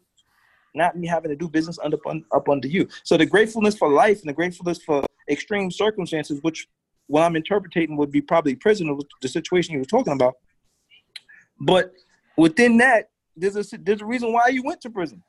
not 0.76 0.96
me 0.96 1.08
having 1.08 1.30
to 1.30 1.36
do 1.36 1.50
business 1.50 1.80
under 1.84 1.98
up 2.32 2.48
under 2.48 2.68
you. 2.68 2.88
So 3.04 3.18
the 3.18 3.26
gratefulness 3.26 3.76
for 3.76 3.90
life 3.92 4.22
and 4.22 4.30
the 4.30 4.34
gratefulness 4.34 4.82
for 4.84 5.04
extreme 5.30 5.72
circumstances, 5.72 6.40
which 6.44 6.68
what 7.08 7.24
I'm 7.24 7.36
interpreting 7.36 7.98
would 7.98 8.12
be 8.12 8.22
probably 8.22 8.56
prison, 8.56 8.98
the 9.22 9.28
situation 9.28 9.74
you 9.74 9.80
were 9.80 9.86
talking 9.86 10.14
about. 10.14 10.36
But 11.60 11.94
within 12.38 12.78
that, 12.78 13.10
there's 13.36 13.56
a 13.56 13.78
there's 13.78 14.02
a 14.02 14.06
reason 14.06 14.32
why 14.34 14.48
you 14.50 14.64
went 14.64 14.82
to 14.82 14.90
prison. 14.90 15.22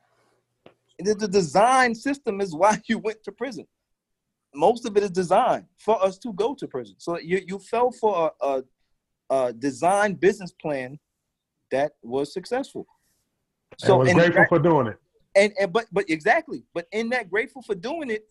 And 0.99 1.07
the 1.19 1.27
design 1.27 1.93
system 1.93 2.41
is 2.41 2.55
why 2.55 2.81
you 2.87 2.97
went 2.99 3.23
to 3.23 3.31
prison. 3.31 3.67
Most 4.55 4.85
of 4.85 4.95
it 4.97 5.03
is 5.03 5.11
designed 5.11 5.65
for 5.77 6.01
us 6.03 6.17
to 6.19 6.33
go 6.33 6.55
to 6.55 6.67
prison. 6.67 6.95
So 6.97 7.19
you 7.19 7.41
you 7.45 7.59
fell 7.59 7.91
for 7.91 8.31
a, 8.41 8.47
a, 8.47 8.63
a 9.29 9.53
design 9.53 10.13
business 10.15 10.51
plan 10.51 10.99
that 11.71 11.91
was 12.01 12.33
successful. 12.33 12.87
So 13.77 13.95
I 13.95 13.97
was 13.97 14.09
and 14.09 14.17
grateful 14.17 14.41
that- 14.43 14.49
for 14.49 14.59
doing 14.59 14.87
it. 14.87 14.97
and 15.35 15.53
and 15.59 15.71
but 15.73 15.85
but 15.91 16.09
exactly 16.09 16.63
but 16.73 16.87
in 16.91 17.09
that 17.09 17.29
grateful 17.29 17.61
for 17.61 17.75
doing 17.75 18.09
it 18.09 18.23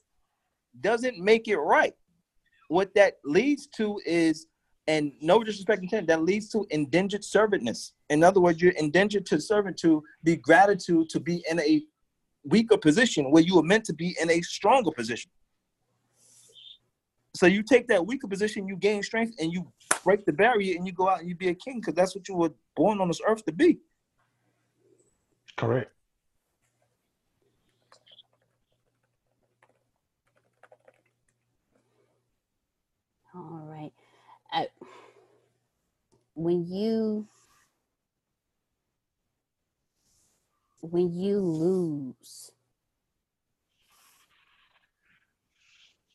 doesn't 0.81 1.19
make 1.19 1.47
it 1.49 1.57
right 1.59 1.95
what 2.69 2.93
that 2.95 3.15
leads 3.25 3.67
to 3.69 4.01
is 4.05 4.47
and 4.89 5.13
no 5.21 5.43
disrespect 5.43 5.83
intended 5.83 6.09
that 6.09 6.23
leads 6.23 6.49
to 6.51 6.67
indentured 6.71 7.25
servantness. 7.25 7.93
In 8.11 8.23
other 8.23 8.41
words 8.41 8.61
you're 8.61 8.73
indentured 8.73 9.27
to 9.27 9.41
servant 9.41 9.77
to 9.79 10.03
be 10.23 10.37
gratitude 10.37 11.09
to 11.11 11.21
be 11.21 11.45
in 11.51 11.61
a 11.61 11.83
weaker 12.45 12.77
position 12.77 13.31
where 13.31 13.43
you 13.43 13.57
were 13.57 13.63
meant 13.63 13.85
to 13.85 13.93
be 13.93 14.17
in 14.21 14.31
a 14.31 14.41
stronger 14.43 14.91
position. 14.91 15.31
So 17.35 17.47
you 17.47 17.63
take 17.63 17.87
that 17.89 18.07
weaker 18.07 18.29
position 18.29 18.67
you 18.67 18.77
gain 18.77 19.03
strength 19.03 19.35
and 19.39 19.53
you 19.53 19.71
break 20.05 20.25
the 20.25 20.33
barrier 20.33 20.77
and 20.77 20.87
you 20.87 20.93
go 20.93 21.09
out 21.09 21.21
and 21.21 21.29
you 21.29 21.35
be 21.35 21.49
a 21.49 21.55
king 21.55 21.81
because 21.81 21.95
that's 21.95 22.15
what 22.15 22.29
you 22.29 22.35
were 22.35 22.53
born 22.75 23.01
on 23.01 23.09
this 23.09 23.21
earth 23.27 23.45
to 23.45 23.53
be. 23.53 23.79
Correct. 25.57 25.93
All 33.35 33.67
right. 33.67 33.93
I, 34.57 34.69
when 36.35 36.67
you 36.67 37.27
when 40.81 41.13
you 41.13 41.41
lose 41.41 42.53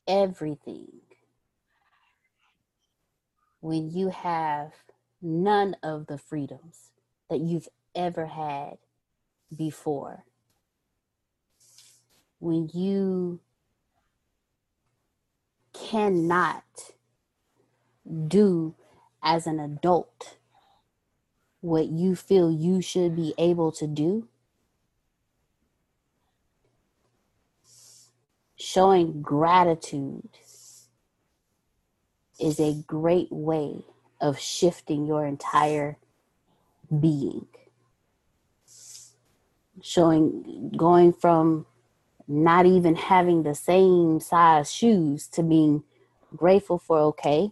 everything, 0.07 0.87
when 3.59 3.91
you 3.91 4.09
have 4.09 4.71
none 5.21 5.75
of 5.83 6.07
the 6.07 6.17
freedoms 6.17 6.89
that 7.29 7.41
you've 7.41 7.67
ever 7.93 8.25
had 8.25 8.77
before, 9.55 10.25
when 12.39 12.69
you 12.73 13.39
cannot 15.73 16.63
do 18.27 18.75
as 19.23 19.47
an 19.47 19.59
adult 19.59 20.37
what 21.61 21.87
you 21.87 22.15
feel 22.15 22.51
you 22.51 22.81
should 22.81 23.15
be 23.15 23.33
able 23.37 23.71
to 23.71 23.87
do, 23.87 24.27
showing 28.55 29.21
gratitude 29.21 30.29
is 32.39 32.59
a 32.59 32.83
great 32.87 33.31
way 33.31 33.85
of 34.19 34.39
shifting 34.39 35.05
your 35.05 35.25
entire 35.25 35.97
being. 36.99 37.47
showing 39.81 40.71
going 40.77 41.13
from 41.13 41.65
not 42.27 42.65
even 42.65 42.95
having 42.95 43.43
the 43.43 43.55
same 43.55 44.19
size 44.19 44.71
shoes 44.71 45.27
to 45.27 45.43
being 45.43 45.83
grateful 46.35 46.77
for 46.77 46.99
okay 46.99 47.51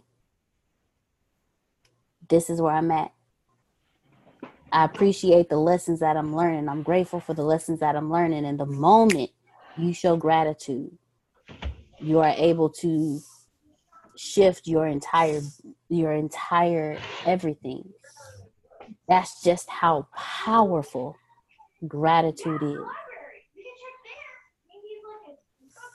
this 2.30 2.48
is 2.48 2.60
where 2.62 2.72
i'm 2.74 2.90
at. 2.90 3.12
I 4.72 4.84
appreciate 4.84 5.48
the 5.48 5.56
lessons 5.58 6.00
that 6.00 6.16
i'm 6.16 6.34
learning. 6.34 6.68
I'm 6.68 6.82
grateful 6.82 7.20
for 7.20 7.34
the 7.34 7.42
lessons 7.44 7.80
that 7.80 7.96
i'm 7.96 8.10
learning. 8.10 8.44
And 8.46 8.58
the 8.58 8.66
moment 8.66 9.30
you 9.78 9.92
show 9.92 10.16
gratitude 10.16 10.92
you 12.00 12.20
are 12.20 12.34
able 12.36 12.70
to 12.70 13.20
shift 14.16 14.66
your 14.66 14.86
entire 14.86 15.40
your 15.88 16.12
entire 16.12 16.98
everything. 17.26 17.84
That's 19.08 19.42
just 19.42 19.68
how 19.68 20.08
powerful 20.16 21.16
gratitude 21.86 22.62
is. 22.62 22.78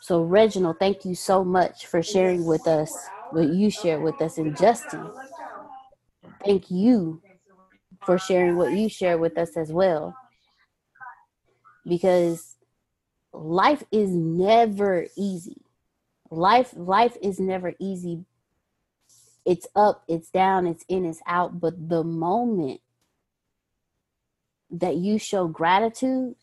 So 0.01 0.21
reginald 0.21 0.77
thank 0.79 1.05
you 1.05 1.15
so 1.15 1.43
much 1.43 1.87
for 1.87 2.03
sharing 2.03 2.45
with 2.45 2.67
us 2.67 2.95
what 3.31 3.49
you 3.49 3.69
shared 3.71 4.03
with 4.03 4.21
us 4.21 4.37
and 4.37 4.55
justin 4.57 5.09
thank 6.45 6.69
you 6.69 7.21
for 8.05 8.17
sharing 8.17 8.55
what 8.55 8.71
you 8.71 8.87
share 8.87 9.17
with 9.17 9.37
us 9.37 9.57
as 9.57 9.71
well. 9.71 10.15
Because 11.87 12.55
life 13.33 13.83
is 13.91 14.11
never 14.11 15.07
easy. 15.17 15.61
Life 16.29 16.73
life 16.75 17.17
is 17.21 17.39
never 17.39 17.73
easy. 17.79 18.25
It's 19.45 19.67
up 19.75 20.03
it's 20.07 20.29
down 20.29 20.67
it's 20.67 20.85
in 20.87 21.05
it's 21.05 21.21
out. 21.27 21.59
But 21.59 21.89
the 21.89 22.03
moment 22.03 22.81
that 24.71 24.95
you 24.95 25.19
show 25.19 25.47
gratitude 25.47 26.35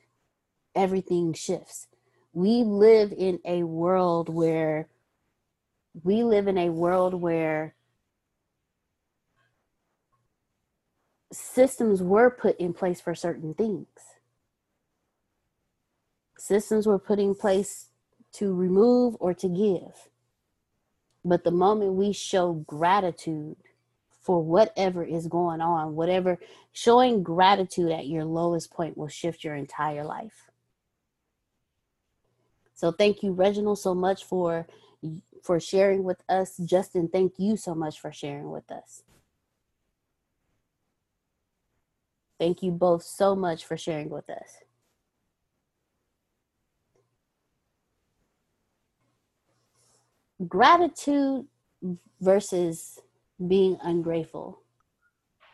everything 0.74 1.32
shifts. 1.34 1.86
We 2.32 2.62
live 2.64 3.12
in 3.12 3.40
a 3.44 3.62
world 3.64 4.28
where 4.28 4.88
we 6.02 6.24
live 6.24 6.48
in 6.48 6.56
a 6.56 6.70
world 6.70 7.14
where 7.14 7.74
systems 11.32 12.02
were 12.02 12.30
put 12.30 12.58
in 12.58 12.72
place 12.72 13.00
for 13.00 13.14
certain 13.14 13.54
things 13.54 13.86
systems 16.42 16.86
were 16.86 16.98
put 16.98 17.18
in 17.18 17.34
place 17.34 17.88
to 18.32 18.52
remove 18.52 19.16
or 19.20 19.32
to 19.32 19.48
give. 19.48 20.08
But 21.24 21.44
the 21.44 21.52
moment 21.52 21.92
we 21.94 22.12
show 22.12 22.54
gratitude 22.66 23.56
for 24.22 24.42
whatever 24.42 25.04
is 25.04 25.26
going 25.28 25.60
on, 25.60 25.94
whatever 25.94 26.38
showing 26.72 27.22
gratitude 27.22 27.92
at 27.92 28.08
your 28.08 28.24
lowest 28.24 28.72
point 28.72 28.96
will 28.96 29.08
shift 29.08 29.44
your 29.44 29.54
entire 29.54 30.04
life. 30.04 30.50
So 32.74 32.90
thank 32.90 33.22
you, 33.22 33.32
Reginald, 33.32 33.78
so 33.78 33.94
much 33.94 34.24
for 34.24 34.66
for 35.42 35.60
sharing 35.60 36.04
with 36.04 36.22
us. 36.28 36.56
Justin, 36.56 37.08
thank 37.08 37.34
you 37.38 37.56
so 37.56 37.74
much 37.74 38.00
for 38.00 38.12
sharing 38.12 38.50
with 38.50 38.70
us. 38.70 39.02
Thank 42.42 42.64
you 42.64 42.72
both 42.72 43.04
so 43.04 43.36
much 43.36 43.64
for 43.64 43.76
sharing 43.76 44.10
with 44.10 44.28
us. 44.28 44.56
gratitude 50.48 51.46
versus 52.20 52.98
being 53.48 53.76
ungrateful 53.82 54.60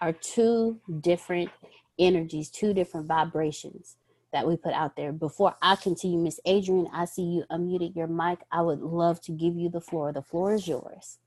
are 0.00 0.12
two 0.12 0.80
different 1.00 1.50
energies, 1.98 2.50
two 2.50 2.72
different 2.72 3.06
vibrations 3.06 3.96
that 4.32 4.46
we 4.46 4.56
put 4.56 4.72
out 4.72 4.96
there. 4.96 5.12
Before 5.12 5.56
I 5.62 5.76
continue, 5.76 6.18
Miss 6.18 6.38
Adrian, 6.44 6.88
I 6.92 7.06
see 7.06 7.22
you 7.22 7.44
unmuted 7.50 7.96
your 7.96 8.06
mic. 8.06 8.38
I 8.52 8.62
would 8.62 8.80
love 8.80 9.20
to 9.22 9.32
give 9.32 9.56
you 9.56 9.68
the 9.68 9.80
floor. 9.80 10.12
The 10.12 10.22
floor 10.22 10.54
is 10.54 10.68
yours. 10.68 11.18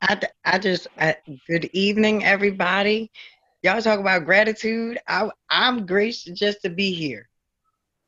I, 0.00 0.20
I 0.44 0.58
just, 0.58 0.88
I, 0.98 1.16
good 1.46 1.70
evening, 1.72 2.24
everybody. 2.24 3.10
Y'all 3.62 3.80
talk 3.80 4.00
about 4.00 4.24
gratitude. 4.24 4.98
I, 5.06 5.30
I'm 5.48 5.86
grateful 5.86 6.34
just 6.34 6.62
to 6.62 6.70
be 6.70 6.92
here. 6.92 7.28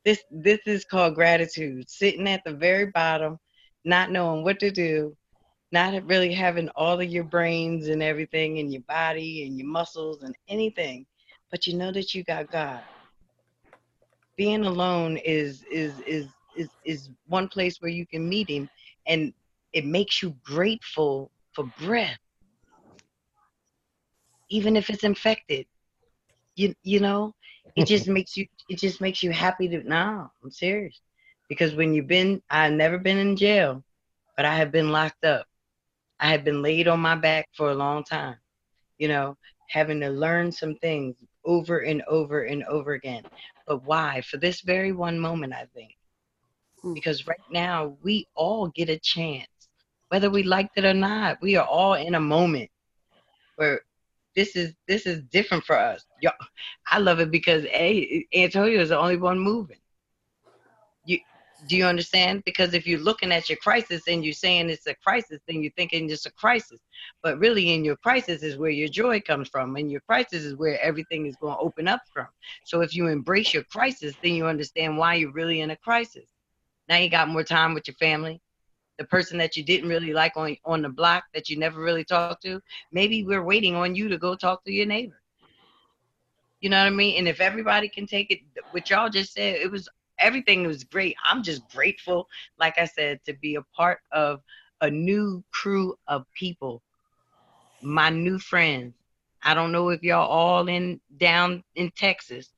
This, 0.04 0.22
this 0.30 0.58
is 0.66 0.84
called 0.84 1.14
gratitude. 1.14 1.88
Sitting 1.88 2.28
at 2.28 2.42
the 2.44 2.52
very 2.52 2.86
bottom, 2.86 3.38
not 3.84 4.10
knowing 4.10 4.42
what 4.42 4.58
to 4.60 4.72
do, 4.72 5.16
not 5.70 6.04
really 6.06 6.32
having 6.32 6.68
all 6.70 7.00
of 7.00 7.08
your 7.08 7.22
brains 7.24 7.86
and 7.88 8.02
everything 8.02 8.56
in 8.56 8.72
your 8.72 8.82
body 8.82 9.46
and 9.46 9.56
your 9.56 9.68
muscles 9.68 10.22
and 10.24 10.34
anything, 10.48 11.06
but 11.52 11.68
you 11.68 11.74
know 11.74 11.92
that 11.92 12.14
you 12.14 12.24
got 12.24 12.50
God. 12.50 12.82
Being 14.36 14.64
alone 14.64 15.16
is 15.18 15.64
is 15.70 16.00
is 16.00 16.26
is 16.56 16.68
is 16.84 17.10
one 17.28 17.48
place 17.48 17.80
where 17.80 17.90
you 17.90 18.06
can 18.06 18.28
meet 18.28 18.48
him 18.48 18.68
and 19.06 19.32
it 19.72 19.86
makes 19.86 20.20
you 20.20 20.34
grateful 20.44 21.30
for 21.52 21.64
breath. 21.80 22.18
Even 24.50 24.76
if 24.76 24.90
it's 24.90 25.04
infected. 25.04 25.66
You 26.56 26.74
you 26.82 27.00
know, 27.00 27.34
it 27.76 27.86
just 27.86 28.08
makes 28.16 28.36
you 28.36 28.46
it 28.68 28.78
just 28.78 29.00
makes 29.00 29.22
you 29.22 29.30
happy 29.32 29.68
to 29.68 29.82
no, 29.82 30.30
I'm 30.42 30.50
serious 30.50 31.00
because 31.48 31.74
when 31.74 31.94
you've 31.94 32.06
been 32.06 32.42
I've 32.50 32.72
never 32.72 32.98
been 32.98 33.18
in 33.18 33.36
jail, 33.36 33.84
but 34.36 34.44
I 34.44 34.54
have 34.56 34.72
been 34.72 34.90
locked 34.90 35.24
up. 35.24 35.46
I 36.20 36.28
have 36.28 36.44
been 36.44 36.62
laid 36.62 36.88
on 36.88 37.00
my 37.00 37.16
back 37.16 37.48
for 37.56 37.70
a 37.70 37.74
long 37.74 38.04
time, 38.04 38.36
you 38.98 39.08
know, 39.08 39.36
having 39.68 40.00
to 40.00 40.08
learn 40.08 40.52
some 40.52 40.76
things 40.76 41.16
over 41.44 41.80
and 41.80 42.02
over 42.02 42.44
and 42.44 42.64
over 42.64 42.92
again. 42.92 43.24
But 43.66 43.84
why? 43.84 44.20
For 44.22 44.36
this 44.36 44.60
very 44.60 44.92
one 44.92 45.18
moment, 45.18 45.52
I 45.52 45.66
think. 45.74 45.96
Hmm. 46.82 46.94
Because 46.94 47.26
right 47.26 47.36
now, 47.50 47.96
we 48.02 48.26
all 48.34 48.68
get 48.68 48.88
a 48.88 48.98
chance, 48.98 49.48
whether 50.08 50.30
we 50.30 50.42
liked 50.42 50.78
it 50.78 50.84
or 50.84 50.94
not. 50.94 51.38
We 51.42 51.56
are 51.56 51.66
all 51.66 51.94
in 51.94 52.14
a 52.14 52.20
moment 52.20 52.70
where 53.56 53.80
this 54.36 54.56
is 54.56 54.74
this 54.88 55.06
is 55.06 55.22
different 55.30 55.64
for 55.64 55.78
us. 55.78 56.04
I 56.86 56.98
love 56.98 57.20
it 57.20 57.30
because 57.30 57.64
a 57.66 58.26
Antonio 58.34 58.80
is 58.80 58.88
the 58.90 58.98
only 58.98 59.16
one 59.16 59.38
moving. 59.38 59.78
Do 61.66 61.76
you 61.78 61.86
understand? 61.86 62.42
Because 62.44 62.74
if 62.74 62.86
you're 62.86 63.00
looking 63.00 63.32
at 63.32 63.48
your 63.48 63.56
crisis 63.58 64.02
and 64.06 64.22
you're 64.22 64.34
saying 64.34 64.68
it's 64.68 64.86
a 64.86 64.94
crisis, 64.96 65.40
then 65.46 65.62
you're 65.62 65.72
thinking 65.76 66.10
it's 66.10 66.26
a 66.26 66.32
crisis. 66.32 66.80
But 67.22 67.38
really, 67.38 67.72
in 67.72 67.84
your 67.84 67.96
crisis 67.96 68.42
is 68.42 68.58
where 68.58 68.70
your 68.70 68.88
joy 68.88 69.20
comes 69.20 69.48
from, 69.48 69.76
and 69.76 69.90
your 69.90 70.02
crisis 70.02 70.44
is 70.44 70.56
where 70.56 70.78
everything 70.82 71.24
is 71.26 71.36
going 71.36 71.54
to 71.54 71.60
open 71.60 71.88
up 71.88 72.02
from. 72.12 72.26
So 72.64 72.82
if 72.82 72.94
you 72.94 73.06
embrace 73.06 73.54
your 73.54 73.62
crisis, 73.64 74.14
then 74.22 74.34
you 74.34 74.46
understand 74.46 74.98
why 74.98 75.14
you're 75.14 75.32
really 75.32 75.60
in 75.60 75.70
a 75.70 75.76
crisis. 75.76 76.28
Now 76.88 76.96
you 76.96 77.08
got 77.08 77.28
more 77.28 77.44
time 77.44 77.72
with 77.72 77.86
your 77.86 77.94
family. 77.94 78.42
The 78.98 79.04
person 79.04 79.38
that 79.38 79.56
you 79.56 79.64
didn't 79.64 79.88
really 79.88 80.12
like 80.12 80.36
on 80.36 80.56
on 80.64 80.82
the 80.82 80.88
block 80.88 81.24
that 81.34 81.48
you 81.48 81.58
never 81.58 81.80
really 81.80 82.04
talked 82.04 82.42
to, 82.44 82.60
maybe 82.92 83.24
we're 83.24 83.42
waiting 83.42 83.74
on 83.74 83.94
you 83.94 84.08
to 84.08 84.18
go 84.18 84.36
talk 84.36 84.64
to 84.64 84.72
your 84.72 84.86
neighbor. 84.86 85.20
You 86.60 86.70
know 86.70 86.78
what 86.78 86.86
I 86.86 86.90
mean? 86.90 87.18
And 87.18 87.28
if 87.28 87.40
everybody 87.40 87.88
can 87.88 88.06
take 88.06 88.30
it, 88.30 88.40
what 88.70 88.88
y'all 88.88 89.10
just 89.10 89.34
said, 89.34 89.56
it 89.56 89.70
was 89.70 89.88
everything 90.18 90.66
was 90.66 90.84
great. 90.84 91.16
I'm 91.28 91.42
just 91.42 91.68
grateful, 91.70 92.28
like 92.58 92.78
I 92.78 92.84
said, 92.86 93.20
to 93.26 93.34
be 93.34 93.56
a 93.56 93.62
part 93.76 93.98
of 94.12 94.40
a 94.80 94.90
new 94.90 95.42
crew 95.50 95.94
of 96.08 96.24
people, 96.32 96.82
my 97.82 98.10
new 98.10 98.38
friends. 98.38 98.94
I 99.42 99.54
don't 99.54 99.72
know 99.72 99.90
if 99.90 100.02
y'all 100.02 100.28
all 100.28 100.68
in 100.68 101.00
down 101.18 101.62
in 101.74 101.90
Texas, 101.90 102.50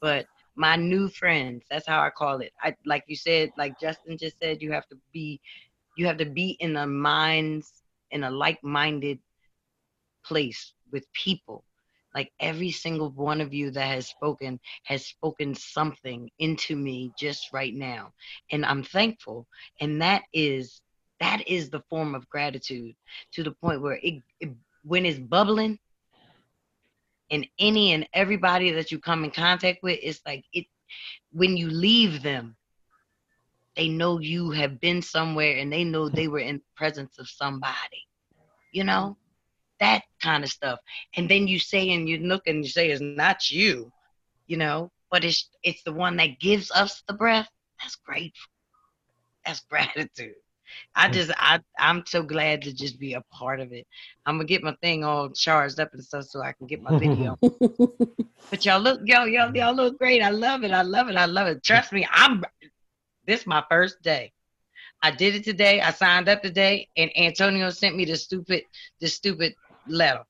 but 0.00 0.26
my 0.56 0.76
new 0.76 1.08
friends, 1.08 1.64
that's 1.70 1.86
how 1.86 2.00
I 2.00 2.10
call 2.10 2.40
it. 2.40 2.52
I 2.60 2.74
like 2.84 3.04
you 3.06 3.16
said, 3.16 3.52
like 3.56 3.78
Justin 3.80 4.18
just 4.18 4.38
said, 4.40 4.62
you 4.62 4.72
have 4.72 4.88
to 4.88 4.96
be 5.12 5.40
you 5.96 6.06
have 6.06 6.18
to 6.18 6.26
be 6.26 6.56
in 6.60 6.76
a 6.76 6.86
minds 6.86 7.70
in 8.10 8.24
a 8.24 8.30
like-minded 8.30 9.18
place 10.24 10.72
with 10.92 11.04
people. 11.12 11.64
Like 12.14 12.30
every 12.38 12.70
single 12.70 13.10
one 13.10 13.40
of 13.40 13.52
you 13.52 13.70
that 13.72 13.86
has 13.86 14.06
spoken 14.06 14.60
has 14.84 15.04
spoken 15.06 15.54
something 15.54 16.30
into 16.38 16.76
me 16.76 17.12
just 17.18 17.52
right 17.52 17.74
now. 17.74 18.12
And 18.52 18.64
i'm 18.64 18.84
thankful. 18.84 19.46
And 19.80 20.00
that 20.00 20.22
is 20.32 20.80
that 21.20 21.46
is 21.48 21.70
the 21.70 21.82
form 21.90 22.14
of 22.14 22.28
gratitude 22.28 22.94
to 23.32 23.42
the 23.42 23.52
point 23.52 23.82
where 23.82 23.98
it, 24.02 24.22
it 24.40 24.50
when 24.84 25.06
it's 25.06 25.18
bubbling 25.18 25.78
and 27.30 27.46
any 27.58 27.92
and 27.92 28.06
everybody 28.12 28.70
that 28.72 28.92
you 28.92 28.98
come 28.98 29.24
in 29.24 29.30
contact 29.30 29.82
with 29.82 29.98
it's 30.02 30.20
like 30.26 30.44
it 30.52 30.66
when 31.32 31.56
you 31.56 31.68
leave 31.70 32.22
them 32.22 32.56
they 33.76 33.88
know 33.88 34.18
you 34.20 34.50
have 34.50 34.80
been 34.80 35.02
somewhere 35.02 35.56
and 35.58 35.72
they 35.72 35.84
know 35.84 36.08
they 36.08 36.28
were 36.28 36.38
in 36.38 36.56
the 36.56 36.62
presence 36.76 37.18
of 37.18 37.28
somebody 37.28 38.06
you 38.72 38.84
know 38.84 39.16
that 39.80 40.02
kind 40.22 40.44
of 40.44 40.50
stuff. 40.50 40.78
And 41.16 41.28
then 41.28 41.48
you 41.48 41.58
say 41.58 41.90
and 41.90 42.08
you 42.08 42.18
look 42.18 42.46
and 42.46 42.64
you 42.64 42.70
say 42.70 42.90
it's 42.90 43.00
not 43.00 43.50
you, 43.50 43.92
you 44.46 44.56
know, 44.56 44.90
but 45.10 45.24
it's 45.24 45.48
it's 45.62 45.82
the 45.82 45.92
one 45.92 46.16
that 46.16 46.40
gives 46.40 46.70
us 46.70 47.02
the 47.06 47.14
breath. 47.14 47.48
That's 47.80 47.96
grateful. 47.96 48.50
That's 49.44 49.60
gratitude. 49.70 50.34
I 50.96 51.08
just 51.08 51.30
I 51.36 51.60
I'm 51.78 52.04
so 52.06 52.22
glad 52.22 52.62
to 52.62 52.72
just 52.72 52.98
be 52.98 53.14
a 53.14 53.20
part 53.30 53.60
of 53.60 53.72
it. 53.72 53.86
I'm 54.26 54.36
gonna 54.36 54.46
get 54.46 54.62
my 54.62 54.74
thing 54.82 55.04
all 55.04 55.28
charged 55.30 55.78
up 55.78 55.92
and 55.92 56.02
stuff 56.02 56.24
so 56.24 56.42
I 56.42 56.52
can 56.52 56.66
get 56.66 56.82
my 56.82 56.98
video. 56.98 57.38
but 58.50 58.64
y'all 58.64 58.80
look 58.80 59.00
y'all 59.04 59.28
y'all 59.28 59.54
y'all 59.54 59.74
look 59.74 59.98
great. 59.98 60.22
I 60.22 60.30
love 60.30 60.64
it. 60.64 60.72
I 60.72 60.82
love 60.82 61.08
it. 61.10 61.16
I 61.16 61.26
love 61.26 61.48
it. 61.48 61.62
Trust 61.62 61.92
me, 61.92 62.06
I'm 62.10 62.42
this 63.26 63.40
is 63.40 63.46
my 63.46 63.62
first 63.70 64.02
day. 64.02 64.32
I 65.02 65.10
did 65.10 65.34
it 65.34 65.44
today. 65.44 65.80
I 65.80 65.90
signed 65.90 66.28
up 66.28 66.42
today, 66.42 66.88
and 66.96 67.10
Antonio 67.16 67.70
sent 67.70 67.96
me 67.96 68.04
the 68.04 68.16
stupid 68.16 68.62
the 69.00 69.08
stupid 69.08 69.54
letter. 69.86 70.24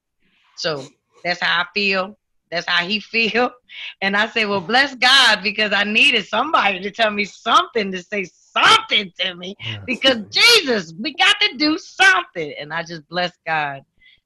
So 0.56 0.86
that's 1.22 1.40
how 1.40 1.62
I 1.62 1.66
feel. 1.74 2.18
That's 2.50 2.66
how 2.68 2.84
he 2.86 3.00
feel. 3.00 3.50
And 4.00 4.16
I 4.16 4.26
say, 4.28 4.46
well, 4.46 4.60
bless 4.60 4.94
God 4.94 5.42
because 5.42 5.72
I 5.72 5.84
needed 5.84 6.26
somebody 6.26 6.80
to 6.80 6.90
tell 6.90 7.10
me 7.10 7.24
something 7.24 7.90
to 7.92 8.02
say 8.02 8.24
something 8.24 9.12
to 9.20 9.34
me 9.34 9.56
because 9.86 10.18
Jesus, 10.30 10.94
we 10.98 11.14
got 11.14 11.36
to 11.40 11.56
do 11.56 11.78
something. 11.78 12.54
And 12.58 12.72
I 12.72 12.82
just 12.82 13.08
bless 13.08 13.32
God 13.46 13.82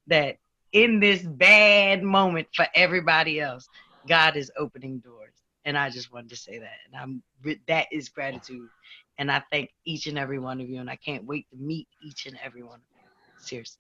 that 0.09 0.37
in 0.73 1.01
this 1.01 1.23
bad 1.23 2.03
moment 2.03 2.49
for 2.55 2.67
everybody 2.75 3.41
else, 3.41 3.69
God 4.07 4.37
is 4.37 4.51
opening 4.59 4.99
doors. 4.99 5.35
And 5.69 5.77
I 5.77 5.91
just 5.91 6.11
wanted 6.11 6.31
to 6.31 6.37
say 6.37 6.59
that. 6.59 6.79
And 6.87 6.97
I'm 6.97 7.23
that 7.69 7.89
is 7.93 8.09
gratitude. 8.09 8.71
And 9.19 9.31
I 9.31 9.43
thank 9.53 9.69
each 9.85 10.07
and 10.07 10.19
every 10.19 10.39
one 10.39 10.63
of 10.63 10.71
you. 10.71 10.81
And 10.81 10.89
I 10.89 10.97
can't 10.97 11.27
wait 11.27 11.47
to 11.51 11.59
meet 11.59 11.87
each 12.03 12.25
and 12.25 12.39
every 12.43 12.63
one 12.63 12.77
of 12.77 12.81
you. 12.97 13.03
Seriously. 13.37 13.79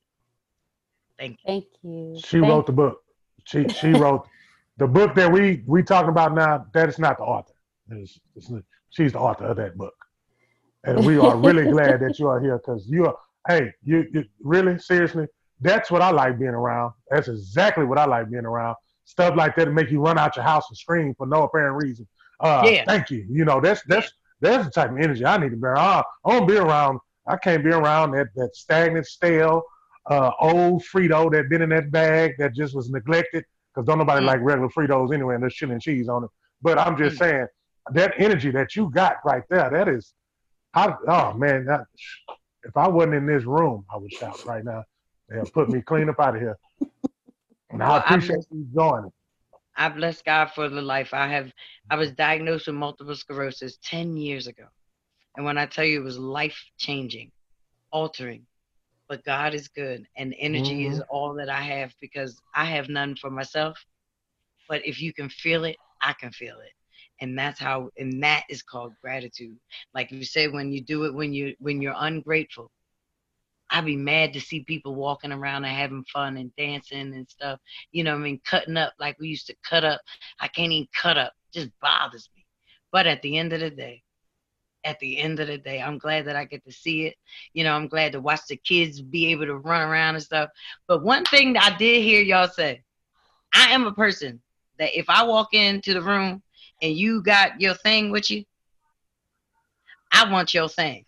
Thank 1.19 1.39
you. 1.43 1.47
Thank 1.47 1.65
you. 1.83 2.21
She 2.23 2.41
wrote 2.41 2.67
the 2.67 2.73
book. 2.73 3.03
She 3.45 3.67
she 3.69 3.93
wrote 3.93 4.27
the 4.77 4.87
book 4.87 5.15
that 5.15 5.33
we 5.33 5.63
we 5.67 5.83
talking 5.83 6.11
about 6.11 6.35
now. 6.35 6.67
That 6.75 6.91
is 6.91 6.99
not 6.99 7.17
the 7.17 7.25
author. 7.25 7.55
It's, 7.91 8.21
it's, 8.37 8.53
she's 8.91 9.13
the 9.13 9.19
author 9.19 9.47
of 9.47 9.57
that 9.57 9.79
book, 9.79 9.95
and 10.85 11.07
we 11.07 11.19
are 11.19 11.39
really 11.39 11.65
glad 11.73 12.01
that 12.01 12.19
you 12.19 12.29
are 12.29 12.39
here 12.39 12.59
because 12.59 12.87
you 12.87 13.07
are. 13.07 13.17
Hey, 13.49 13.73
you, 13.83 14.05
you 14.13 14.25
really 14.43 14.79
seriously. 14.79 15.27
That's 15.63 15.91
what 15.91 16.03
I 16.03 16.11
like 16.11 16.39
being 16.39 16.51
around. 16.51 16.93
That's 17.11 17.29
exactly 17.29 17.87
what 17.87 17.97
I 17.97 18.05
like 18.05 18.31
being 18.31 18.45
around. 18.45 18.77
Stuff 19.09 19.37
like 19.37 19.57
that 19.57 19.65
to 19.65 19.71
make 19.73 19.91
you 19.91 20.01
run 20.01 20.19
out 20.19 20.37
your 20.37 20.45
house 20.45 20.67
and 20.69 20.77
scream 20.77 21.15
for 21.17 21.27
no 21.27 21.45
apparent 21.45 21.83
reason. 21.83 22.07
Uh, 22.41 22.63
Yeah. 22.67 22.85
Thank 22.85 23.09
you. 23.11 23.25
You 23.29 23.47
know 23.47 23.59
that's 23.59 23.83
that's 23.85 24.13
that's 24.43 24.67
the 24.67 24.71
type 24.71 24.91
of 24.91 24.99
energy 24.99 25.25
I 25.25 25.39
need 25.39 25.51
to 25.51 25.57
be 25.57 25.67
around. 25.67 26.05
I 26.27 26.31
don't 26.31 26.47
be 26.47 26.59
around. 26.59 26.99
I 27.27 27.39
can't 27.39 27.65
be 27.65 27.71
around 27.71 28.11
that 28.13 28.29
that 28.37 28.55
stagnant, 28.55 29.07
stale, 29.07 29.63
uh, 30.11 30.31
old 30.39 30.83
Frito 30.83 31.31
that 31.33 31.49
been 31.49 31.63
in 31.63 31.71
that 31.71 31.91
bag 31.91 32.35
that 32.39 32.55
just 32.55 32.75
was 32.75 32.91
neglected 32.91 33.45
because 33.75 33.87
don't 33.87 33.99
nobody 33.99 34.25
like 34.25 34.41
regular 34.43 34.69
Fritos 34.69 35.13
anyway, 35.15 35.35
and 35.35 35.43
there's 35.43 35.55
chili 35.55 35.73
and 35.73 35.81
cheese 35.83 36.09
on 36.09 36.25
it. 36.25 36.31
But 36.61 36.79
I'm 36.79 36.97
just 36.97 37.17
saying 37.17 37.47
that 37.93 38.13
energy 38.19 38.51
that 38.51 38.77
you 38.77 38.91
got 38.91 39.17
right 39.25 39.43
there, 39.49 39.71
that 39.71 39.89
is, 39.89 40.13
I 40.75 40.93
oh 41.09 41.33
man, 41.33 41.65
that, 41.65 41.87
if 42.63 42.77
I 42.77 42.89
wasn't 42.89 43.15
in 43.15 43.27
this 43.27 43.45
room, 43.45 43.87
I 43.93 43.97
would 43.97 44.13
shout 44.13 44.45
right 44.45 44.65
now. 44.65 44.85
They'll 45.31 45.47
put 45.47 45.71
me 45.71 45.81
clean 45.81 46.09
up 46.11 46.21
out 46.21 46.37
of 46.37 46.43
here. 46.43 46.59
And 47.71 47.83
I 47.83 47.89
Well, 47.89 48.03
I 48.07 48.19
appreciate 48.19 48.45
you 48.51 48.67
joining. 48.75 49.13
I 49.77 49.89
bless 49.89 50.23
God 50.23 50.51
for 50.53 50.69
the 50.69 50.83
life 50.83 51.13
I 51.15 51.29
have. 51.29 51.53
I 51.91 51.97
was 51.97 52.13
diagnosed 52.13 52.67
with 52.67 52.77
multiple 52.77 53.15
sclerosis 53.15 53.79
10 53.83 54.17
years 54.17 54.47
ago. 54.47 54.67
And 55.37 55.45
when 55.45 55.59
I 55.59 55.67
tell 55.67 55.85
you 55.85 56.01
it 56.01 56.05
was 56.05 56.19
life 56.19 56.59
changing, 56.79 57.31
altering, 57.91 58.47
but 59.09 59.25
God 59.25 59.55
is 59.55 59.69
good 59.69 60.07
and 60.17 60.35
energy 60.39 60.87
is 60.87 61.01
Mhm. 61.01 61.09
all 61.09 61.35
that 61.35 61.49
I 61.49 61.61
have 61.63 61.95
because 62.01 62.41
I 62.55 62.65
have 62.67 62.89
none 62.89 63.17
for 63.17 63.31
myself. 63.31 63.85
But 64.69 64.85
if 64.87 65.01
you 65.01 65.13
can 65.13 65.29
feel 65.29 65.65
it, 65.65 65.77
I 66.03 66.13
can 66.15 66.33
feel 66.33 66.59
it. 66.61 66.73
And 67.21 67.39
that's 67.39 67.61
how 67.61 67.91
and 67.99 68.23
that 68.23 68.45
is 68.51 68.63
called 68.63 68.93
gratitude. 69.03 69.59
Like 69.95 70.11
you 70.13 70.21
said, 70.25 70.53
when 70.53 70.73
you 70.73 70.81
do 70.83 71.05
it 71.05 71.15
when 71.15 71.33
you 71.33 71.55
when 71.59 71.81
you're 71.81 71.95
ungrateful, 71.97 72.71
I'd 73.71 73.85
be 73.85 73.97
mad 73.97 74.33
to 74.33 74.41
see 74.41 74.61
people 74.61 74.95
walking 74.95 75.33
around 75.33 75.65
and 75.65 75.77
having 75.77 76.05
fun 76.05 76.37
and 76.37 76.55
dancing 76.57 77.15
and 77.15 77.29
stuff. 77.29 77.61
You 77.93 78.05
know 78.05 78.15
I 78.15 78.19
mean? 78.19 78.41
Cutting 78.45 78.77
up 78.77 78.95
like 78.99 79.19
we 79.19 79.29
used 79.29 79.47
to 79.49 79.57
cut 79.63 79.85
up. 79.85 80.01
I 80.41 80.49
can't 80.49 80.73
even 80.73 80.89
cut 80.95 81.19
up. 81.19 81.33
It 81.53 81.59
just 81.59 81.71
bothers 81.81 82.31
me. 82.35 82.47
But 82.91 83.07
at 83.07 83.21
the 83.23 83.37
end 83.37 83.53
of 83.53 83.61
the 83.61 83.71
day, 83.71 84.03
at 84.85 84.99
the 85.01 85.19
end 85.19 85.41
of 85.41 85.49
the 85.49 85.59
day, 85.59 85.83
I'm 85.83 85.99
glad 85.99 86.25
that 86.27 86.37
I 86.37 86.45
get 86.45 86.65
to 86.65 86.73
see 86.73 87.07
it. 87.07 87.17
You 87.53 87.65
know, 87.65 87.73
I'm 87.73 87.89
glad 87.89 88.13
to 88.13 88.21
watch 88.21 88.41
the 88.49 88.57
kids 88.57 89.03
be 89.03 89.27
able 89.27 89.47
to 89.47 89.57
run 89.57 89.87
around 89.87 90.15
and 90.15 90.25
stuff. 90.25 90.51
But 90.87 91.03
one 91.03 91.25
thing 91.27 91.53
that 91.55 91.73
I 91.73 91.77
did 91.77 92.03
hear 92.03 92.23
y'all 92.23 92.49
say, 92.49 92.83
I 93.53 93.73
am 93.73 93.87
a 93.87 93.93
person 93.93 94.41
that 94.79 94.99
if 94.99 95.11
I 95.11 95.25
walk 95.25 95.53
into 95.53 95.93
the 95.93 96.03
room 96.03 96.43
and 96.81 96.97
you 96.97 97.23
got 97.23 97.61
your 97.61 97.75
thing 97.75 98.11
with 98.11 98.31
you, 98.31 98.45
I 100.13 100.31
want 100.31 100.55
your 100.55 100.69
thing. 100.69 101.05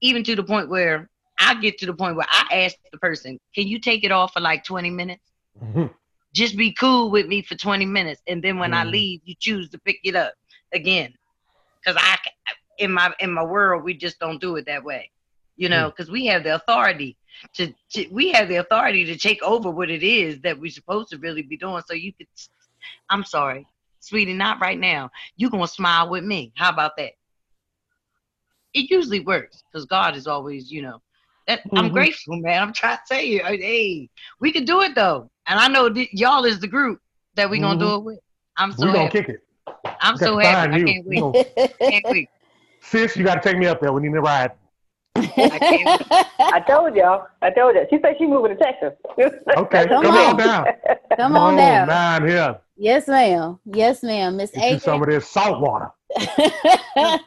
Even 0.00 0.22
to 0.24 0.36
the 0.36 0.44
point 0.44 0.68
where 0.68 1.10
I 1.38 1.54
get 1.60 1.78
to 1.78 1.86
the 1.86 1.94
point 1.94 2.16
where 2.16 2.26
I 2.28 2.64
ask 2.64 2.76
the 2.92 2.98
person, 2.98 3.38
can 3.54 3.66
you 3.66 3.80
take 3.80 4.04
it 4.04 4.12
off 4.12 4.32
for 4.34 4.40
like 4.40 4.64
20 4.64 4.90
minutes? 4.90 5.22
Just 6.34 6.56
be 6.56 6.72
cool 6.72 7.10
with 7.10 7.26
me 7.26 7.42
for 7.42 7.54
20 7.54 7.86
minutes. 7.86 8.22
And 8.26 8.42
then 8.42 8.58
when 8.58 8.74
I 8.74 8.84
Mhm. 8.84 8.90
leave, 8.92 9.20
you 9.24 9.34
choose 9.38 9.70
to 9.70 9.78
pick 9.78 10.00
it 10.04 10.16
up 10.16 10.34
again. 10.72 11.14
Cause 11.84 11.96
I, 11.98 12.18
in 12.78 12.92
my, 12.92 13.14
in 13.20 13.32
my 13.32 13.44
world, 13.44 13.84
we 13.84 13.94
just 13.94 14.18
don't 14.18 14.40
do 14.40 14.56
it 14.56 14.66
that 14.66 14.84
way. 14.84 15.10
You 15.56 15.68
know, 15.68 15.90
cause 15.92 16.10
we 16.10 16.26
have 16.26 16.42
the 16.44 16.56
authority 16.56 17.16
to, 17.54 17.72
to, 17.90 18.08
we 18.10 18.32
have 18.32 18.48
the 18.48 18.56
authority 18.56 19.04
to 19.06 19.16
take 19.16 19.42
over 19.42 19.70
what 19.70 19.90
it 19.90 20.02
is 20.02 20.40
that 20.42 20.58
we're 20.58 20.70
supposed 20.70 21.10
to 21.10 21.18
really 21.18 21.42
be 21.42 21.56
doing. 21.56 21.82
So 21.86 21.94
you 21.94 22.12
could, 22.12 22.26
I'm 23.10 23.24
sorry, 23.24 23.66
sweetie, 24.00 24.34
not 24.34 24.60
right 24.60 24.78
now. 24.78 25.10
You 25.36 25.50
gonna 25.50 25.68
smile 25.68 26.08
with 26.10 26.24
me. 26.24 26.52
How 26.56 26.70
about 26.70 26.96
that? 26.96 27.12
It 28.74 28.90
usually 28.90 29.20
works 29.20 29.62
because 29.70 29.86
God 29.86 30.16
is 30.16 30.26
always, 30.26 30.72
you 30.72 30.82
know, 30.82 31.00
that 31.46 31.60
I'm 31.72 31.88
grateful, 31.90 32.36
man. 32.36 32.62
I'm 32.62 32.72
trying 32.72 32.96
to 32.96 33.02
tell 33.14 33.22
you, 33.22 33.40
uh, 33.42 33.50
hey, 33.50 34.08
we 34.40 34.52
can 34.52 34.64
do 34.64 34.80
it 34.82 34.94
though, 34.94 35.30
and 35.46 35.58
I 35.58 35.68
know 35.68 35.88
th- 35.92 36.10
y'all 36.12 36.44
is 36.44 36.60
the 36.60 36.68
group 36.68 37.00
that 37.36 37.50
we 37.50 37.58
gonna 37.58 37.78
do 37.78 37.86
Mhm. 37.86 37.98
it 37.98 38.04
with. 38.04 38.18
I'm 38.56 38.72
so 38.72 38.86
we 38.86 38.92
gonna 38.92 39.04
happy. 39.04 39.18
kick 39.20 39.28
it. 39.28 39.40
I'm 40.00 40.16
so 40.16 40.38
happy. 40.38 40.72
find 40.72 40.74
I 40.74 40.92
can't 40.92 41.06
wait. 41.06 41.20
gonna- 41.20 41.44
can't 41.90 42.04
wait. 42.08 42.28
Sis, 42.80 43.16
you 43.16 43.24
got 43.24 43.42
to 43.42 43.48
take 43.48 43.58
me 43.58 43.66
up 43.66 43.80
there. 43.80 43.92
We 43.92 44.02
need 44.02 44.12
to 44.14 44.20
ride. 44.20 44.52
I 45.16 46.62
told 46.68 46.94
y'all. 46.96 47.26
I 47.40 47.50
told 47.50 47.74
you. 47.76 47.86
She 47.90 47.98
said 48.02 48.16
she 48.18 48.26
moving 48.26 48.56
to 48.56 48.62
Texas. 48.62 48.92
Okay, 49.56 49.86
Come 49.86 50.02
come, 50.04 50.16
on. 50.16 50.30
on. 50.30 50.36
down. 50.36 50.66
Come 51.16 51.36
on 51.36 51.56
down. 51.56 51.88
down 51.88 52.28
here. 52.28 52.58
Yes, 52.76 53.06
ma'am. 53.08 53.58
Yes, 53.64 54.02
ma'am. 54.02 54.36
Miss 54.36 54.50
Get 54.50 54.70
you 54.72 54.78
some 54.78 54.94
Adrian. 55.02 55.02
of 55.16 55.22
this 55.22 55.30
salt 55.30 55.60
water. 55.60 55.90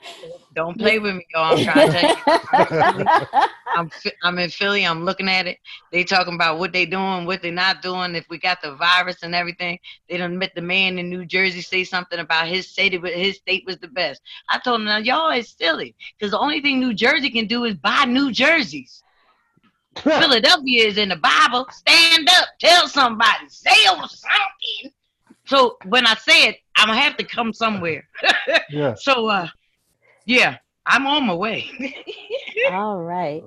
Don't 0.57 0.75
play 0.75 0.97
with 0.97 1.13
me, 1.13 1.23
y'all. 1.35 1.55
I'm 1.55 1.63
trying 1.63 1.91
to 1.91 1.93
tell 1.93 2.09
you. 2.09 3.27
I'm 3.75 3.91
I'm 4.23 4.39
in 4.39 4.49
Philly. 4.49 4.87
I'm 4.87 5.05
looking 5.05 5.29
at 5.29 5.45
it. 5.45 5.59
They 5.91 6.03
talking 6.03 6.33
about 6.33 6.57
what 6.57 6.73
they 6.73 6.87
doing, 6.87 7.27
what 7.27 7.43
they 7.43 7.51
not 7.51 7.83
doing. 7.83 8.15
If 8.15 8.25
we 8.27 8.39
got 8.39 8.63
the 8.63 8.73
virus 8.73 9.17
and 9.21 9.35
everything, 9.35 9.77
they 10.09 10.17
done 10.17 10.35
met 10.35 10.55
the 10.55 10.63
man 10.63 10.97
in 10.97 11.11
New 11.11 11.27
Jersey 11.27 11.61
say 11.61 11.83
something 11.83 12.17
about 12.17 12.47
his 12.47 12.67
state. 12.67 12.99
But 12.99 13.13
His 13.13 13.35
state 13.35 13.65
was 13.67 13.77
the 13.77 13.87
best. 13.87 14.19
I 14.49 14.57
told 14.57 14.79
him, 14.79 14.85
now 14.85 14.97
y'all 14.97 15.29
is 15.29 15.47
silly, 15.47 15.93
because 16.17 16.31
the 16.31 16.39
only 16.39 16.59
thing 16.59 16.79
New 16.79 16.95
Jersey 16.95 17.29
can 17.29 17.45
do 17.45 17.65
is 17.65 17.75
buy 17.75 18.05
New 18.05 18.31
Jerseys. 18.31 19.03
Philadelphia 19.97 20.87
is 20.87 20.97
in 20.97 21.09
the 21.09 21.17
Bible. 21.17 21.67
Stand 21.69 22.27
up, 22.29 22.47
tell 22.59 22.87
somebody, 22.87 23.47
say 23.49 23.75
something. 23.85 24.91
So 25.45 25.77
when 25.85 26.07
I 26.07 26.15
say 26.15 26.47
it, 26.47 26.57
I'm 26.77 26.87
gonna 26.87 26.99
have 26.99 27.15
to 27.17 27.23
come 27.23 27.53
somewhere. 27.53 28.07
Yeah. 28.69 28.95
So 28.95 29.27
uh, 29.27 29.47
yeah, 30.27 30.57
I'm 30.85 31.07
on 31.07 31.25
my 31.25 31.33
way. 31.33 31.71
All 32.71 33.01
right. 33.01 33.43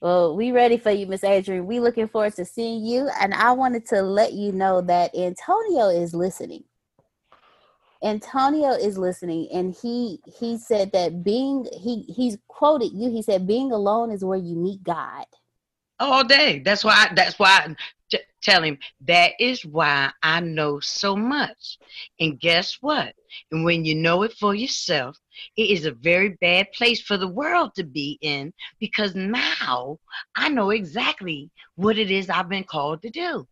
Well, 0.00 0.36
we 0.36 0.52
ready 0.52 0.76
for 0.76 0.92
you, 0.92 1.06
Miss 1.06 1.24
Adrian. 1.24 1.66
We 1.66 1.80
looking 1.80 2.06
forward 2.06 2.34
to 2.34 2.44
seeing 2.44 2.84
you. 2.84 3.08
And 3.20 3.34
I 3.34 3.50
wanted 3.52 3.86
to 3.86 4.02
let 4.02 4.34
you 4.34 4.52
know 4.52 4.80
that 4.82 5.16
Antonio 5.16 5.88
is 5.88 6.14
listening. 6.14 6.64
Antonio 8.04 8.70
is 8.70 8.96
listening, 8.96 9.48
and 9.52 9.74
he 9.74 10.20
he 10.38 10.56
said 10.56 10.92
that 10.92 11.24
being 11.24 11.66
he 11.72 12.02
he's 12.02 12.38
quoted 12.46 12.92
you. 12.92 13.10
He 13.10 13.22
said, 13.22 13.44
"Being 13.44 13.72
alone 13.72 14.12
is 14.12 14.24
where 14.24 14.38
you 14.38 14.54
meet 14.54 14.84
God." 14.84 15.24
all 16.00 16.24
day. 16.24 16.60
That's 16.60 16.84
why. 16.84 17.10
That's 17.14 17.38
why. 17.38 17.64
I 17.64 17.74
t- 18.10 18.20
tell 18.42 18.62
him 18.62 18.78
that 19.06 19.32
is 19.38 19.64
why 19.64 20.10
I 20.22 20.40
know 20.40 20.80
so 20.80 21.16
much. 21.16 21.78
And 22.20 22.38
guess 22.38 22.78
what? 22.80 23.14
And 23.50 23.64
when 23.64 23.84
you 23.84 23.94
know 23.94 24.22
it 24.22 24.32
for 24.32 24.54
yourself, 24.54 25.18
it 25.56 25.70
is 25.70 25.86
a 25.86 25.92
very 25.92 26.30
bad 26.40 26.68
place 26.72 27.00
for 27.00 27.16
the 27.16 27.28
world 27.28 27.74
to 27.76 27.84
be 27.84 28.18
in 28.22 28.52
because 28.78 29.14
now 29.14 29.98
I 30.36 30.48
know 30.48 30.70
exactly 30.70 31.50
what 31.76 31.98
it 31.98 32.10
is 32.10 32.28
I've 32.30 32.48
been 32.48 32.64
called 32.64 33.02
to 33.02 33.10
do, 33.10 33.46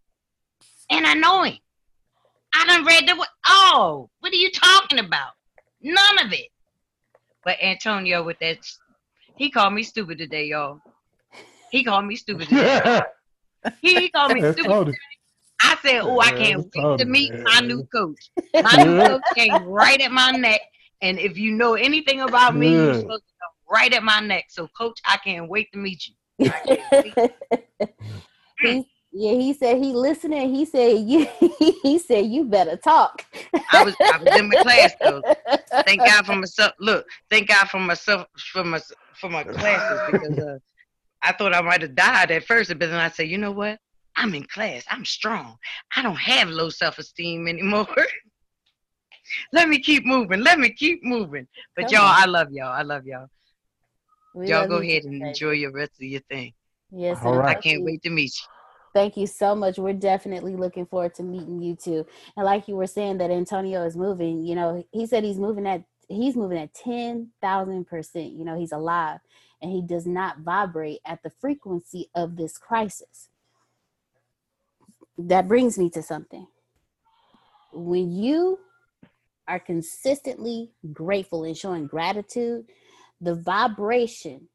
and 0.90 1.06
I 1.06 1.14
know 1.14 1.44
it. 1.44 1.58
I 2.54 2.66
done 2.66 2.84
read 2.84 3.08
the. 3.08 3.26
Oh, 3.46 4.08
what 4.20 4.32
are 4.32 4.36
you 4.36 4.50
talking 4.50 4.98
about? 4.98 5.32
None 5.82 6.24
of 6.24 6.32
it. 6.32 6.48
But 7.44 7.62
Antonio, 7.62 8.24
with 8.24 8.38
that, 8.40 8.58
he 9.36 9.50
called 9.50 9.74
me 9.74 9.82
stupid 9.82 10.18
today, 10.18 10.46
y'all. 10.46 10.80
He 11.70 11.84
called 11.84 12.06
me 12.06 12.16
stupid 12.16 12.48
today. 12.48 13.02
He 13.80 14.10
called 14.10 14.32
me 14.32 14.42
stupid. 14.52 14.94
I 15.60 15.76
said, 15.82 16.00
"Oh, 16.02 16.20
I 16.20 16.30
can't 16.32 16.64
wait 16.74 16.98
to 16.98 17.04
meet 17.04 17.32
my 17.44 17.60
new 17.60 17.84
coach." 17.92 18.30
My 18.62 18.76
new 18.82 18.96
coach 18.96 19.22
came 19.34 19.64
right 19.64 20.00
at 20.00 20.10
my 20.10 20.30
neck, 20.30 20.60
and 21.02 21.18
if 21.18 21.36
you 21.36 21.52
know 21.52 21.74
anything 21.74 22.20
about 22.20 22.56
me, 22.56 22.68
you're 22.68 22.94
supposed 22.94 23.24
to 23.24 23.34
come 23.40 23.50
right 23.70 23.92
at 23.92 24.02
my 24.02 24.20
neck. 24.20 24.46
So, 24.48 24.68
coach, 24.76 24.98
I 25.04 25.16
can't 25.18 25.48
wait 25.48 25.70
to 25.72 25.78
meet 25.78 26.04
you. 26.08 26.50
He's, 28.60 28.84
yeah, 29.12 29.32
he 29.32 29.54
said 29.54 29.78
he 29.78 29.92
listening. 29.92 30.54
He 30.54 30.64
said 30.64 30.98
you. 30.98 31.26
He 31.82 31.98
said 31.98 32.26
you 32.26 32.44
better 32.44 32.76
talk. 32.76 33.24
I 33.72 33.84
was 33.84 33.94
I 34.00 34.18
was 34.18 34.38
in 34.38 34.48
my 34.48 34.56
class 34.62 34.94
though. 35.00 35.22
Thank 35.86 36.00
God 36.00 36.26
for 36.26 36.36
myself. 36.36 36.72
Look, 36.80 37.06
thank 37.30 37.48
God 37.48 37.68
for 37.68 37.78
myself 37.78 38.26
for 38.52 38.64
my 38.64 38.80
for 39.14 39.30
my 39.30 39.44
classes 39.44 40.00
because 40.10 40.38
uh, 40.38 40.58
I 41.22 41.32
thought 41.32 41.54
I 41.54 41.62
might 41.62 41.82
have 41.82 41.94
died 41.94 42.30
at 42.30 42.44
first, 42.44 42.68
but 42.70 42.80
then 42.80 42.94
I 42.94 43.08
said, 43.10 43.28
you 43.28 43.38
know 43.38 43.52
what? 43.52 43.78
I'm 44.16 44.34
in 44.34 44.44
class. 44.44 44.84
I'm 44.90 45.04
strong. 45.04 45.56
I 45.94 46.02
don't 46.02 46.16
have 46.16 46.48
low 46.48 46.68
self 46.68 46.98
esteem 46.98 47.48
anymore. 47.48 47.86
Let 49.52 49.68
me 49.68 49.78
keep 49.80 50.04
moving. 50.04 50.40
Let 50.40 50.58
me 50.58 50.70
keep 50.70 51.04
moving. 51.04 51.46
But 51.74 51.86
Come 51.86 51.94
y'all, 51.94 52.06
on. 52.06 52.22
I 52.22 52.24
love 52.26 52.52
y'all. 52.52 52.72
I 52.72 52.82
love 52.82 53.06
y'all. 53.06 53.28
We 54.34 54.48
y'all 54.48 54.60
love 54.60 54.68
go 54.68 54.76
ahead 54.76 55.04
and 55.04 55.20
baby. 55.20 55.28
enjoy 55.28 55.52
your 55.52 55.72
rest 55.72 55.92
of 56.00 56.06
your 56.06 56.20
thing. 56.28 56.52
Yes, 56.90 57.18
All 57.22 57.32
and 57.32 57.40
right. 57.40 57.56
I 57.56 57.60
can't 57.60 57.82
wait 57.82 58.02
to 58.02 58.10
meet 58.10 58.32
you. 58.38 58.48
Thank 58.94 59.16
you 59.16 59.26
so 59.26 59.54
much. 59.54 59.78
We're 59.78 59.92
definitely 59.92 60.56
looking 60.56 60.86
forward 60.86 61.14
to 61.16 61.22
meeting 61.22 61.60
you 61.60 61.76
too. 61.76 62.06
And 62.36 62.46
like 62.46 62.66
you 62.66 62.76
were 62.76 62.86
saying 62.86 63.18
that 63.18 63.30
Antonio 63.30 63.84
is 63.84 63.96
moving, 63.96 64.44
you 64.46 64.54
know, 64.54 64.84
he 64.90 65.06
said 65.06 65.22
he's 65.22 65.38
moving 65.38 65.66
at 65.66 65.84
he's 66.08 66.36
moving 66.36 66.58
at 66.58 66.72
10,000%. 66.72 68.38
You 68.38 68.44
know, 68.44 68.58
he's 68.58 68.72
alive 68.72 69.20
and 69.60 69.70
he 69.70 69.82
does 69.82 70.06
not 70.06 70.40
vibrate 70.40 71.00
at 71.04 71.22
the 71.22 71.30
frequency 71.30 72.10
of 72.14 72.36
this 72.36 72.56
crisis. 72.58 73.28
That 75.18 75.48
brings 75.48 75.78
me 75.78 75.90
to 75.90 76.02
something. 76.02 76.46
When 77.72 78.12
you 78.12 78.58
are 79.48 79.60
consistently 79.60 80.70
grateful 80.92 81.44
and 81.44 81.56
showing 81.56 81.86
gratitude, 81.86 82.66
the 83.20 83.34
vibration 83.34 84.48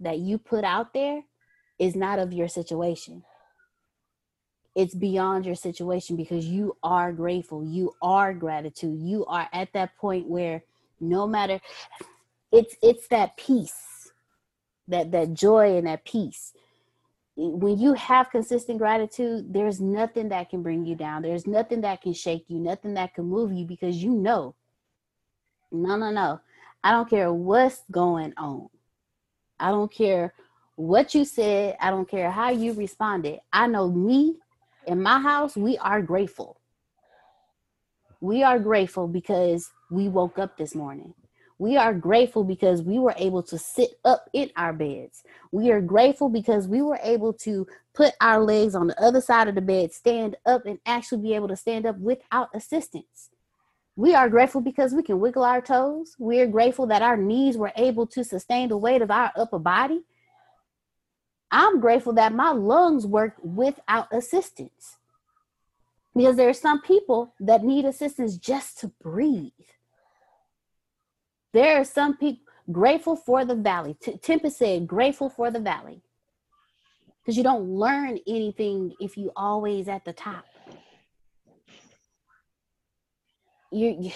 that 0.00 0.18
you 0.18 0.38
put 0.38 0.64
out 0.64 0.94
there 0.94 1.22
is 1.78 1.96
not 1.96 2.18
of 2.18 2.32
your 2.32 2.48
situation. 2.48 3.22
It's 4.74 4.94
beyond 4.94 5.46
your 5.46 5.56
situation 5.56 6.16
because 6.16 6.46
you 6.46 6.76
are 6.82 7.12
grateful 7.12 7.64
you 7.64 7.92
are 8.00 8.32
gratitude 8.32 9.00
you 9.00 9.26
are 9.26 9.48
at 9.52 9.72
that 9.72 9.96
point 9.96 10.28
where 10.28 10.62
no 11.00 11.26
matter 11.26 11.60
it's 12.52 12.76
it's 12.82 13.08
that 13.08 13.36
peace 13.36 14.12
that 14.88 15.10
that 15.12 15.34
joy 15.34 15.76
and 15.76 15.86
that 15.86 16.04
peace 16.04 16.52
when 17.42 17.78
you 17.78 17.94
have 17.94 18.30
consistent 18.30 18.78
gratitude 18.78 19.52
there's 19.52 19.80
nothing 19.80 20.28
that 20.28 20.50
can 20.50 20.62
bring 20.62 20.84
you 20.84 20.94
down. 20.94 21.22
There's 21.22 21.46
nothing 21.46 21.80
that 21.82 22.02
can 22.02 22.12
shake 22.12 22.44
you 22.48 22.58
nothing 22.58 22.94
that 22.94 23.14
can 23.14 23.24
move 23.24 23.52
you 23.52 23.64
because 23.64 24.02
you 24.02 24.10
know. 24.10 24.54
No 25.72 25.96
no 25.96 26.10
no. 26.10 26.40
I 26.84 26.92
don't 26.92 27.08
care 27.08 27.32
what's 27.32 27.82
going 27.90 28.34
on. 28.36 28.68
I 29.58 29.70
don't 29.70 29.92
care 29.92 30.34
what 30.76 31.14
you 31.14 31.24
said. 31.24 31.76
I 31.80 31.90
don't 31.90 32.08
care 32.08 32.30
how 32.30 32.50
you 32.50 32.74
responded. 32.74 33.40
I 33.52 33.66
know 33.66 33.90
me 33.90 34.36
in 34.86 35.02
my 35.02 35.18
house, 35.20 35.56
we 35.56 35.78
are 35.78 36.02
grateful. 36.02 36.60
We 38.20 38.42
are 38.42 38.58
grateful 38.58 39.08
because 39.08 39.70
we 39.90 40.08
woke 40.08 40.38
up 40.38 40.58
this 40.58 40.74
morning. 40.74 41.14
We 41.60 41.76
are 41.76 41.92
grateful 41.92 42.42
because 42.42 42.82
we 42.82 42.98
were 42.98 43.12
able 43.18 43.42
to 43.42 43.58
sit 43.58 43.90
up 44.02 44.30
in 44.32 44.50
our 44.56 44.72
beds. 44.72 45.22
We 45.52 45.70
are 45.70 45.82
grateful 45.82 46.30
because 46.30 46.66
we 46.66 46.80
were 46.80 46.98
able 47.02 47.34
to 47.34 47.66
put 47.92 48.14
our 48.22 48.42
legs 48.42 48.74
on 48.74 48.86
the 48.86 48.98
other 48.98 49.20
side 49.20 49.46
of 49.46 49.54
the 49.54 49.60
bed, 49.60 49.92
stand 49.92 50.38
up, 50.46 50.64
and 50.64 50.78
actually 50.86 51.20
be 51.20 51.34
able 51.34 51.48
to 51.48 51.56
stand 51.56 51.84
up 51.84 51.98
without 51.98 52.48
assistance. 52.54 53.28
We 53.94 54.14
are 54.14 54.30
grateful 54.30 54.62
because 54.62 54.94
we 54.94 55.02
can 55.02 55.20
wiggle 55.20 55.44
our 55.44 55.60
toes. 55.60 56.16
We 56.18 56.40
are 56.40 56.46
grateful 56.46 56.86
that 56.86 57.02
our 57.02 57.18
knees 57.18 57.58
were 57.58 57.72
able 57.76 58.06
to 58.06 58.24
sustain 58.24 58.70
the 58.70 58.78
weight 58.78 59.02
of 59.02 59.10
our 59.10 59.30
upper 59.36 59.58
body. 59.58 60.00
I'm 61.50 61.78
grateful 61.78 62.14
that 62.14 62.32
my 62.32 62.52
lungs 62.52 63.06
work 63.06 63.34
without 63.42 64.08
assistance. 64.12 64.96
Because 66.16 66.36
there 66.36 66.48
are 66.48 66.54
some 66.54 66.80
people 66.80 67.34
that 67.38 67.62
need 67.62 67.84
assistance 67.84 68.38
just 68.38 68.78
to 68.78 68.88
breathe. 69.02 69.52
There 71.52 71.80
are 71.80 71.84
some 71.84 72.16
people 72.16 72.44
grateful 72.70 73.16
for 73.16 73.44
the 73.44 73.54
valley. 73.54 73.96
T- 74.00 74.16
Tempest 74.18 74.58
said, 74.58 74.86
grateful 74.86 75.28
for 75.28 75.50
the 75.50 75.60
valley. 75.60 76.02
Because 77.20 77.36
you 77.36 77.42
don't 77.42 77.68
learn 77.68 78.18
anything 78.26 78.94
if 79.00 79.16
you 79.16 79.32
always 79.36 79.88
at 79.88 80.04
the 80.04 80.12
top. 80.12 80.44
You, 83.72 83.96
you 84.00 84.12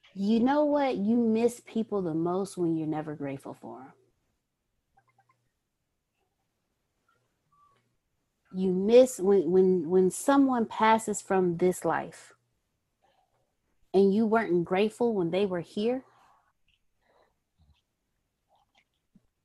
you 0.14 0.40
know 0.40 0.64
what? 0.64 0.96
You 0.96 1.16
miss 1.16 1.60
people 1.66 2.02
the 2.02 2.14
most 2.14 2.56
when 2.56 2.76
you're 2.76 2.88
never 2.88 3.14
grateful 3.14 3.56
for 3.60 3.78
them. 3.80 3.92
You 8.52 8.72
miss 8.72 9.20
when 9.20 9.50
when 9.50 9.88
when 9.88 10.10
someone 10.10 10.66
passes 10.66 11.22
from 11.22 11.58
this 11.58 11.84
life 11.84 12.34
and 13.92 14.14
you 14.14 14.26
weren't 14.26 14.64
grateful 14.64 15.14
when 15.14 15.30
they 15.30 15.46
were 15.46 15.60
here. 15.60 16.04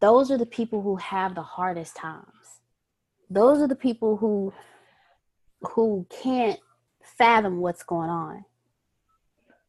Those 0.02 0.30
are 0.30 0.38
the 0.38 0.46
people 0.46 0.82
who 0.82 0.98
have 0.98 1.36
the 1.36 1.42
hardest 1.42 1.96
times. 1.96 2.62
Those 3.30 3.60
are 3.60 3.68
the 3.68 3.76
people 3.76 4.18
who 4.18 4.54
who 5.72 6.06
can't 6.22 6.60
fathom 7.02 7.60
what's 7.60 7.84
going 7.84 8.10
on 8.10 8.46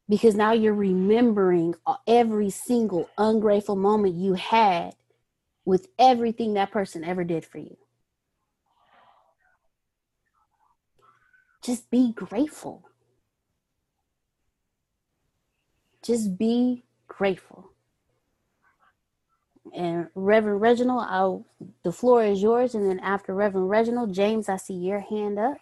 because 0.09 0.35
now 0.35 0.53
you're 0.53 0.75
remembering 0.75 1.75
every 2.07 2.51
single 2.51 3.09
ungrateful 3.17 3.77
moment 3.77 4.15
you 4.15 4.35
had 4.35 4.95
with 5.65 5.89
everything 5.99 6.55
that 6.55 6.71
person 6.71 7.03
ever 7.03 7.25
did 7.25 7.45
for 7.45 7.59
you. 7.59 7.77
Just 11.63 11.91
be 11.91 12.13
grateful. 12.13 12.85
Just 16.07 16.39
be 16.39 16.85
grateful. 17.09 17.71
And 19.75 20.09
Reverend 20.15 20.61
Reginald, 20.61 21.07
I'll, 21.09 21.45
the 21.83 21.91
floor 21.91 22.23
is 22.25 22.41
yours. 22.41 22.75
And 22.75 22.89
then 22.89 23.01
after 23.01 23.35
Reverend 23.35 23.69
Reginald, 23.69 24.15
James, 24.15 24.49
I 24.49 24.57
see 24.57 24.75
your 24.75 25.01
hand 25.01 25.39
up. 25.39 25.57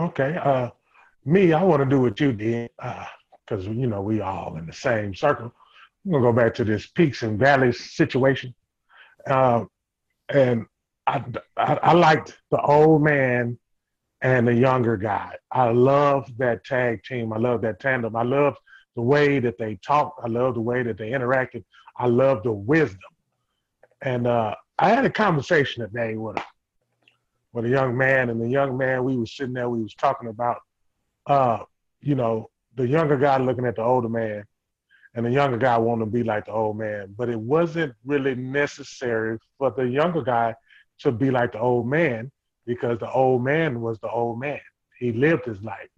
Okay. 0.00 0.36
Uh, 0.42 0.70
me, 1.26 1.52
I 1.52 1.62
want 1.62 1.82
to 1.82 1.88
do 1.88 2.00
what 2.00 2.18
you 2.20 2.32
did 2.32 2.70
because 2.78 3.66
you 3.66 3.86
know 3.86 4.00
we 4.00 4.20
all 4.20 4.56
in 4.56 4.66
the 4.66 4.72
same 4.72 5.14
circle. 5.14 5.52
I'm 6.04 6.12
gonna 6.12 6.22
go 6.22 6.32
back 6.32 6.54
to 6.54 6.64
this 6.64 6.86
peaks 6.86 7.22
and 7.22 7.38
valleys 7.38 7.92
situation, 7.92 8.54
uh, 9.26 9.64
and 10.30 10.64
I, 11.06 11.22
I 11.58 11.74
I 11.74 11.92
liked 11.92 12.38
the 12.50 12.60
old 12.62 13.02
man 13.02 13.58
and 14.22 14.46
the 14.46 14.54
younger 14.54 14.96
guy. 14.96 15.34
I 15.50 15.70
love 15.70 16.30
that 16.38 16.64
tag 16.64 17.02
team. 17.04 17.32
I 17.32 17.38
love 17.38 17.62
that 17.62 17.80
tandem. 17.80 18.16
I 18.16 18.22
love 18.22 18.56
the 18.96 19.02
way 19.02 19.38
that 19.38 19.58
they 19.58 19.76
talked. 19.76 20.20
I 20.22 20.28
love 20.28 20.54
the 20.54 20.60
way 20.60 20.82
that 20.82 20.98
they 20.98 21.10
interacted. 21.10 21.64
I 21.96 22.06
love 22.06 22.42
the 22.42 22.52
wisdom. 22.52 22.98
And 24.02 24.26
uh, 24.26 24.54
I 24.78 24.90
had 24.90 25.04
a 25.04 25.10
conversation 25.10 25.84
today 25.84 26.16
with 26.16 26.36
a 26.36 26.44
with 27.52 27.64
a 27.64 27.68
young 27.68 27.96
man, 27.96 28.30
and 28.30 28.40
the 28.40 28.48
young 28.48 28.78
man 28.78 29.02
we 29.02 29.16
were 29.16 29.26
sitting 29.26 29.54
there, 29.54 29.68
we 29.68 29.82
was 29.82 29.94
talking 29.94 30.28
about 30.28 30.58
uh, 31.26 31.58
you 32.00 32.14
know, 32.14 32.48
the 32.76 32.86
younger 32.86 33.16
guy 33.16 33.38
looking 33.38 33.66
at 33.66 33.76
the 33.76 33.82
older 33.82 34.08
man, 34.08 34.44
and 35.14 35.26
the 35.26 35.30
younger 35.30 35.56
guy 35.56 35.76
wanting 35.76 36.06
to 36.06 36.10
be 36.10 36.22
like 36.22 36.46
the 36.46 36.52
old 36.52 36.78
man. 36.78 37.14
But 37.16 37.28
it 37.28 37.38
wasn't 37.38 37.94
really 38.04 38.34
necessary 38.34 39.38
for 39.58 39.70
the 39.70 39.82
younger 39.82 40.22
guy 40.22 40.54
to 41.00 41.12
be 41.12 41.30
like 41.30 41.52
the 41.52 41.60
old 41.60 41.88
man 41.88 42.30
because 42.70 43.00
the 43.00 43.10
old 43.10 43.42
man 43.42 43.80
was 43.80 43.98
the 43.98 44.08
old 44.08 44.38
man. 44.38 44.60
He 45.00 45.10
lived 45.10 45.44
his 45.44 45.60
life. 45.60 45.88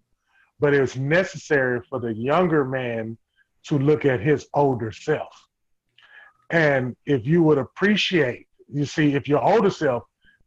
But 0.59 0.73
it 0.73 0.81
was 0.81 0.97
necessary 0.97 1.83
for 1.87 2.01
the 2.01 2.15
younger 2.15 2.65
man 2.65 3.19
to 3.65 3.79
look 3.79 4.07
at 4.07 4.21
his 4.21 4.47
older 4.55 4.91
self. 4.91 5.35
And 6.49 6.97
if 7.05 7.27
you 7.27 7.43
would 7.43 7.59
appreciate, 7.59 8.47
you 8.73 8.87
see, 8.87 9.13
if 9.13 9.29
your 9.29 9.45
older 9.45 9.69
self 9.69 10.05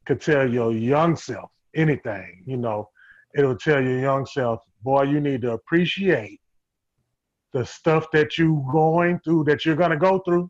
could 0.07 0.19
tell 0.19 0.51
your 0.51 0.71
young 0.71 1.15
self 1.15 1.51
anything, 1.75 2.43
you 2.47 2.57
know, 2.57 2.89
it'll 3.37 3.55
tell 3.55 3.79
your 3.79 3.99
young 3.99 4.25
self, 4.25 4.61
boy, 4.81 5.03
you 5.03 5.19
need 5.19 5.43
to 5.43 5.51
appreciate 5.51 6.41
the 7.53 7.63
stuff 7.67 8.07
that 8.13 8.39
you're 8.39 8.65
going 8.71 9.19
through, 9.19 9.43
that 9.43 9.63
you're 9.63 9.75
gonna 9.75 9.95
go 9.95 10.17
through. 10.25 10.49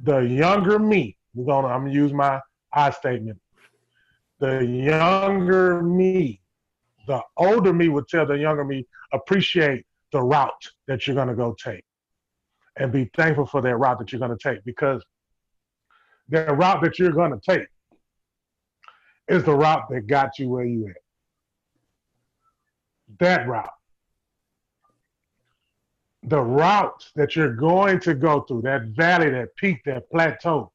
The 0.00 0.18
younger 0.22 0.80
me, 0.80 1.16
we're 1.34 1.46
gonna 1.46 1.68
I'm 1.68 1.82
gonna 1.82 1.94
use 1.94 2.12
my 2.12 2.40
I 2.72 2.90
statement. 2.90 3.38
The 4.38 4.64
younger 4.66 5.82
me, 5.82 6.40
the 7.06 7.22
older 7.36 7.72
me 7.72 7.88
would 7.88 8.08
tell 8.08 8.26
the 8.26 8.38
younger 8.38 8.64
me, 8.64 8.86
appreciate 9.12 9.86
the 10.12 10.22
route 10.22 10.50
that 10.88 11.06
you're 11.06 11.16
gonna 11.16 11.34
go 11.34 11.54
take. 11.62 11.84
And 12.76 12.92
be 12.92 13.10
thankful 13.16 13.46
for 13.46 13.62
that 13.62 13.76
route 13.76 13.98
that 13.98 14.12
you're 14.12 14.20
gonna 14.20 14.36
take 14.40 14.64
because 14.64 15.04
that 16.28 16.56
route 16.56 16.82
that 16.82 16.98
you're 16.98 17.12
gonna 17.12 17.40
take 17.40 17.66
is 19.28 19.44
the 19.44 19.54
route 19.56 19.88
that 19.90 20.06
got 20.06 20.38
you 20.38 20.48
where 20.50 20.64
you 20.64 20.88
at. 20.88 20.96
that 23.18 23.46
route. 23.48 23.70
The 26.24 26.40
route 26.40 27.10
that 27.14 27.36
you're 27.36 27.54
going 27.54 28.00
to 28.00 28.14
go 28.14 28.40
through, 28.40 28.62
that 28.62 28.82
valley, 28.96 29.30
that 29.30 29.54
peak, 29.56 29.82
that 29.84 30.10
plateau, 30.10 30.72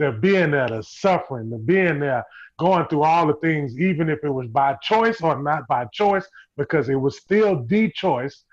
the 0.00 0.12
being 0.12 0.52
there, 0.52 0.66
the 0.66 0.82
suffering, 0.82 1.50
the 1.50 1.58
being 1.58 2.00
there, 2.00 2.24
going 2.58 2.86
through 2.86 3.02
all 3.02 3.26
the 3.26 3.34
things, 3.34 3.78
even 3.78 4.08
if 4.08 4.24
it 4.24 4.30
was 4.30 4.48
by 4.48 4.74
choice 4.82 5.20
or 5.20 5.40
not 5.42 5.68
by 5.68 5.84
choice, 5.92 6.26
because 6.56 6.88
it 6.88 6.94
was 6.94 7.18
still 7.18 7.62
the 7.66 7.90
choice, 7.92 8.44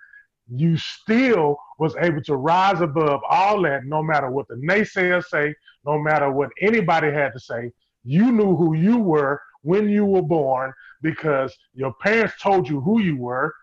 you 0.53 0.75
still 0.75 1.57
was 1.79 1.95
able 2.01 2.21
to 2.23 2.35
rise 2.35 2.81
above 2.81 3.21
all 3.29 3.61
that, 3.61 3.85
no 3.85 4.03
matter 4.03 4.29
what 4.29 4.45
the 4.49 4.55
naysayers 4.55 5.23
say, 5.27 5.55
no 5.85 5.97
matter 5.97 6.29
what 6.29 6.49
anybody 6.59 7.11
had 7.11 7.31
to 7.31 7.39
say. 7.39 7.71
You 8.03 8.29
knew 8.33 8.57
who 8.57 8.75
you 8.75 8.97
were 8.97 9.41
when 9.61 9.89
you 9.89 10.03
were 10.03 10.21
born 10.21 10.73
because 11.01 11.55
your 11.73 11.93
parents 12.01 12.35
told 12.41 12.67
you 12.67 12.81
who 12.81 12.99
you 13.01 13.15
were. 13.15 13.53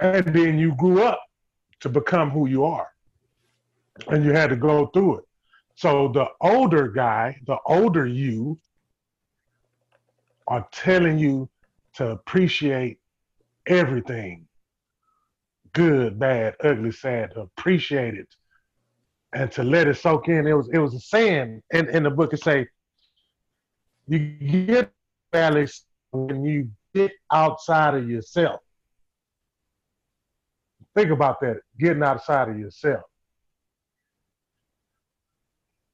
And 0.00 0.26
then 0.34 0.58
you 0.58 0.74
grew 0.74 1.04
up 1.04 1.20
to 1.80 1.88
become 1.88 2.30
who 2.30 2.48
you 2.48 2.64
are. 2.64 2.88
And 4.08 4.24
you 4.24 4.32
had 4.32 4.50
to 4.50 4.56
go 4.56 4.86
through 4.86 5.18
it. 5.18 5.24
So 5.76 6.08
the 6.08 6.26
older 6.40 6.88
guy, 6.88 7.40
the 7.46 7.56
older 7.66 8.06
you, 8.06 8.58
are 10.46 10.66
telling 10.72 11.18
you 11.18 11.48
to 11.94 12.10
appreciate 12.10 12.98
everything 13.66 14.46
good, 15.72 16.18
bad, 16.18 16.56
ugly, 16.62 16.90
sad, 16.90 17.32
to 17.32 17.42
appreciate 17.42 18.14
it 18.14 18.28
and 19.32 19.50
to 19.52 19.62
let 19.62 19.86
it 19.86 19.96
soak 19.96 20.28
in. 20.28 20.46
It 20.46 20.52
was 20.52 20.68
it 20.72 20.78
was 20.78 20.94
a 20.94 21.00
saying 21.00 21.62
in, 21.72 21.88
in 21.90 22.02
the 22.02 22.10
book. 22.10 22.32
It 22.32 22.42
say 22.42 22.66
you 24.08 24.18
get 24.18 24.90
valleys 25.32 25.84
when 26.10 26.44
you 26.44 26.70
get 26.94 27.12
outside 27.32 27.94
of 27.94 28.08
yourself. 28.08 28.60
Think 30.96 31.10
about 31.10 31.40
that, 31.40 31.58
getting 31.78 32.02
outside 32.02 32.48
of 32.48 32.58
yourself. 32.58 33.02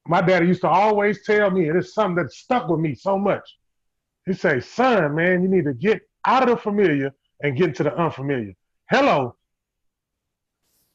My 0.08 0.20
daddy 0.20 0.46
used 0.46 0.60
to 0.60 0.68
always 0.68 1.24
tell 1.24 1.50
me, 1.50 1.68
and 1.68 1.78
it's 1.78 1.94
something 1.94 2.22
that 2.22 2.32
stuck 2.32 2.68
with 2.68 2.80
me 2.80 2.94
so 2.94 3.18
much. 3.18 3.56
He 4.24 4.32
say, 4.32 4.60
son, 4.60 5.14
man, 5.14 5.42
you 5.42 5.48
need 5.48 5.64
to 5.64 5.74
get 5.74 6.00
out 6.24 6.44
of 6.44 6.48
the 6.48 6.56
familiar 6.56 7.12
and 7.42 7.56
get 7.56 7.68
into 7.68 7.82
the 7.82 7.94
unfamiliar. 7.94 8.52
Hello. 8.90 9.36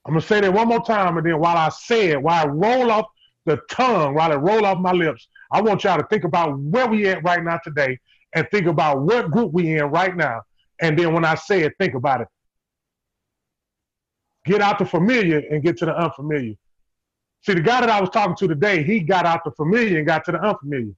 I'm 0.05 0.13
gonna 0.13 0.21
say 0.21 0.41
that 0.41 0.53
one 0.53 0.67
more 0.67 0.83
time, 0.83 1.17
and 1.17 1.25
then 1.25 1.39
while 1.39 1.57
I 1.57 1.69
say 1.69 2.09
it, 2.09 2.21
while 2.21 2.45
I 2.45 2.49
roll 2.49 2.91
off 2.91 3.05
the 3.45 3.59
tongue, 3.69 4.15
while 4.15 4.31
it 4.31 4.38
roll 4.38 4.65
off 4.65 4.79
my 4.79 4.91
lips, 4.91 5.27
I 5.51 5.61
want 5.61 5.83
y'all 5.83 5.99
to 5.99 6.07
think 6.07 6.23
about 6.23 6.57
where 6.59 6.88
we 6.88 7.07
at 7.07 7.23
right 7.23 7.43
now 7.43 7.59
today, 7.63 7.99
and 8.33 8.47
think 8.49 8.65
about 8.65 9.01
what 9.01 9.29
group 9.29 9.53
we 9.53 9.77
in 9.77 9.85
right 9.85 10.15
now. 10.15 10.41
And 10.81 10.97
then 10.97 11.13
when 11.13 11.25
I 11.25 11.35
say 11.35 11.61
it, 11.61 11.73
think 11.79 11.93
about 11.93 12.21
it. 12.21 12.27
Get 14.45 14.61
out 14.61 14.79
the 14.79 14.85
familiar 14.85 15.39
and 15.51 15.61
get 15.61 15.77
to 15.77 15.85
the 15.85 15.95
unfamiliar. 15.95 16.55
See, 17.43 17.53
the 17.53 17.61
guy 17.61 17.81
that 17.81 17.89
I 17.89 17.99
was 17.99 18.09
talking 18.11 18.35
to 18.35 18.47
today, 18.47 18.84
he 18.84 18.99
got 18.99 19.26
out 19.26 19.43
the 19.43 19.51
familiar 19.51 19.97
and 19.97 20.05
got 20.05 20.23
to 20.26 20.31
the 20.31 20.39
unfamiliar, 20.39 20.93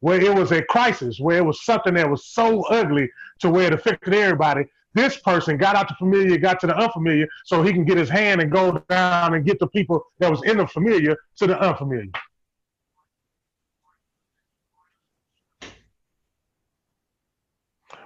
where 0.00 0.20
it 0.20 0.32
was 0.32 0.52
a 0.52 0.62
crisis, 0.62 1.18
where 1.18 1.38
it 1.38 1.44
was 1.44 1.64
something 1.64 1.94
that 1.94 2.08
was 2.08 2.26
so 2.26 2.62
ugly 2.66 3.10
to 3.40 3.50
where 3.50 3.66
it 3.66 3.72
affected 3.72 4.14
everybody. 4.14 4.64
This 4.94 5.18
person 5.18 5.56
got 5.56 5.74
out 5.74 5.88
the 5.88 5.94
familiar, 5.94 6.38
got 6.38 6.60
to 6.60 6.68
the 6.68 6.76
unfamiliar, 6.76 7.26
so 7.44 7.62
he 7.62 7.72
can 7.72 7.84
get 7.84 7.98
his 7.98 8.08
hand 8.08 8.40
and 8.40 8.52
go 8.52 8.84
down 8.88 9.34
and 9.34 9.44
get 9.44 9.58
the 9.58 9.66
people 9.66 10.04
that 10.20 10.30
was 10.30 10.42
in 10.44 10.58
the 10.58 10.66
familiar 10.68 11.16
to 11.38 11.46
the 11.48 11.58
unfamiliar. 11.60 12.12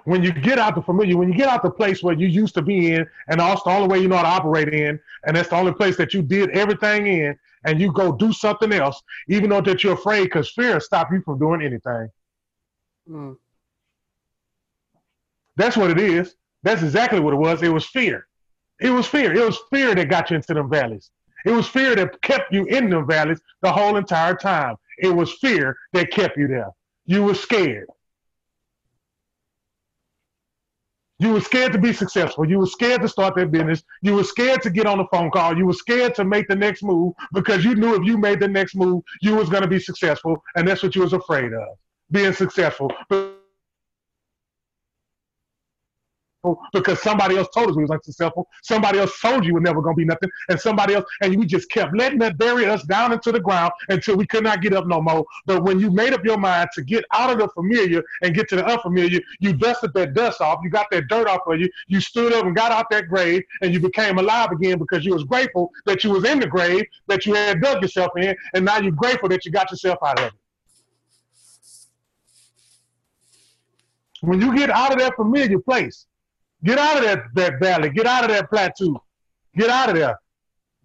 when 0.09 0.23
you 0.23 0.31
get 0.31 0.57
out 0.57 0.73
the 0.73 0.81
familiar, 0.81 1.15
when 1.15 1.31
you 1.31 1.35
get 1.35 1.47
out 1.47 1.61
the 1.61 1.69
place 1.69 2.01
where 2.01 2.15
you 2.15 2.25
used 2.25 2.55
to 2.55 2.63
be 2.63 2.93
in, 2.93 3.07
and 3.27 3.39
that's 3.39 3.61
the 3.61 3.69
only 3.69 3.87
way 3.87 3.99
you 3.99 4.07
know 4.07 4.17
how 4.17 4.23
to 4.23 4.27
operate 4.27 4.73
in, 4.73 4.99
and 5.25 5.37
that's 5.37 5.49
the 5.49 5.55
only 5.55 5.71
place 5.71 5.97
that 5.97 6.15
you 6.15 6.23
did 6.23 6.49
everything 6.49 7.05
in, 7.05 7.37
and 7.65 7.79
you 7.79 7.91
go 7.91 8.11
do 8.11 8.31
something 8.31 8.71
else, 8.71 9.01
even 9.27 9.49
though 9.49 9.61
that 9.61 9.83
you're 9.83 9.93
afraid, 9.93 10.23
because 10.23 10.49
fear 10.51 10.79
stop 10.79 11.11
you 11.11 11.21
from 11.21 11.39
doing 11.39 11.61
anything. 11.61 12.09
Mm. 13.09 13.37
That's 15.55 15.75
what 15.75 15.91
it 15.91 15.99
is. 15.99 16.35
That's 16.63 16.83
exactly 16.83 17.19
what 17.19 17.33
it 17.33 17.37
was. 17.37 17.61
It 17.61 17.69
was 17.69 17.85
fear. 17.85 18.27
It 18.79 18.89
was 18.89 19.07
fear. 19.07 19.33
It 19.33 19.45
was 19.45 19.59
fear 19.69 19.93
that 19.93 20.09
got 20.09 20.29
you 20.29 20.37
into 20.37 20.53
them 20.53 20.69
valleys. 20.69 21.11
It 21.45 21.51
was 21.51 21.67
fear 21.67 21.95
that 21.95 22.21
kept 22.21 22.53
you 22.53 22.65
in 22.65 22.89
them 22.89 23.07
valleys 23.07 23.41
the 23.61 23.71
whole 23.71 23.97
entire 23.97 24.35
time. 24.35 24.75
It 24.97 25.09
was 25.09 25.33
fear 25.33 25.75
that 25.93 26.11
kept 26.11 26.37
you 26.37 26.47
there. 26.47 26.69
You 27.05 27.23
were 27.23 27.35
scared. 27.35 27.87
You 31.19 31.33
were 31.33 31.41
scared 31.41 31.73
to 31.73 31.77
be 31.77 31.91
successful. 31.91 32.49
You 32.49 32.59
were 32.59 32.65
scared 32.65 33.01
to 33.01 33.09
start 33.09 33.35
that 33.35 33.51
business. 33.51 33.83
You 34.01 34.15
were 34.15 34.23
scared 34.23 34.61
to 34.61 34.69
get 34.69 34.85
on 34.85 34.97
the 34.97 35.05
phone 35.11 35.29
call. 35.31 35.57
You 35.57 35.65
were 35.65 35.73
scared 35.73 36.15
to 36.15 36.23
make 36.23 36.47
the 36.47 36.55
next 36.55 36.81
move 36.81 37.13
because 37.33 37.65
you 37.65 37.75
knew 37.75 37.95
if 37.95 38.05
you 38.05 38.17
made 38.17 38.39
the 38.39 38.47
next 38.47 38.75
move, 38.75 39.03
you 39.21 39.35
was 39.35 39.49
going 39.49 39.63
to 39.63 39.67
be 39.67 39.79
successful, 39.79 40.41
and 40.55 40.67
that's 40.67 40.81
what 40.81 40.95
you 40.95 41.01
was 41.01 41.13
afraid 41.13 41.51
of, 41.51 41.77
being 42.11 42.33
successful 42.33 42.89
because 46.73 47.01
somebody 47.01 47.37
else 47.37 47.47
told 47.53 47.69
us 47.69 47.75
we 47.75 47.83
was 47.83 47.91
unsuccessful. 47.91 48.47
Somebody 48.63 48.99
else 48.99 49.19
told 49.19 49.45
you 49.45 49.53
we're 49.53 49.59
never 49.59 49.81
gonna 49.81 49.95
be 49.95 50.05
nothing, 50.05 50.29
and 50.49 50.59
somebody 50.59 50.95
else, 50.95 51.05
and 51.21 51.35
we 51.37 51.45
just 51.45 51.69
kept 51.69 51.95
letting 51.95 52.19
that 52.19 52.37
bury 52.37 52.65
us 52.65 52.83
down 52.83 53.11
into 53.11 53.31
the 53.31 53.39
ground 53.39 53.71
until 53.89 54.15
we 54.15 54.25
could 54.25 54.43
not 54.43 54.61
get 54.61 54.73
up 54.73 54.87
no 54.87 55.01
more. 55.01 55.25
But 55.45 55.63
when 55.63 55.79
you 55.79 55.91
made 55.91 56.13
up 56.13 56.23
your 56.23 56.37
mind 56.37 56.69
to 56.73 56.83
get 56.83 57.03
out 57.13 57.29
of 57.29 57.39
the 57.39 57.47
familiar 57.49 58.03
and 58.21 58.33
get 58.33 58.47
to 58.49 58.55
the 58.55 58.65
unfamiliar, 58.65 59.19
you 59.39 59.53
dusted 59.53 59.93
that 59.93 60.13
dust 60.13 60.41
off, 60.41 60.59
you 60.63 60.69
got 60.69 60.87
that 60.91 61.07
dirt 61.07 61.27
off 61.27 61.41
of 61.47 61.59
you, 61.59 61.69
you 61.87 61.99
stood 61.99 62.33
up 62.33 62.45
and 62.45 62.55
got 62.55 62.71
out 62.71 62.89
that 62.91 63.07
grave, 63.07 63.43
and 63.61 63.73
you 63.73 63.79
became 63.79 64.17
alive 64.17 64.51
again 64.51 64.77
because 64.77 65.05
you 65.05 65.13
was 65.13 65.23
grateful 65.23 65.71
that 65.85 66.03
you 66.03 66.11
was 66.11 66.23
in 66.23 66.39
the 66.39 66.47
grave 66.47 66.83
that 67.07 67.25
you 67.25 67.33
had 67.33 67.61
dug 67.61 67.81
yourself 67.81 68.11
in, 68.17 68.35
and 68.53 68.65
now 68.65 68.79
you're 68.79 68.91
grateful 68.91 69.29
that 69.29 69.45
you 69.45 69.51
got 69.51 69.69
yourself 69.71 69.97
out 70.05 70.19
of 70.19 70.27
it. 70.27 70.33
When 74.21 74.41
you 74.41 74.55
get 74.55 74.69
out 74.69 74.91
of 74.91 74.99
that 74.99 75.15
familiar 75.15 75.59
place, 75.59 76.05
Get 76.63 76.77
out 76.77 76.97
of 76.97 77.03
that, 77.03 77.23
that 77.35 77.59
valley. 77.59 77.89
Get 77.89 78.05
out 78.05 78.25
of 78.25 78.31
that 78.31 78.49
plateau. 78.49 79.01
Get 79.55 79.69
out 79.69 79.89
of 79.89 79.95
there. 79.95 80.19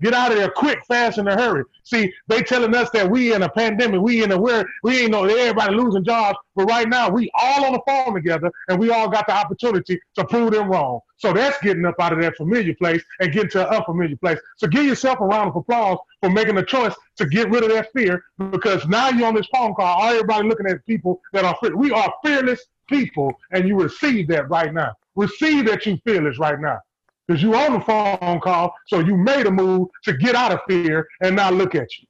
Get 0.03 0.13
out 0.13 0.33
of 0.33 0.39
there 0.39 0.51
quick, 0.51 0.85
fast, 0.87 1.19
in 1.19 1.29
a 1.29 1.35
hurry. 1.35 1.65
See, 1.85 2.13
they 2.27 2.43
telling 2.43 2.75
us 2.75 2.91
that 2.91 3.09
we 3.09 3.33
in 3.33 3.43
a 3.43 3.49
pandemic, 3.49 4.01
we 4.01 4.25
in 4.25 4.33
a 4.33 4.39
where 4.39 4.67
we 4.83 5.03
ain't 5.03 5.13
know 5.13 5.25
everybody 5.25 5.75
losing 5.75 6.05
jobs, 6.05 6.37
but 6.57 6.67
right 6.67 6.89
now 6.89 7.09
we 7.09 7.31
all 7.33 7.65
on 7.65 7.73
the 7.73 7.81
phone 7.87 8.13
together 8.13 8.51
and 8.69 8.79
we 8.79 8.91
all 8.91 9.09
got 9.09 9.27
the 9.27 9.33
opportunity 9.33 10.01
to 10.17 10.25
prove 10.27 10.51
them 10.51 10.69
wrong. 10.69 11.01
So 11.17 11.33
that's 11.33 11.59
getting 11.63 11.87
up 11.87 11.95
out 12.01 12.13
of 12.13 12.21
that 12.21 12.37
familiar 12.37 12.75
place 12.75 13.03
and 13.21 13.33
getting 13.33 13.51
to 13.51 13.69
an 13.69 13.77
unfamiliar 13.77 14.17
place. 14.17 14.39
So 14.57 14.67
give 14.67 14.85
yourself 14.85 15.21
a 15.21 15.25
round 15.25 15.51
of 15.51 15.57
applause 15.57 15.99
for 16.21 16.29
making 16.29 16.59
a 16.59 16.65
choice 16.65 16.95
to 17.17 17.27
get 17.27 17.49
rid 17.51 17.63
of 17.63 17.71
that 17.71 17.93
fear 17.93 18.25
because 18.51 18.87
now 18.89 19.11
you're 19.11 19.29
on 19.29 19.35
this 19.35 19.49
phone 19.55 19.75
call, 19.75 20.03
everybody 20.03 20.49
looking 20.49 20.67
at 20.67 20.85
people 20.87 21.21
that 21.33 21.45
are. 21.45 21.57
We 21.75 21.93
are 21.93 22.13
fearless 22.25 22.61
people, 22.89 23.33
and 23.53 23.67
you 23.67 23.81
receive 23.81 24.29
that 24.29 24.51
right 24.51 24.75
now 24.75 24.93
receive 25.17 25.67
that 25.67 25.87
you 25.87 25.99
feel 26.05 26.25
this 26.25 26.39
right 26.39 26.61
now. 26.61 26.79
Because 27.27 27.43
you 27.43 27.55
on 27.55 27.73
the 27.73 27.81
phone 27.81 28.41
call, 28.41 28.75
so 28.87 28.99
you 29.01 29.17
made 29.17 29.47
a 29.47 29.51
move 29.51 29.89
to 30.05 30.13
get 30.13 30.35
out 30.35 30.53
of 30.53 30.61
fear 30.69 31.07
and 31.23 31.37
now 31.37 31.51
look 31.51 31.75
at 31.75 31.89
you. 31.99 32.07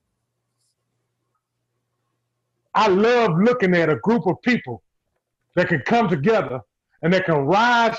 I 2.74 2.88
love 2.88 3.38
looking 3.38 3.74
at 3.76 3.88
a 3.88 3.96
group 3.96 4.26
of 4.26 4.42
people 4.42 4.82
that 5.54 5.68
can 5.68 5.80
come 5.80 6.08
together 6.08 6.60
and 7.02 7.12
that 7.12 7.26
can 7.26 7.46
rise 7.46 7.96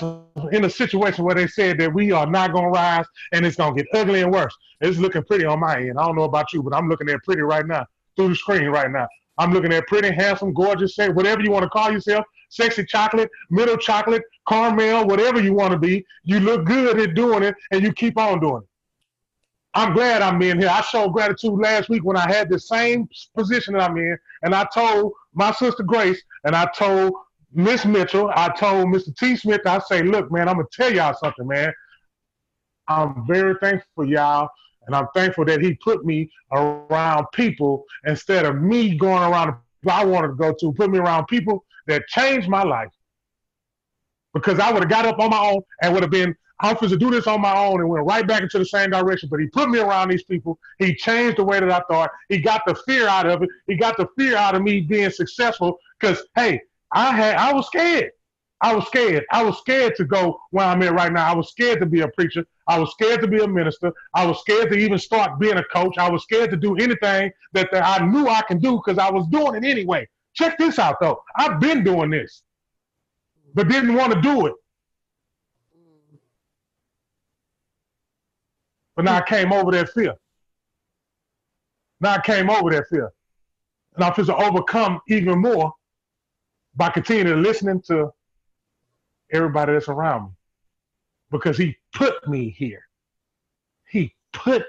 in 0.52 0.64
a 0.64 0.70
situation 0.70 1.24
where 1.24 1.34
they 1.34 1.46
said 1.46 1.78
that 1.78 1.94
we 1.94 2.12
are 2.12 2.26
not 2.26 2.52
going 2.52 2.64
to 2.64 2.70
rise 2.70 3.06
and 3.32 3.46
it's 3.46 3.56
going 3.56 3.74
to 3.74 3.82
get 3.82 3.98
ugly 3.98 4.20
and 4.20 4.32
worse. 4.32 4.54
It's 4.80 4.98
looking 4.98 5.22
pretty 5.22 5.46
on 5.46 5.60
my 5.60 5.78
end. 5.78 5.98
I 5.98 6.04
don't 6.04 6.16
know 6.16 6.24
about 6.24 6.52
you, 6.52 6.62
but 6.62 6.74
I'm 6.74 6.88
looking 6.88 7.08
at 7.08 7.22
pretty 7.22 7.42
right 7.42 7.66
now 7.66 7.86
through 8.16 8.30
the 8.30 8.34
screen 8.34 8.66
right 8.66 8.90
now. 8.90 9.06
I'm 9.38 9.52
looking 9.52 9.72
at 9.72 9.86
pretty, 9.86 10.10
handsome, 10.10 10.52
gorgeous, 10.52 10.96
whatever 10.98 11.42
you 11.42 11.50
want 11.50 11.62
to 11.62 11.68
call 11.68 11.92
yourself, 11.92 12.24
sexy 12.48 12.84
chocolate, 12.84 13.30
middle 13.50 13.76
chocolate, 13.76 14.22
caramel, 14.48 15.06
whatever 15.06 15.40
you 15.40 15.54
want 15.54 15.72
to 15.72 15.78
be. 15.78 16.04
You 16.24 16.40
look 16.40 16.64
good 16.64 16.98
at 16.98 17.14
doing 17.14 17.42
it, 17.42 17.54
and 17.70 17.82
you 17.82 17.92
keep 17.92 18.18
on 18.18 18.40
doing 18.40 18.62
it. 18.62 18.68
I'm 19.74 19.92
glad 19.92 20.22
I'm 20.22 20.40
in 20.40 20.58
here. 20.58 20.70
I 20.70 20.80
showed 20.80 21.12
gratitude 21.12 21.60
last 21.60 21.90
week 21.90 22.02
when 22.02 22.16
I 22.16 22.26
had 22.32 22.48
the 22.48 22.58
same 22.58 23.08
position 23.36 23.74
that 23.74 23.90
I'm 23.90 23.96
in, 23.98 24.16
and 24.42 24.54
I 24.54 24.66
told 24.72 25.12
my 25.34 25.52
sister 25.52 25.82
Grace, 25.82 26.22
and 26.44 26.56
I 26.56 26.66
told 26.74 27.12
Miss 27.52 27.84
Mitchell, 27.84 28.30
I 28.34 28.48
told 28.48 28.86
Mr. 28.86 29.14
T. 29.16 29.36
Smith, 29.36 29.60
I 29.66 29.78
say, 29.80 30.02
look, 30.02 30.32
man, 30.32 30.48
I'm 30.48 30.56
gonna 30.56 30.68
tell 30.72 30.92
y'all 30.92 31.14
something, 31.14 31.46
man. 31.46 31.72
I'm 32.88 33.26
very 33.26 33.54
thankful 33.60 33.88
for 33.94 34.04
y'all, 34.06 34.48
and 34.86 34.96
I'm 34.96 35.08
thankful 35.14 35.44
that 35.44 35.60
he 35.60 35.74
put 35.74 36.06
me 36.06 36.30
around 36.52 37.26
people 37.34 37.84
instead 38.06 38.46
of 38.46 38.56
me 38.62 38.96
going 38.96 39.22
around 39.22 39.56
I 39.88 40.04
wanted 40.04 40.28
to 40.28 40.34
go 40.34 40.54
to, 40.58 40.72
put 40.72 40.90
me 40.90 40.98
around 40.98 41.26
people 41.26 41.64
that 41.86 42.06
changed 42.08 42.48
my 42.48 42.62
life. 42.62 42.90
Because 44.34 44.58
I 44.58 44.70
would 44.70 44.82
have 44.82 44.90
got 44.90 45.06
up 45.06 45.18
on 45.18 45.30
my 45.30 45.38
own 45.38 45.62
and 45.82 45.94
would 45.94 46.02
have 46.02 46.10
been 46.10 46.34
I'm 46.60 46.74
supposed 46.74 46.92
to 46.92 46.98
do 46.98 47.10
this 47.10 47.26
on 47.26 47.40
my 47.40 47.56
own 47.56 47.80
and 47.80 47.88
went 47.88 48.06
right 48.06 48.26
back 48.26 48.42
into 48.42 48.58
the 48.58 48.64
same 48.64 48.90
direction. 48.90 49.28
But 49.30 49.40
he 49.40 49.46
put 49.48 49.68
me 49.68 49.78
around 49.78 50.08
these 50.08 50.22
people. 50.22 50.58
He 50.78 50.94
changed 50.94 51.36
the 51.36 51.44
way 51.44 51.60
that 51.60 51.70
I 51.70 51.80
thought. 51.90 52.10
He 52.28 52.38
got 52.38 52.62
the 52.66 52.74
fear 52.86 53.06
out 53.06 53.26
of 53.26 53.42
it. 53.42 53.50
He 53.66 53.76
got 53.76 53.96
the 53.96 54.08
fear 54.16 54.36
out 54.36 54.54
of 54.54 54.62
me 54.62 54.80
being 54.80 55.10
successful. 55.10 55.78
Because 56.00 56.22
hey, 56.34 56.60
I 56.92 57.14
had 57.14 57.36
I 57.36 57.52
was 57.52 57.66
scared. 57.66 58.10
I 58.62 58.74
was 58.74 58.86
scared. 58.86 59.24
I 59.32 59.44
was 59.44 59.58
scared 59.58 59.96
to 59.96 60.04
go 60.06 60.40
where 60.50 60.64
I'm 60.64 60.82
at 60.82 60.94
right 60.94 61.12
now. 61.12 61.30
I 61.30 61.34
was 61.34 61.50
scared 61.50 61.78
to 61.80 61.86
be 61.86 62.00
a 62.00 62.08
preacher. 62.08 62.46
I 62.66 62.78
was 62.78 62.90
scared 62.92 63.20
to 63.20 63.28
be 63.28 63.42
a 63.42 63.46
minister. 63.46 63.92
I 64.14 64.24
was 64.24 64.40
scared 64.40 64.70
to 64.70 64.78
even 64.78 64.98
start 64.98 65.38
being 65.38 65.58
a 65.58 65.64
coach. 65.64 65.98
I 65.98 66.10
was 66.10 66.22
scared 66.22 66.50
to 66.52 66.56
do 66.56 66.74
anything 66.76 67.30
that, 67.52 67.68
that 67.70 67.84
I 67.84 68.04
knew 68.06 68.28
I 68.28 68.40
can 68.48 68.58
do 68.58 68.80
because 68.82 68.98
I 68.98 69.10
was 69.10 69.26
doing 69.26 69.56
it 69.56 69.64
anyway. 69.68 70.08
Check 70.36 70.58
this 70.58 70.78
out 70.78 71.00
though. 71.00 71.22
I've 71.34 71.58
been 71.58 71.82
doing 71.82 72.10
this, 72.10 72.42
but 73.54 73.68
didn't 73.68 73.94
want 73.94 74.12
to 74.12 74.20
do 74.20 74.46
it. 74.46 74.54
But 78.94 79.06
now 79.06 79.16
I 79.16 79.22
came 79.22 79.52
over 79.52 79.70
that 79.72 79.90
fear. 79.90 80.14
Now 82.00 82.14
I 82.14 82.20
came 82.20 82.50
over 82.50 82.70
that 82.70 82.84
fear. 82.88 83.10
And 83.94 84.04
I'm 84.04 84.12
supposed 84.12 84.28
to 84.28 84.36
overcome 84.36 85.00
even 85.08 85.40
more 85.40 85.72
by 86.74 86.90
continuing 86.90 87.42
listening 87.42 87.80
to 87.86 88.12
everybody 89.32 89.72
that's 89.72 89.88
around 89.88 90.24
me. 90.24 90.30
Because 91.30 91.56
he 91.56 91.76
put 91.94 92.26
me 92.28 92.50
here. 92.50 92.82
He 93.88 94.14
put 94.32 94.64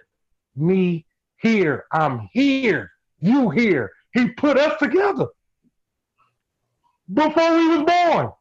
me 0.56 1.06
here. 1.38 1.86
I'm 1.92 2.30
here. 2.32 2.92
You 3.20 3.50
here. 3.50 3.92
He 4.14 4.30
put 4.30 4.58
us 4.58 4.78
together 4.80 5.28
before 7.12 7.56
we 7.56 7.68
was 7.68 7.84
born. 7.84 8.32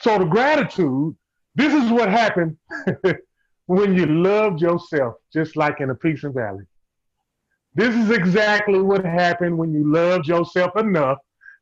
So 0.00 0.18
the 0.18 0.24
gratitude, 0.24 1.16
this 1.54 1.72
is 1.72 1.90
what 1.90 2.10
happened 2.10 2.56
when 3.66 3.96
you 3.96 4.06
loved 4.06 4.60
yourself, 4.60 5.14
just 5.32 5.56
like 5.56 5.80
in 5.80 5.90
a 5.90 5.94
peace 5.94 6.24
and 6.24 6.34
valley. 6.34 6.64
This 7.74 7.94
is 7.94 8.10
exactly 8.10 8.80
what 8.80 9.04
happened 9.04 9.56
when 9.56 9.72
you 9.72 9.90
loved 9.90 10.26
yourself 10.26 10.76
enough 10.76 11.18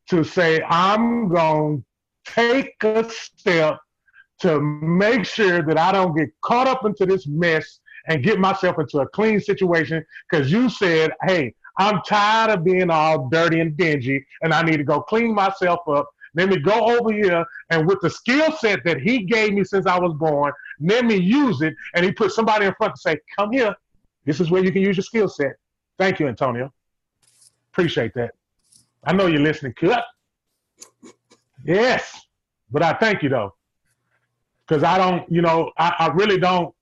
to 0.09 0.25
say, 0.25 0.63
I'm 0.63 1.29
going 1.29 1.85
to 2.25 2.33
take 2.33 2.75
a 2.83 3.09
step 3.09 3.79
to 4.41 4.61
make 4.61 5.25
sure 5.25 5.63
that 5.63 5.79
I 5.79 5.93
don't 5.93 6.17
get 6.17 6.31
caught 6.41 6.67
up 6.67 6.85
into 6.85 7.07
this 7.07 7.27
mess 7.27 7.81
and 8.09 8.25
get 8.25 8.41
myself 8.41 8.79
into 8.79 8.99
a 8.99 9.09
clean 9.11 9.39
situation 9.41 10.05
because 10.29 10.51
you 10.51 10.69
said, 10.69 11.13
hey, 11.27 11.55
I'm 11.79 12.01
tired 12.03 12.51
of 12.51 12.65
being 12.65 12.91
all 12.91 13.29
dirty 13.29 13.61
and 13.61 13.77
dingy 13.77 14.25
and 14.43 14.53
I 14.53 14.63
need 14.63 14.79
to 14.79 14.85
go 14.85 15.01
clean 15.01 15.35
myself 15.35 15.81
up. 15.89 16.09
Let 16.35 16.49
me 16.49 16.59
go 16.59 16.97
over 16.97 17.13
here 17.13 17.45
and 17.71 17.87
with 17.87 18.01
the 18.01 18.11
skill 18.11 18.53
set 18.53 18.85
that 18.85 19.01
he 19.01 19.25
gave 19.25 19.53
me 19.53 19.65
since 19.65 19.87
I 19.87 19.99
was 19.99 20.15
born, 20.15 20.53
let 20.81 21.05
me 21.05 21.17
use 21.17 21.61
it. 21.61 21.75
And 21.95 22.05
he 22.05 22.13
put 22.13 22.33
somebody 22.33 22.67
in 22.67 22.75
front 22.75 22.95
to 22.95 23.01
say, 23.01 23.19
come 23.37 23.53
here. 23.53 23.75
This 24.25 24.41
is 24.41 24.51
where 24.51 24.65
you 24.65 24.71
can 24.71 24.83
use 24.83 24.97
your 24.97 25.05
skill 25.05 25.29
set. 25.29 25.53
Thank 25.99 26.21
you, 26.21 26.29
Antonio. 26.29 26.73
Appreciate 27.73 28.15
that. 28.15 28.33
I 29.05 29.13
know 29.13 29.27
you're 29.27 29.41
listening, 29.41 29.75
cut. 29.75 30.05
Yes, 31.65 32.21
but 32.71 32.83
I 32.83 32.93
thank 32.95 33.23
you 33.23 33.29
though, 33.29 33.55
because 34.67 34.83
I 34.83 34.99
don't, 34.99 35.31
you 35.31 35.43
know, 35.43 35.73
I, 35.79 35.95
I 35.99 36.07
really 36.09 36.39
don't, 36.39 36.75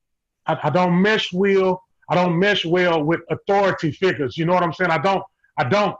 I, 0.46 0.58
I 0.62 0.70
don't 0.70 1.00
mesh 1.00 1.32
well. 1.32 1.82
I 2.08 2.14
don't 2.14 2.38
mesh 2.38 2.64
well 2.64 3.02
with 3.02 3.20
authority 3.30 3.92
figures. 3.92 4.36
You 4.36 4.46
know 4.46 4.54
what 4.54 4.62
I'm 4.62 4.72
saying? 4.72 4.90
I 4.90 4.98
don't, 4.98 5.22
I 5.56 5.64
don't. 5.64 5.96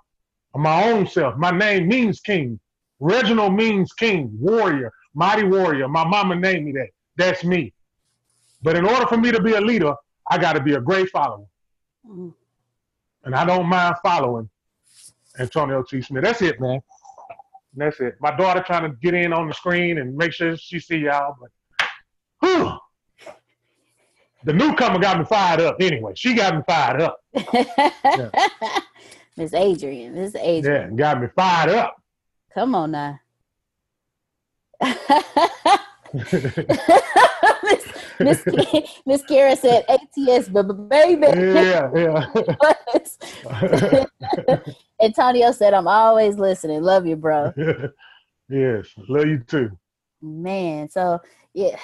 My 0.55 0.91
own 0.91 1.07
self. 1.07 1.37
My 1.37 1.51
name 1.51 1.89
means 1.89 2.21
king. 2.21 2.59
Reginald 3.01 3.55
means 3.55 3.93
king, 3.93 4.31
warrior, 4.41 4.93
mighty 5.15 5.45
warrior. 5.45 5.87
My 5.89 6.05
mama 6.05 6.35
named 6.35 6.67
me 6.67 6.73
that. 6.73 6.89
That's 7.17 7.45
me. 7.45 7.73
But 8.63 8.77
in 8.77 8.85
order 8.85 9.07
for 9.07 9.17
me 9.17 9.31
to 9.31 9.41
be 9.41 9.53
a 9.53 9.61
leader, 9.61 9.95
I 10.29 10.39
got 10.39 10.55
to 10.55 10.61
be 10.61 10.75
a 10.75 10.81
great 10.81 11.11
follower. 11.11 11.47
Mm-hmm. 12.07 12.31
And 13.25 13.35
I 13.35 13.45
don't 13.45 13.67
mind 13.67 13.97
following 14.03 14.49
Antonio 15.39 15.83
T. 15.83 16.03
Smith. 16.03 16.25
That's 16.25 16.43
it, 16.43 16.61
man. 16.61 16.81
That's 17.75 18.01
it. 18.01 18.17
My 18.21 18.35
daughter 18.35 18.63
trying 18.67 18.91
to 18.91 18.97
get 18.97 19.15
in 19.15 19.33
on 19.33 19.47
the 19.47 19.55
screen 19.55 19.99
and 19.99 20.17
make 20.17 20.33
sure 20.33 20.57
she 20.57 20.81
see 20.81 20.99
y'all, 20.99 21.37
but 21.41 21.51
whew, 22.41 22.73
the 24.45 24.53
newcomer 24.53 24.99
got 24.99 25.19
me 25.19 25.25
fired 25.25 25.61
up. 25.61 25.77
Anyway, 25.81 26.13
she 26.15 26.35
got 26.35 26.57
me 26.57 26.63
fired 26.67 27.03
up. 27.03 27.21
yeah. 27.35 28.31
Miss 29.37 29.55
Adrian, 29.55 30.15
Miss 30.15 30.35
Adrian. 30.35 30.91
Yeah, 30.91 30.97
got 30.97 31.21
me 31.21 31.29
fired 31.35 31.71
up. 31.71 32.03
Come 32.53 32.75
on 32.75 32.91
now. 32.91 33.21
Miss 38.21 38.45
Miss 39.07 39.23
Kara 39.29 39.55
said 39.57 39.85
ATS, 39.89 40.49
but 40.49 40.89
baby. 40.89 41.27
Yeah, 41.27 41.91
yeah. 41.95 42.27
Antonio 45.01 45.53
said, 45.53 45.75
I'm 45.75 45.87
always 45.87 46.37
listening. 46.37 46.83
Love 46.83 47.07
you, 47.07 47.17
bro. 47.17 47.53
yes, 48.49 48.89
love 49.09 49.27
you 49.27 49.39
too. 49.39 49.71
Man, 50.21 50.89
so 50.89 51.21
yeah. 51.55 51.77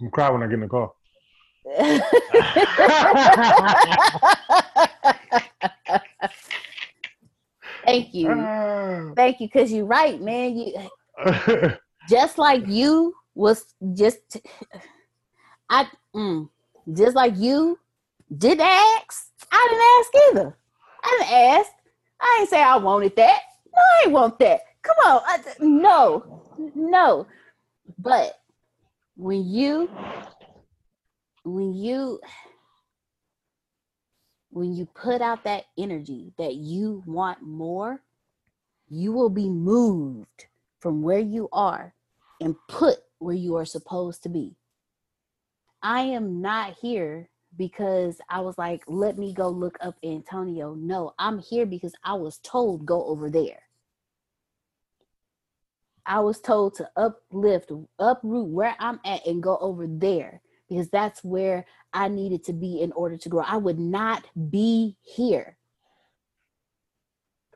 I'm 0.00 0.10
cry 0.10 0.30
when 0.30 0.42
I 0.42 0.46
get 0.46 0.54
in 0.54 0.60
the 0.60 0.68
car. 0.68 0.92
Thank 7.84 8.14
you. 8.14 8.48
Thank 9.16 9.40
you, 9.40 9.48
because 9.48 9.72
you're 9.72 9.84
right, 9.84 10.20
man. 10.20 10.56
You 10.56 10.74
just 12.08 12.38
like 12.38 12.66
you 12.66 13.14
was 13.34 13.74
just 13.94 14.38
I 15.68 15.88
mm, 16.14 16.48
just 16.92 17.16
like 17.16 17.34
you 17.36 17.78
did 18.36 18.60
ask. 18.60 19.30
I 19.50 19.68
didn't 19.70 19.84
ask 19.98 20.10
either. 20.30 20.58
I 21.04 21.18
didn't 21.18 21.32
ask. 21.32 21.70
I 22.20 22.36
ain't 22.40 22.48
say 22.50 22.62
I 22.62 22.76
wanted 22.76 23.14
that. 23.16 23.40
No, 23.74 23.80
I 23.80 24.02
ain't 24.04 24.12
want 24.12 24.38
that. 24.38 24.60
Come 24.82 24.96
on. 25.06 25.20
I, 25.26 25.38
no, 25.60 26.42
no. 26.74 27.26
But 27.98 28.38
when 29.16 29.44
you, 29.48 29.90
when 31.46 31.74
you, 31.74 32.20
when 34.50 34.74
you 34.74 34.86
put 34.86 35.22
out 35.22 35.44
that 35.44 35.64
energy 35.78 36.32
that 36.38 36.56
you 36.56 37.02
want 37.06 37.42
more, 37.42 38.00
you 38.88 39.12
will 39.12 39.30
be 39.30 39.48
moved 39.48 40.46
from 40.80 41.02
where 41.02 41.20
you 41.20 41.48
are 41.52 41.94
and 42.40 42.56
put 42.68 42.98
where 43.18 43.34
you 43.34 43.56
are 43.56 43.64
supposed 43.64 44.22
to 44.24 44.28
be. 44.28 44.56
I 45.82 46.00
am 46.00 46.40
not 46.42 46.76
here 46.80 47.28
because 47.56 48.20
I 48.28 48.40
was 48.40 48.58
like, 48.58 48.82
let 48.86 49.16
me 49.16 49.32
go 49.32 49.48
look 49.48 49.78
up 49.80 49.96
Antonio. 50.02 50.74
No, 50.74 51.14
I'm 51.18 51.38
here 51.38 51.64
because 51.64 51.94
I 52.04 52.14
was 52.14 52.38
told 52.38 52.84
go 52.84 53.04
over 53.06 53.30
there. 53.30 53.62
I 56.04 56.20
was 56.20 56.40
told 56.40 56.74
to 56.76 56.88
uplift, 56.96 57.70
uproot 57.98 58.48
where 58.48 58.76
I'm 58.78 59.00
at 59.04 59.26
and 59.26 59.42
go 59.42 59.56
over 59.58 59.86
there 59.88 60.40
because 60.68 60.88
that's 60.88 61.22
where 61.22 61.66
I 61.92 62.08
needed 62.08 62.44
to 62.44 62.52
be 62.52 62.80
in 62.80 62.92
order 62.92 63.16
to 63.16 63.28
grow. 63.28 63.42
I 63.46 63.56
would 63.56 63.78
not 63.78 64.24
be 64.50 64.96
here 65.02 65.56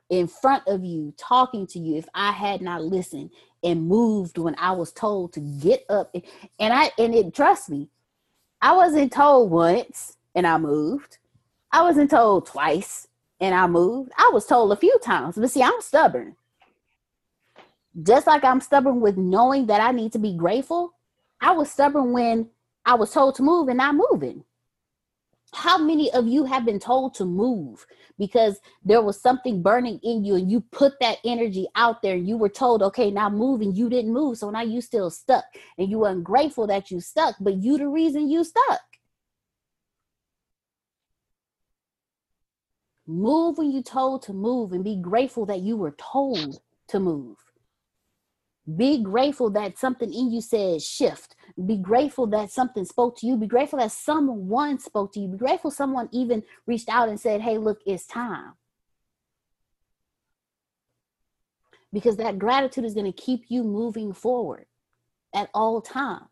in 0.09 0.27
front 0.27 0.65
of 0.67 0.85
you 0.85 1.15
talking 1.17 1.67
to 1.69 1.79
you 1.79 1.97
if 1.97 2.09
I 2.15 2.33
had 2.33 2.61
not 2.61 2.83
listened 2.83 3.31
and 3.63 3.87
moved 3.87 4.39
when 4.39 4.57
I 4.59 4.73
was 4.73 4.93
told 4.93 5.33
to 5.35 5.41
get 5.41 5.85
up. 5.89 6.15
And 6.59 6.73
I 6.73 6.91
and 6.99 7.15
it 7.15 7.35
trust 7.35 7.71
me, 7.71 7.89
I 8.61 8.75
wasn't 8.75 9.13
told 9.13 9.51
once 9.51 10.17
and 10.35 10.47
I 10.47 10.59
moved. 10.59 11.19
I 11.73 11.83
wasn't 11.83 12.11
told 12.11 12.47
twice 12.47 13.07
and 13.41 13.55
I 13.55 13.67
moved. 13.67 14.11
I 14.19 14.31
was 14.33 14.47
told 14.47 14.73
a 14.73 14.77
few 14.77 14.97
times. 15.03 15.37
But 15.37 15.51
see, 15.51 15.63
I'm 15.63 15.81
stubborn. 15.81 16.37
Just 18.03 18.27
like 18.27 18.45
I'm 18.45 18.61
stubborn 18.61 19.01
with 19.01 19.17
knowing 19.17 19.67
that 19.67 19.81
I 19.81 19.93
need 19.93 20.13
to 20.13 20.19
be 20.19 20.37
grateful, 20.37 20.95
I 21.41 21.53
was 21.53 21.71
stubborn 21.71 22.13
when 22.13 22.49
I 22.85 22.95
was 22.95 23.13
told 23.13 23.35
to 23.37 23.43
move 23.43 23.69
and 23.69 23.79
not 23.79 23.95
moving. 23.95 24.45
How 25.53 25.79
many 25.79 26.13
of 26.13 26.29
you 26.29 26.45
have 26.45 26.65
been 26.65 26.79
told 26.79 27.15
to 27.15 27.25
move 27.25 27.85
because 28.19 28.61
there 28.85 29.03
was 29.03 29.21
something 29.21 29.63
burning 29.63 29.99
in 30.03 30.25
you 30.25 30.37
and 30.37 30.51
you 30.51 30.61
put 30.61 30.93
that 31.01 31.19
energy 31.25 31.67
out 31.75 32.03
there 32.03 32.17
you 32.17 32.37
were 32.37 32.49
told, 32.49 32.83
okay, 32.83 33.11
now 33.11 33.29
move 33.29 33.61
and 33.61 33.77
you 33.77 33.89
didn't 33.89 34.13
move. 34.13 34.39
So 34.39 34.51
now 34.51 34.63
you 34.63 34.81
still 34.81 35.11
stuck 35.11 35.45
and 35.77 35.91
you 35.91 36.05
ungrateful 36.05 36.69
that 36.69 36.91
you 36.91 37.01
stuck, 37.01 37.35
but 37.41 37.57
you 37.57 37.79
the 37.79 37.89
reason 37.89 38.31
you 38.31 38.45
stuck. 38.45 38.81
Move 43.07 43.59
when 43.59 43.73
you 43.73 43.83
told 43.83 44.23
to 44.23 44.33
move 44.33 44.73
and 44.73 44.85
be 44.85 44.95
grateful 44.95 45.47
that 45.47 45.61
you 45.61 45.77
were 45.77 45.97
told 45.99 46.61
to 46.89 47.01
move. 47.01 47.37
Be 48.77 49.03
grateful 49.03 49.51
that 49.51 49.79
something 49.79 50.13
in 50.13 50.31
you 50.31 50.41
says 50.41 50.87
shift. 50.87 51.35
Be 51.67 51.77
grateful 51.77 52.27
that 52.29 52.51
something 52.51 52.85
spoke 52.85 53.19
to 53.19 53.27
you. 53.27 53.37
Be 53.37 53.47
grateful 53.47 53.79
that 53.79 53.93
someone 53.93 54.79
spoke 54.79 55.13
to 55.15 55.21
you. 55.21 55.29
Be 55.29 55.39
grateful 55.39 55.71
someone 55.71 56.09
even 56.13 56.43
reached 56.67 56.89
out 56.89 57.09
and 57.09 57.21
said, 57.21 57.41
Hey, 57.41 57.59
look, 57.59 57.81
it's 57.87 58.07
time. 58.07 58.55
Because 61.93 62.17
that 62.19 62.39
gratitude 62.39 62.85
is 62.85 62.95
going 62.95 63.13
to 63.13 63.23
keep 63.23 63.45
you 63.49 63.65
moving 63.65 64.13
forward 64.13 64.67
at 65.35 65.51
all 65.55 65.81
times. 65.81 66.29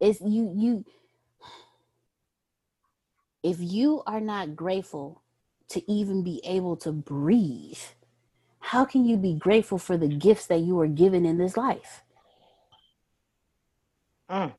It's 0.00 0.20
you, 0.20 0.52
you, 0.54 0.84
if 3.42 3.56
you 3.60 4.02
are 4.06 4.20
not 4.20 4.54
grateful 4.54 5.22
to 5.68 5.90
even 5.90 6.22
be 6.22 6.40
able 6.44 6.76
to 6.76 6.92
breathe, 6.92 7.78
how 8.58 8.84
can 8.84 9.04
you 9.04 9.16
be 9.16 9.34
grateful 9.34 9.78
for 9.78 9.96
the 9.96 10.08
gifts 10.08 10.46
that 10.46 10.60
you 10.60 10.74
were 10.74 10.88
given 10.88 11.24
in 11.24 11.38
this 11.38 11.56
life? 11.56 12.02
Mm. 14.30 14.54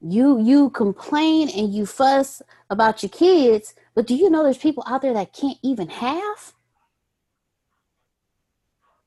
You 0.00 0.38
you 0.40 0.70
complain 0.70 1.48
and 1.48 1.72
you 1.72 1.86
fuss 1.86 2.42
about 2.68 3.02
your 3.02 3.10
kids, 3.10 3.74
but 3.94 4.06
do 4.06 4.14
you 4.14 4.28
know 4.28 4.42
there's 4.42 4.58
people 4.58 4.84
out 4.86 5.02
there 5.02 5.14
that 5.14 5.32
can't 5.32 5.58
even 5.62 5.88
have? 5.88 6.52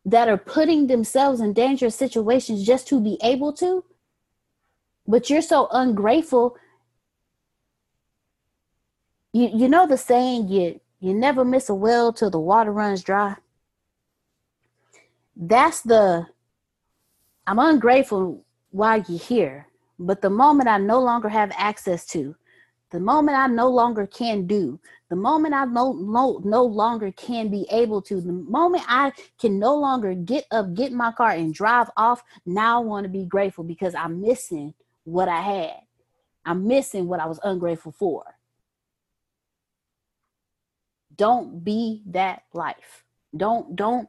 That 0.05 0.29
are 0.29 0.37
putting 0.37 0.87
themselves 0.87 1.41
in 1.41 1.53
dangerous 1.53 1.95
situations 1.95 2.65
just 2.65 2.87
to 2.87 3.01
be 3.01 3.19
able 3.21 3.53
to? 3.53 3.83
But 5.05 5.29
you're 5.29 5.41
so 5.41 5.67
ungrateful. 5.71 6.57
You 9.33 9.49
you 9.53 9.67
know 9.67 9.85
the 9.85 9.97
saying 9.97 10.47
you 10.47 10.79
you 10.99 11.13
never 11.13 11.45
miss 11.45 11.69
a 11.69 11.75
well 11.75 12.11
till 12.11 12.31
the 12.31 12.39
water 12.39 12.71
runs 12.71 13.03
dry. 13.03 13.35
That's 15.35 15.81
the 15.81 16.27
I'm 17.45 17.59
ungrateful 17.59 18.43
while 18.71 19.03
you're 19.07 19.19
here, 19.19 19.67
but 19.99 20.21
the 20.21 20.29
moment 20.29 20.69
I 20.69 20.77
no 20.77 20.99
longer 20.99 21.29
have 21.29 21.51
access 21.55 22.05
to, 22.07 22.35
the 22.91 22.99
moment 22.99 23.37
I 23.37 23.47
no 23.47 23.69
longer 23.69 24.07
can 24.07 24.47
do, 24.47 24.79
the 25.09 25.15
moment 25.15 25.53
I 25.53 25.65
no, 25.65 25.93
no, 25.93 26.41
no 26.43 26.63
longer 26.63 27.11
can 27.11 27.49
be 27.49 27.65
able 27.69 28.01
to, 28.03 28.21
the 28.21 28.31
moment 28.31 28.83
I 28.87 29.11
can 29.39 29.59
no 29.59 29.75
longer 29.75 30.13
get 30.13 30.45
up, 30.51 30.73
get 30.73 30.91
in 30.91 30.97
my 30.97 31.11
car, 31.11 31.31
and 31.31 31.53
drive 31.53 31.89
off, 31.97 32.23
now 32.45 32.81
I 32.81 32.85
want 32.85 33.03
to 33.03 33.09
be 33.09 33.25
grateful 33.25 33.63
because 33.63 33.93
I'm 33.93 34.21
missing 34.21 34.73
what 35.03 35.27
I 35.27 35.41
had. 35.41 35.75
I'm 36.45 36.65
missing 36.65 37.07
what 37.07 37.19
I 37.19 37.25
was 37.25 37.39
ungrateful 37.43 37.91
for. 37.91 38.23
Don't 41.15 41.63
be 41.63 42.03
that 42.07 42.43
life. 42.53 43.03
Don't 43.35 43.75
don't 43.75 44.07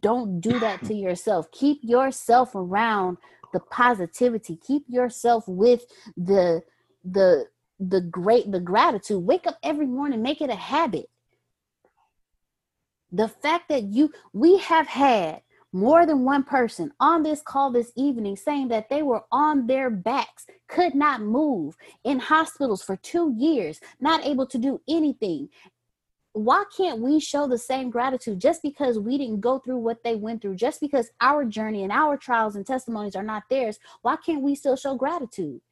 don't 0.00 0.40
do 0.40 0.58
that 0.58 0.82
to 0.84 0.94
yourself. 0.94 1.50
Keep 1.52 1.80
yourself 1.82 2.54
around 2.54 3.18
the 3.56 3.60
positivity. 3.60 4.56
Keep 4.56 4.84
yourself 4.88 5.44
with 5.48 5.86
the 6.14 6.62
the 7.04 7.46
the 7.80 8.02
great 8.02 8.52
the 8.52 8.60
gratitude. 8.60 9.22
Wake 9.22 9.46
up 9.46 9.56
every 9.62 9.86
morning, 9.86 10.22
make 10.22 10.42
it 10.42 10.50
a 10.50 10.54
habit. 10.54 11.08
The 13.10 13.28
fact 13.28 13.70
that 13.70 13.84
you 13.84 14.12
we 14.34 14.58
have 14.58 14.86
had 14.86 15.40
more 15.72 16.04
than 16.04 16.24
one 16.24 16.42
person 16.42 16.92
on 17.00 17.22
this 17.22 17.40
call 17.42 17.70
this 17.70 17.92
evening 17.96 18.36
saying 18.36 18.68
that 18.68 18.90
they 18.90 19.02
were 19.02 19.24
on 19.32 19.66
their 19.66 19.88
backs, 19.88 20.46
could 20.68 20.94
not 20.94 21.22
move 21.22 21.76
in 22.04 22.18
hospitals 22.18 22.82
for 22.82 22.96
two 22.96 23.34
years, 23.36 23.80
not 24.00 24.24
able 24.24 24.46
to 24.46 24.58
do 24.58 24.80
anything 24.86 25.48
why 26.36 26.64
can't 26.76 27.00
we 27.00 27.18
show 27.18 27.48
the 27.48 27.56
same 27.56 27.88
gratitude 27.88 28.38
just 28.38 28.62
because 28.62 28.98
we 28.98 29.16
didn't 29.16 29.40
go 29.40 29.58
through 29.58 29.78
what 29.78 30.04
they 30.04 30.16
went 30.16 30.42
through 30.42 30.54
just 30.56 30.82
because 30.82 31.08
our 31.22 31.46
journey 31.46 31.82
and 31.82 31.90
our 31.90 32.18
trials 32.18 32.56
and 32.56 32.66
testimonies 32.66 33.16
are 33.16 33.22
not 33.22 33.44
theirs? 33.48 33.78
Why 34.02 34.16
can't 34.16 34.42
we 34.42 34.54
still 34.54 34.76
show 34.76 34.96
gratitude? 34.96 35.62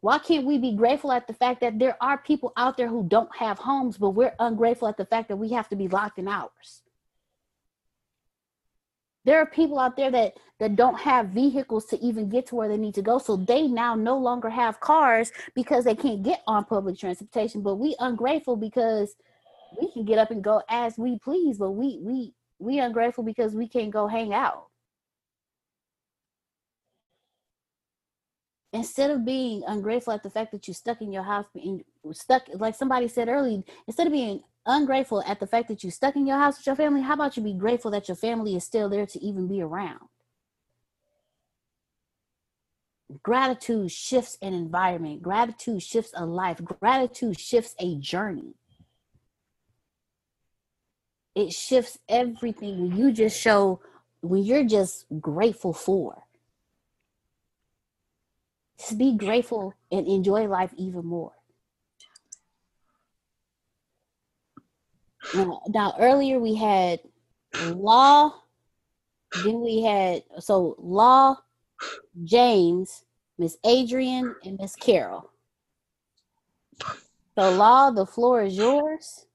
Why 0.00 0.18
can't 0.18 0.46
we 0.46 0.58
be 0.58 0.76
grateful 0.76 1.10
at 1.10 1.26
the 1.26 1.34
fact 1.34 1.60
that 1.62 1.80
there 1.80 1.96
are 2.00 2.18
people 2.18 2.52
out 2.56 2.76
there 2.76 2.86
who 2.86 3.02
don't 3.08 3.34
have 3.34 3.58
homes 3.58 3.98
but 3.98 4.10
we're 4.10 4.34
ungrateful 4.38 4.86
at 4.86 4.96
the 4.96 5.06
fact 5.06 5.26
that 5.28 5.36
we 5.38 5.48
have 5.50 5.68
to 5.70 5.76
be 5.76 5.88
locked 5.88 6.20
in 6.20 6.28
ours 6.28 6.82
there 9.24 9.38
are 9.38 9.46
people 9.46 9.78
out 9.78 9.96
there 9.96 10.10
that 10.10 10.34
that 10.60 10.76
don't 10.76 10.98
have 10.98 11.28
vehicles 11.28 11.86
to 11.86 11.98
even 12.00 12.28
get 12.28 12.46
to 12.46 12.54
where 12.54 12.68
they 12.68 12.76
need 12.76 12.94
to 12.94 13.02
go. 13.02 13.18
So 13.18 13.36
they 13.36 13.66
now 13.66 13.94
no 13.94 14.16
longer 14.16 14.48
have 14.50 14.80
cars 14.80 15.32
because 15.54 15.84
they 15.84 15.94
can't 15.94 16.22
get 16.22 16.42
on 16.46 16.64
public 16.64 16.98
transportation. 16.98 17.62
But 17.62 17.76
we 17.76 17.96
ungrateful 17.98 18.56
because 18.56 19.14
we 19.80 19.90
can 19.90 20.04
get 20.04 20.18
up 20.18 20.30
and 20.30 20.44
go 20.44 20.62
as 20.68 20.96
we 20.96 21.18
please 21.18 21.58
but 21.58 21.72
we 21.72 21.98
we 22.00 22.32
we 22.60 22.78
ungrateful 22.78 23.24
because 23.24 23.54
we 23.54 23.68
can't 23.68 23.90
go 23.90 24.06
hang 24.06 24.32
out. 24.32 24.68
Instead 28.72 29.10
of 29.10 29.24
being 29.24 29.62
ungrateful 29.66 30.12
at 30.12 30.22
the 30.22 30.30
fact 30.30 30.52
that 30.52 30.66
you're 30.66 30.74
stuck 30.74 31.00
in 31.00 31.12
your 31.12 31.22
house 31.22 31.46
being 31.54 31.84
stuck 32.12 32.42
like 32.54 32.74
somebody 32.74 33.08
said 33.08 33.28
earlier 33.28 33.62
instead 33.86 34.06
of 34.06 34.12
being 34.12 34.42
ungrateful 34.66 35.22
at 35.26 35.40
the 35.40 35.46
fact 35.46 35.68
that 35.68 35.82
you're 35.82 35.92
stuck 35.92 36.16
in 36.16 36.26
your 36.26 36.38
house 36.38 36.58
with 36.58 36.66
your 36.66 36.76
family, 36.76 37.02
how 37.02 37.14
about 37.14 37.36
you 37.36 37.42
be 37.42 37.54
grateful 37.54 37.90
that 37.90 38.08
your 38.08 38.16
family 38.16 38.56
is 38.56 38.64
still 38.64 38.88
there 38.88 39.06
to 39.06 39.22
even 39.22 39.46
be 39.46 39.60
around? 39.60 40.08
Gratitude 43.22 43.90
shifts 43.90 44.38
an 44.40 44.54
environment, 44.54 45.22
gratitude 45.22 45.82
shifts 45.82 46.12
a 46.16 46.24
life, 46.24 46.60
gratitude 46.64 47.38
shifts 47.38 47.74
a 47.78 47.96
journey. 47.96 48.54
It 51.34 51.52
shifts 51.52 51.98
everything 52.08 52.80
when 52.80 52.96
you 52.96 53.12
just 53.12 53.38
show, 53.38 53.80
when 54.22 54.42
you're 54.42 54.64
just 54.64 55.06
grateful 55.20 55.72
for. 55.72 56.22
Just 58.78 58.98
be 58.98 59.16
grateful 59.16 59.74
and 59.92 60.06
enjoy 60.08 60.46
life 60.46 60.72
even 60.76 61.04
more. 61.04 61.33
Now, 65.68 65.94
earlier 65.98 66.38
we 66.38 66.54
had 66.54 67.00
Law, 67.66 68.34
then 69.42 69.60
we 69.60 69.82
had 69.82 70.22
so 70.38 70.76
Law, 70.78 71.36
James, 72.22 73.04
Miss 73.38 73.56
Adrian, 73.64 74.34
and 74.44 74.58
Miss 74.58 74.76
Carol. 74.76 75.30
So 77.36 77.50
Law, 77.50 77.90
the 77.90 78.06
floor 78.06 78.42
is 78.42 78.56
yours. 78.56 79.26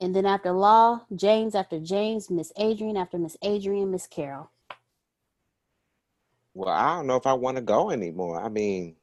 And 0.00 0.14
then 0.14 0.26
after 0.26 0.52
Law, 0.52 1.02
James 1.14 1.54
after 1.54 1.80
James, 1.80 2.30
Miss 2.30 2.52
Adrian 2.56 2.96
after 2.96 3.18
Miss 3.18 3.36
Adrian, 3.42 3.90
Miss 3.90 4.06
Carol. 4.06 4.50
Well, 6.54 6.68
I 6.68 6.96
don't 6.96 7.06
know 7.06 7.16
if 7.16 7.26
I 7.26 7.34
want 7.34 7.56
to 7.56 7.62
go 7.62 7.90
anymore. 7.90 8.42
I 8.42 8.48
mean, 8.48 8.96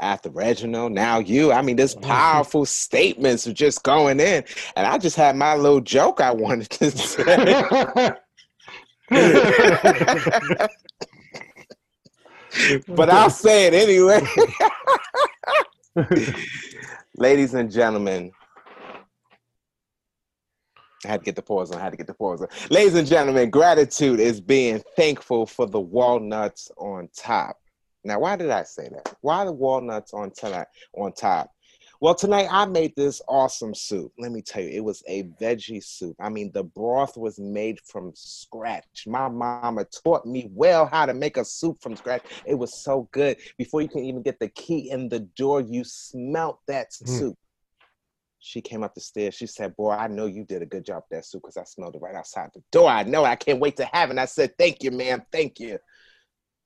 after 0.00 0.30
Reginald, 0.30 0.92
now 0.92 1.18
you. 1.18 1.52
I 1.52 1.62
mean, 1.62 1.76
this 1.76 1.94
mm-hmm. 1.94 2.06
powerful 2.06 2.66
statements 2.66 3.46
are 3.46 3.52
just 3.52 3.82
going 3.82 4.20
in. 4.20 4.44
And 4.76 4.86
I 4.86 4.98
just 4.98 5.16
had 5.16 5.36
my 5.36 5.54
little 5.54 5.80
joke 5.80 6.20
I 6.20 6.32
wanted 6.32 6.70
to 6.70 6.90
say. 6.90 8.14
but 12.88 13.10
I'll 13.10 13.30
say 13.30 13.66
it 13.66 13.74
anyway. 13.74 14.26
Ladies 17.16 17.54
and 17.54 17.70
gentlemen, 17.70 18.32
I 21.04 21.08
had 21.08 21.20
to 21.20 21.24
get 21.24 21.36
the 21.36 21.42
pause 21.42 21.70
on. 21.70 21.78
I 21.78 21.84
had 21.84 21.90
to 21.90 21.96
get 21.96 22.06
the 22.06 22.14
pause 22.14 22.40
on. 22.40 22.48
Ladies 22.70 22.94
and 22.94 23.06
gentlemen, 23.06 23.50
gratitude 23.50 24.20
is 24.20 24.40
being 24.40 24.82
thankful 24.96 25.46
for 25.46 25.66
the 25.66 25.80
walnuts 25.80 26.70
on 26.76 27.08
top. 27.14 27.58
Now, 28.04 28.20
why 28.20 28.36
did 28.36 28.50
I 28.50 28.62
say 28.64 28.88
that? 28.90 29.16
Why 29.22 29.44
the 29.44 29.52
walnuts 29.52 30.12
on 30.12 30.30
tonight 30.30 30.66
on 30.94 31.12
top? 31.12 31.50
Well, 32.00 32.14
tonight 32.14 32.48
I 32.50 32.66
made 32.66 32.94
this 32.96 33.22
awesome 33.28 33.74
soup. 33.74 34.12
Let 34.18 34.30
me 34.30 34.42
tell 34.42 34.62
you, 34.62 34.68
it 34.68 34.84
was 34.84 35.02
a 35.06 35.22
veggie 35.40 35.82
soup. 35.82 36.16
I 36.20 36.28
mean, 36.28 36.50
the 36.52 36.64
broth 36.64 37.16
was 37.16 37.38
made 37.38 37.80
from 37.80 38.12
scratch. 38.14 39.04
My 39.06 39.28
mama 39.28 39.86
taught 39.86 40.26
me 40.26 40.50
well 40.52 40.86
how 40.86 41.06
to 41.06 41.14
make 41.14 41.38
a 41.38 41.44
soup 41.44 41.80
from 41.80 41.96
scratch. 41.96 42.22
It 42.44 42.56
was 42.56 42.74
so 42.74 43.08
good. 43.12 43.38
Before 43.56 43.80
you 43.80 43.88
can 43.88 44.04
even 44.04 44.22
get 44.22 44.38
the 44.38 44.48
key 44.48 44.90
in 44.90 45.08
the 45.08 45.20
door, 45.20 45.62
you 45.62 45.82
smelt 45.84 46.60
that 46.66 46.90
mm. 46.90 47.08
soup. 47.08 47.38
She 48.38 48.60
came 48.60 48.82
up 48.82 48.94
the 48.94 49.00
stairs. 49.00 49.34
She 49.34 49.46
said, 49.46 49.74
Boy, 49.74 49.92
I 49.92 50.06
know 50.06 50.26
you 50.26 50.44
did 50.44 50.60
a 50.60 50.66
good 50.66 50.84
job 50.84 51.04
with 51.08 51.16
that 51.16 51.24
soup 51.24 51.40
because 51.40 51.56
I 51.56 51.64
smelled 51.64 51.96
it 51.96 52.02
right 52.02 52.14
outside 52.14 52.50
the 52.52 52.62
door. 52.70 52.90
I 52.90 53.04
know. 53.04 53.24
I 53.24 53.36
can't 53.36 53.60
wait 53.60 53.76
to 53.78 53.86
have 53.86 54.10
it. 54.10 54.12
And 54.12 54.20
I 54.20 54.26
said, 54.26 54.58
Thank 54.58 54.82
you, 54.82 54.90
ma'am. 54.90 55.22
Thank 55.32 55.58
you. 55.58 55.78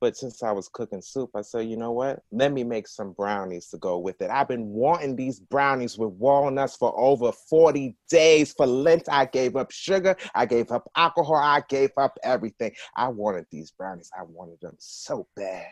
But 0.01 0.17
since 0.17 0.45
I 0.45 0.53
was 0.53 0.69
cooking 0.69 1.03
soup, 1.03 1.31
I 1.35 1.41
said, 1.43 1.69
you 1.69 1.77
know 1.77 1.91
what? 1.91 2.23
Let 2.31 2.53
me 2.53 2.63
make 2.63 2.87
some 2.87 3.13
brownies 3.13 3.69
to 3.71 3.79
go 3.79 3.99
with 3.99 4.21
it. 4.23 4.31
I've 4.31 4.47
been 4.47 4.69
wanting 4.69 5.17
these 5.17 5.41
brownies 5.41 5.99
with 5.99 6.11
walnuts 6.11 6.77
for 6.77 6.97
over 6.97 7.33
40 7.33 7.97
days. 8.09 8.53
For 8.53 8.67
Lent, 8.67 9.09
I 9.11 9.25
gave 9.25 9.57
up 9.57 9.73
sugar, 9.73 10.17
I 10.37 10.47
gave 10.47 10.71
up 10.71 10.89
alcohol, 10.95 11.37
I 11.37 11.63
gave 11.69 11.91
up 11.97 12.17
everything. 12.23 12.73
I 12.95 13.09
wanted 13.09 13.47
these 13.51 13.73
brownies. 13.73 14.11
I 14.17 14.23
wanted 14.23 14.61
them 14.61 14.77
so 14.79 15.27
bad 15.35 15.67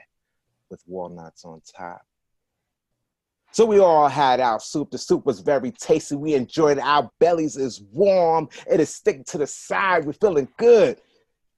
with 0.70 0.82
walnuts 0.86 1.44
on 1.44 1.62
top. 1.77 2.03
So 3.53 3.65
we 3.65 3.78
all 3.78 4.09
had 4.09 4.40
our 4.40 4.59
soup. 4.59 4.90
The 4.90 4.98
soup 4.98 5.24
was 5.24 5.40
very 5.40 5.70
tasty. 5.70 6.16
We 6.16 6.35
enjoyed 6.35 6.78
it. 6.78 6.85
Our 6.85 7.11
bellies 7.20 7.57
is 7.57 7.81
warm. 7.93 8.48
It 8.69 8.81
is 8.81 8.93
sticking 8.93 9.24
to 9.28 9.39
the 9.39 9.47
side. 9.47 10.05
We're 10.05 10.15
feeling 10.15 10.48
good. 10.59 11.01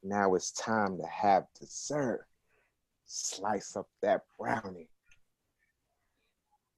Now 0.04 0.34
it's 0.34 0.52
time 0.52 0.98
to 0.98 1.06
have 1.06 1.46
dessert 1.58 2.27
slice 3.08 3.74
up 3.76 3.88
that 4.02 4.22
brownie. 4.38 4.88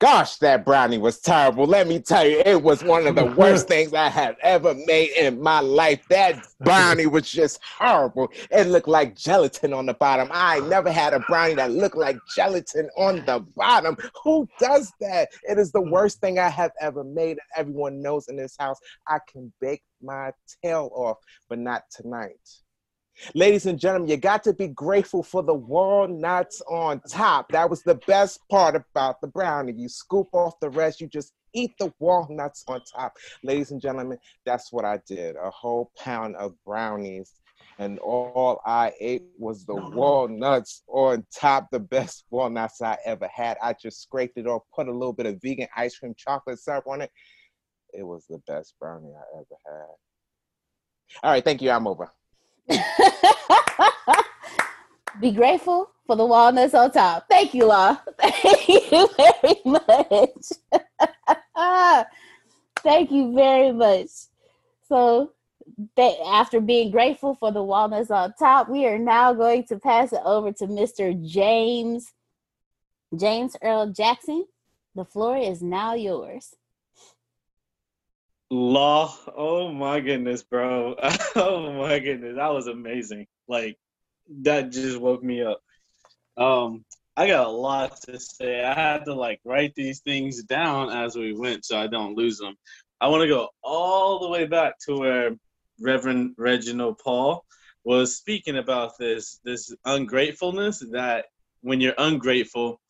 Gosh, 0.01 0.37
that 0.37 0.65
brownie 0.65 0.97
was 0.97 1.21
terrible. 1.21 1.67
Let 1.67 1.87
me 1.87 1.99
tell 1.99 2.27
you, 2.27 2.43
it 2.47 2.63
was 2.63 2.83
one 2.83 3.07
of 3.07 3.17
the 3.17 3.27
worst 3.37 3.69
things 3.69 3.93
I 3.93 4.09
have 4.09 4.37
ever 4.43 4.75
made 4.87 5.11
in 5.11 5.43
my 5.43 5.61
life. 5.61 6.01
That 6.09 6.43
brownie 6.61 7.05
was 7.05 7.31
just 7.31 7.61
horrible. 7.63 8.31
It 8.51 8.69
looked 8.69 8.89
like 8.89 9.15
gelatin 9.15 9.75
on 9.75 9.85
the 9.85 9.93
bottom. 9.93 10.31
I 10.33 10.61
never 10.61 10.91
had 10.91 11.13
a 11.13 11.21
brownie 11.21 11.53
that 11.57 11.73
looked 11.73 11.99
like 11.99 12.17
gelatin 12.35 12.89
on 12.97 13.27
the 13.27 13.41
bottom. 13.55 13.95
Who 14.25 14.49
does 14.59 14.91
that? 15.03 15.29
It 15.43 15.59
is 15.59 15.71
the 15.71 15.83
worst 15.83 16.19
thing 16.23 16.39
I 16.39 16.49
have 16.49 16.73
ever 16.81 17.05
made. 17.05 17.33
And 17.33 17.41
everyone 17.55 18.01
knows 18.01 18.29
in 18.29 18.37
this 18.37 18.57
house, 18.59 18.79
I 19.07 19.19
can 19.31 19.53
bake 19.61 19.83
my 20.01 20.33
tail 20.65 20.91
off, 20.95 21.19
but 21.51 21.59
not 21.59 21.83
tonight. 21.95 22.39
Ladies 23.35 23.67
and 23.67 23.79
gentlemen, 23.79 24.09
you 24.09 24.17
got 24.17 24.43
to 24.45 24.53
be 24.53 24.69
grateful 24.69 25.23
for 25.23 25.43
the 25.43 25.55
walnuts 25.55 26.63
on 26.69 27.01
top. 27.09 27.51
That 27.53 27.69
was 27.69 27.83
the 27.83 27.97
best 28.07 28.41
part 28.51 28.75
about 28.77 29.21
the 29.21 29.29
brownie. 29.29 29.73
You 29.73 29.89
scoop 29.89 30.29
off 30.33 30.55
the 30.61 30.71
rest, 30.71 31.01
you 31.01 31.07
just 31.07 31.33
eat 31.55 31.73
the 31.79 31.93
walnuts 31.99 32.65
on 32.69 32.81
top. 32.95 33.15
Ladies 33.43 33.71
and 33.71 33.81
gentlemen, 33.81 34.19
that's 34.47 34.73
what 34.73 34.85
I 34.85 35.01
did 35.07 35.37
a 35.37 35.51
whole 35.51 35.91
pound 35.99 36.37
of 36.37 36.55
brownies. 36.65 37.35
And 37.79 37.99
all 38.01 38.61
I 38.67 38.93
ate 39.01 39.25
was 39.39 39.65
the 39.65 39.75
oh. 39.75 39.91
walnuts 39.91 40.83
on 40.87 41.27
top, 41.35 41.69
the 41.71 41.81
best 41.81 42.25
walnuts 42.31 42.83
I 42.83 42.99
ever 43.05 43.29
had. 43.35 43.57
I 43.63 43.75
just 43.75 44.03
scraped 44.03 44.39
it 44.39 44.47
off, 44.47 44.63
put 44.75 44.89
a 44.89 44.93
little 44.93 45.13
bit 45.13 45.27
of 45.27 45.41
vegan 45.43 45.69
ice 45.77 45.99
cream 45.99 46.15
chocolate 46.17 46.59
syrup 46.59 46.85
on 46.87 47.03
it. 47.03 47.11
It 47.93 48.03
was 48.03 48.27
the 48.29 48.39
best 48.47 48.75
brownie 48.81 49.13
I 49.15 49.39
ever 49.39 49.57
had. 49.67 49.97
All 51.23 51.31
right, 51.33 51.45
thank 51.45 51.61
you. 51.61 51.71
I'm 51.71 51.87
over. 51.87 52.11
Be 55.21 55.33
grateful 55.33 55.91
for 56.07 56.17
the 56.17 56.25
walnuts 56.25 56.75
on 56.75 56.91
top. 56.91 57.27
Thank 57.29 57.55
you, 57.55 57.67
Law. 57.67 57.99
Thank 58.21 58.69
you 58.69 59.09
very 59.17 59.61
much. 59.65 60.47
Thank 62.83 63.11
you 63.11 63.35
very 63.35 63.73
much. 63.73 64.09
So, 64.89 65.33
th- 65.97 66.19
after 66.27 66.61
being 66.61 66.91
grateful 66.91 67.35
for 67.35 67.53
the 67.53 67.63
walnuts 67.63 68.11
on 68.11 68.35
top, 68.39 68.69
we 68.69 68.87
are 68.87 68.99
now 68.99 69.33
going 69.33 69.65
to 69.65 69.79
pass 69.79 70.13
it 70.13 70.21
over 70.25 70.53
to 70.53 70.67
Mr. 70.67 71.15
James 71.27 72.13
James 73.17 73.57
Earl 73.63 73.93
Jackson. 73.93 74.47
The 74.95 75.05
floor 75.05 75.37
is 75.37 75.63
now 75.63 75.95
yours. 75.95 76.55
Law. 78.51 79.15
Oh 79.37 79.73
my 79.73 80.01
goodness, 80.01 80.43
bro. 80.43 80.97
oh 81.37 81.73
my 81.73 82.01
goodness. 82.01 82.37
That 82.37 82.53
was 82.53 82.67
amazing. 82.67 83.27
Like 83.49 83.77
that 84.43 84.73
just 84.73 84.99
woke 84.99 85.23
me 85.23 85.43
up. 85.43 85.61
Um 86.37 86.85
I 87.17 87.27
got 87.29 87.47
a 87.47 87.51
lot 87.51 88.01
to 88.03 88.19
say. 88.19 88.65
I 88.65 88.75
had 88.75 89.05
to 89.05 89.15
like 89.15 89.41
write 89.45 89.75
these 89.75 90.01
things 90.01 90.43
down 90.45 90.91
as 90.91 91.17
we 91.17 91.33
went 91.35 91.65
so 91.65 91.79
I 91.79 91.87
don't 91.87 92.17
lose 92.17 92.39
them. 92.39 92.57
I 93.01 93.09
want 93.09 93.23
to 93.23 93.29
go 93.29 93.51
all 93.63 94.21
the 94.21 94.29
way 94.29 94.47
back 94.47 94.75
to 94.87 94.97
where 94.97 95.31
Reverend 95.81 96.35
Reginald 96.39 96.99
Paul 97.03 97.45
was 97.85 98.17
speaking 98.17 98.57
about 98.59 98.99
this 98.99 99.41
this 99.45 99.75
ungratefulness 99.85 100.85
that 100.93 101.27
when 101.63 101.81
you're 101.81 101.95
ungrateful, 101.99 102.81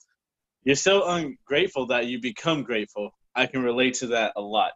you're 0.64 0.76
so 0.76 1.08
ungrateful 1.08 1.86
that 1.88 2.06
you 2.06 2.20
become 2.20 2.62
grateful. 2.62 3.10
I 3.34 3.46
can 3.46 3.62
relate 3.62 3.94
to 3.94 4.08
that 4.08 4.32
a 4.36 4.40
lot. 4.40 4.72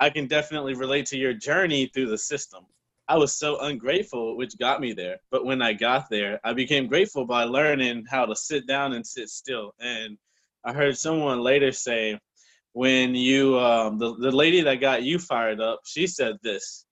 I 0.00 0.10
can 0.10 0.26
definitely 0.26 0.74
relate 0.74 1.06
to 1.06 1.18
your 1.18 1.34
journey 1.34 1.86
through 1.86 2.08
the 2.08 2.18
system. 2.18 2.64
I 3.08 3.18
was 3.18 3.36
so 3.36 3.60
ungrateful, 3.60 4.36
which 4.36 4.58
got 4.58 4.80
me 4.80 4.92
there. 4.92 5.18
But 5.30 5.44
when 5.44 5.62
I 5.62 5.72
got 5.74 6.08
there, 6.10 6.40
I 6.44 6.52
became 6.54 6.88
grateful 6.88 7.26
by 7.26 7.44
learning 7.44 8.06
how 8.10 8.26
to 8.26 8.36
sit 8.36 8.66
down 8.66 8.94
and 8.94 9.06
sit 9.06 9.28
still. 9.28 9.74
And 9.80 10.16
I 10.64 10.72
heard 10.72 10.96
someone 10.96 11.40
later 11.40 11.72
say, 11.72 12.18
when 12.72 13.14
you, 13.14 13.58
um, 13.60 13.98
the, 13.98 14.16
the 14.16 14.32
lady 14.32 14.62
that 14.62 14.80
got 14.80 15.02
you 15.02 15.18
fired 15.18 15.60
up, 15.60 15.80
she 15.84 16.06
said 16.06 16.38
this 16.42 16.86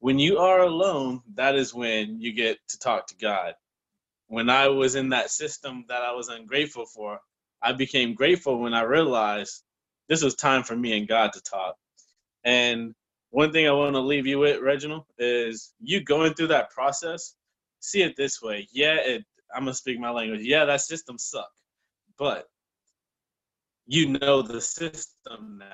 when 0.00 0.18
you 0.18 0.38
are 0.38 0.60
alone, 0.60 1.20
that 1.34 1.56
is 1.56 1.74
when 1.74 2.20
you 2.20 2.32
get 2.32 2.58
to 2.68 2.78
talk 2.78 3.06
to 3.08 3.16
God. 3.16 3.54
When 4.28 4.48
I 4.48 4.68
was 4.68 4.94
in 4.94 5.10
that 5.10 5.30
system 5.30 5.84
that 5.88 6.02
I 6.02 6.12
was 6.12 6.28
ungrateful 6.28 6.86
for, 6.86 7.20
I 7.62 7.72
became 7.72 8.14
grateful 8.14 8.58
when 8.60 8.72
I 8.72 8.82
realized 8.82 9.62
this 10.08 10.22
was 10.22 10.34
time 10.34 10.62
for 10.62 10.74
me 10.74 10.96
and 10.96 11.06
God 11.06 11.34
to 11.34 11.42
talk. 11.42 11.76
And 12.44 12.94
one 13.30 13.52
thing 13.52 13.68
I 13.68 13.72
want 13.72 13.94
to 13.94 14.00
leave 14.00 14.26
you 14.26 14.38
with, 14.38 14.60
Reginald, 14.60 15.04
is 15.18 15.72
you 15.80 16.02
going 16.02 16.34
through 16.34 16.48
that 16.48 16.70
process. 16.70 17.34
See 17.80 18.02
it 18.02 18.16
this 18.16 18.42
way. 18.42 18.68
Yeah, 18.72 18.96
it, 18.96 19.24
I'm 19.54 19.62
gonna 19.62 19.74
speak 19.74 19.98
my 19.98 20.10
language. 20.10 20.42
Yeah, 20.42 20.64
that 20.64 20.80
system 20.80 21.18
suck, 21.18 21.50
but 22.18 22.46
you 23.86 24.18
know 24.18 24.42
the 24.42 24.60
system 24.60 25.58
now, 25.58 25.66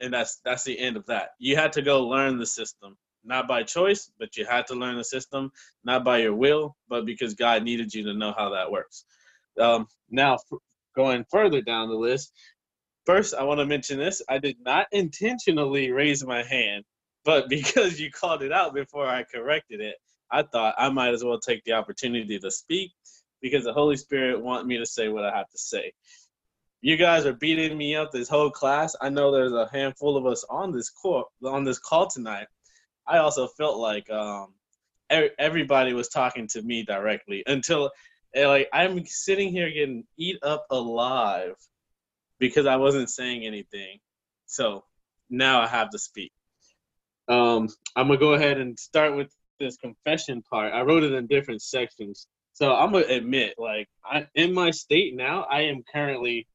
and 0.00 0.12
that's 0.12 0.40
that's 0.44 0.64
the 0.64 0.78
end 0.78 0.96
of 0.96 1.06
that. 1.06 1.30
You 1.38 1.56
had 1.56 1.72
to 1.74 1.82
go 1.82 2.06
learn 2.06 2.38
the 2.38 2.46
system, 2.46 2.96
not 3.24 3.46
by 3.46 3.62
choice, 3.62 4.10
but 4.18 4.36
you 4.36 4.44
had 4.44 4.66
to 4.68 4.74
learn 4.74 4.96
the 4.96 5.04
system, 5.04 5.50
not 5.84 6.04
by 6.04 6.18
your 6.18 6.34
will, 6.34 6.76
but 6.88 7.06
because 7.06 7.34
God 7.34 7.62
needed 7.62 7.94
you 7.94 8.02
to 8.04 8.14
know 8.14 8.34
how 8.36 8.50
that 8.50 8.70
works. 8.70 9.04
Um, 9.60 9.86
now, 10.10 10.38
going 10.96 11.24
further 11.30 11.62
down 11.62 11.88
the 11.88 11.94
list, 11.94 12.32
First, 13.08 13.32
I 13.32 13.42
want 13.42 13.58
to 13.58 13.64
mention 13.64 13.96
this. 13.96 14.20
I 14.28 14.36
did 14.36 14.58
not 14.60 14.86
intentionally 14.92 15.90
raise 15.90 16.22
my 16.26 16.42
hand, 16.42 16.84
but 17.24 17.48
because 17.48 17.98
you 17.98 18.10
called 18.10 18.42
it 18.42 18.52
out 18.52 18.74
before 18.74 19.06
I 19.06 19.22
corrected 19.22 19.80
it, 19.80 19.94
I 20.30 20.42
thought 20.42 20.74
I 20.76 20.90
might 20.90 21.14
as 21.14 21.24
well 21.24 21.40
take 21.40 21.64
the 21.64 21.72
opportunity 21.72 22.38
to 22.38 22.50
speak 22.50 22.92
because 23.40 23.64
the 23.64 23.72
Holy 23.72 23.96
Spirit 23.96 24.42
want 24.42 24.66
me 24.66 24.76
to 24.76 24.84
say 24.84 25.08
what 25.08 25.24
I 25.24 25.34
have 25.34 25.48
to 25.48 25.56
say. 25.56 25.94
You 26.82 26.98
guys 26.98 27.24
are 27.24 27.32
beating 27.32 27.78
me 27.78 27.96
up 27.96 28.12
this 28.12 28.28
whole 28.28 28.50
class. 28.50 28.94
I 29.00 29.08
know 29.08 29.32
there's 29.32 29.54
a 29.54 29.70
handful 29.72 30.18
of 30.18 30.26
us 30.26 30.44
on 30.50 30.70
this 30.70 30.90
call 30.90 31.32
on 31.42 31.64
this 31.64 31.78
call 31.78 32.08
tonight. 32.08 32.48
I 33.06 33.18
also 33.18 33.46
felt 33.46 33.78
like 33.78 34.10
um, 34.10 34.52
everybody 35.38 35.94
was 35.94 36.08
talking 36.08 36.46
to 36.48 36.60
me 36.60 36.84
directly 36.84 37.42
until 37.46 37.90
eh, 38.34 38.46
like 38.46 38.68
I'm 38.70 39.06
sitting 39.06 39.50
here 39.50 39.70
getting 39.70 40.04
eat 40.18 40.36
up 40.42 40.66
alive 40.70 41.54
because 42.38 42.66
I 42.66 42.76
wasn't 42.76 43.10
saying 43.10 43.44
anything. 43.44 43.98
So 44.46 44.84
now 45.30 45.60
I 45.60 45.66
have 45.66 45.90
to 45.90 45.98
speak. 45.98 46.32
Um, 47.28 47.68
I'm 47.96 48.08
gonna 48.08 48.18
go 48.18 48.34
ahead 48.34 48.58
and 48.58 48.78
start 48.78 49.16
with 49.16 49.30
this 49.60 49.76
confession 49.76 50.42
part. 50.42 50.72
I 50.72 50.82
wrote 50.82 51.02
it 51.02 51.12
in 51.12 51.26
different 51.26 51.62
sections. 51.62 52.26
So 52.54 52.74
I'm 52.74 52.92
gonna 52.92 53.06
admit, 53.06 53.54
like, 53.58 53.88
I, 54.04 54.26
in 54.34 54.54
my 54.54 54.70
state 54.70 55.14
now, 55.14 55.42
I 55.50 55.62
am 55.62 55.82
currently, 55.92 56.46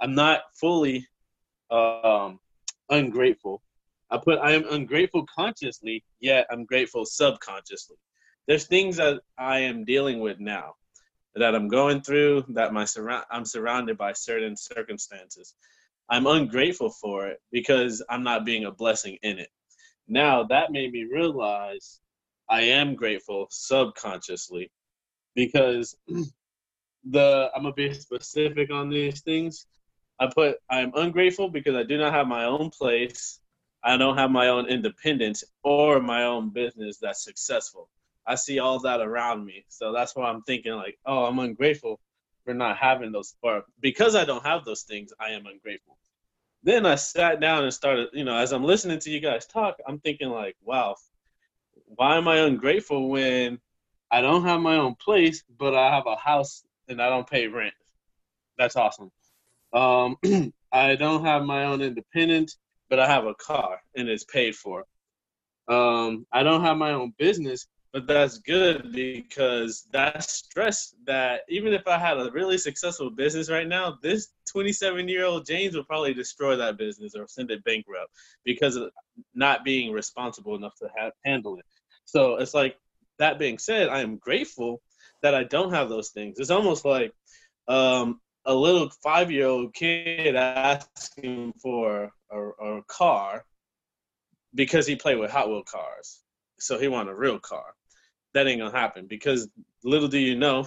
I'm 0.00 0.14
not 0.14 0.42
fully 0.60 1.06
um, 1.70 2.38
ungrateful. 2.90 3.62
I 4.10 4.18
put 4.18 4.38
I 4.38 4.52
am 4.52 4.64
ungrateful 4.70 5.26
consciously, 5.34 6.04
yet 6.20 6.46
I'm 6.50 6.64
grateful 6.64 7.04
subconsciously. 7.04 7.96
There's 8.46 8.66
things 8.66 8.96
that 8.96 9.20
I 9.38 9.60
am 9.60 9.84
dealing 9.84 10.20
with 10.20 10.40
now 10.40 10.74
that 11.38 11.54
I'm 11.54 11.68
going 11.68 12.02
through, 12.02 12.44
that 12.50 12.72
my 12.72 12.84
surround 12.84 13.24
I'm 13.30 13.44
surrounded 13.44 13.98
by 13.98 14.12
certain 14.12 14.56
circumstances. 14.56 15.54
I'm 16.10 16.26
ungrateful 16.26 16.90
for 16.90 17.28
it 17.28 17.40
because 17.52 18.02
I'm 18.08 18.22
not 18.22 18.44
being 18.46 18.64
a 18.64 18.70
blessing 18.72 19.18
in 19.22 19.38
it. 19.38 19.50
Now 20.08 20.44
that 20.44 20.72
made 20.72 20.92
me 20.92 21.04
realize 21.04 22.00
I 22.48 22.62
am 22.62 22.94
grateful 22.94 23.46
subconsciously 23.50 24.70
because 25.34 25.96
the 27.04 27.50
I'm 27.54 27.62
gonna 27.62 27.74
be 27.74 27.92
specific 27.94 28.70
on 28.72 28.90
these 28.90 29.20
things. 29.22 29.66
I 30.20 30.28
put 30.34 30.56
I'm 30.70 30.92
ungrateful 30.96 31.48
because 31.50 31.76
I 31.76 31.84
do 31.84 31.98
not 31.98 32.12
have 32.12 32.26
my 32.26 32.44
own 32.44 32.70
place. 32.70 33.40
I 33.84 33.96
don't 33.96 34.18
have 34.18 34.30
my 34.30 34.48
own 34.48 34.66
independence 34.66 35.44
or 35.62 36.00
my 36.00 36.24
own 36.24 36.50
business 36.50 36.98
that's 36.98 37.24
successful. 37.24 37.88
I 38.28 38.36
see 38.36 38.60
all 38.60 38.80
that 38.80 39.02
around 39.02 39.46
me. 39.46 39.66
So 39.70 39.92
that's 39.94 40.16
why 40.16 40.30
I'm 40.30 40.42
thinking 40.44 40.74
like, 40.74 40.98
oh, 41.06 41.26
I'm 41.26 41.40
ungrateful 41.40 42.00
for 42.46 42.54
not 42.54 42.78
having 42.78 43.12
those 43.12 43.36
or 43.42 43.64
because 43.80 44.16
I 44.16 44.26
don't 44.26 44.46
have 44.46 44.66
those 44.66 44.84
things, 44.84 45.12
I 45.20 45.30
am 45.32 45.46
ungrateful. 45.46 45.98
Then 46.64 46.86
I 46.86 46.96
sat 46.96 47.40
down 47.40 47.64
and 47.64 47.74
started, 47.74 48.08
you 48.14 48.24
know, 48.24 48.36
as 48.36 48.52
I'm 48.52 48.64
listening 48.64 49.00
to 49.00 49.10
you 49.10 49.20
guys 49.20 49.46
talk, 49.46 49.76
I'm 49.88 50.00
thinking 50.00 50.30
like, 50.30 50.56
wow, 50.62 50.96
why 51.86 52.16
am 52.18 52.28
I 52.28 52.38
ungrateful 52.38 53.10
when 53.10 53.60
I 54.10 54.22
don't 54.22 54.44
have 54.44 54.60
my 54.60 54.76
own 54.76 54.96
place, 54.96 55.44
but 55.58 55.74
I 55.74 55.94
have 55.94 56.06
a 56.06 56.16
house 56.16 56.64
and 56.88 57.02
I 57.02 57.10
don't 57.10 57.28
pay 57.30 57.48
rent? 57.48 57.74
That's 58.58 58.76
awesome. 58.76 59.10
Um, 59.74 60.16
I 60.72 60.96
don't 60.96 61.24
have 61.26 61.44
my 61.44 61.66
own 61.66 61.82
independence, 61.82 62.58
but 62.90 63.00
I 63.00 63.08
have 63.08 63.26
a 63.26 63.34
car 63.34 63.80
and 63.96 64.08
it's 64.08 64.24
paid 64.24 64.56
for. 64.56 64.84
Um, 65.68 66.26
I 66.32 66.42
don't 66.42 66.62
have 66.64 66.76
my 66.78 66.92
own 66.92 67.14
business, 67.18 67.66
but 67.92 68.06
that's 68.06 68.38
good 68.38 68.92
because 68.92 69.86
that 69.92 70.22
stress 70.22 70.94
that 71.06 71.40
even 71.48 71.72
if 71.72 71.86
I 71.86 71.98
had 71.98 72.18
a 72.18 72.30
really 72.32 72.58
successful 72.58 73.10
business 73.10 73.50
right 73.50 73.66
now, 73.66 73.98
this 74.02 74.28
27 74.52 75.08
year 75.08 75.24
old 75.24 75.46
James 75.46 75.74
would 75.74 75.86
probably 75.86 76.12
destroy 76.12 76.56
that 76.56 76.76
business 76.76 77.14
or 77.14 77.26
send 77.26 77.50
it 77.50 77.64
bankrupt 77.64 78.10
because 78.44 78.76
of 78.76 78.90
not 79.34 79.64
being 79.64 79.92
responsible 79.92 80.54
enough 80.54 80.76
to 80.76 80.88
have, 80.96 81.12
handle 81.24 81.58
it. 81.58 81.64
So 82.04 82.36
it's 82.36 82.54
like 82.54 82.76
that 83.18 83.38
being 83.38 83.58
said, 83.58 83.88
I 83.88 84.00
am 84.00 84.16
grateful 84.16 84.82
that 85.22 85.34
I 85.34 85.44
don't 85.44 85.72
have 85.72 85.88
those 85.88 86.10
things. 86.10 86.38
It's 86.38 86.50
almost 86.50 86.84
like 86.84 87.12
um, 87.68 88.20
a 88.44 88.54
little 88.54 88.90
five 89.02 89.30
year 89.30 89.46
old 89.46 89.74
kid 89.74 90.36
asking 90.36 91.54
for 91.60 92.10
a, 92.30 92.38
a 92.38 92.82
car 92.86 93.44
because 94.54 94.86
he 94.86 94.96
played 94.96 95.18
with 95.18 95.30
Hot 95.30 95.48
Wheel 95.48 95.62
cars. 95.62 96.20
So 96.58 96.78
he 96.78 96.88
wanted 96.88 97.12
a 97.12 97.16
real 97.16 97.38
car. 97.38 97.74
That 98.34 98.46
ain't 98.46 98.60
gonna 98.60 98.76
happen 98.76 99.06
because 99.06 99.48
little 99.84 100.08
do 100.08 100.18
you 100.18 100.36
know, 100.36 100.66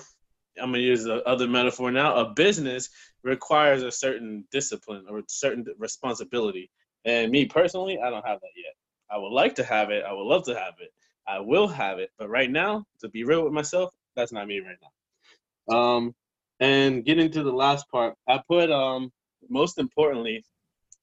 I'm 0.59 0.71
gonna 0.71 0.79
use 0.79 1.03
the 1.03 1.23
other 1.27 1.47
metaphor 1.47 1.91
now. 1.91 2.15
A 2.15 2.33
business 2.33 2.89
requires 3.23 3.83
a 3.83 3.91
certain 3.91 4.45
discipline 4.51 5.05
or 5.09 5.19
a 5.19 5.23
certain 5.27 5.65
responsibility. 5.77 6.69
And 7.05 7.31
me 7.31 7.45
personally, 7.45 7.99
I 7.99 8.09
don't 8.09 8.25
have 8.25 8.39
that 8.41 8.51
yet. 8.55 8.73
I 9.09 9.17
would 9.17 9.31
like 9.31 9.55
to 9.55 9.63
have 9.63 9.89
it. 9.89 10.03
I 10.05 10.13
would 10.13 10.23
love 10.23 10.45
to 10.45 10.55
have 10.55 10.75
it. 10.79 10.93
I 11.27 11.39
will 11.39 11.67
have 11.67 11.99
it. 11.99 12.11
But 12.17 12.29
right 12.29 12.49
now, 12.49 12.85
to 12.99 13.09
be 13.09 13.23
real 13.23 13.43
with 13.43 13.53
myself, 13.53 13.93
that's 14.15 14.31
not 14.31 14.47
me 14.47 14.59
right 14.59 14.77
now. 14.81 15.75
Um, 15.75 16.15
and 16.59 17.05
getting 17.05 17.31
to 17.31 17.43
the 17.43 17.51
last 17.51 17.89
part, 17.89 18.15
I 18.27 18.41
put 18.47 18.71
um 18.71 19.11
most 19.49 19.79
importantly, 19.79 20.43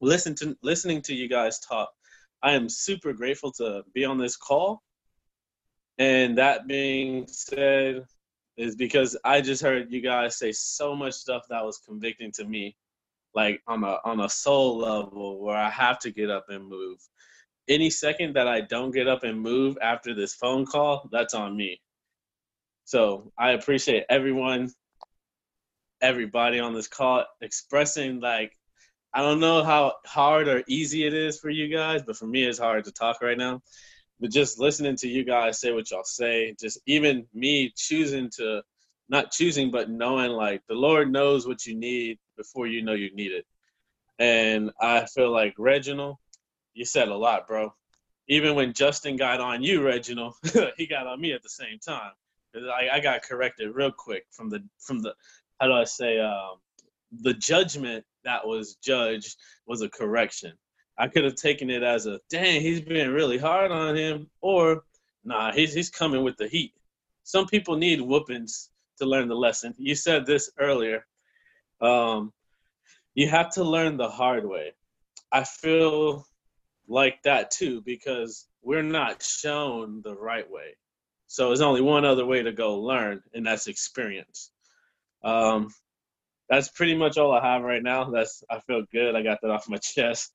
listen 0.01 0.35
to 0.37 0.57
listening 0.63 1.03
to 1.03 1.15
you 1.15 1.29
guys 1.29 1.59
talk. 1.61 1.91
I 2.43 2.53
am 2.53 2.69
super 2.69 3.13
grateful 3.13 3.53
to 3.53 3.83
be 3.95 4.05
on 4.05 4.19
this 4.19 4.37
call. 4.37 4.83
And 5.99 6.39
that 6.39 6.67
being 6.67 7.27
said, 7.27 8.07
is 8.59 8.75
because 8.75 9.17
I 9.25 9.41
just 9.41 9.63
heard 9.63 9.91
you 9.91 10.01
guys 10.01 10.37
say 10.37 10.51
so 10.53 10.95
much 10.95 11.15
stuff 11.15 11.45
that 11.49 11.65
was 11.65 11.79
convicting 11.79 12.33
to 12.33 12.45
me, 12.45 12.77
like 13.35 13.63
on 13.69 13.85
a 13.85 13.99
on 14.05 14.21
a 14.21 14.29
soul 14.29 14.79
level 14.79 15.41
where 15.41 15.57
I 15.57 15.71
have 15.71 16.01
to 16.01 16.11
get 16.11 16.29
up 16.29 16.47
and 16.49 16.69
move. 16.69 16.99
Any 17.69 17.89
second 17.89 18.35
that 18.35 18.49
I 18.49 18.63
don't 18.63 18.91
get 18.91 19.07
up 19.07 19.23
and 19.23 19.41
move 19.41 19.79
after 19.81 20.13
this 20.13 20.35
phone 20.35 20.67
call, 20.67 21.09
that's 21.13 21.35
on 21.35 21.57
me. 21.57 21.81
So 22.85 23.33
I 23.39 23.53
appreciate 23.53 24.05
everyone 24.11 24.73
everybody 26.01 26.61
on 26.61 26.75
this 26.75 26.89
call 26.89 27.25
expressing 27.41 28.21
like 28.21 28.57
I 29.15 29.23
don't 29.23 29.41
know 29.41 29.65
how 29.65 29.95
hard 30.07 30.49
or 30.49 30.63
easy 30.69 31.07
it 31.07 31.15
is 31.15 31.41
for 31.41 31.51
you 31.51 31.69
guys, 31.75 32.03
but 32.03 32.17
for 32.17 32.27
me 32.27 32.45
it's 32.45 32.59
hard 32.59 32.85
to 32.85 32.93
talk 32.93 33.23
right 33.23 33.39
now. 33.39 33.63
But 34.21 34.31
just 34.31 34.59
listening 34.59 34.97
to 34.97 35.09
you 35.09 35.25
guys 35.25 35.61
say 35.61 35.73
what 35.73 35.91
y'all 35.91 36.05
say, 36.05 36.55
just 36.59 36.81
even 36.87 37.27
me 37.33 37.73
choosing 37.77 38.31
to 38.37 38.63
not 39.09 39.31
choosing 39.31 39.71
but 39.71 39.89
knowing 39.89 40.33
like 40.33 40.63
the 40.69 40.75
Lord 40.75 41.11
knows 41.11 41.47
what 41.47 41.65
you 41.65 41.77
need 41.77 42.19
before 42.37 42.67
you 42.67 42.83
know 42.83 42.93
you 42.95 43.15
need 43.15 43.33
it. 43.33 43.47
And 44.19 44.71
I 44.81 45.07
feel 45.07 45.31
like 45.31 45.55
Reginald, 45.59 46.17
you 46.75 46.85
said 46.85 47.09
a 47.09 47.17
lot, 47.17 47.47
bro. 47.47 47.73
Even 48.29 48.55
when 48.55 48.75
Justin 48.75 49.17
got 49.17 49.41
on 49.41 49.63
you, 49.63 49.83
Reginald, 49.83 50.35
he 50.77 50.87
got 50.87 51.07
on 51.07 51.21
me 51.21 51.33
at 51.33 51.43
the 51.43 51.49
same 51.49 51.79
time. 51.79 52.13
I, 52.55 52.97
I 52.97 53.01
got 53.01 53.23
corrected 53.23 53.75
real 53.75 53.93
quick 53.93 54.25
from 54.31 54.51
the 54.51 54.63
from 54.81 55.01
the 55.01 55.15
how 55.61 55.67
do 55.67 55.73
I 55.73 55.85
say 55.85 56.19
um, 56.19 56.57
the 57.21 57.35
judgment 57.35 58.05
that 58.25 58.47
was 58.47 58.77
judged 58.77 59.37
was 59.67 59.83
a 59.83 59.89
correction. 59.89 60.53
I 60.99 61.09
could 61.09 61.25
have 61.25 61.37
taken 61.37 61.71
it 61.71 61.83
as 61.83 62.07
a 62.07 62.21
dang, 62.29 62.61
he's 62.61 62.81
been 62.81 63.13
really 63.13 63.39
hard 63.39 63.71
on 63.71 63.97
him, 63.97 64.29
or 64.41 64.85
nah, 65.25 65.53
he's 65.53 65.73
he's 65.73 65.91
coming 65.91 66.25
with 66.25 66.37
the 66.37 66.49
heat. 66.49 66.75
Some 67.23 67.47
people 67.47 67.77
need 67.77 68.01
whoopings 68.01 68.71
to 68.99 69.07
learn 69.07 69.29
the 69.29 69.37
lesson. 69.37 69.75
You 69.79 69.95
said 69.95 70.27
this 70.27 70.51
earlier. 70.59 71.07
Um, 71.81 72.33
you 73.15 73.29
have 73.29 73.51
to 73.51 73.65
learn 73.65 73.97
the 73.97 74.09
hard 74.09 74.49
way. 74.49 74.73
I 75.31 75.45
feel 75.45 76.27
like 76.89 77.23
that 77.23 77.51
too 77.51 77.83
because 77.83 78.47
we're 78.63 78.83
not 78.83 79.23
shown 79.23 80.03
the 80.03 80.15
right 80.15 80.51
way. 80.51 80.77
So 81.27 81.49
there's 81.49 81.61
only 81.61 81.83
one 81.83 82.05
other 82.05 82.25
way 82.25 82.43
to 82.43 82.53
go 82.53 82.81
learn, 82.81 83.23
and 83.35 83.47
that's 83.47 83.67
experience. 83.67 84.51
Um, 85.23 85.69
that's 86.49 86.71
pretty 86.71 86.97
much 86.97 87.19
all 87.19 87.33
I 87.33 87.47
have 87.47 87.63
right 87.63 87.83
now. 87.83 88.11
That's 88.11 88.43
I 88.51 88.61
feel 88.61 88.83
good. 88.91 89.15
I 89.15 89.23
got 89.23 89.41
that 89.43 89.51
off 89.51 89.69
my 89.69 89.77
chest. 89.83 90.33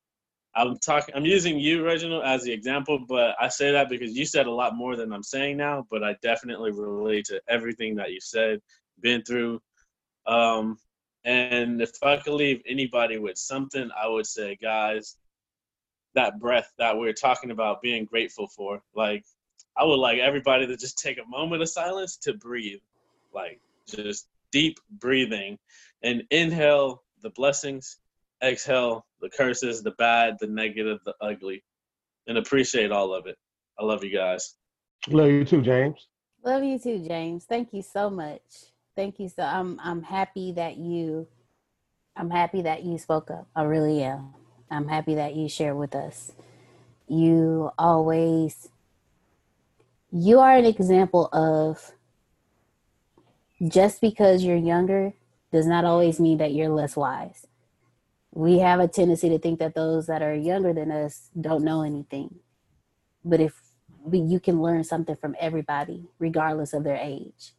I'm 0.56 0.78
talking. 0.78 1.16
I'm 1.16 1.26
using 1.26 1.60
you, 1.60 1.84
Reginald, 1.84 2.24
as 2.26 2.44
the 2.44 2.52
example, 2.52 3.06
but 3.08 3.36
I 3.40 3.48
say 3.48 3.72
that 3.72 3.90
because 3.90 4.16
you 4.16 4.26
said 4.26 4.46
a 4.46 4.52
lot 4.52 4.76
more 4.76 4.96
than 4.96 5.12
I'm 5.12 5.24
saying 5.24 5.58
now. 5.58 5.88
But 5.90 6.04
I 6.04 6.16
definitely 6.22 6.72
relate 6.72 7.26
to 7.26 7.42
everything 7.48 7.96
that 7.96 8.12
you 8.12 8.20
said, 8.22 8.62
been 9.02 9.24
through. 9.24 9.62
Um, 10.28 10.78
and 11.26 11.82
if 11.82 11.92
I 12.04 12.18
could 12.18 12.34
leave 12.34 12.62
anybody 12.68 13.18
with 13.18 13.38
something, 13.38 13.90
I 14.00 14.08
would 14.08 14.28
say, 14.28 14.58
guys, 14.62 15.18
that 16.16 16.40
breath 16.40 16.72
that 16.78 16.98
we're 16.98 17.14
talking 17.14 17.52
about 17.52 17.82
being 17.82 18.06
grateful 18.06 18.48
for. 18.48 18.82
Like, 18.96 19.26
I 19.78 19.86
would 19.86 19.96
like 19.96 20.20
everybody 20.20 20.68
to 20.68 20.78
just 20.78 21.00
take 21.00 21.18
a 21.18 21.28
moment 21.28 21.62
of 21.62 21.70
silence 21.70 22.18
to 22.18 22.34
breathe. 22.34 22.82
Like, 23.34 23.60
just 23.88 24.28
deep 24.52 24.80
breathing 24.92 25.58
and 26.04 26.24
inhale 26.30 27.04
the 27.22 27.32
blessings, 27.32 27.98
exhale 28.44 29.06
the 29.22 29.30
curses, 29.30 29.82
the 29.82 29.92
bad, 29.92 30.36
the 30.40 30.48
negative, 30.48 31.00
the 31.06 31.14
ugly, 31.22 31.64
and 32.28 32.38
appreciate 32.38 32.92
all 32.92 33.14
of 33.14 33.26
it. 33.28 33.38
I 33.80 33.86
love 33.86 34.04
you 34.04 34.16
guys. 34.16 34.56
Love 35.08 35.30
you 35.30 35.46
too, 35.46 35.62
James. 35.62 36.08
Love 36.44 36.64
you 36.64 36.78
too, 36.78 37.00
James. 37.08 37.46
Thank 37.46 37.74
you 37.74 37.82
so 37.82 38.10
much. 38.10 38.42
Thank 38.96 39.20
you 39.20 39.30
so 39.30 39.44
I'm 39.44 39.80
I'm 39.84 40.04
happy 40.04 40.52
that 40.54 40.78
you 40.78 41.28
I'm 42.16 42.30
happy 42.30 42.62
that 42.62 42.84
you 42.84 42.98
spoke 42.98 43.32
up. 43.32 43.48
I 43.56 43.64
really 43.64 44.04
am. 44.04 44.34
I'm 44.70 44.88
happy 44.88 45.16
that 45.16 45.36
you 45.36 45.50
shared 45.50 45.78
with 45.78 45.96
us. 45.96 46.32
You 47.08 47.72
always 47.78 48.70
you 50.12 50.40
are 50.40 50.56
an 50.56 50.66
example 50.66 51.28
of 51.34 51.92
just 53.68 54.00
because 54.00 54.44
you're 54.44 54.56
younger 54.56 55.14
does 55.52 55.66
not 55.66 55.86
always 55.86 56.20
mean 56.20 56.38
that 56.38 56.54
you're 56.54 56.70
less 56.70 56.96
wise. 56.96 57.48
We 58.36 58.60
have 58.60 58.80
a 58.80 58.88
tendency 58.88 59.30
to 59.30 59.38
think 59.38 59.60
that 59.60 59.76
those 59.76 60.08
that 60.08 60.24
are 60.24 60.34
younger 60.34 60.74
than 60.74 60.92
us 60.92 61.30
don't 61.40 61.64
know 61.64 61.84
anything. 61.84 62.40
But 63.24 63.40
if 63.40 63.54
we, 64.04 64.20
you 64.20 64.40
can 64.40 64.60
learn 64.60 64.84
something 64.84 65.16
from 65.16 65.36
everybody, 65.40 66.08
regardless 66.18 66.74
of 66.74 66.84
their 66.84 66.98
age, 66.98 67.52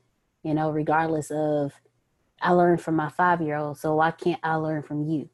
you 0.42 0.52
know, 0.52 0.70
regardless 0.70 1.30
of, 1.30 1.72
I 2.42 2.50
learned 2.50 2.82
from 2.82 2.96
my 2.96 3.08
five 3.10 3.40
year 3.40 3.56
old, 3.56 3.78
so 3.78 3.94
why 3.94 4.10
can't 4.10 4.40
I 4.42 4.56
learn 4.56 4.82
from 4.82 5.08
you? 5.08 5.30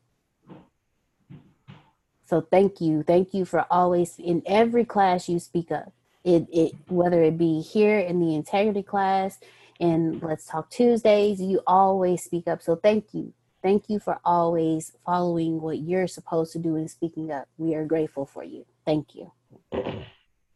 So 2.27 2.43
thank 2.43 2.81
you. 2.81 3.03
Thank 3.03 3.33
you 3.33 3.45
for 3.47 3.67
always, 3.71 4.17
in 4.19 4.43
every 4.47 4.85
class 4.85 5.29
you 5.29 5.39
speak 5.41 5.73
up. 5.73 5.93
It, 6.23 6.47
it 6.53 6.75
whether 6.89 7.23
it 7.23 7.39
be 7.39 7.62
here 7.62 7.99
in 7.99 8.21
the 8.21 8.35
integrity 8.35 8.83
class 8.83 9.39
and 9.81 10.23
Let's 10.23 10.45
Talk 10.45 10.69
Tuesdays, 10.69 11.41
you 11.41 11.62
always 11.67 12.23
speak 12.23 12.47
up. 12.47 12.61
So 12.61 12.77
thank 12.77 13.15
you. 13.15 13.33
Thank 13.62 13.91
you 13.91 13.99
for 13.99 14.20
always 14.24 14.93
following 15.05 15.61
what 15.61 15.81
you're 15.81 16.07
supposed 16.07 16.53
to 16.53 16.59
do 16.59 16.77
and 16.77 16.91
speaking 16.91 17.31
up. 17.31 17.47
We 17.59 17.74
are 17.74 17.85
grateful 17.85 18.24
for 18.24 18.43
you. 18.43 18.65
Thank 18.87 19.15
you. 19.15 19.32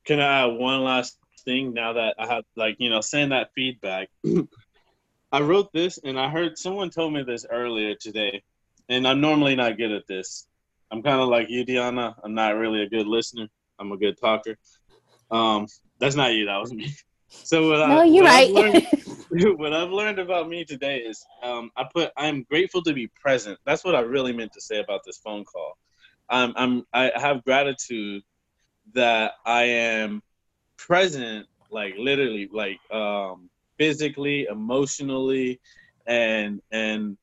Can 0.07 0.21
I 0.21 0.45
add 0.45 0.59
one 0.59 0.83
last 0.83 1.19
thing 1.45 1.75
now 1.75 1.95
that 1.95 2.15
I 2.19 2.27
have, 2.27 2.45
like, 2.57 2.77
you 2.79 2.89
know, 2.89 3.03
saying 3.03 3.29
that 3.31 3.51
feedback? 3.55 4.09
I 5.33 5.41
wrote 5.41 5.73
this 5.73 5.99
and 6.03 6.19
I 6.19 6.31
heard 6.31 6.57
someone 6.57 6.91
told 6.91 7.13
me 7.13 7.23
this 7.25 7.45
earlier 7.51 7.95
today, 7.95 8.43
and 8.89 9.07
I'm 9.07 9.21
normally 9.21 9.57
not 9.57 9.77
good 9.77 9.93
at 9.93 10.07
this. 10.07 10.47
I'm 10.91 11.03
kind 11.03 11.21
of 11.21 11.29
like 11.29 11.51
you, 11.51 11.67
Deanna. 11.67 12.15
I'm 12.23 12.35
not 12.35 12.57
really 12.57 12.83
a 12.83 12.89
good 12.89 13.07
listener. 13.07 13.49
I'm 13.79 13.93
a 13.93 13.97
good 13.99 14.19
talker. 14.19 14.57
Um, 15.31 15.67
that's 15.99 16.17
not 16.17 16.33
you. 16.33 16.47
That 16.47 16.59
was 16.59 16.73
me. 16.73 16.95
So 17.43 17.71
what 17.71 17.89
no, 17.89 18.03
I, 18.03 18.05
you're 18.05 18.25
what 18.25 18.31
right. 18.31 18.47
I've 18.47 18.53
learned, 18.53 18.87
what 19.59 19.73
I've 19.73 19.91
learned 19.91 20.19
about 20.19 20.49
me 20.49 20.65
today 20.65 20.99
is 20.99 21.25
um, 21.43 21.71
I 21.77 21.85
put 21.93 22.11
I'm 22.17 22.45
grateful 22.45 22.83
to 22.83 22.93
be 22.93 23.09
present. 23.21 23.59
That's 23.67 23.85
what 23.85 23.95
I 23.95 24.01
really 24.01 24.33
meant 24.33 24.53
to 24.53 24.61
say 24.61 24.81
about 24.81 25.01
this 25.05 25.19
phone 25.19 25.45
call. 25.45 25.77
I'm 26.29 26.53
I'm 26.57 26.85
I 26.93 27.11
have 27.17 27.45
gratitude 27.45 28.23
that 28.95 29.33
I 29.45 29.65
am 29.65 30.23
present, 30.77 31.47
like 31.71 31.95
literally, 31.99 32.49
like 32.53 32.79
um, 32.91 33.51
physically, 33.79 34.47
emotionally, 34.51 35.61
and 36.07 36.61
and 36.71 37.17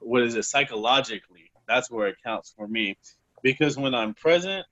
what 0.00 0.22
is 0.22 0.34
it 0.34 0.44
psychologically? 0.44 1.50
That's 1.68 1.90
where 1.90 2.08
it 2.08 2.16
counts 2.24 2.52
for 2.56 2.66
me, 2.68 2.96
because 3.42 3.76
when 3.76 3.94
I'm 3.94 4.14
present, 4.14 4.66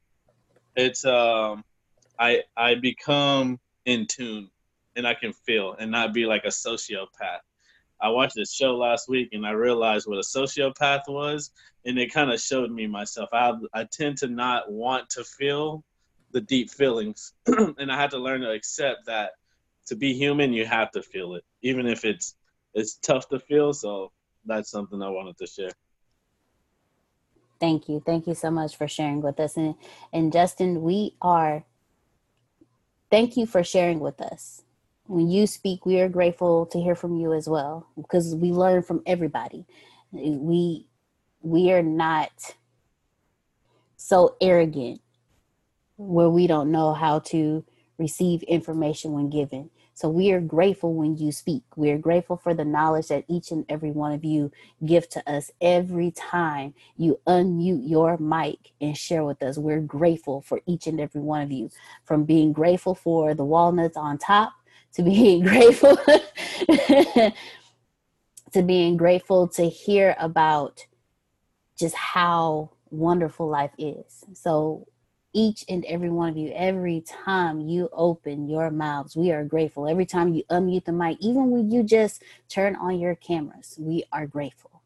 it's 0.77 1.05
um, 1.05 1.65
I 2.19 2.43
I 2.57 2.75
become 2.75 3.59
in 3.85 4.07
tune 4.07 4.51
and 4.97 5.07
I 5.07 5.15
can 5.15 5.33
feel 5.33 5.77
and 5.79 5.91
not 5.91 6.13
be 6.13 6.27
like 6.27 6.45
a 6.45 6.49
sociopath. 6.49 7.41
I 8.01 8.09
watched 8.09 8.35
this 8.35 8.53
show 8.53 8.77
last 8.77 9.09
week 9.09 9.29
and 9.33 9.47
I 9.47 9.51
realized 9.51 10.07
what 10.07 10.19
a 10.19 10.23
sociopath 10.23 11.03
was, 11.09 11.51
and 11.85 11.99
it 11.99 12.13
kind 12.13 12.31
of 12.33 12.41
showed 12.41 12.71
me 12.71 12.87
myself. 12.87 13.29
I 13.33 13.53
I 13.75 13.85
tend 13.85 14.19
to 14.19 14.29
not 14.29 14.71
want 14.71 15.11
to 15.11 15.25
feel 15.25 15.85
the 16.33 16.41
deep 16.41 16.71
feelings, 16.71 17.35
and 17.47 17.93
I 17.93 18.01
had 18.01 18.11
to 18.13 18.19
learn 18.19 18.41
to 18.43 18.51
accept 18.51 19.07
that 19.07 19.33
to 19.87 19.97
be 19.97 20.15
human, 20.15 20.53
you 20.53 20.65
have 20.65 20.91
to 20.93 21.03
feel 21.03 21.35
it, 21.35 21.45
even 21.63 21.87
if 21.87 22.05
it's 22.05 22.37
it's 22.75 22.95
tough 22.97 23.29
to 23.29 23.39
feel. 23.39 23.73
So 23.73 24.13
that's 24.47 24.71
something 24.71 25.03
I 25.03 25.09
wanted 25.09 25.37
to 25.39 25.47
share. 25.47 25.73
Thank 27.59 27.89
you. 27.89 28.01
Thank 28.05 28.27
you 28.27 28.35
so 28.35 28.51
much 28.51 28.77
for 28.77 28.89
sharing 28.89 29.21
with 29.21 29.39
us. 29.39 29.57
And 29.57 29.75
and 30.13 30.33
Justin, 30.33 30.83
we 30.83 31.17
are 31.21 31.65
thank 33.11 33.37
you 33.37 33.47
for 33.47 33.63
sharing 33.65 34.01
with 34.01 34.21
us. 34.21 34.63
When 35.07 35.29
you 35.29 35.47
speak, 35.47 35.85
we 35.85 36.01
are 36.01 36.09
grateful 36.09 36.67
to 36.67 36.81
hear 36.81 36.95
from 36.95 37.17
you 37.17 37.33
as 37.33 37.49
well 37.49 37.87
because 37.97 38.35
we 38.35 38.53
learn 38.53 38.83
from 38.83 39.03
everybody. 39.07 39.67
We 40.13 40.87
we 41.43 41.73
are 41.73 41.83
not 41.83 42.31
so 43.97 44.37
arrogant 44.41 45.01
where 45.97 46.31
we 46.31 46.47
don't 46.47 46.71
know 46.71 46.95
how 46.95 47.19
to 47.19 47.65
receive 47.99 48.43
information 48.45 49.13
when 49.13 49.31
given. 49.31 49.71
So 49.95 50.09
we 50.09 50.33
are 50.33 50.41
grateful 50.41 50.95
when 50.95 51.17
you 51.17 51.33
speak. 51.33 51.63
We 51.77 51.91
are 51.91 51.99
grateful 51.99 52.37
for 52.37 52.55
the 52.55 52.65
knowledge 52.65 53.09
that 53.09 53.25
each 53.29 53.51
and 53.51 53.65
every 53.69 53.91
one 53.91 54.13
of 54.13 54.25
you 54.25 54.51
give 54.85 55.09
to 55.11 55.31
us 55.31 55.51
every 55.61 56.11
time 56.11 56.75
you 56.97 57.21
unmute 57.27 57.89
your 57.89 58.17
mic 58.19 58.73
and 58.81 58.97
share 58.97 59.25
with 59.25 59.43
us. 59.43 59.59
We're 59.59 59.81
grateful 59.81 60.41
for 60.41 60.61
each 60.67 60.87
and 60.87 61.01
every 61.01 61.21
one 61.21 61.43
of 61.43 61.53
you, 61.53 61.71
from 62.05 62.25
being 62.25 62.53
grateful 62.53 62.95
for 62.95 63.35
the 63.35 63.45
walnuts 63.45 63.97
on 63.97 64.19
top 64.19 64.53
to 64.95 65.03
being 65.05 65.43
grateful 65.43 65.97
to 68.53 68.63
being 68.65 68.97
grateful 68.97 69.49
to 69.49 69.69
hear 69.69 70.17
about 70.19 70.87
just 71.79 71.95
how 71.95 72.71
wonderful 72.91 73.49
life 73.49 73.73
is. 73.79 74.25
So 74.35 74.87
each 75.33 75.65
and 75.69 75.85
every 75.85 76.11
one 76.11 76.31
of 76.31 76.37
you, 76.37 76.53
every 76.55 77.03
time 77.03 77.61
you 77.61 77.89
open 77.93 78.49
your 78.49 78.71
mouths, 78.71 79.17
we 79.17 79.31
are 79.31 79.45
grateful. 79.45 79.89
Every 79.89 80.07
time 80.07 80.33
you 80.35 80.45
unmute 80.51 80.85
the 80.85 80.93
mic, 80.93 81.19
even 81.21 81.51
when 81.51 81.71
you 81.71 81.83
just 81.83 82.23
turn 82.49 82.77
on 82.77 82.99
your 82.99 83.15
cameras, 83.15 83.77
we 83.79 84.05
are 84.13 84.27
grateful. 84.27 84.83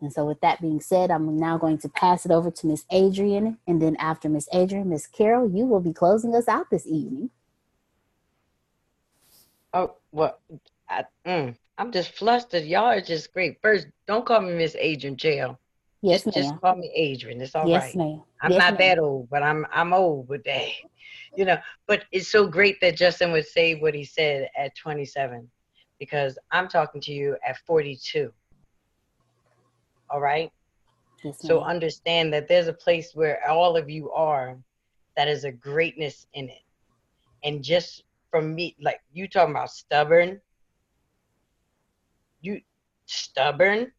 And 0.00 0.12
so, 0.12 0.24
with 0.24 0.40
that 0.40 0.62
being 0.62 0.80
said, 0.80 1.10
I'm 1.10 1.36
now 1.38 1.58
going 1.58 1.76
to 1.78 1.88
pass 1.88 2.24
it 2.24 2.32
over 2.32 2.50
to 2.50 2.66
Miss 2.66 2.86
Adrian. 2.90 3.58
And 3.66 3.82
then, 3.82 3.96
after 3.96 4.30
Miss 4.30 4.48
Adrian, 4.52 4.88
Miss 4.88 5.06
Carol, 5.06 5.50
you 5.50 5.66
will 5.66 5.80
be 5.80 5.92
closing 5.92 6.34
us 6.34 6.48
out 6.48 6.70
this 6.70 6.86
evening. 6.86 7.28
Oh, 9.74 9.96
well, 10.10 10.38
I, 10.88 11.04
mm, 11.26 11.54
I'm 11.76 11.92
just 11.92 12.12
flustered. 12.14 12.64
Y'all 12.64 12.86
are 12.86 13.02
just 13.02 13.32
great. 13.34 13.60
First, 13.60 13.88
don't 14.06 14.24
call 14.24 14.40
me 14.40 14.54
Miss 14.54 14.74
Adrian 14.78 15.16
Jail. 15.16 15.58
Yes, 16.02 16.24
just, 16.24 16.36
ma'am. 16.36 16.44
just 16.44 16.60
call 16.60 16.76
me 16.76 16.90
Adrian. 16.94 17.40
It's 17.40 17.54
all 17.54 17.66
yes, 17.66 17.82
right. 17.82 17.94
ma'am. 17.94 18.22
I'm 18.42 18.50
Yes, 18.52 18.58
not 18.60 18.78
ma'am. 18.78 18.78
that 18.78 18.98
old, 18.98 19.28
but 19.30 19.42
I'm 19.42 19.66
I'm 19.72 19.92
old 19.92 20.28
with 20.28 20.44
that. 20.44 20.66
You 21.36 21.44
know, 21.44 21.58
but 21.86 22.04
it's 22.10 22.26
so 22.26 22.44
great 22.48 22.80
that 22.80 22.96
Justin 22.96 23.30
would 23.30 23.46
say 23.46 23.76
what 23.76 23.94
he 23.94 24.02
said 24.02 24.48
at 24.58 24.74
27 24.76 25.48
because 26.00 26.36
I'm 26.50 26.66
talking 26.66 27.00
to 27.02 27.12
you 27.12 27.36
at 27.46 27.56
42. 27.58 28.32
All 30.10 30.20
right? 30.20 30.50
Yes, 31.22 31.38
So 31.40 31.60
understand 31.60 32.32
that 32.34 32.48
there's 32.48 32.66
a 32.66 32.72
place 32.72 33.14
where 33.14 33.48
all 33.48 33.76
of 33.76 33.88
you 33.88 34.10
are 34.10 34.58
that 35.16 35.28
is 35.28 35.44
a 35.44 35.52
greatness 35.52 36.26
in 36.34 36.48
it. 36.48 36.62
And 37.44 37.62
just 37.62 38.02
from 38.30 38.54
me, 38.54 38.74
like 38.82 39.00
you 39.12 39.28
talking 39.28 39.54
about 39.54 39.70
stubborn, 39.70 40.40
you 42.40 42.60
stubborn. 43.06 43.92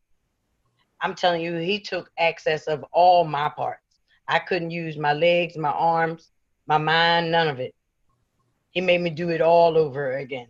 I'm 1.01 1.15
telling 1.15 1.41
you, 1.41 1.57
he 1.57 1.79
took 1.79 2.11
access 2.19 2.67
of 2.67 2.85
all 2.91 3.23
my 3.23 3.49
parts. 3.49 3.99
I 4.27 4.39
couldn't 4.39 4.71
use 4.71 4.97
my 4.97 5.13
legs, 5.13 5.57
my 5.57 5.71
arms, 5.71 6.31
my 6.67 6.77
mind, 6.77 7.31
none 7.31 7.47
of 7.47 7.59
it. 7.59 7.73
He 8.69 8.81
made 8.81 9.01
me 9.01 9.09
do 9.09 9.29
it 9.29 9.41
all 9.41 9.77
over 9.77 10.17
again. 10.17 10.47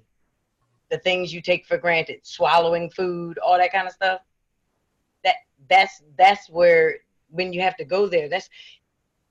The 0.90 1.00
things 1.00 1.34
you 1.34 1.42
take 1.42 1.66
for 1.66 1.78
granted, 1.78 2.20
swallowing 2.24 2.90
food, 2.92 3.38
all 3.40 3.58
that 3.58 3.72
kind 3.72 3.88
of 3.88 3.94
stuff. 3.94 4.22
That 5.24 5.36
that's 5.70 6.04
that's 6.18 6.50
where 6.50 6.98
when 7.30 7.54
you 7.54 7.62
have 7.62 7.78
to 7.78 7.86
go 7.86 8.08
there. 8.08 8.28
That's 8.28 8.50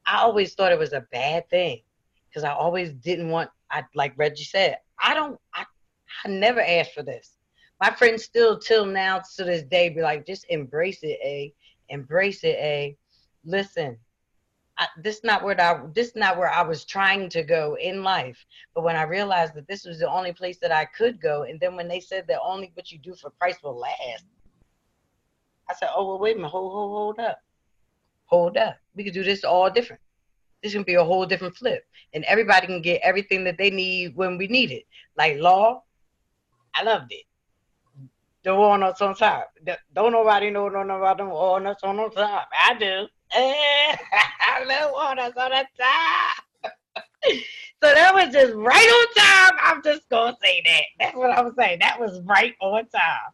I 0.06 0.18
always 0.22 0.54
thought 0.54 0.72
it 0.72 0.78
was 0.78 0.94
a 0.94 1.06
bad 1.12 1.48
thing 1.50 1.82
because 2.28 2.44
I 2.44 2.52
always 2.52 2.92
didn't 2.94 3.28
want. 3.28 3.50
I 3.70 3.84
like 3.94 4.14
Reggie 4.16 4.44
said, 4.44 4.78
I 4.98 5.14
don't. 5.14 5.38
I, 5.54 5.64
I 6.24 6.28
never 6.28 6.60
asked 6.60 6.94
for 6.94 7.02
this. 7.02 7.36
My 7.80 7.90
friends 7.90 8.24
still 8.24 8.58
till 8.58 8.84
now 8.84 9.22
to 9.36 9.44
this 9.44 9.62
day 9.62 9.88
be 9.88 10.02
like, 10.02 10.26
just 10.26 10.44
embrace 10.50 11.02
it, 11.02 11.18
a 11.24 11.54
embrace 11.88 12.44
it, 12.44 12.56
a 12.58 12.96
listen. 13.44 13.96
I, 14.78 14.86
this 14.98 15.22
not 15.24 15.42
where 15.42 15.58
I 15.60 15.86
this 15.94 16.14
not 16.14 16.36
where 16.36 16.50
I 16.50 16.62
was 16.62 16.84
trying 16.84 17.28
to 17.30 17.42
go 17.42 17.76
in 17.80 18.02
life. 18.02 18.44
But 18.74 18.84
when 18.84 18.96
I 18.96 19.02
realized 19.02 19.54
that 19.54 19.66
this 19.66 19.84
was 19.84 19.98
the 19.98 20.10
only 20.10 20.32
place 20.32 20.58
that 20.58 20.72
I 20.72 20.84
could 20.84 21.20
go, 21.20 21.44
and 21.44 21.58
then 21.58 21.74
when 21.74 21.88
they 21.88 22.00
said 22.00 22.26
that 22.28 22.40
only 22.42 22.70
what 22.74 22.92
you 22.92 22.98
do 22.98 23.14
for 23.14 23.30
Christ 23.38 23.62
will 23.62 23.78
last, 23.78 24.24
I 25.68 25.74
said, 25.74 25.88
oh 25.94 26.06
well, 26.06 26.18
wait 26.18 26.36
a 26.36 26.36
minute, 26.36 26.50
hold, 26.50 26.72
hold, 26.72 27.16
hold 27.16 27.18
up, 27.26 27.38
hold 28.26 28.56
up. 28.56 28.76
We 28.94 29.04
could 29.04 29.14
do 29.14 29.24
this 29.24 29.44
all 29.44 29.70
different. 29.70 30.02
This 30.62 30.72
can 30.72 30.82
be 30.82 30.94
a 30.94 31.04
whole 31.04 31.24
different 31.24 31.56
flip, 31.56 31.84
and 32.12 32.24
everybody 32.24 32.66
can 32.66 32.82
get 32.82 33.00
everything 33.02 33.44
that 33.44 33.56
they 33.56 33.70
need 33.70 34.16
when 34.16 34.36
we 34.36 34.48
need 34.48 34.70
it. 34.70 34.84
Like 35.16 35.38
Law, 35.38 35.82
I 36.74 36.82
loved 36.82 37.12
it. 37.12 37.24
The 38.42 38.54
walnuts 38.54 39.02
on 39.02 39.14
top. 39.14 39.52
Don't 39.94 40.12
nobody 40.12 40.50
know 40.50 40.68
no 40.68 40.80
about 40.80 41.18
them 41.18 41.28
walnuts 41.30 41.82
on 41.82 41.96
the 41.96 42.08
top. 42.08 42.48
I 42.58 42.74
do. 42.74 43.06
I 43.32 44.64
love 44.66 44.92
walnuts 44.92 45.36
on 45.36 45.50
the 45.50 45.66
top. 45.78 46.72
so 47.82 47.94
that 47.94 48.14
was 48.14 48.32
just 48.32 48.54
right 48.54 48.74
on 48.76 49.14
time. 49.14 49.58
I'm 49.62 49.82
just 49.82 50.08
gonna 50.08 50.36
say 50.42 50.62
that. 50.64 50.82
That's 50.98 51.16
what 51.16 51.36
I'm 51.36 51.54
saying. 51.54 51.78
That 51.80 52.00
was 52.00 52.20
right 52.22 52.54
on 52.60 52.86
time. 52.88 53.32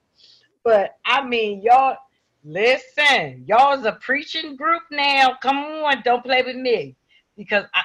But 0.65 0.97
I 1.05 1.25
mean, 1.25 1.63
y'all, 1.63 1.97
listen. 2.45 3.45
Y'all's 3.47 3.85
a 3.85 3.93
preaching 3.93 4.57
group 4.57 4.83
now. 4.91 5.37
Come 5.41 5.59
on, 5.59 6.03
don't 6.05 6.25
play 6.25 6.43
with 6.43 6.57
me, 6.57 6.97
because 7.37 7.65
I, 7.73 7.83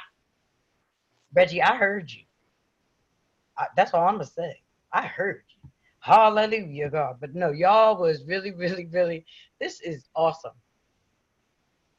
Reggie, 1.34 1.62
I 1.62 1.76
heard 1.76 2.12
you. 2.12 2.24
I, 3.58 3.68
that's 3.76 3.94
all 3.94 4.08
I'm 4.08 4.16
gonna 4.16 4.26
say. 4.26 4.62
I 4.92 5.04
heard 5.06 5.44
you. 5.50 5.51
Hallelujah, 6.02 6.90
God. 6.90 7.18
But 7.22 7.36
no, 7.36 7.52
y'all 7.52 8.00
was 8.00 8.26
really, 8.26 8.52
really, 8.52 8.88
really. 8.88 9.26
This 9.60 9.82
is 9.82 10.10
awesome. 10.16 10.52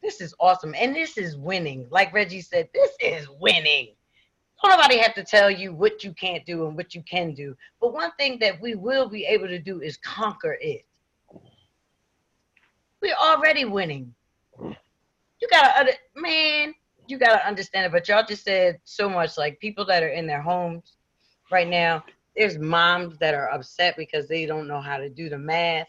This 0.03 0.21
is 0.21 0.35
awesome, 0.41 0.75
and 0.77 0.95
this 0.95 1.17
is 1.17 1.37
winning. 1.37 1.87
Like 1.89 2.13
Reggie 2.13 2.41
said, 2.41 2.69
this 2.75 2.91
is 3.01 3.29
winning. 3.41 3.95
Don't 4.61 4.77
nobody 4.77 4.99
have 4.99 5.15
to 5.15 5.25
tell 5.25 5.49
you 5.49 5.73
what 5.73 6.03
you 6.03 6.13
can't 6.13 6.45
do 6.45 6.67
and 6.67 6.77
what 6.77 6.95
you 6.95 7.03
can 7.03 7.33
do. 7.35 7.57
But 7.81 7.93
one 7.93 8.11
thing 8.19 8.39
that 8.41 8.61
we 8.61 8.75
will 8.75 9.09
be 9.09 9.25
able 9.25 9.47
to 9.47 9.61
do 9.61 9.81
is 9.81 9.97
conquer 9.99 10.59
it. 10.61 10.85
We're 13.01 13.15
already 13.15 13.65
winning. 13.65 14.13
You 14.61 15.49
gotta, 15.49 15.93
man, 16.17 16.75
you 17.07 17.19
gotta 17.19 17.47
understand 17.47 17.87
it. 17.87 17.93
But 17.93 18.09
y'all 18.09 18.25
just 18.27 18.45
said 18.45 18.81
so 18.85 19.09
much. 19.09 19.39
Like 19.39 19.61
people 19.61 19.85
that 19.87 20.03
are 20.03 20.09
in 20.09 20.27
their 20.27 20.43
homes 20.43 20.95
right 21.51 21.69
now, 21.69 22.05
there's 22.37 22.59
moms 22.59 23.19
that 23.19 23.35
are 23.35 23.51
upset 23.51 23.97
because 23.97 24.29
they 24.29 24.47
don't 24.47 24.69
know 24.69 24.81
how 24.81 24.97
to 24.97 25.09
do 25.09 25.29
the 25.29 25.39
math, 25.39 25.89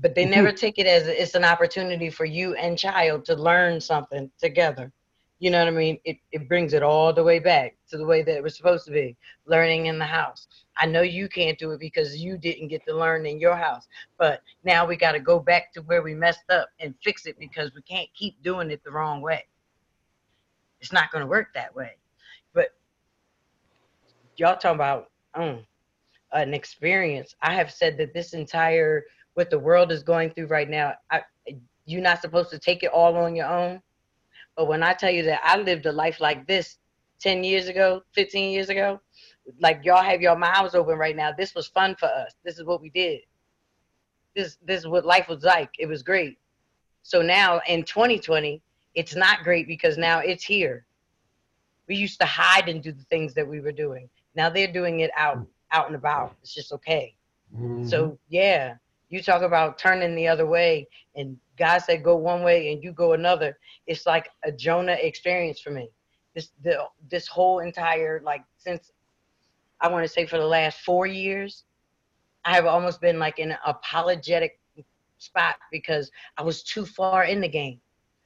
but 0.00 0.14
they 0.14 0.22
mm-hmm. 0.22 0.32
never 0.32 0.52
take 0.52 0.78
it 0.78 0.86
as 0.86 1.06
it's 1.06 1.34
an 1.34 1.44
opportunity 1.44 2.10
for 2.10 2.24
you 2.24 2.54
and 2.54 2.78
child 2.78 3.24
to 3.26 3.34
learn 3.34 3.80
something 3.80 4.30
together. 4.38 4.92
You 5.38 5.50
know 5.50 5.58
what 5.58 5.68
I 5.68 5.76
mean? 5.76 5.98
It, 6.04 6.18
it 6.32 6.48
brings 6.48 6.74
it 6.74 6.82
all 6.82 7.14
the 7.14 7.24
way 7.24 7.38
back 7.38 7.74
to 7.88 7.96
the 7.96 8.04
way 8.04 8.22
that 8.22 8.36
it 8.36 8.42
was 8.42 8.56
supposed 8.56 8.84
to 8.84 8.90
be 8.90 9.16
learning 9.46 9.86
in 9.86 9.98
the 9.98 10.04
house. 10.04 10.46
I 10.76 10.84
know 10.84 11.00
you 11.00 11.30
can't 11.30 11.58
do 11.58 11.70
it 11.70 11.80
because 11.80 12.18
you 12.18 12.36
didn't 12.36 12.68
get 12.68 12.84
to 12.86 12.94
learn 12.94 13.24
in 13.24 13.40
your 13.40 13.56
house, 13.56 13.88
but 14.18 14.42
now 14.64 14.86
we 14.86 14.96
got 14.96 15.12
to 15.12 15.18
go 15.18 15.40
back 15.40 15.72
to 15.72 15.82
where 15.82 16.02
we 16.02 16.14
messed 16.14 16.50
up 16.50 16.68
and 16.78 16.94
fix 17.02 17.24
it 17.24 17.38
because 17.38 17.72
we 17.74 17.80
can't 17.82 18.08
keep 18.14 18.42
doing 18.42 18.70
it 18.70 18.84
the 18.84 18.90
wrong 18.90 19.22
way. 19.22 19.46
It's 20.82 20.92
not 20.92 21.10
going 21.10 21.22
to 21.22 21.26
work 21.26 21.48
that 21.54 21.74
way. 21.74 21.92
But 22.52 22.74
y'all 24.36 24.56
talking 24.56 24.74
about 24.74 25.09
um, 25.34 25.64
an 26.32 26.54
experience. 26.54 27.34
I 27.42 27.54
have 27.54 27.70
said 27.70 27.96
that 27.98 28.14
this 28.14 28.32
entire 28.32 29.04
what 29.34 29.50
the 29.50 29.58
world 29.58 29.92
is 29.92 30.02
going 30.02 30.30
through 30.30 30.46
right 30.46 30.68
now, 30.68 30.94
I, 31.10 31.22
you're 31.86 32.02
not 32.02 32.20
supposed 32.20 32.50
to 32.50 32.58
take 32.58 32.82
it 32.82 32.90
all 32.90 33.16
on 33.16 33.34
your 33.36 33.46
own. 33.46 33.80
But 34.56 34.66
when 34.66 34.82
I 34.82 34.92
tell 34.92 35.10
you 35.10 35.22
that 35.24 35.40
I 35.44 35.56
lived 35.56 35.86
a 35.86 35.92
life 35.92 36.20
like 36.20 36.46
this 36.46 36.78
10 37.20 37.44
years 37.44 37.68
ago, 37.68 38.02
15 38.12 38.52
years 38.52 38.68
ago, 38.68 39.00
like 39.60 39.80
y'all 39.84 40.02
have 40.02 40.20
your 40.20 40.36
mouths 40.36 40.74
open 40.74 40.98
right 40.98 41.16
now. 41.16 41.32
This 41.32 41.54
was 41.54 41.66
fun 41.68 41.96
for 41.96 42.06
us. 42.06 42.34
This 42.44 42.58
is 42.58 42.64
what 42.64 42.80
we 42.80 42.90
did. 42.90 43.20
This 44.36 44.58
this 44.62 44.80
is 44.80 44.86
what 44.86 45.04
life 45.04 45.28
was 45.28 45.42
like. 45.42 45.70
It 45.78 45.86
was 45.86 46.02
great. 46.02 46.38
So 47.02 47.22
now 47.22 47.60
in 47.66 47.84
2020, 47.84 48.62
it's 48.94 49.16
not 49.16 49.42
great 49.42 49.66
because 49.66 49.98
now 49.98 50.20
it's 50.20 50.44
here. 50.44 50.84
We 51.88 51.96
used 51.96 52.20
to 52.20 52.26
hide 52.26 52.68
and 52.68 52.82
do 52.82 52.92
the 52.92 53.04
things 53.04 53.34
that 53.34 53.46
we 53.46 53.60
were 53.60 53.72
doing. 53.72 54.08
Now 54.34 54.48
they're 54.48 54.72
doing 54.72 55.00
it 55.00 55.10
out 55.16 55.46
out 55.72 55.86
and 55.86 55.96
about. 55.96 56.36
It's 56.42 56.54
just 56.54 56.72
okay. 56.72 57.14
Mm-hmm. 57.54 57.86
So 57.86 58.18
yeah, 58.28 58.74
you 59.08 59.22
talk 59.22 59.42
about 59.42 59.78
turning 59.78 60.14
the 60.14 60.28
other 60.28 60.46
way, 60.46 60.88
and 61.16 61.36
God 61.58 61.78
said 61.78 62.04
go 62.04 62.16
one 62.16 62.42
way 62.42 62.72
and 62.72 62.82
you 62.82 62.92
go 62.92 63.12
another. 63.12 63.58
It's 63.86 64.06
like 64.06 64.30
a 64.44 64.52
Jonah 64.52 64.96
experience 65.00 65.60
for 65.60 65.70
me. 65.70 65.90
This 66.34 66.50
the 66.62 66.84
this 67.10 67.26
whole 67.26 67.58
entire 67.58 68.20
like 68.24 68.44
since 68.56 68.92
I 69.80 69.88
want 69.88 70.04
to 70.04 70.08
say 70.08 70.26
for 70.26 70.38
the 70.38 70.46
last 70.46 70.80
four 70.80 71.06
years, 71.06 71.64
I 72.44 72.54
have 72.54 72.66
almost 72.66 73.00
been 73.00 73.18
like 73.18 73.38
in 73.38 73.50
an 73.52 73.58
apologetic 73.66 74.58
spot 75.18 75.56
because 75.70 76.10
I 76.38 76.42
was 76.42 76.62
too 76.62 76.86
far 76.86 77.24
in 77.24 77.40
the 77.40 77.48
game. 77.48 77.80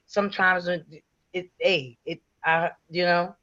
Sometimes 0.07 0.69
it, 0.69 0.87
it 1.33 1.51
hey, 1.59 1.99
it 2.05 2.21
I 2.45 2.71
you 2.91 3.05
know. 3.05 3.35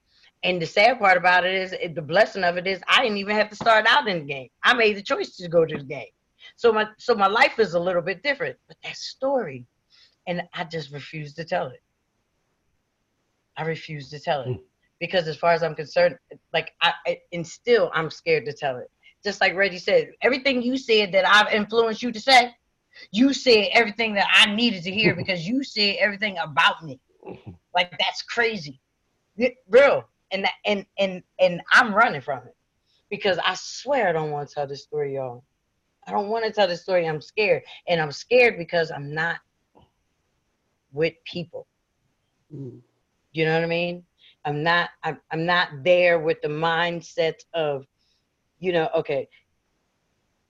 And 0.43 0.61
the 0.61 0.65
sad 0.65 0.99
part 0.99 1.17
about 1.17 1.45
it 1.45 1.53
is, 1.53 1.73
it, 1.73 1.93
the 1.93 2.01
blessing 2.01 2.43
of 2.43 2.57
it 2.57 2.65
is, 2.65 2.81
I 2.87 3.01
didn't 3.01 3.17
even 3.17 3.35
have 3.35 3.49
to 3.49 3.55
start 3.55 3.85
out 3.87 4.07
in 4.07 4.19
the 4.19 4.25
game. 4.25 4.49
I 4.63 4.73
made 4.73 4.97
the 4.97 5.03
choice 5.03 5.35
to 5.35 5.47
go 5.47 5.65
to 5.65 5.77
the 5.77 5.83
game. 5.83 6.07
So 6.55 6.71
my 6.71 6.87
so 6.97 7.15
my 7.15 7.27
life 7.27 7.59
is 7.59 7.73
a 7.73 7.79
little 7.79 8.01
bit 8.01 8.23
different, 8.23 8.57
but 8.67 8.77
that 8.83 8.97
story, 8.97 9.65
and 10.27 10.41
I 10.53 10.63
just 10.63 10.91
refuse 10.91 11.33
to 11.35 11.45
tell 11.45 11.67
it. 11.67 11.81
I 13.57 13.63
refuse 13.63 14.09
to 14.09 14.19
tell 14.19 14.41
it 14.41 14.47
hmm. 14.47 14.61
because, 14.99 15.27
as 15.27 15.37
far 15.37 15.51
as 15.51 15.61
I'm 15.63 15.75
concerned, 15.75 16.15
like 16.53 16.73
I, 16.81 16.93
I 17.05 17.19
and 17.33 17.45
still 17.45 17.91
I'm 17.93 18.09
scared 18.09 18.45
to 18.45 18.53
tell 18.53 18.77
it. 18.77 18.89
Just 19.23 19.39
like 19.41 19.55
Reggie 19.55 19.77
said, 19.77 20.11
everything 20.21 20.63
you 20.63 20.77
said 20.77 21.11
that 21.11 21.27
I've 21.27 21.53
influenced 21.53 22.01
you 22.01 22.11
to 22.11 22.19
say, 22.19 22.55
you 23.11 23.33
said 23.33 23.69
everything 23.71 24.13
that 24.15 24.27
I 24.33 24.53
needed 24.53 24.83
to 24.83 24.91
hear 24.91 25.15
because 25.21 25.47
you 25.47 25.63
said 25.63 25.97
everything 25.99 26.37
about 26.37 26.83
me. 26.83 26.99
Like 27.73 27.89
that's 27.97 28.21
crazy, 28.23 28.81
It- 29.37 29.55
real, 29.69 30.03
and 30.31 30.43
that, 30.43 30.53
and 30.65 30.85
and 30.97 31.23
and 31.39 31.61
I'm 31.71 31.93
running 31.93 32.21
from 32.21 32.39
it 32.39 32.55
because 33.09 33.37
I 33.45 33.55
swear 33.55 34.07
I 34.07 34.11
don't 34.11 34.31
want 34.31 34.47
to 34.47 34.55
tell 34.55 34.67
this 34.67 34.83
story, 34.83 35.15
y'all. 35.15 35.43
I 36.07 36.11
don't 36.11 36.29
want 36.29 36.45
to 36.45 36.51
tell 36.51 36.67
this 36.67 36.81
story. 36.81 37.07
I'm 37.07 37.21
scared, 37.21 37.63
and 37.87 38.01
I'm 38.01 38.11
scared 38.11 38.57
because 38.57 38.91
I'm 38.91 39.13
not 39.13 39.37
with 40.91 41.13
people. 41.25 41.67
Mm. 42.53 42.79
You 43.33 43.45
know 43.45 43.53
what 43.53 43.63
I 43.63 43.67
mean? 43.67 44.03
I'm 44.45 44.63
not. 44.63 44.89
I'm, 45.03 45.19
I'm 45.31 45.45
not 45.45 45.69
there 45.83 46.19
with 46.19 46.41
the 46.41 46.49
mindset 46.49 47.35
of, 47.53 47.85
you 48.59 48.73
know. 48.73 48.89
Okay. 48.95 49.27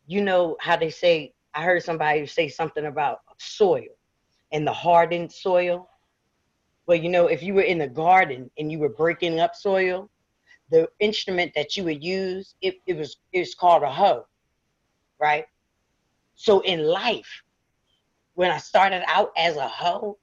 You 0.07 0.21
know 0.21 0.57
how 0.59 0.77
they 0.77 0.89
say. 0.89 1.33
I 1.53 1.63
heard 1.63 1.83
somebody 1.83 2.25
say 2.27 2.47
something 2.47 2.85
about 2.85 3.19
soil 3.37 3.83
and 4.51 4.65
the 4.65 4.71
hardened 4.71 5.31
soil. 5.31 5.89
Well, 6.91 6.99
you 6.99 7.07
know, 7.07 7.27
if 7.27 7.41
you 7.41 7.53
were 7.53 7.61
in 7.61 7.77
the 7.77 7.87
garden 7.87 8.51
and 8.57 8.69
you 8.69 8.77
were 8.77 8.89
breaking 8.89 9.39
up 9.39 9.55
soil, 9.55 10.09
the 10.71 10.89
instrument 10.99 11.53
that 11.55 11.77
you 11.77 11.85
would 11.85 12.03
use, 12.03 12.55
it, 12.61 12.81
it 12.85 12.97
was 12.97 13.15
it's 13.31 13.55
called 13.55 13.83
a 13.83 13.89
hoe, 13.89 14.27
right? 15.17 15.45
So 16.35 16.59
in 16.59 16.83
life, 16.83 17.43
when 18.33 18.51
I 18.51 18.57
started 18.57 19.03
out 19.07 19.31
as 19.37 19.55
a 19.55 19.69
hoe, 19.69 20.17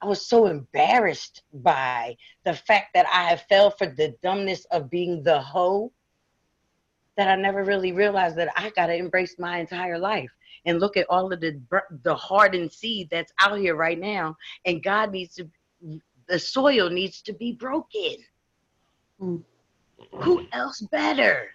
I 0.00 0.06
was 0.06 0.26
so 0.26 0.46
embarrassed 0.46 1.42
by 1.52 2.16
the 2.42 2.54
fact 2.54 2.94
that 2.94 3.04
I 3.12 3.24
have 3.24 3.42
fell 3.42 3.70
for 3.70 3.86
the 3.86 4.14
dumbness 4.22 4.64
of 4.70 4.88
being 4.88 5.22
the 5.22 5.38
hoe 5.38 5.92
that 7.18 7.28
I 7.28 7.36
never 7.36 7.64
really 7.64 7.92
realized 7.92 8.36
that 8.36 8.48
I 8.56 8.70
got 8.70 8.86
to 8.86 8.96
embrace 8.96 9.38
my 9.38 9.58
entire 9.58 9.98
life 9.98 10.30
and 10.64 10.80
look 10.80 10.96
at 10.96 11.06
all 11.10 11.30
of 11.30 11.40
the 11.40 11.60
the 12.02 12.14
hardened 12.14 12.72
seed 12.72 13.08
that's 13.10 13.32
out 13.40 13.58
here 13.58 13.76
right 13.76 13.98
now 13.98 14.36
and 14.64 14.82
God 14.82 15.12
needs 15.12 15.34
to 15.34 15.50
the 16.28 16.38
soil 16.38 16.90
needs 16.90 17.22
to 17.22 17.32
be 17.32 17.52
broken. 17.52 18.16
Who 19.18 20.46
else 20.52 20.80
better? 20.80 21.48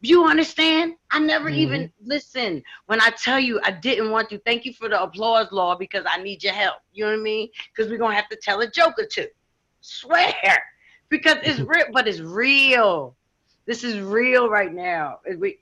You 0.00 0.26
understand? 0.26 0.96
I 1.10 1.18
never 1.18 1.48
even 1.48 1.90
listen 2.04 2.62
when 2.86 3.00
I 3.00 3.08
tell 3.10 3.40
you 3.40 3.58
I 3.64 3.70
didn't 3.70 4.10
want 4.10 4.28
to. 4.30 4.38
Thank 4.40 4.66
you 4.66 4.74
for 4.74 4.88
the 4.88 5.02
applause, 5.02 5.50
Law, 5.50 5.76
because 5.76 6.04
I 6.06 6.22
need 6.22 6.44
your 6.44 6.52
help. 6.52 6.76
You 6.92 7.04
know 7.04 7.12
what 7.12 7.20
I 7.20 7.22
mean? 7.22 7.48
Because 7.74 7.90
we're 7.90 7.98
gonna 7.98 8.14
have 8.14 8.28
to 8.28 8.36
tell 8.36 8.60
a 8.60 8.70
joke 8.70 8.98
or 8.98 9.06
two. 9.06 9.28
Swear, 9.80 10.34
because 11.08 11.38
it's 11.42 11.60
real, 11.66 11.86
but 11.92 12.06
it's 12.06 12.20
real. 12.20 13.16
This 13.64 13.82
is 13.82 13.98
real 14.00 14.50
right 14.50 14.74
now. 14.74 15.20
Is 15.24 15.38
We, 15.38 15.60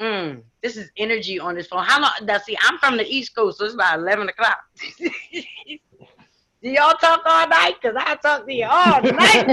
mm, 0.00 0.42
this 0.62 0.78
is 0.78 0.90
energy 0.96 1.38
on 1.38 1.54
this 1.54 1.66
phone. 1.66 1.84
How 1.84 2.00
long? 2.00 2.12
Now, 2.22 2.38
see, 2.38 2.56
I'm 2.62 2.78
from 2.78 2.96
the 2.96 3.04
East 3.06 3.34
Coast, 3.34 3.58
so 3.58 3.66
it's 3.66 3.74
about 3.74 3.98
eleven 3.98 4.30
o'clock. 4.30 4.60
Do 6.62 6.70
y'all 6.70 6.94
talk 6.94 7.22
all 7.26 7.48
night? 7.48 7.82
Cause 7.82 7.94
I 7.96 8.14
talk 8.16 8.46
to 8.46 8.54
you 8.54 8.66
all 8.70 9.02
night. 9.02 9.46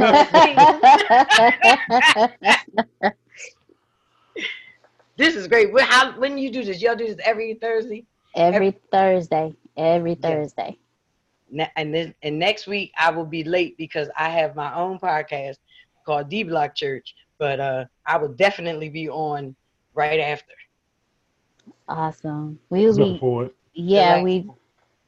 this 5.17 5.35
is 5.35 5.47
great. 5.47 5.73
When, 5.73 5.85
how, 5.85 6.11
when 6.19 6.37
you 6.37 6.51
do 6.51 6.63
this, 6.63 6.79
y'all 6.81 6.95
do 6.95 7.07
this 7.07 7.17
every 7.23 7.55
Thursday. 7.55 8.05
Every 8.35 8.77
Thursday. 8.91 9.55
Every 9.75 10.13
Thursday. 10.13 10.77
Ne- 11.51 11.71
and 11.75 11.91
then 11.91 12.13
and 12.21 12.37
next 12.37 12.67
week 12.67 12.91
I 12.95 13.09
will 13.09 13.25
be 13.25 13.43
late 13.43 13.75
because 13.77 14.07
I 14.15 14.29
have 14.29 14.55
my 14.55 14.71
own 14.75 14.99
podcast 14.99 15.57
called 16.05 16.29
D 16.29 16.43
Block 16.43 16.75
Church. 16.75 17.15
But 17.39 17.59
uh, 17.59 17.85
I 18.05 18.17
will 18.17 18.33
definitely 18.33 18.89
be 18.89 19.09
on 19.09 19.55
right 19.95 20.19
after. 20.19 20.53
Awesome. 21.87 22.59
We'll 22.69 22.95
be 22.95 23.17
for 23.17 23.45
it. 23.45 23.55
yeah, 23.73 24.21
we 24.21 24.47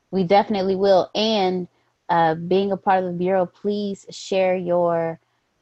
we 0.09 0.23
definitely 0.23 0.75
will. 0.75 1.11
And 1.13 1.67
uh 2.11 2.35
being 2.35 2.71
a 2.73 2.77
part 2.77 3.03
of 3.03 3.11
the 3.13 3.17
bureau, 3.17 3.47
please 3.47 4.05
share 4.11 4.55
your 4.57 5.19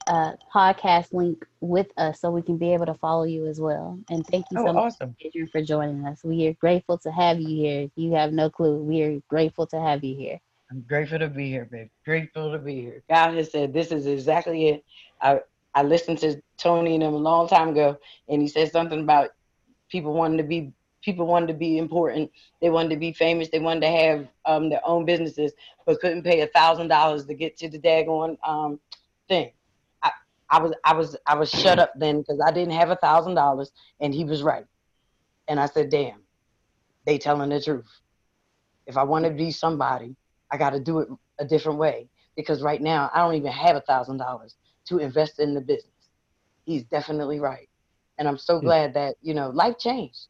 uh 0.08 0.34
podcast 0.54 1.14
link 1.14 1.46
with 1.62 1.88
us 1.98 2.22
so 2.22 2.32
we 2.32 2.42
can 2.42 2.58
be 2.58 2.74
able 2.74 2.88
to 2.88 2.96
follow 2.96 3.24
you 3.24 3.48
as 3.48 3.62
well. 3.62 4.00
And 4.10 4.28
thank 4.28 4.48
you 4.52 4.58
Oh, 4.58 4.66
so 4.68 4.74
much 4.74 4.86
awesome. 4.86 5.16
Adrian, 5.22 5.48
for 5.48 5.62
joining 5.62 6.06
us. 6.08 6.24
We 6.24 6.48
are 6.48 6.54
grateful 6.54 6.98
to 7.00 7.12
have 7.12 7.40
you 7.40 7.48
here. 7.50 7.90
You 7.96 8.14
have 8.14 8.34
no 8.34 8.50
clue. 8.50 8.78
We 8.84 9.04
are 9.04 9.22
grateful 9.30 9.68
to 9.68 9.80
have 9.80 10.04
you 10.04 10.16
here. 10.16 10.40
I'm 10.72 10.82
grateful 10.82 11.20
to 11.20 11.30
be 11.30 11.50
here, 11.50 11.66
babe. 11.72 11.90
Grateful 12.06 12.52
to 12.52 12.60
be 12.60 12.82
here. 12.82 13.04
God 13.10 13.36
has 13.36 13.52
said 13.52 13.74
this 13.74 13.92
is 13.92 14.08
exactly 14.08 14.70
it. 14.70 14.86
I 15.22 15.42
I 15.76 15.84
listened 15.84 16.20
to 16.20 16.42
Tony 16.58 16.96
and 16.96 17.04
him 17.04 17.14
a 17.14 17.18
long 17.18 17.48
time 17.48 17.70
ago, 17.70 17.98
and 18.28 18.42
he 18.42 18.48
said 18.48 18.72
something 18.72 19.02
about 19.02 19.30
people 19.92 20.14
wanting 20.14 20.38
to 20.38 20.44
be 20.44 20.74
people 21.02 21.26
wanted 21.28 21.48
to 21.48 21.54
be 21.54 21.78
important. 21.78 22.32
They 22.62 22.70
wanted 22.70 22.90
to 22.90 22.98
be 22.98 23.14
famous. 23.14 23.50
They 23.50 23.60
wanted 23.60 23.82
to 23.82 23.90
have 23.90 24.28
um, 24.46 24.70
their 24.70 24.82
own 24.86 25.06
businesses, 25.06 25.54
but 25.86 26.00
couldn't 26.00 26.24
pay 26.24 26.42
a 26.42 26.48
thousand 26.48 26.88
dollars 26.88 27.26
to 27.26 27.34
get 27.34 27.58
to 27.58 27.70
the 27.70 27.80
daggone 27.80 28.38
um, 28.48 28.80
thing. 29.28 29.52
I, 30.04 30.12
I 30.50 30.60
was 30.60 30.74
I 30.84 30.94
was 30.94 31.18
I 31.26 31.36
was 31.36 31.50
shut 31.50 31.80
up 31.80 31.94
then 31.96 32.20
because 32.20 32.42
I 32.46 32.52
didn't 32.52 32.74
have 32.74 32.90
a 32.90 32.96
thousand 32.98 33.36
dollars, 33.36 33.72
and 34.00 34.14
he 34.14 34.24
was 34.24 34.44
right. 34.44 34.66
And 35.48 35.60
I 35.60 35.66
said, 35.68 35.90
"Damn, 35.90 36.24
they 37.06 37.18
telling 37.18 37.50
the 37.50 37.62
truth. 37.62 37.90
If 38.86 38.98
I 38.98 39.04
want 39.04 39.26
to 39.26 39.32
be 39.32 39.52
somebody, 39.52 40.16
I 40.52 40.58
got 40.58 40.72
to 40.72 40.80
do 40.80 41.00
it 41.00 41.10
a 41.40 41.46
different 41.46 41.80
way 41.80 42.10
because 42.36 42.62
right 42.62 42.82
now 42.82 43.10
I 43.14 43.20
don't 43.20 43.36
even 43.36 43.52
have 43.52 43.76
a 43.76 43.82
thousand 43.82 44.18
dollars 44.18 44.56
to 44.88 44.98
invest 44.98 45.40
in 45.40 45.54
the 45.54 45.62
business." 45.62 45.94
He's 46.66 46.84
definitely 46.84 47.40
right, 47.40 47.70
and 48.18 48.28
I'm 48.28 48.38
so 48.38 48.60
glad 48.60 48.94
that 48.96 49.16
you 49.22 49.34
know 49.34 49.50
life 49.50 49.78
changed. 49.80 50.28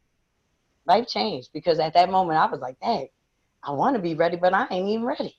Life 0.90 1.06
changed 1.06 1.50
because 1.52 1.78
at 1.78 1.94
that 1.94 2.10
moment 2.10 2.36
I 2.40 2.46
was 2.46 2.58
like, 2.58 2.76
"Hey, 2.82 3.12
I 3.62 3.70
want 3.70 3.94
to 3.94 4.02
be 4.02 4.16
ready, 4.16 4.36
but 4.36 4.52
I 4.52 4.66
ain't 4.72 4.88
even 4.88 5.04
ready." 5.06 5.36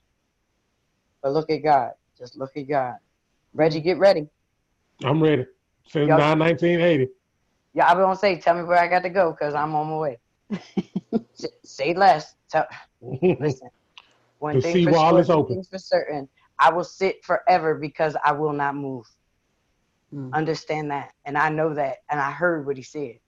But 1.21 1.33
look 1.33 1.49
at 1.49 1.57
God. 1.57 1.91
Just 2.17 2.37
look 2.37 2.55
at 2.55 2.69
God. 2.69 2.95
Reggie, 3.53 3.81
get 3.81 3.97
ready. 3.99 4.29
I'm 5.03 5.21
ready. 5.21 5.45
Since 5.87 6.07
Y'all- 6.07 6.19
9 6.19 6.39
1980. 6.39 7.09
Yeah, 7.73 7.85
I 7.89 7.93
was 7.95 8.01
gonna 8.03 8.15
say, 8.15 8.39
tell 8.39 8.55
me 8.55 8.63
where 8.63 8.77
I 8.79 8.87
got 8.87 9.03
to 9.03 9.09
go 9.09 9.31
because 9.31 9.53
I'm 9.53 9.75
on 9.75 9.87
my 9.89 9.97
way. 9.97 10.19
S- 11.37 11.45
say 11.65 11.93
less. 11.93 12.33
Tell, 12.49 12.65
listen, 13.01 13.69
one 14.39 14.55
The 14.55 14.61
thing 14.61 14.85
for 14.85 14.91
seawall 14.93 15.09
sure, 15.09 15.19
is 15.19 15.27
two 15.27 15.33
open. 15.33 15.55
things 15.55 15.67
for 15.67 15.79
certain. 15.79 16.29
I 16.59 16.71
will 16.71 16.85
sit 16.85 17.25
forever 17.25 17.75
because 17.75 18.15
I 18.23 18.31
will 18.31 18.53
not 18.53 18.75
move. 18.75 19.05
Mm. 20.13 20.31
Understand 20.33 20.91
that, 20.91 21.11
and 21.25 21.37
I 21.37 21.49
know 21.49 21.73
that, 21.73 21.97
and 22.09 22.21
I 22.21 22.31
heard 22.31 22.65
what 22.65 22.77
he 22.77 22.83
said. 22.83 23.19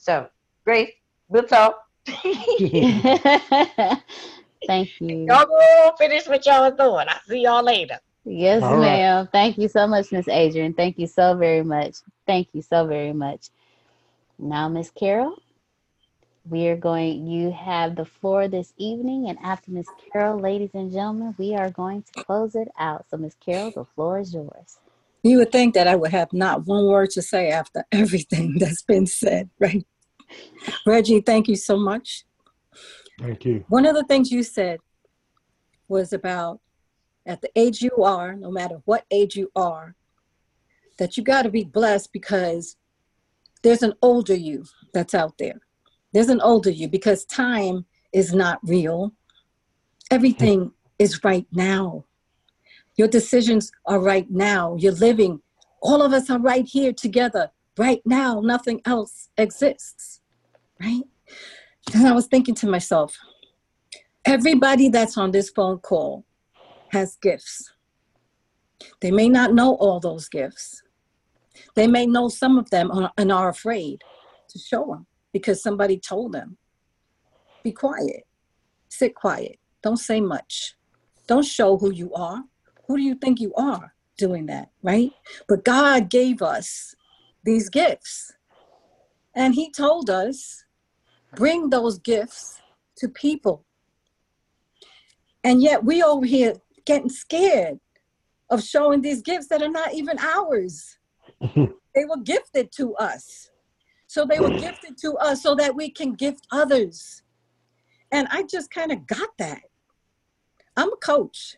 So, 0.00 0.26
Grace, 0.64 0.92
we'll 1.28 1.42
talk. 1.42 1.78
Thank 2.06 2.58
you. 5.00 5.26
Y'all 5.26 5.44
go 5.44 5.92
finish 5.98 6.26
what 6.26 6.46
y'all 6.46 6.70
was 6.70 6.78
doing. 6.78 7.06
I'll 7.06 7.20
see 7.28 7.42
y'all 7.42 7.62
later. 7.62 7.98
Yes, 8.24 8.62
All 8.62 8.78
right. 8.78 8.80
ma'am. 8.80 9.28
Thank 9.30 9.58
you 9.58 9.68
so 9.68 9.86
much, 9.86 10.10
Miss 10.10 10.26
Adrian. 10.26 10.72
Thank 10.72 10.98
you 10.98 11.06
so 11.06 11.34
very 11.34 11.62
much. 11.62 11.96
Thank 12.26 12.48
you 12.54 12.62
so 12.62 12.86
very 12.86 13.12
much. 13.12 13.48
Now, 14.38 14.70
Miss 14.70 14.90
Carol, 14.90 15.36
we 16.48 16.68
are 16.68 16.76
going, 16.76 17.26
you 17.26 17.52
have 17.52 17.94
the 17.94 18.06
floor 18.06 18.48
this 18.48 18.72
evening. 18.78 19.28
And 19.28 19.38
after 19.42 19.70
Miss 19.70 19.92
Carol, 20.12 20.40
ladies 20.40 20.70
and 20.72 20.90
gentlemen, 20.90 21.34
we 21.38 21.54
are 21.54 21.70
going 21.70 22.02
to 22.04 22.12
close 22.14 22.54
it 22.54 22.68
out. 22.78 23.04
So, 23.10 23.18
Miss 23.18 23.34
Carol, 23.38 23.70
the 23.70 23.84
floor 23.84 24.18
is 24.18 24.32
yours. 24.32 24.78
You 25.22 25.38
would 25.38 25.52
think 25.52 25.74
that 25.74 25.86
I 25.86 25.96
would 25.96 26.12
have 26.12 26.32
not 26.32 26.66
one 26.66 26.86
word 26.86 27.10
to 27.10 27.22
say 27.22 27.50
after 27.50 27.84
everything 27.92 28.56
that's 28.58 28.82
been 28.82 29.06
said, 29.06 29.50
right? 29.58 29.84
Reggie, 30.86 31.20
thank 31.20 31.48
you 31.48 31.56
so 31.56 31.76
much. 31.76 32.24
Thank 33.20 33.44
you. 33.44 33.64
One 33.68 33.86
of 33.86 33.94
the 33.94 34.04
things 34.04 34.30
you 34.30 34.42
said 34.42 34.78
was 35.88 36.12
about 36.12 36.60
at 37.26 37.42
the 37.42 37.50
age 37.56 37.82
you 37.82 38.02
are, 38.02 38.34
no 38.34 38.50
matter 38.50 38.80
what 38.84 39.04
age 39.10 39.36
you 39.36 39.50
are, 39.54 39.94
that 40.98 41.16
you 41.16 41.22
got 41.22 41.42
to 41.42 41.50
be 41.50 41.64
blessed 41.64 42.12
because 42.12 42.76
there's 43.62 43.82
an 43.82 43.94
older 44.02 44.34
you 44.34 44.64
that's 44.94 45.14
out 45.14 45.36
there. 45.38 45.60
There's 46.12 46.28
an 46.28 46.40
older 46.40 46.70
you 46.70 46.88
because 46.88 47.24
time 47.24 47.86
is 48.12 48.32
not 48.32 48.58
real. 48.62 49.12
Everything 50.10 50.72
is 50.98 51.22
right 51.22 51.46
now. 51.52 52.04
Your 53.00 53.08
decisions 53.08 53.72
are 53.86 53.98
right 53.98 54.30
now. 54.30 54.76
You're 54.78 54.92
living. 54.92 55.40
All 55.80 56.02
of 56.02 56.12
us 56.12 56.28
are 56.28 56.38
right 56.38 56.66
here 56.66 56.92
together. 56.92 57.50
Right 57.78 58.02
now, 58.04 58.42
nothing 58.42 58.82
else 58.84 59.30
exists. 59.38 60.20
Right? 60.78 61.04
And 61.94 62.06
I 62.06 62.12
was 62.12 62.26
thinking 62.26 62.54
to 62.56 62.66
myself, 62.66 63.16
everybody 64.26 64.90
that's 64.90 65.16
on 65.16 65.30
this 65.30 65.48
phone 65.48 65.78
call 65.78 66.26
has 66.88 67.16
gifts. 67.22 67.72
They 69.00 69.10
may 69.10 69.30
not 69.30 69.54
know 69.54 69.76
all 69.76 69.98
those 69.98 70.28
gifts. 70.28 70.82
They 71.76 71.86
may 71.86 72.04
know 72.04 72.28
some 72.28 72.58
of 72.58 72.68
them 72.68 72.90
and 73.16 73.32
are 73.32 73.48
afraid. 73.48 74.02
to 74.50 74.58
show 74.58 74.84
them 74.84 75.06
because 75.32 75.62
somebody 75.62 75.98
told 75.98 76.32
them. 76.32 76.58
Be 77.64 77.72
quiet. 77.72 78.24
Sit 78.90 79.14
quiet. 79.14 79.58
Don't 79.82 79.96
say 79.96 80.20
much. 80.20 80.74
Don't 81.26 81.46
show 81.46 81.78
who 81.78 81.90
you 81.90 82.12
are. 82.12 82.44
Who 82.90 82.96
do 82.96 83.04
you 83.04 83.14
think 83.14 83.38
you 83.38 83.54
are 83.54 83.94
doing 84.18 84.46
that, 84.46 84.68
right? 84.82 85.12
But 85.46 85.64
God 85.64 86.10
gave 86.10 86.42
us 86.42 86.96
these 87.44 87.68
gifts. 87.68 88.32
And 89.32 89.54
He 89.54 89.70
told 89.70 90.10
us, 90.10 90.64
bring 91.36 91.70
those 91.70 92.00
gifts 92.00 92.60
to 92.96 93.08
people. 93.08 93.64
And 95.44 95.62
yet 95.62 95.84
we 95.84 96.02
over 96.02 96.26
here 96.26 96.54
getting 96.84 97.10
scared 97.10 97.78
of 98.50 98.60
showing 98.60 99.02
these 99.02 99.22
gifts 99.22 99.46
that 99.50 99.62
are 99.62 99.68
not 99.68 99.94
even 99.94 100.18
ours. 100.18 100.98
they 101.40 102.04
were 102.08 102.20
gifted 102.24 102.72
to 102.72 102.96
us. 102.96 103.52
So 104.08 104.24
they 104.24 104.40
were 104.40 104.58
gifted 104.58 104.98
to 105.02 105.12
us 105.18 105.44
so 105.44 105.54
that 105.54 105.76
we 105.76 105.90
can 105.90 106.14
gift 106.14 106.44
others. 106.50 107.22
And 108.10 108.26
I 108.32 108.42
just 108.42 108.68
kind 108.72 108.90
of 108.90 109.06
got 109.06 109.28
that. 109.38 109.62
I'm 110.76 110.92
a 110.92 110.96
coach 110.96 111.56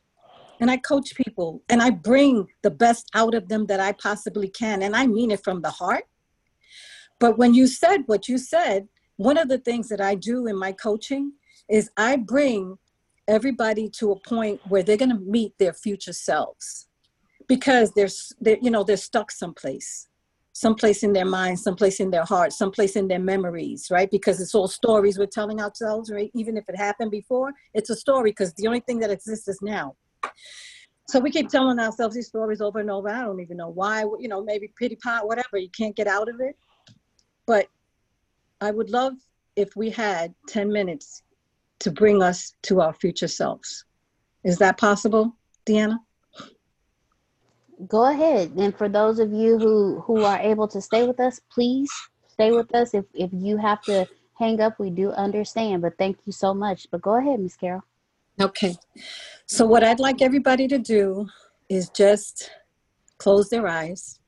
and 0.62 0.70
I 0.70 0.76
coach 0.76 1.16
people 1.16 1.60
and 1.68 1.82
I 1.82 1.90
bring 1.90 2.46
the 2.62 2.70
best 2.70 3.10
out 3.14 3.34
of 3.34 3.48
them 3.48 3.66
that 3.66 3.80
I 3.80 3.90
possibly 3.90 4.46
can. 4.46 4.82
And 4.82 4.94
I 4.94 5.08
mean 5.08 5.32
it 5.32 5.42
from 5.42 5.60
the 5.60 5.70
heart. 5.70 6.04
But 7.18 7.36
when 7.36 7.52
you 7.52 7.66
said 7.66 8.04
what 8.06 8.28
you 8.28 8.38
said, 8.38 8.86
one 9.16 9.36
of 9.36 9.48
the 9.48 9.58
things 9.58 9.88
that 9.88 10.00
I 10.00 10.14
do 10.14 10.46
in 10.46 10.56
my 10.56 10.70
coaching 10.70 11.32
is 11.68 11.90
I 11.96 12.14
bring 12.14 12.78
everybody 13.26 13.90
to 13.98 14.12
a 14.12 14.20
point 14.20 14.60
where 14.68 14.84
they're 14.84 14.96
going 14.96 15.10
to 15.10 15.18
meet 15.18 15.52
their 15.58 15.72
future 15.72 16.12
selves 16.12 16.86
because 17.48 17.90
they're, 17.94 18.08
they're 18.40 18.58
you 18.62 18.70
know 18.70 18.84
they're 18.84 18.96
stuck 18.96 19.32
someplace 19.32 20.08
someplace 20.52 21.02
in 21.02 21.12
their 21.12 21.24
mind 21.24 21.58
someplace 21.58 21.98
in 21.98 22.10
their 22.10 22.24
heart 22.24 22.52
someplace 22.52 22.94
in 22.94 23.08
their 23.08 23.20
memories 23.20 23.88
right 23.90 24.10
because 24.10 24.40
it's 24.40 24.54
all 24.54 24.68
stories 24.68 25.18
we're 25.18 25.26
telling 25.26 25.60
ourselves 25.60 26.10
right 26.10 26.30
even 26.34 26.56
if 26.56 26.68
it 26.68 26.76
happened 26.76 27.10
before 27.10 27.52
it's 27.74 27.90
a 27.90 27.96
story 27.96 28.30
because 28.30 28.52
the 28.54 28.66
only 28.66 28.80
thing 28.80 28.98
that 28.98 29.10
exists 29.10 29.48
is 29.48 29.60
now 29.62 29.94
so 31.08 31.18
we 31.18 31.30
keep 31.30 31.48
telling 31.48 31.78
ourselves 31.78 32.14
these 32.14 32.28
stories 32.28 32.60
over 32.60 32.78
and 32.78 32.90
over 32.90 33.08
i 33.08 33.22
don't 33.22 33.40
even 33.40 33.56
know 33.56 33.68
why 33.68 34.02
you 34.18 34.28
know 34.28 34.42
maybe 34.42 34.72
pity 34.78 34.96
pot 34.96 35.26
whatever 35.26 35.56
you 35.56 35.68
can't 35.76 35.96
get 35.96 36.06
out 36.06 36.28
of 36.28 36.36
it 36.40 36.56
but 37.46 37.66
i 38.60 38.70
would 38.70 38.90
love 38.90 39.14
if 39.56 39.76
we 39.76 39.90
had 39.90 40.34
10 40.48 40.72
minutes 40.72 41.22
to 41.82 41.90
bring 41.90 42.22
us 42.22 42.54
to 42.62 42.80
our 42.80 42.92
future 42.92 43.28
selves. 43.28 43.84
Is 44.44 44.58
that 44.58 44.78
possible, 44.78 45.36
Deanna? 45.66 45.98
Go 47.88 48.10
ahead. 48.10 48.52
And 48.56 48.76
for 48.76 48.88
those 48.88 49.18
of 49.18 49.32
you 49.32 49.58
who 49.58 50.00
who 50.00 50.24
are 50.24 50.38
able 50.38 50.68
to 50.68 50.80
stay 50.80 51.06
with 51.06 51.18
us, 51.18 51.40
please 51.50 51.90
stay 52.28 52.52
with 52.52 52.72
us. 52.74 52.94
If 52.94 53.04
if 53.14 53.30
you 53.32 53.56
have 53.56 53.82
to 53.82 54.06
hang 54.38 54.60
up, 54.60 54.78
we 54.78 54.90
do 54.90 55.10
understand. 55.10 55.82
But 55.82 55.98
thank 55.98 56.18
you 56.24 56.32
so 56.32 56.54
much. 56.54 56.86
But 56.90 57.02
go 57.02 57.16
ahead, 57.16 57.40
Miss 57.40 57.56
Carol. 57.56 57.82
Okay. 58.40 58.74
So 59.46 59.66
what 59.66 59.84
I'd 59.84 60.00
like 60.00 60.22
everybody 60.22 60.66
to 60.68 60.78
do 60.78 61.28
is 61.68 61.90
just 61.90 62.50
close 63.18 63.48
their 63.48 63.66
eyes. 63.66 64.18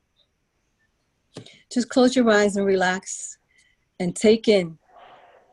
Just 1.71 1.89
close 1.89 2.15
your 2.15 2.29
eyes 2.29 2.55
and 2.55 2.65
relax 2.65 3.37
and 3.99 4.15
take 4.15 4.47
in 4.47 4.77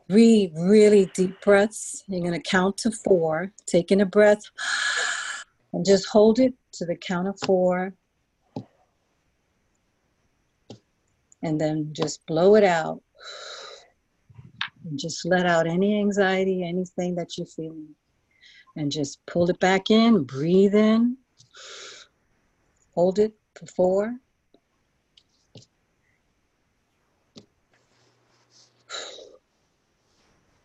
Breathe 0.09 0.51
really 0.55 1.05
deep 1.15 1.39
breaths. 1.41 2.03
You're 2.07 2.21
going 2.21 2.39
to 2.39 2.49
count 2.49 2.77
to 2.79 2.91
four, 2.91 3.53
taking 3.65 4.01
a 4.01 4.05
breath, 4.05 4.41
and 5.71 5.85
just 5.85 6.07
hold 6.07 6.39
it 6.39 6.53
to 6.73 6.85
the 6.85 6.95
count 6.95 7.27
of 7.27 7.39
four. 7.45 7.93
And 11.41 11.59
then 11.59 11.89
just 11.93 12.25
blow 12.25 12.55
it 12.55 12.63
out. 12.63 13.01
And 14.85 14.99
just 14.99 15.25
let 15.25 15.45
out 15.45 15.67
any 15.67 15.97
anxiety, 15.99 16.63
anything 16.63 17.15
that 17.15 17.37
you're 17.37 17.47
feeling. 17.47 17.95
And 18.75 18.91
just 18.91 19.23
pull 19.25 19.49
it 19.49 19.59
back 19.59 19.91
in, 19.91 20.23
breathe 20.23 20.73
in, 20.73 21.17
hold 22.95 23.19
it 23.19 23.33
for 23.53 23.67
four. 23.67 24.15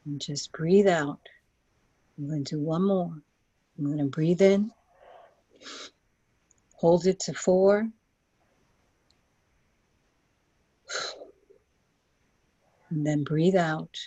And 0.07 0.21
just 0.21 0.53
breathe 0.53 0.89
out. 0.89 1.21
I'm 2.17 2.29
going 2.29 2.45
to 2.45 2.57
do 2.57 2.61
one 2.61 2.87
more. 2.87 3.13
I'm 3.79 3.85
going 3.85 3.99
to 3.99 4.05
breathe 4.07 4.41
in, 4.41 4.71
hold 6.75 7.07
it 7.07 7.21
to 7.21 7.35
four. 7.35 7.89
And 12.91 13.07
then 13.07 13.23
breathe 13.23 13.57
out. 13.57 13.99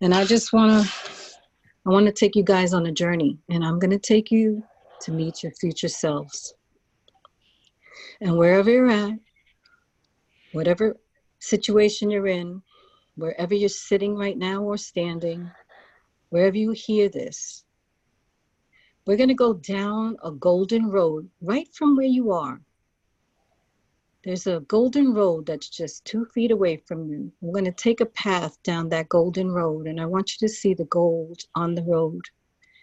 And 0.00 0.12
I 0.12 0.24
just 0.24 0.52
want 0.52 0.84
to 0.84 0.92
I 1.86 1.90
want 1.90 2.06
to 2.06 2.12
take 2.12 2.36
you 2.36 2.42
guys 2.42 2.74
on 2.74 2.86
a 2.86 2.92
journey 2.92 3.38
and 3.48 3.64
I'm 3.64 3.78
going 3.78 3.90
to 3.90 3.98
take 3.98 4.30
you 4.30 4.62
to 5.02 5.12
meet 5.12 5.42
your 5.42 5.52
future 5.52 5.88
selves. 5.88 6.54
And 8.20 8.36
wherever 8.36 8.70
you're 8.70 8.90
at, 8.90 9.18
whatever 10.52 10.96
situation 11.38 12.10
you're 12.10 12.26
in, 12.26 12.62
wherever 13.16 13.54
you're 13.54 13.70
sitting 13.70 14.14
right 14.14 14.36
now 14.36 14.62
or 14.62 14.76
standing, 14.76 15.50
wherever 16.28 16.56
you 16.56 16.72
hear 16.72 17.08
this, 17.08 17.64
we're 19.06 19.16
going 19.16 19.28
to 19.30 19.34
go 19.34 19.54
down 19.54 20.16
a 20.22 20.30
golden 20.30 20.90
road 20.90 21.28
right 21.40 21.68
from 21.74 21.96
where 21.96 22.06
you 22.06 22.30
are. 22.30 22.60
There's 24.22 24.46
a 24.46 24.60
golden 24.60 25.14
road 25.14 25.46
that's 25.46 25.70
just 25.70 26.04
two 26.04 26.26
feet 26.26 26.50
away 26.50 26.76
from 26.86 27.08
you. 27.08 27.32
We're 27.40 27.54
going 27.54 27.64
to 27.64 27.72
take 27.72 28.02
a 28.02 28.06
path 28.06 28.62
down 28.62 28.90
that 28.90 29.08
golden 29.08 29.50
road, 29.50 29.86
and 29.86 29.98
I 29.98 30.04
want 30.04 30.32
you 30.32 30.46
to 30.46 30.52
see 30.52 30.74
the 30.74 30.84
gold 30.84 31.40
on 31.54 31.74
the 31.74 31.84
road. 31.84 32.20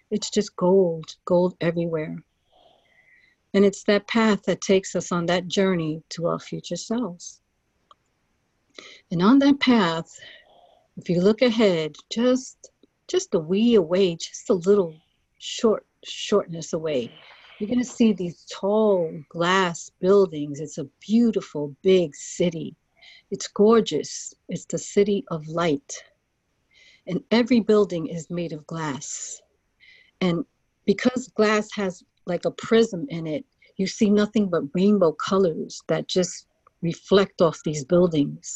It's 0.09 0.31
just 0.31 0.55
gold, 0.55 1.15
gold 1.25 1.55
everywhere. 1.61 2.23
And 3.53 3.63
it's 3.65 3.83
that 3.83 4.07
path 4.07 4.43
that 4.43 4.61
takes 4.61 4.95
us 4.95 5.11
on 5.11 5.27
that 5.27 5.47
journey 5.47 6.01
to 6.09 6.25
our 6.27 6.39
future 6.39 6.75
selves. 6.75 7.39
And 9.11 9.21
on 9.21 9.37
that 9.39 9.59
path, 9.59 10.11
if 10.97 11.07
you 11.07 11.21
look 11.21 11.43
ahead, 11.43 11.95
just 12.11 12.71
just 13.07 13.35
a 13.35 13.39
wee 13.39 13.75
away, 13.75 14.15
just 14.15 14.49
a 14.49 14.53
little 14.53 14.95
short 15.37 15.85
shortness 16.03 16.73
away, 16.73 17.11
you're 17.59 17.67
going 17.67 17.79
to 17.79 17.85
see 17.85 18.13
these 18.13 18.45
tall 18.51 19.11
glass 19.29 19.89
buildings. 19.99 20.59
It's 20.59 20.77
a 20.77 20.87
beautiful 20.99 21.75
big 21.81 22.15
city. 22.15 22.75
It's 23.31 23.47
gorgeous. 23.47 24.33
It's 24.47 24.65
the 24.65 24.77
city 24.77 25.25
of 25.29 25.47
light. 25.47 26.03
And 27.07 27.23
every 27.31 27.59
building 27.59 28.07
is 28.07 28.29
made 28.29 28.53
of 28.53 28.67
glass. 28.67 29.41
And 30.21 30.45
because 30.85 31.29
glass 31.29 31.69
has 31.73 32.03
like 32.25 32.45
a 32.45 32.51
prism 32.51 33.05
in 33.09 33.25
it, 33.25 33.45
you 33.77 33.87
see 33.87 34.09
nothing 34.09 34.49
but 34.49 34.63
rainbow 34.73 35.13
colors 35.13 35.81
that 35.87 36.07
just 36.07 36.47
reflect 36.81 37.41
off 37.41 37.59
these 37.63 37.83
buildings. 37.83 38.53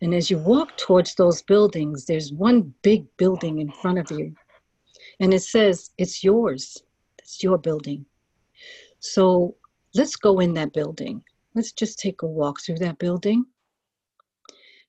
And 0.00 0.14
as 0.14 0.30
you 0.30 0.38
walk 0.38 0.76
towards 0.76 1.14
those 1.14 1.42
buildings, 1.42 2.04
there's 2.04 2.32
one 2.32 2.74
big 2.82 3.06
building 3.16 3.60
in 3.60 3.70
front 3.70 3.98
of 3.98 4.10
you. 4.10 4.34
And 5.20 5.32
it 5.32 5.42
says, 5.42 5.90
It's 5.96 6.22
yours. 6.22 6.82
It's 7.26 7.42
your 7.42 7.58
building. 7.58 8.06
So 9.00 9.56
let's 9.94 10.14
go 10.14 10.38
in 10.38 10.54
that 10.54 10.72
building. 10.72 11.24
Let's 11.56 11.72
just 11.72 11.98
take 11.98 12.22
a 12.22 12.26
walk 12.26 12.60
through 12.60 12.78
that 12.78 12.98
building. 12.98 13.44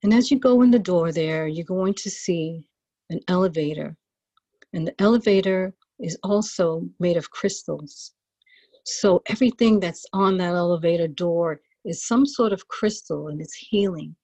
And 0.03 0.13
as 0.13 0.29
you 0.29 0.37
go 0.37 0.61
in 0.61 0.69
the 0.69 0.77
door 0.77 1.11
there, 1.11 1.47
you're 1.47 1.65
going 1.65 1.95
to 1.95 2.11
see 2.11 2.63
an 3.09 3.21
elevator. 3.27 3.97
And 4.73 4.85
the 4.85 5.01
elevator 5.01 5.73
is 5.99 6.15
also 6.21 6.87
made 6.99 7.17
of 7.17 7.31
crystals. 7.31 8.13
So 8.85 9.23
everything 9.25 9.79
that's 9.79 10.05
on 10.13 10.37
that 10.37 10.53
elevator 10.53 11.07
door 11.07 11.61
is 11.85 12.05
some 12.05 12.27
sort 12.27 12.53
of 12.53 12.67
crystal 12.67 13.29
and 13.29 13.41
it's 13.41 13.55
healing. 13.55 14.15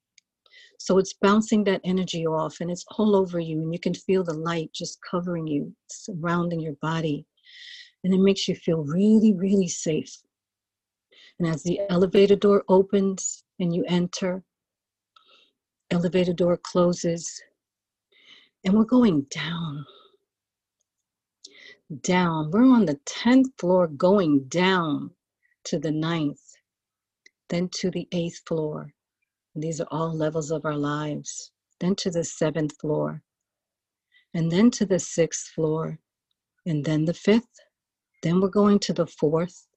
So 0.77 0.99
it's 0.99 1.13
bouncing 1.13 1.63
that 1.63 1.81
energy 1.83 2.27
off 2.27 2.57
and 2.61 2.69
it's 2.69 2.85
all 2.99 3.15
over 3.15 3.39
you, 3.39 3.61
and 3.63 3.73
you 3.73 3.79
can 3.79 3.95
feel 3.95 4.23
the 4.23 4.35
light 4.35 4.69
just 4.71 4.99
covering 5.09 5.47
you, 5.47 5.73
surrounding 5.87 6.59
your 6.59 6.75
body. 6.79 7.25
And 8.03 8.13
it 8.13 8.19
makes 8.19 8.47
you 8.47 8.55
feel 8.55 8.83
really, 8.83 9.33
really 9.33 9.67
safe. 9.67 10.13
And 11.39 11.47
as 11.47 11.63
the 11.63 11.79
elevator 11.89 12.35
door 12.35 12.63
opens 12.67 13.43
and 13.59 13.73
you 13.73 13.83
enter, 13.87 14.43
elevator 15.91 16.33
door 16.33 16.57
closes, 16.57 17.41
and 18.65 18.73
we're 18.73 18.83
going 18.83 19.25
down. 19.29 19.85
Down. 22.01 22.51
We're 22.51 22.65
on 22.65 22.85
the 22.85 22.99
10th 23.05 23.57
floor 23.59 23.87
going 23.87 24.45
down 24.47 25.11
to 25.65 25.79
the 25.79 25.91
ninth, 25.91 26.41
then 27.49 27.69
to 27.73 27.91
the 27.91 28.07
eighth 28.11 28.41
floor. 28.47 28.93
These 29.55 29.79
are 29.81 29.87
all 29.91 30.15
levels 30.15 30.51
of 30.51 30.65
our 30.65 30.77
lives. 30.77 31.51
Then 31.79 31.95
to 31.97 32.11
the 32.11 32.23
seventh 32.23 32.79
floor, 32.79 33.21
and 34.33 34.49
then 34.49 34.71
to 34.71 34.85
the 34.85 34.99
sixth 34.99 35.49
floor, 35.49 35.99
and 36.65 36.85
then 36.85 37.03
the 37.03 37.13
fifth. 37.13 37.59
Then 38.23 38.39
we're 38.39 38.47
going 38.47 38.79
to 38.79 38.93
the 38.93 39.05
fourth, 39.05 39.67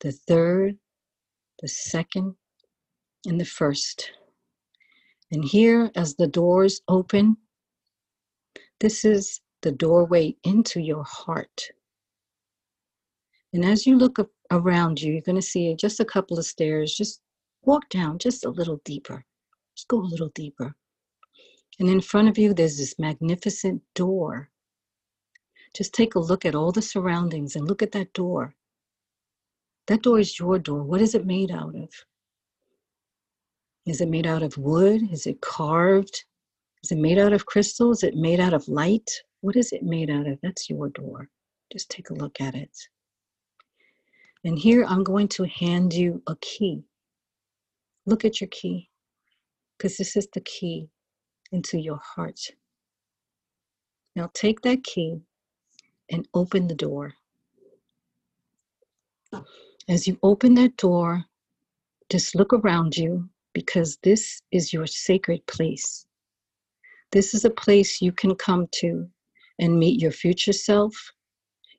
the 0.00 0.10
third, 0.10 0.76
the 1.60 1.68
second, 1.68 2.34
and 3.26 3.40
the 3.40 3.44
first. 3.44 4.10
And 5.30 5.44
here, 5.44 5.90
as 5.94 6.16
the 6.16 6.26
doors 6.26 6.82
open, 6.88 7.36
this 8.80 9.04
is 9.04 9.40
the 9.62 9.70
doorway 9.70 10.34
into 10.42 10.80
your 10.80 11.04
heart. 11.04 11.70
And 13.52 13.64
as 13.64 13.86
you 13.86 13.96
look 13.96 14.18
around 14.50 15.00
you, 15.00 15.12
you're 15.12 15.22
going 15.22 15.36
to 15.36 15.42
see 15.42 15.76
just 15.76 16.00
a 16.00 16.04
couple 16.04 16.38
of 16.38 16.44
stairs. 16.44 16.92
Just 16.92 17.20
walk 17.62 17.88
down 17.88 18.18
just 18.18 18.44
a 18.44 18.50
little 18.50 18.80
deeper. 18.84 19.24
Just 19.76 19.86
go 19.86 19.98
a 19.98 20.02
little 20.02 20.30
deeper. 20.34 20.74
And 21.78 21.88
in 21.88 22.00
front 22.00 22.28
of 22.28 22.36
you, 22.36 22.52
there's 22.52 22.78
this 22.78 22.98
magnificent 22.98 23.82
door. 23.94 24.50
Just 25.74 25.94
take 25.94 26.14
a 26.14 26.20
look 26.20 26.44
at 26.44 26.54
all 26.54 26.72
the 26.72 26.82
surroundings 26.82 27.56
and 27.56 27.66
look 27.66 27.82
at 27.82 27.92
that 27.92 28.12
door. 28.12 28.54
That 29.86 30.02
door 30.02 30.18
is 30.18 30.38
your 30.38 30.58
door. 30.58 30.82
What 30.82 31.00
is 31.00 31.14
it 31.14 31.26
made 31.26 31.50
out 31.50 31.74
of? 31.74 31.88
Is 33.86 34.00
it 34.00 34.08
made 34.08 34.26
out 34.26 34.42
of 34.42 34.56
wood? 34.58 35.02
Is 35.10 35.26
it 35.26 35.40
carved? 35.40 36.24
Is 36.84 36.92
it 36.92 36.98
made 36.98 37.18
out 37.18 37.32
of 37.32 37.46
crystal? 37.46 37.90
Is 37.90 38.02
it 38.02 38.14
made 38.14 38.38
out 38.38 38.54
of 38.54 38.68
light? 38.68 39.10
What 39.40 39.56
is 39.56 39.72
it 39.72 39.82
made 39.82 40.10
out 40.10 40.26
of? 40.26 40.38
That's 40.42 40.70
your 40.70 40.88
door. 40.90 41.28
Just 41.72 41.90
take 41.90 42.10
a 42.10 42.14
look 42.14 42.40
at 42.40 42.54
it. 42.54 42.76
And 44.44 44.58
here 44.58 44.84
I'm 44.84 45.02
going 45.02 45.28
to 45.28 45.44
hand 45.44 45.94
you 45.94 46.22
a 46.26 46.36
key. 46.36 46.84
Look 48.06 48.24
at 48.24 48.40
your 48.40 48.48
key, 48.48 48.90
because 49.78 49.96
this 49.96 50.16
is 50.16 50.28
the 50.32 50.40
key 50.40 50.88
into 51.52 51.78
your 51.78 52.00
heart. 52.02 52.40
Now 54.16 54.30
take 54.34 54.60
that 54.62 54.82
key 54.82 55.22
and 56.12 56.28
open 56.34 56.68
the 56.68 56.74
door. 56.74 57.14
As 59.88 60.06
you 60.06 60.18
open 60.22 60.54
that 60.54 60.76
door, 60.76 61.24
just 62.10 62.34
look 62.34 62.52
around 62.52 62.96
you 62.96 63.28
because 63.54 63.98
this 64.02 64.40
is 64.52 64.72
your 64.72 64.86
sacred 64.86 65.44
place. 65.46 66.06
This 67.10 67.34
is 67.34 67.44
a 67.44 67.50
place 67.50 68.00
you 68.00 68.12
can 68.12 68.34
come 68.34 68.68
to 68.80 69.08
and 69.58 69.78
meet 69.78 70.00
your 70.00 70.12
future 70.12 70.52
self. 70.52 70.94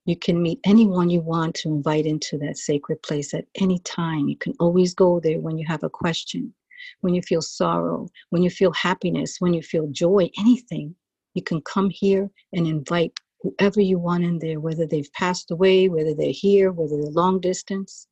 You 0.05 0.17
can 0.17 0.41
meet 0.41 0.59
anyone 0.65 1.09
you 1.09 1.21
want 1.21 1.55
to 1.55 1.69
invite 1.69 2.05
into 2.05 2.37
that 2.39 2.57
sacred 2.57 3.01
place 3.03 3.33
at 3.33 3.45
any 3.55 3.79
time. 3.79 4.27
You 4.27 4.37
can 4.37 4.53
always 4.59 4.93
go 4.93 5.19
there 5.19 5.39
when 5.39 5.57
you 5.57 5.65
have 5.67 5.83
a 5.83 5.89
question, 5.89 6.53
when 7.01 7.13
you 7.13 7.21
feel 7.21 7.41
sorrow, 7.41 8.07
when 8.29 8.43
you 8.43 8.49
feel 8.49 8.73
happiness, 8.73 9.37
when 9.39 9.53
you 9.53 9.61
feel 9.61 9.87
joy, 9.87 10.29
anything. 10.37 10.95
You 11.35 11.41
can 11.41 11.61
come 11.61 11.89
here 11.89 12.29
and 12.51 12.67
invite 12.67 13.13
whoever 13.43 13.81
you 13.81 13.99
want 13.99 14.23
in 14.23 14.39
there, 14.39 14.59
whether 14.59 14.87
they've 14.87 15.11
passed 15.13 15.51
away, 15.51 15.89
whether 15.89 16.15
they're 16.15 16.31
here, 16.31 16.71
whether 16.71 16.97
they're 16.97 17.11
long 17.11 17.41
distance, 17.41 18.07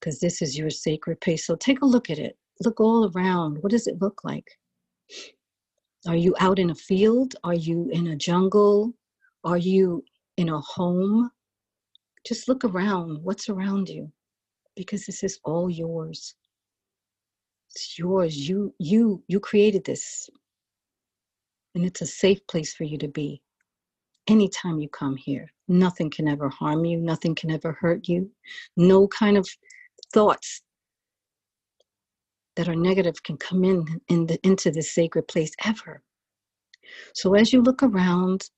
because 0.00 0.20
this 0.20 0.40
is 0.40 0.56
your 0.56 0.70
sacred 0.70 1.20
place. 1.20 1.46
So 1.46 1.56
take 1.56 1.82
a 1.82 1.86
look 1.86 2.10
at 2.10 2.18
it. 2.20 2.38
Look 2.64 2.80
all 2.80 3.10
around. 3.14 3.58
What 3.62 3.72
does 3.72 3.88
it 3.88 4.00
look 4.00 4.22
like? 4.24 4.46
Are 6.06 6.16
you 6.16 6.34
out 6.40 6.58
in 6.58 6.70
a 6.70 6.74
field? 6.74 7.34
Are 7.44 7.54
you 7.54 7.88
in 7.90 8.08
a 8.08 8.16
jungle? 8.16 8.94
Are 9.44 9.58
you 9.58 10.04
in 10.36 10.50
a 10.50 10.60
home? 10.60 11.30
Just 12.26 12.48
look 12.48 12.64
around. 12.64 13.22
What's 13.22 13.48
around 13.48 13.88
you? 13.88 14.12
Because 14.76 15.06
this 15.06 15.22
is 15.22 15.40
all 15.44 15.70
yours. 15.70 16.34
It's 17.70 17.98
yours. 17.98 18.48
You 18.48 18.74
you 18.78 19.22
you 19.28 19.40
created 19.40 19.84
this. 19.84 20.30
And 21.74 21.84
it's 21.84 22.02
a 22.02 22.06
safe 22.06 22.46
place 22.46 22.74
for 22.74 22.84
you 22.84 22.98
to 22.98 23.08
be. 23.08 23.42
Anytime 24.26 24.80
you 24.80 24.88
come 24.88 25.16
here, 25.16 25.52
nothing 25.68 26.10
can 26.10 26.28
ever 26.28 26.48
harm 26.48 26.84
you, 26.84 26.98
nothing 26.98 27.34
can 27.34 27.50
ever 27.50 27.72
hurt 27.72 28.08
you. 28.08 28.30
No 28.76 29.06
kind 29.08 29.36
of 29.36 29.46
thoughts 30.12 30.62
that 32.56 32.68
are 32.68 32.76
negative 32.76 33.22
can 33.22 33.36
come 33.36 33.64
in, 33.64 34.00
in 34.08 34.26
the, 34.26 34.38
into 34.46 34.70
this 34.70 34.94
sacred 34.94 35.28
place 35.28 35.52
ever. 35.64 36.02
So 37.14 37.34
as 37.34 37.52
you 37.52 37.60
look 37.60 37.82
around, 37.82 38.48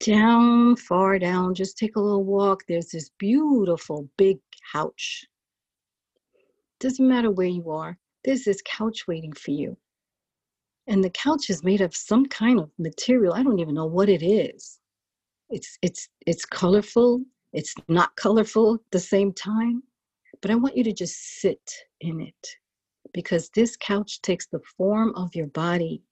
down, 0.00 0.76
far 0.76 1.18
down, 1.18 1.54
just 1.54 1.76
take 1.76 1.96
a 1.96 2.00
little 2.00 2.24
walk. 2.24 2.62
There's 2.66 2.88
this 2.88 3.10
beautiful 3.18 4.08
big 4.16 4.38
couch. 4.72 5.24
Doesn't 6.80 7.08
matter 7.08 7.30
where 7.30 7.48
you 7.48 7.70
are, 7.70 7.98
there's 8.24 8.44
this 8.44 8.62
couch 8.64 9.08
waiting 9.08 9.32
for 9.32 9.50
you. 9.50 9.76
And 10.88 11.04
the 11.04 11.10
couch 11.10 11.50
is 11.50 11.62
made 11.62 11.82
of 11.82 11.94
some 11.94 12.26
kind 12.26 12.58
of 12.58 12.70
material. 12.78 13.34
I 13.34 13.42
don't 13.42 13.58
even 13.60 13.74
know 13.74 13.86
what 13.86 14.08
it 14.08 14.22
is. 14.22 14.78
It's 15.50 15.78
it's 15.82 16.08
it's 16.26 16.44
colorful. 16.44 17.22
It's 17.52 17.74
not 17.88 18.16
colorful 18.16 18.76
at 18.76 18.90
the 18.90 19.00
same 19.00 19.32
time. 19.32 19.82
But 20.40 20.50
I 20.50 20.54
want 20.54 20.76
you 20.76 20.84
to 20.84 20.92
just 20.92 21.40
sit 21.40 21.72
in 22.00 22.20
it 22.20 22.48
because 23.12 23.50
this 23.50 23.76
couch 23.76 24.20
takes 24.22 24.46
the 24.46 24.60
form 24.76 25.14
of 25.14 25.34
your 25.34 25.48
body 25.48 26.02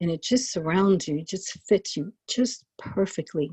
and 0.00 0.10
it 0.10 0.22
just 0.22 0.52
surrounds 0.52 1.08
you, 1.08 1.18
it 1.18 1.28
just 1.28 1.58
fits 1.66 1.96
you 1.96 2.12
just 2.28 2.64
perfectly. 2.78 3.50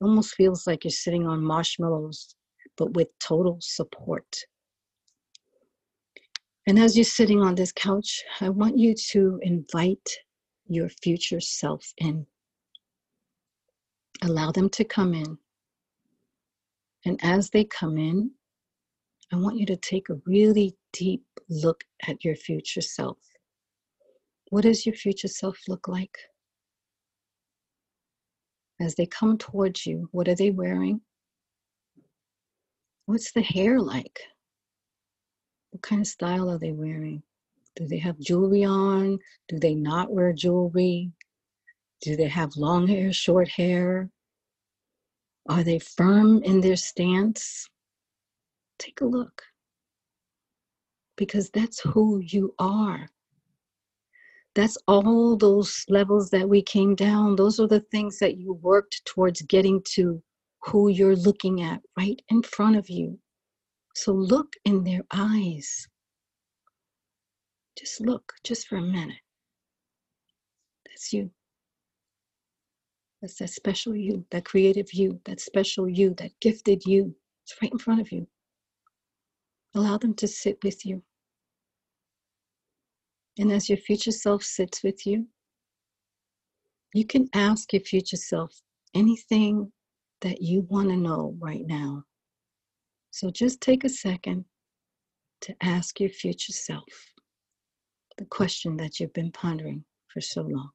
Almost 0.00 0.34
feels 0.34 0.66
like 0.66 0.84
you're 0.84 0.90
sitting 0.90 1.26
on 1.26 1.42
marshmallows, 1.42 2.34
but 2.76 2.94
with 2.94 3.08
total 3.18 3.58
support. 3.60 4.44
And 6.70 6.78
as 6.78 6.96
you're 6.96 7.02
sitting 7.02 7.42
on 7.42 7.56
this 7.56 7.72
couch, 7.72 8.22
I 8.40 8.48
want 8.48 8.78
you 8.78 8.94
to 9.10 9.40
invite 9.42 10.08
your 10.68 10.88
future 10.88 11.40
self 11.40 11.84
in. 11.98 12.24
Allow 14.22 14.52
them 14.52 14.68
to 14.70 14.84
come 14.84 15.12
in. 15.12 15.36
And 17.04 17.18
as 17.24 17.50
they 17.50 17.64
come 17.64 17.98
in, 17.98 18.30
I 19.32 19.36
want 19.38 19.58
you 19.58 19.66
to 19.66 19.74
take 19.74 20.10
a 20.10 20.20
really 20.26 20.76
deep 20.92 21.24
look 21.48 21.82
at 22.06 22.24
your 22.24 22.36
future 22.36 22.82
self. 22.82 23.18
What 24.50 24.62
does 24.62 24.86
your 24.86 24.94
future 24.94 25.26
self 25.26 25.58
look 25.66 25.88
like? 25.88 26.16
As 28.80 28.94
they 28.94 29.06
come 29.06 29.38
towards 29.38 29.86
you, 29.86 30.08
what 30.12 30.28
are 30.28 30.36
they 30.36 30.52
wearing? 30.52 31.00
What's 33.06 33.32
the 33.32 33.42
hair 33.42 33.80
like? 33.80 34.20
What 35.70 35.82
kind 35.82 36.00
of 36.00 36.06
style 36.06 36.50
are 36.50 36.58
they 36.58 36.72
wearing? 36.72 37.22
Do 37.76 37.86
they 37.86 37.98
have 37.98 38.18
jewelry 38.18 38.64
on? 38.64 39.18
Do 39.48 39.58
they 39.58 39.74
not 39.74 40.12
wear 40.12 40.32
jewelry? 40.32 41.12
Do 42.02 42.16
they 42.16 42.28
have 42.28 42.56
long 42.56 42.86
hair, 42.86 43.12
short 43.12 43.48
hair? 43.48 44.10
Are 45.48 45.62
they 45.62 45.78
firm 45.78 46.42
in 46.42 46.60
their 46.60 46.76
stance? 46.76 47.68
Take 48.78 49.00
a 49.00 49.04
look. 49.04 49.42
Because 51.16 51.50
that's 51.50 51.80
who 51.80 52.20
you 52.20 52.54
are. 52.58 53.08
That's 54.54 54.76
all 54.88 55.36
those 55.36 55.84
levels 55.88 56.30
that 56.30 56.48
we 56.48 56.62
came 56.62 56.94
down. 56.94 57.36
Those 57.36 57.60
are 57.60 57.68
the 57.68 57.80
things 57.80 58.18
that 58.18 58.36
you 58.36 58.54
worked 58.54 59.04
towards 59.04 59.42
getting 59.42 59.82
to 59.94 60.22
who 60.64 60.88
you're 60.88 61.16
looking 61.16 61.62
at 61.62 61.80
right 61.96 62.20
in 62.28 62.42
front 62.42 62.76
of 62.76 62.90
you. 62.90 63.18
So 63.94 64.12
look 64.12 64.54
in 64.64 64.84
their 64.84 65.02
eyes. 65.12 65.86
Just 67.78 68.00
look, 68.00 68.32
just 68.44 68.68
for 68.68 68.76
a 68.76 68.82
minute. 68.82 69.20
That's 70.86 71.12
you. 71.12 71.30
That's 73.20 73.36
that 73.36 73.50
special 73.50 73.94
you, 73.94 74.24
that 74.30 74.44
creative 74.44 74.92
you, 74.92 75.20
that 75.24 75.40
special 75.40 75.88
you, 75.88 76.14
that 76.14 76.32
gifted 76.40 76.84
you. 76.86 77.14
It's 77.44 77.54
right 77.62 77.72
in 77.72 77.78
front 77.78 78.00
of 78.00 78.12
you. 78.12 78.26
Allow 79.74 79.98
them 79.98 80.14
to 80.14 80.28
sit 80.28 80.58
with 80.64 80.86
you. 80.86 81.02
And 83.38 83.52
as 83.52 83.68
your 83.68 83.78
future 83.78 84.12
self 84.12 84.42
sits 84.42 84.82
with 84.82 85.06
you, 85.06 85.26
you 86.94 87.06
can 87.06 87.28
ask 87.34 87.72
your 87.72 87.82
future 87.82 88.16
self 88.16 88.60
anything 88.94 89.72
that 90.22 90.42
you 90.42 90.62
want 90.62 90.88
to 90.90 90.96
know 90.96 91.36
right 91.38 91.66
now. 91.66 92.04
So 93.10 93.30
just 93.30 93.60
take 93.60 93.84
a 93.84 93.88
second 93.88 94.44
to 95.42 95.54
ask 95.62 95.98
your 96.00 96.10
future 96.10 96.52
self 96.52 96.84
the 98.18 98.24
question 98.26 98.76
that 98.76 99.00
you've 99.00 99.12
been 99.12 99.32
pondering 99.32 99.84
for 100.08 100.20
so 100.20 100.42
long. 100.42 100.70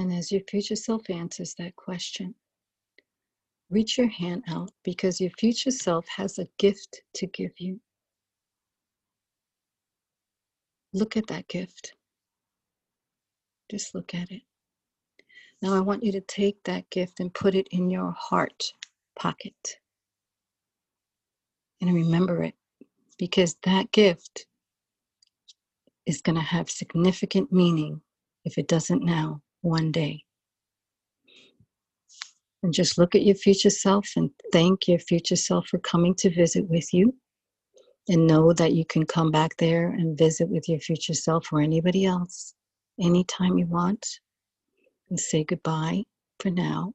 And 0.00 0.14
as 0.14 0.32
your 0.32 0.40
future 0.48 0.76
self 0.76 1.10
answers 1.10 1.54
that 1.58 1.76
question, 1.76 2.34
reach 3.68 3.98
your 3.98 4.08
hand 4.08 4.44
out 4.48 4.70
because 4.82 5.20
your 5.20 5.30
future 5.38 5.70
self 5.70 6.06
has 6.08 6.38
a 6.38 6.46
gift 6.56 7.02
to 7.16 7.26
give 7.26 7.50
you. 7.58 7.78
Look 10.94 11.18
at 11.18 11.26
that 11.26 11.48
gift. 11.48 11.92
Just 13.70 13.94
look 13.94 14.14
at 14.14 14.30
it. 14.30 14.40
Now 15.60 15.74
I 15.74 15.80
want 15.80 16.02
you 16.02 16.12
to 16.12 16.22
take 16.22 16.64
that 16.64 16.88
gift 16.88 17.20
and 17.20 17.34
put 17.34 17.54
it 17.54 17.68
in 17.70 17.90
your 17.90 18.12
heart 18.18 18.72
pocket. 19.18 19.76
And 21.82 21.94
remember 21.94 22.42
it 22.42 22.54
because 23.18 23.54
that 23.64 23.92
gift 23.92 24.46
is 26.06 26.22
going 26.22 26.36
to 26.36 26.40
have 26.40 26.70
significant 26.70 27.52
meaning 27.52 28.00
if 28.46 28.56
it 28.56 28.66
doesn't 28.66 29.04
now, 29.04 29.42
one 29.62 29.92
day. 29.92 30.24
And 32.62 32.74
just 32.74 32.98
look 32.98 33.14
at 33.14 33.24
your 33.24 33.34
future 33.34 33.70
self 33.70 34.10
and 34.16 34.30
thank 34.52 34.86
your 34.86 34.98
future 34.98 35.36
self 35.36 35.68
for 35.68 35.78
coming 35.78 36.14
to 36.16 36.30
visit 36.30 36.68
with 36.68 36.92
you. 36.92 37.14
And 38.08 38.26
know 38.26 38.52
that 38.54 38.72
you 38.72 38.84
can 38.84 39.06
come 39.06 39.30
back 39.30 39.56
there 39.58 39.90
and 39.90 40.18
visit 40.18 40.48
with 40.48 40.68
your 40.68 40.80
future 40.80 41.14
self 41.14 41.52
or 41.52 41.60
anybody 41.60 42.04
else 42.04 42.54
anytime 43.00 43.56
you 43.56 43.66
want 43.66 44.06
and 45.08 45.18
say 45.18 45.44
goodbye 45.44 46.04
for 46.38 46.50
now. 46.50 46.92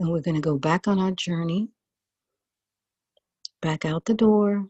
And 0.00 0.10
we're 0.10 0.22
going 0.22 0.36
to 0.36 0.40
go 0.40 0.58
back 0.58 0.86
on 0.86 0.98
our 0.98 1.12
journey, 1.12 1.68
back 3.62 3.84
out 3.84 4.04
the 4.04 4.14
door, 4.14 4.68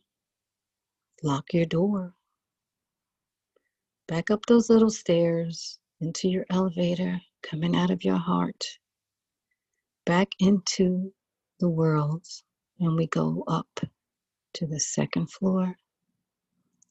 lock 1.22 1.52
your 1.52 1.66
door, 1.66 2.14
back 4.06 4.30
up 4.30 4.46
those 4.46 4.70
little 4.70 4.90
stairs 4.90 5.78
into 6.00 6.28
your 6.28 6.46
elevator, 6.50 7.20
coming 7.42 7.76
out 7.76 7.90
of 7.90 8.04
your 8.04 8.18
heart, 8.18 8.64
back 10.06 10.28
into 10.40 11.12
the 11.60 11.68
world. 11.68 12.24
And 12.80 12.96
we 12.96 13.06
go 13.08 13.44
up 13.48 13.68
to 14.54 14.66
the 14.66 14.80
second 14.80 15.30
floor, 15.32 15.76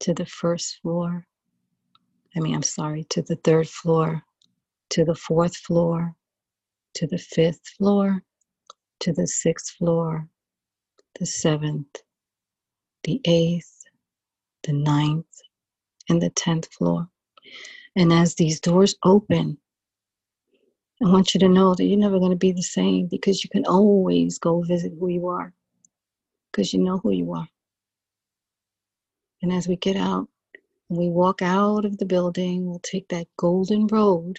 to 0.01 0.13
the 0.13 0.25
first 0.25 0.79
floor. 0.81 1.25
I 2.35 2.39
mean, 2.39 2.55
I'm 2.55 2.63
sorry, 2.63 3.05
to 3.11 3.21
the 3.21 3.37
third 3.43 3.69
floor, 3.69 4.23
to 4.91 5.05
the 5.05 5.15
fourth 5.15 5.55
floor, 5.57 6.13
to 6.95 7.07
the 7.07 7.17
fifth 7.17 7.67
floor, 7.77 8.23
to 9.01 9.13
the 9.13 9.27
sixth 9.27 9.75
floor, 9.77 10.27
the 11.19 11.25
seventh, 11.25 12.03
the 13.03 13.21
eighth, 13.25 13.83
the 14.63 14.73
ninth, 14.73 15.25
and 16.09 16.21
the 16.21 16.29
tenth 16.31 16.67
floor. 16.73 17.07
And 17.97 18.13
as 18.13 18.35
these 18.35 18.59
doors 18.59 18.95
open, 19.03 19.57
I 21.03 21.09
want 21.09 21.33
you 21.33 21.39
to 21.39 21.49
know 21.49 21.73
that 21.73 21.83
you're 21.83 21.97
never 21.97 22.19
going 22.19 22.31
to 22.31 22.37
be 22.37 22.51
the 22.51 22.61
same 22.61 23.07
because 23.07 23.43
you 23.43 23.49
can 23.49 23.65
always 23.65 24.37
go 24.37 24.61
visit 24.61 24.93
who 24.99 25.07
you 25.09 25.27
are 25.29 25.51
because 26.51 26.73
you 26.73 26.79
know 26.79 26.99
who 26.99 27.11
you 27.11 27.33
are. 27.33 27.47
And 29.41 29.51
as 29.51 29.67
we 29.67 29.77
get 29.77 29.95
out, 29.95 30.29
we 30.89 31.09
walk 31.09 31.41
out 31.41 31.85
of 31.85 31.97
the 31.97 32.05
building, 32.05 32.67
we'll 32.69 32.79
take 32.79 33.07
that 33.09 33.27
golden 33.35 33.87
road 33.87 34.37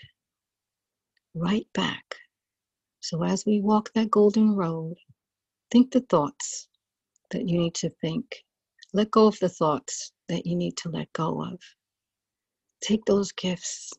right 1.34 1.66
back. 1.74 2.14
So 3.00 3.24
as 3.24 3.44
we 3.44 3.60
walk 3.60 3.92
that 3.94 4.08
golden 4.10 4.54
road, 4.54 4.94
think 5.72 5.90
the 5.90 6.02
thoughts 6.02 6.68
that 7.32 7.48
you 7.48 7.58
need 7.58 7.74
to 7.74 7.90
think. 7.90 8.44
Let 8.92 9.10
go 9.10 9.26
of 9.26 9.38
the 9.40 9.48
thoughts 9.48 10.12
that 10.28 10.46
you 10.46 10.54
need 10.54 10.76
to 10.78 10.90
let 10.90 11.12
go 11.12 11.42
of. 11.42 11.60
Take 12.82 13.04
those 13.06 13.32
gifts 13.32 13.92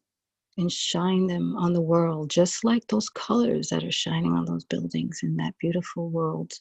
and 0.58 0.72
shine 0.72 1.28
them 1.28 1.56
on 1.58 1.74
the 1.74 1.82
world, 1.82 2.30
just 2.30 2.64
like 2.64 2.88
those 2.88 3.10
colors 3.10 3.70
that 3.70 3.84
are 3.84 3.92
shining 3.92 4.34
on 4.34 4.46
those 4.46 4.66
buildings 4.66 5.22
in 5.24 5.38
that 5.38 5.56
beautiful 5.60 6.10
world, 6.10 6.54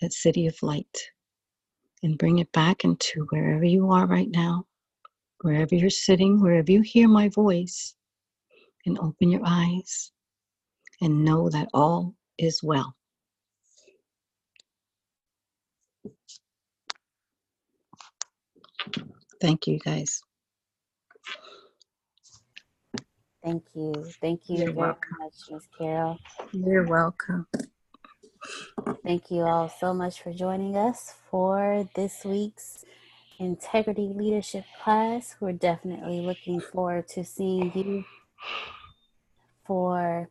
that 0.00 0.12
city 0.12 0.46
of 0.46 0.56
light. 0.62 0.98
And 2.02 2.18
bring 2.18 2.38
it 2.38 2.52
back 2.52 2.84
into 2.84 3.26
wherever 3.30 3.64
you 3.64 3.90
are 3.90 4.06
right 4.06 4.30
now, 4.30 4.66
wherever 5.42 5.74
you're 5.74 5.90
sitting, 5.90 6.40
wherever 6.40 6.70
you 6.72 6.82
hear 6.82 7.08
my 7.08 7.28
voice, 7.28 7.94
and 8.86 8.98
open 9.00 9.30
your 9.30 9.42
eyes 9.44 10.12
and 11.00 11.24
know 11.24 11.48
that 11.50 11.68
all 11.74 12.14
is 12.38 12.62
well. 12.62 12.94
Thank 19.40 19.66
you, 19.66 19.78
guys. 19.78 20.22
Thank 23.42 23.64
you. 23.74 23.92
Thank 24.20 24.48
you 24.48 24.56
You're 24.56 24.66
very 24.66 24.76
welcome. 24.76 25.16
much, 25.20 25.34
Miss 25.50 25.68
Carol. 25.76 26.18
You're 26.52 26.86
welcome. 26.86 27.46
Thank 29.04 29.30
you 29.30 29.42
all 29.42 29.68
so 29.68 29.94
much 29.94 30.22
for 30.22 30.32
joining 30.32 30.76
us 30.76 31.14
for 31.30 31.88
this 31.94 32.24
week's 32.24 32.84
integrity 33.38 34.10
leadership 34.14 34.64
class. 34.82 35.36
We're 35.40 35.52
definitely 35.52 36.20
looking 36.20 36.60
forward 36.60 37.08
to 37.08 37.24
seeing 37.24 37.72
you 37.74 38.04
for 39.66 40.28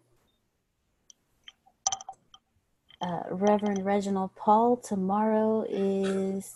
uh, 3.01 3.23
Reverend 3.31 3.85
Reginald 3.85 4.35
Paul. 4.35 4.77
Tomorrow 4.77 5.65
is 5.69 6.55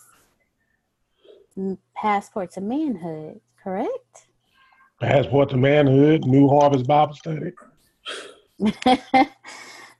Passport 1.94 2.52
to 2.52 2.60
Manhood, 2.60 3.40
correct? 3.62 4.26
Passport 5.02 5.48
to 5.50 5.56
Manhood, 5.56 6.24
New 6.26 6.48
Harvest 6.48 6.86
Bible 6.86 7.14
Study. 7.14 7.50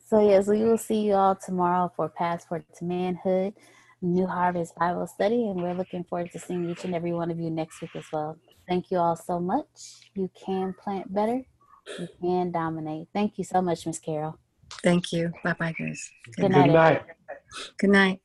so 0.06 0.20
yes, 0.28 0.46
we 0.46 0.62
will 0.62 0.78
see 0.78 1.00
you 1.00 1.14
all 1.14 1.34
tomorrow 1.34 1.92
for 1.96 2.08
Passport 2.08 2.64
to 2.78 2.84
Manhood, 2.84 3.54
New 4.00 4.28
Harvest 4.28 4.76
Bible 4.76 5.08
Study, 5.08 5.48
and 5.48 5.60
we're 5.60 5.74
looking 5.74 6.04
forward 6.04 6.30
to 6.30 6.38
seeing 6.38 6.70
each 6.70 6.84
and 6.84 6.94
every 6.94 7.12
one 7.12 7.32
of 7.32 7.40
you 7.40 7.50
next 7.50 7.82
week 7.82 7.96
as 7.96 8.04
well. 8.12 8.38
Thank 8.68 8.92
you 8.92 8.98
all 8.98 9.16
so 9.16 9.40
much. 9.40 9.66
You 10.14 10.30
can 10.46 10.72
plant 10.80 11.12
better. 11.12 11.42
You 11.98 12.08
can 12.20 12.52
dominate. 12.52 13.08
Thank 13.12 13.38
you 13.38 13.44
so 13.44 13.60
much, 13.60 13.84
Miss 13.84 13.98
Carol. 13.98 14.38
Thank 14.84 15.12
you. 15.12 15.32
Bye 15.42 15.54
bye, 15.54 15.74
guys. 15.76 16.10
Good 16.36 16.52
night, 16.52 16.66
Good 16.66 16.72
night. 16.74 16.96
everyone. 16.96 17.16
Good 17.76 17.90
night. 17.90 18.21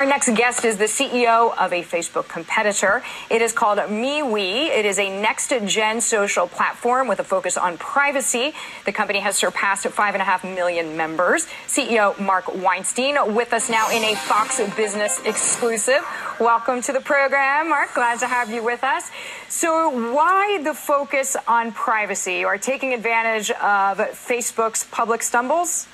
Our 0.00 0.06
next 0.06 0.34
guest 0.34 0.64
is 0.64 0.76
the 0.76 0.86
CEO 0.86 1.56
of 1.56 1.72
a 1.72 1.80
Facebook 1.84 2.26
competitor. 2.26 3.00
It 3.30 3.40
is 3.40 3.52
called 3.52 3.78
MeWe. 3.78 4.66
It 4.66 4.84
is 4.84 4.98
a 4.98 5.20
next 5.22 5.52
gen 5.66 6.00
social 6.00 6.48
platform 6.48 7.06
with 7.06 7.20
a 7.20 7.24
focus 7.24 7.56
on 7.56 7.78
privacy. 7.78 8.54
The 8.86 8.92
company 8.92 9.20
has 9.20 9.36
surpassed 9.36 9.86
five 9.86 10.14
and 10.14 10.20
a 10.20 10.24
half 10.24 10.42
million 10.42 10.96
members. 10.96 11.46
CEO 11.68 12.18
Mark 12.18 12.52
Weinstein 12.56 13.36
with 13.36 13.52
us 13.52 13.70
now 13.70 13.88
in 13.90 14.02
a 14.02 14.16
Fox 14.16 14.60
Business 14.74 15.20
exclusive. 15.24 16.04
Welcome 16.40 16.82
to 16.82 16.92
the 16.92 17.00
program, 17.00 17.68
Mark. 17.68 17.94
Glad 17.94 18.18
to 18.18 18.26
have 18.26 18.50
you 18.50 18.64
with 18.64 18.82
us. 18.82 19.12
So, 19.48 19.90
why 20.12 20.60
the 20.64 20.74
focus 20.74 21.36
on 21.46 21.70
privacy 21.70 22.44
or 22.44 22.58
taking 22.58 22.94
advantage 22.94 23.52
of 23.52 23.98
Facebook's 23.98 24.84
public 24.84 25.22
stumbles? 25.22 25.86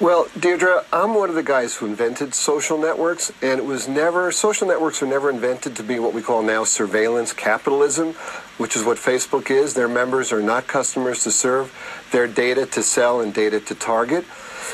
Well, 0.00 0.28
Deirdre, 0.38 0.84
I'm 0.92 1.14
one 1.14 1.30
of 1.30 1.34
the 1.34 1.42
guys 1.42 1.76
who 1.76 1.86
invented 1.86 2.34
social 2.34 2.76
networks, 2.76 3.32
and 3.40 3.58
it 3.58 3.64
was 3.64 3.88
never, 3.88 4.30
social 4.30 4.68
networks 4.68 5.00
were 5.00 5.06
never 5.06 5.30
invented 5.30 5.74
to 5.76 5.82
be 5.82 5.98
what 5.98 6.12
we 6.12 6.20
call 6.20 6.42
now 6.42 6.64
surveillance 6.64 7.32
capitalism, 7.32 8.12
which 8.58 8.76
is 8.76 8.84
what 8.84 8.98
Facebook 8.98 9.50
is. 9.50 9.74
Their 9.74 9.88
members 9.88 10.32
are 10.32 10.42
not 10.42 10.66
customers 10.66 11.22
to 11.24 11.30
serve, 11.30 11.72
their 12.12 12.26
data 12.26 12.66
to 12.66 12.82
sell 12.82 13.20
and 13.20 13.32
data 13.32 13.58
to 13.60 13.74
target. 13.74 14.24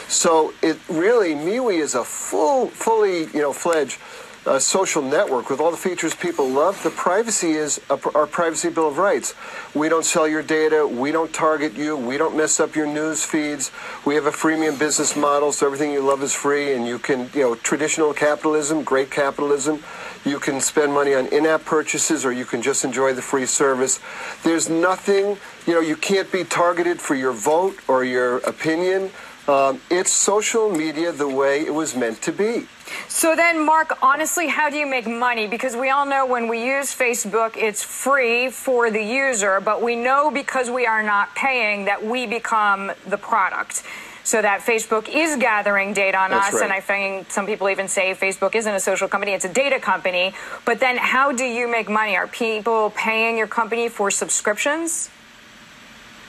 So 0.08 0.54
it 0.60 0.78
really, 0.88 1.34
MeWe 1.34 1.78
is 1.78 1.94
a 1.94 2.04
full, 2.04 2.66
fully, 2.66 3.26
you 3.26 3.40
know, 3.40 3.52
fledged 3.52 3.98
uh, 4.46 4.58
social 4.58 5.02
network 5.02 5.50
with 5.50 5.60
all 5.60 5.70
the 5.70 5.76
features 5.76 6.14
people 6.14 6.48
love. 6.48 6.82
The 6.82 6.90
privacy 6.90 7.52
is 7.52 7.80
a, 7.90 7.98
our 8.14 8.26
privacy 8.26 8.70
bill 8.70 8.88
of 8.88 8.98
rights. 8.98 9.34
We 9.74 9.88
don't 9.88 10.04
sell 10.04 10.26
your 10.26 10.42
data. 10.42 10.86
We 10.86 11.12
don't 11.12 11.32
target 11.32 11.74
you. 11.74 11.96
We 11.96 12.18
don't 12.18 12.36
mess 12.36 12.58
up 12.58 12.74
your 12.74 12.86
news 12.86 13.24
feeds. 13.24 13.70
We 14.04 14.14
have 14.16 14.26
a 14.26 14.30
freemium 14.30 14.78
business 14.78 15.16
model, 15.16 15.52
so 15.52 15.66
everything 15.66 15.92
you 15.92 16.00
love 16.02 16.22
is 16.22 16.34
free, 16.34 16.74
and 16.74 16.86
you 16.86 16.98
can, 16.98 17.30
you 17.34 17.42
know, 17.42 17.54
traditional 17.54 18.12
capitalism, 18.12 18.82
great 18.82 19.10
capitalism. 19.10 19.82
You 20.24 20.38
can 20.38 20.60
spend 20.60 20.92
money 20.92 21.14
on 21.14 21.26
in-app 21.26 21.64
purchases, 21.64 22.24
or 22.24 22.32
you 22.32 22.44
can 22.44 22.62
just 22.62 22.84
enjoy 22.84 23.12
the 23.12 23.22
free 23.22 23.46
service. 23.46 24.00
There's 24.42 24.68
nothing, 24.68 25.36
you 25.66 25.74
know, 25.74 25.80
you 25.80 25.96
can't 25.96 26.30
be 26.30 26.44
targeted 26.44 27.00
for 27.00 27.14
your 27.14 27.32
vote 27.32 27.76
or 27.88 28.04
your 28.04 28.38
opinion. 28.38 29.10
Um, 29.48 29.80
it's 29.90 30.12
social 30.12 30.70
media 30.70 31.10
the 31.10 31.28
way 31.28 31.62
it 31.62 31.74
was 31.74 31.96
meant 31.96 32.22
to 32.22 32.32
be. 32.32 32.68
So 33.08 33.36
then, 33.36 33.64
Mark, 33.64 33.98
honestly, 34.02 34.48
how 34.48 34.70
do 34.70 34.76
you 34.76 34.86
make 34.86 35.06
money? 35.06 35.46
Because 35.46 35.76
we 35.76 35.90
all 35.90 36.06
know 36.06 36.26
when 36.26 36.48
we 36.48 36.64
use 36.64 36.94
Facebook, 36.94 37.56
it's 37.56 37.82
free 37.82 38.50
for 38.50 38.90
the 38.90 39.02
user, 39.02 39.60
but 39.60 39.82
we 39.82 39.96
know 39.96 40.30
because 40.30 40.70
we 40.70 40.86
are 40.86 41.02
not 41.02 41.34
paying 41.34 41.84
that 41.86 42.04
we 42.04 42.26
become 42.26 42.92
the 43.06 43.18
product. 43.18 43.82
So 44.24 44.40
that 44.40 44.60
Facebook 44.60 45.08
is 45.08 45.36
gathering 45.36 45.94
data 45.94 46.16
on 46.16 46.30
That's 46.30 46.48
us, 46.48 46.54
right. 46.54 46.64
and 46.64 46.72
I 46.72 46.80
think 46.80 47.30
some 47.30 47.44
people 47.44 47.68
even 47.68 47.88
say 47.88 48.14
Facebook 48.14 48.54
isn't 48.54 48.72
a 48.72 48.78
social 48.78 49.08
company, 49.08 49.32
it's 49.32 49.44
a 49.44 49.52
data 49.52 49.80
company. 49.80 50.32
But 50.64 50.78
then 50.78 50.96
how 50.96 51.32
do 51.32 51.44
you 51.44 51.66
make 51.68 51.88
money? 51.88 52.16
Are 52.16 52.28
people 52.28 52.90
paying 52.90 53.36
your 53.36 53.48
company 53.48 53.88
for 53.88 54.10
subscriptions? 54.12 55.10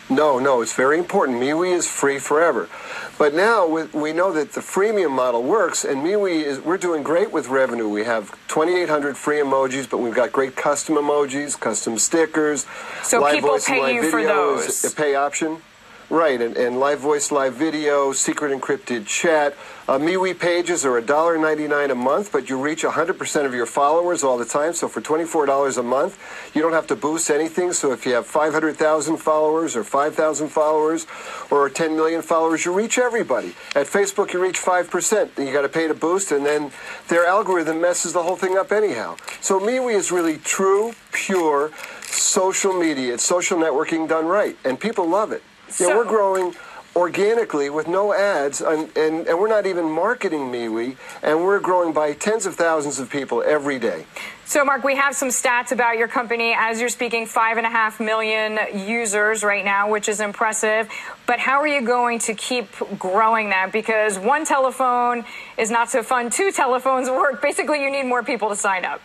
No, 0.10 0.38
no, 0.38 0.62
it's 0.62 0.74
very 0.74 1.00
important. 1.00 1.40
MeWe 1.40 1.74
is 1.74 1.88
free 1.88 2.20
forever. 2.20 2.70
But 3.18 3.34
now 3.34 3.66
we, 3.66 3.84
we 3.94 4.12
know 4.12 4.34
that 4.34 4.52
the 4.52 4.60
freemium 4.60 5.12
model 5.12 5.44
works, 5.44 5.86
and 5.86 6.04
MeWe 6.04 6.44
is 6.44 6.60
we're 6.60 6.78
doing 6.78 7.04
great 7.04 7.32
with 7.32 7.48
revenue. 7.48 7.88
We 7.88 8.04
have 8.04 8.32
2,800 8.50 9.16
free 9.16 9.38
emojis, 9.38 9.90
but 9.90 10.00
we've 10.00 10.16
got 10.16 10.32
great 10.32 10.56
custom 10.56 10.96
emojis, 10.96 11.58
custom 11.60 11.98
stickers. 11.98 12.66
So 13.04 13.22
live 13.22 13.36
people 13.36 13.52
voice 13.52 13.70
and 13.70 13.80
live 13.80 13.96
you 13.96 14.10
for 14.10 14.18
video 14.18 14.56
is 14.56 14.82
those. 14.82 14.92
a 14.92 14.96
pay 14.96 15.16
option. 15.16 15.62
Right, 16.10 16.40
and, 16.42 16.58
and 16.58 16.80
live 16.80 17.00
voice, 17.00 17.32
live 17.32 17.54
video, 17.54 18.12
secret 18.12 18.52
encrypted 18.52 19.08
chat. 19.08 19.56
Uh, 19.88 19.98
MeWe 19.98 20.38
pages 20.38 20.86
are 20.86 21.02
$1.99 21.02 21.92
a 21.92 21.96
month, 21.96 22.32
but 22.32 22.50
you 22.50 22.62
reach 22.62 22.84
100% 22.84 23.46
of 23.46 23.54
your 23.54 23.66
followers 23.66 24.24
all 24.24 24.38
the 24.38 24.46
time. 24.46 24.74
So 24.74 24.88
for 24.88 25.02
$24 25.02 25.78
a 25.78 25.84
month, 25.84 26.52
you 26.54 26.62
don't 26.62 26.74
have 26.74 26.88
to 26.88 26.96
boost 26.96 27.30
anything. 27.30 27.74
So 27.74 27.94
if 27.94 28.06
you 28.06 28.14
have 28.14 28.28
500,000 28.28 29.18
followers 29.18 29.76
or 29.76 29.84
5,000 29.84 30.50
followers 30.50 31.08
or 31.50 31.70
10 31.70 31.96
million 31.96 32.22
followers, 32.22 32.66
you 32.66 32.74
reach 32.74 32.98
everybody. 32.98 33.56
At 33.76 33.88
Facebook, 33.88 34.34
you 34.34 34.42
reach 34.42 34.60
5%. 34.60 35.38
And 35.38 35.48
you 35.48 35.54
got 35.54 35.62
to 35.62 35.70
pay 35.70 35.88
to 35.88 35.94
boost, 35.94 36.32
and 36.32 36.46
then 36.46 36.72
their 37.08 37.26
algorithm 37.26 37.82
messes 37.82 38.14
the 38.14 38.24
whole 38.24 38.36
thing 38.36 38.58
up 38.58 38.72
anyhow. 38.72 39.16
So 39.42 39.60
MeWe 39.60 39.96
is 39.96 40.12
really 40.12 40.38
true, 40.38 40.94
pure 41.12 41.72
social 42.04 42.74
media. 42.74 43.16
It's 43.16 43.24
social 43.24 43.58
networking 43.58 44.08
done 44.08 44.26
right, 44.28 44.58
and 44.64 44.80
people 44.80 45.08
love 45.08 45.32
it. 45.32 45.44
Yeah, 45.80 45.96
we're 45.96 46.06
growing 46.06 46.56
organically 46.96 47.70
with 47.70 47.88
no 47.88 48.14
ads, 48.14 48.62
and, 48.62 48.96
and, 48.96 49.28
and 49.28 49.40
we're 49.40 49.48
not 49.48 49.66
even 49.66 49.90
marketing 49.90 50.52
MeWe, 50.52 50.96
and 51.24 51.40
we're 51.44 51.60
growing 51.60 51.92
by 51.92 52.14
tens 52.14 52.46
of 52.46 52.56
thousands 52.56 53.00
of 53.00 53.10
people 53.10 53.42
every 53.44 53.80
day. 53.80 54.06
So, 54.46 54.64
Mark, 54.64 54.84
we 54.84 54.96
have 54.96 55.16
some 55.16 55.30
stats 55.30 55.72
about 55.72 55.98
your 55.98 56.08
company. 56.08 56.54
As 56.56 56.80
you're 56.80 56.90
speaking, 56.90 57.26
five 57.26 57.58
and 57.58 57.66
a 57.66 57.70
half 57.70 58.00
million 58.00 58.60
users 58.76 59.44
right 59.44 59.66
now, 59.66 59.90
which 59.90 60.08
is 60.08 60.20
impressive. 60.20 60.88
But 61.26 61.40
how 61.40 61.60
are 61.62 61.68
you 61.68 61.82
going 61.82 62.20
to 62.20 62.36
keep 62.36 62.68
growing 63.00 63.50
that? 63.50 63.72
Because 63.72 64.20
one 64.20 64.46
telephone 64.46 65.26
is 65.58 65.72
not 65.72 65.90
so 65.90 66.04
fun. 66.04 66.30
Two 66.30 66.52
telephones 66.52 67.10
work. 67.10 67.42
Basically, 67.42 67.82
you 67.82 67.90
need 67.90 68.04
more 68.04 68.22
people 68.22 68.50
to 68.50 68.56
sign 68.56 68.86
up. 68.86 69.02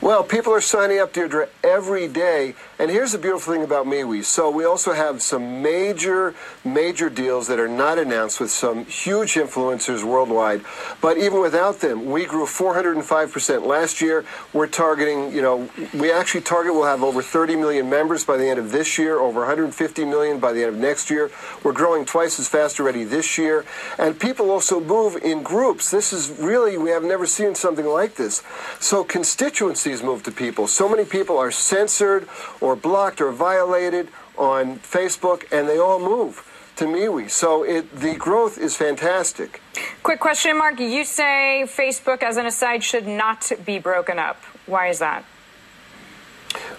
Well, 0.00 0.22
people 0.22 0.52
are 0.52 0.60
signing 0.60 1.00
up, 1.00 1.12
Deirdre, 1.12 1.48
every 1.64 2.08
day. 2.08 2.54
And 2.80 2.92
here's 2.92 3.10
the 3.10 3.18
beautiful 3.18 3.52
thing 3.52 3.64
about 3.64 3.86
MeWe. 3.86 4.22
So 4.22 4.50
we 4.50 4.64
also 4.64 4.92
have 4.92 5.20
some 5.20 5.62
major, 5.62 6.32
major 6.64 7.10
deals 7.10 7.48
that 7.48 7.58
are 7.58 7.66
not 7.66 7.98
announced 7.98 8.38
with 8.38 8.52
some 8.52 8.84
huge 8.84 9.34
influencers 9.34 10.04
worldwide. 10.04 10.64
But 11.00 11.18
even 11.18 11.40
without 11.40 11.80
them, 11.80 12.06
we 12.06 12.24
grew 12.24 12.46
405% 12.46 13.66
last 13.66 14.00
year. 14.00 14.24
We're 14.52 14.68
targeting, 14.68 15.32
you 15.32 15.42
know, 15.42 15.68
we 15.92 16.12
actually 16.12 16.42
target 16.42 16.72
we'll 16.72 16.84
have 16.84 17.02
over 17.02 17.20
30 17.20 17.56
million 17.56 17.90
members 17.90 18.24
by 18.24 18.36
the 18.36 18.48
end 18.48 18.60
of 18.60 18.70
this 18.70 18.96
year, 18.96 19.18
over 19.18 19.40
150 19.40 20.04
million 20.04 20.38
by 20.38 20.52
the 20.52 20.62
end 20.62 20.74
of 20.76 20.80
next 20.80 21.10
year. 21.10 21.32
We're 21.64 21.72
growing 21.72 22.04
twice 22.04 22.38
as 22.38 22.48
fast 22.48 22.78
already 22.78 23.02
this 23.02 23.38
year. 23.38 23.64
And 23.98 24.20
people 24.20 24.52
also 24.52 24.78
move 24.78 25.16
in 25.16 25.42
groups. 25.42 25.90
This 25.90 26.12
is 26.12 26.30
really, 26.38 26.78
we 26.78 26.90
have 26.90 27.02
never 27.02 27.26
seen 27.26 27.56
something 27.56 27.86
like 27.86 28.14
this. 28.14 28.44
So 28.78 29.02
constituencies 29.02 30.00
move 30.00 30.22
to 30.22 30.30
people. 30.30 30.68
So 30.68 30.88
many 30.88 31.04
people 31.04 31.38
are 31.38 31.50
censored 31.50 32.28
or 32.60 32.67
blocked 32.76 33.20
or 33.20 33.32
violated 33.32 34.08
on 34.36 34.78
Facebook, 34.78 35.44
and 35.52 35.68
they 35.68 35.78
all 35.78 35.98
move 35.98 36.44
to 36.76 36.84
MeWe. 36.84 37.28
So 37.28 37.64
it, 37.64 37.92
the 37.94 38.14
growth 38.14 38.56
is 38.56 38.76
fantastic. 38.76 39.60
Quick 40.02 40.20
question, 40.20 40.56
Mark. 40.56 40.78
You 40.78 41.04
say 41.04 41.64
Facebook, 41.66 42.22
as 42.22 42.36
an 42.36 42.46
aside, 42.46 42.84
should 42.84 43.06
not 43.06 43.50
be 43.64 43.78
broken 43.78 44.18
up. 44.18 44.42
Why 44.66 44.88
is 44.88 45.00
that? 45.00 45.24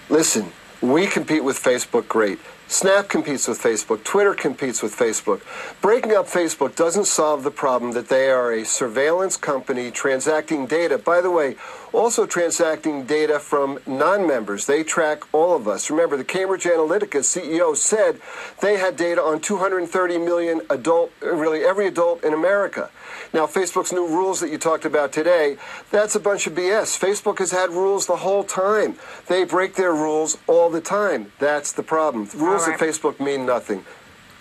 Listen, 0.09 0.51
we 0.81 1.05
compete 1.05 1.43
with 1.43 1.61
Facebook 1.61 2.07
great. 2.07 2.39
Snap 2.69 3.09
competes 3.09 3.47
with 3.47 3.59
Facebook. 3.59 4.03
Twitter 4.03 4.35
competes 4.35 4.83
with 4.83 4.95
Facebook. 4.95 5.41
Breaking 5.81 6.15
up 6.15 6.27
Facebook 6.27 6.75
doesn't 6.75 7.05
solve 7.05 7.41
the 7.41 7.49
problem 7.49 7.93
that 7.93 8.09
they 8.09 8.29
are 8.29 8.53
a 8.53 8.63
surveillance 8.63 9.37
company 9.37 9.89
transacting 9.89 10.67
data. 10.67 10.99
By 10.99 11.19
the 11.21 11.31
way, 11.31 11.55
also 11.93 12.27
transacting 12.27 13.05
data 13.07 13.39
from 13.39 13.79
non 13.87 14.27
members. 14.27 14.67
They 14.67 14.83
track 14.83 15.23
all 15.33 15.55
of 15.55 15.67
us. 15.67 15.89
Remember, 15.89 16.15
the 16.15 16.23
Cambridge 16.23 16.65
Analytica 16.65 17.21
CEO 17.21 17.75
said 17.75 18.21
they 18.61 18.77
had 18.77 18.95
data 18.95 19.19
on 19.19 19.39
230 19.39 20.19
million 20.19 20.61
adult, 20.69 21.11
really 21.21 21.63
every 21.63 21.87
adult 21.87 22.23
in 22.23 22.33
America. 22.35 22.91
Now, 23.31 23.45
Facebook's 23.45 23.91
new 23.91 24.07
rules 24.07 24.39
that 24.39 24.49
you 24.49 24.57
talked 24.57 24.85
about 24.85 25.11
today, 25.11 25.57
that's 25.91 26.15
a 26.15 26.19
bunch 26.19 26.47
of 26.47 26.53
BS. 26.53 26.97
Facebook 26.97 27.37
has 27.37 27.51
had 27.51 27.69
rules 27.69 28.07
the 28.07 28.15
whole 28.15 28.43
time. 28.43 28.97
They 29.27 29.43
break 29.43 29.75
their 29.75 29.93
rules 29.93 30.37
all 30.47 30.71
the 30.71 30.81
time. 30.81 31.31
That's 31.37 31.71
the 31.71 31.83
problem. 31.83 32.27
Rules 32.35 32.63
All 32.63 32.73
at. 32.73 32.79
Facebook 32.79 33.19
mean 33.19 33.45
nothing. 33.45 33.85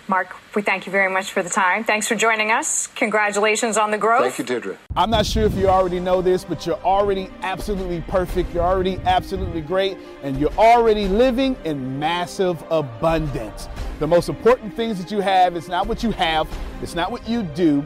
Mark, 0.07 0.35
we 0.55 0.63
thank 0.63 0.87
you 0.87 0.91
very 0.91 1.11
much 1.13 1.31
for 1.31 1.43
the 1.43 1.49
time. 1.51 1.83
Thanks 1.83 2.07
for 2.07 2.15
joining 2.15 2.49
us. 2.49 2.87
Congratulations 2.95 3.77
on 3.77 3.91
the 3.91 3.97
growth. 3.99 4.23
Thank 4.23 4.39
you, 4.39 4.43
Deirdre. 4.43 4.75
I'm 4.95 5.11
not 5.11 5.27
sure 5.27 5.43
if 5.43 5.53
you 5.53 5.67
already 5.67 5.99
know 5.99 6.23
this, 6.23 6.43
but 6.43 6.65
you're 6.65 6.81
already 6.83 7.29
absolutely 7.43 8.01
perfect. 8.07 8.51
You're 8.51 8.63
already 8.63 8.99
absolutely 9.05 9.61
great, 9.61 9.99
and 10.23 10.39
you're 10.39 10.53
already 10.53 11.07
living 11.07 11.55
in 11.63 11.99
massive 11.99 12.63
abundance. 12.71 13.69
The 13.99 14.07
most 14.07 14.29
important 14.29 14.75
things 14.75 14.97
that 14.99 15.11
you 15.11 15.19
have 15.19 15.55
is 15.55 15.67
not 15.67 15.85
what 15.85 16.01
you 16.01 16.09
have, 16.09 16.47
it's 16.81 16.95
not 16.95 17.11
what 17.11 17.29
you 17.29 17.43
do, 17.43 17.85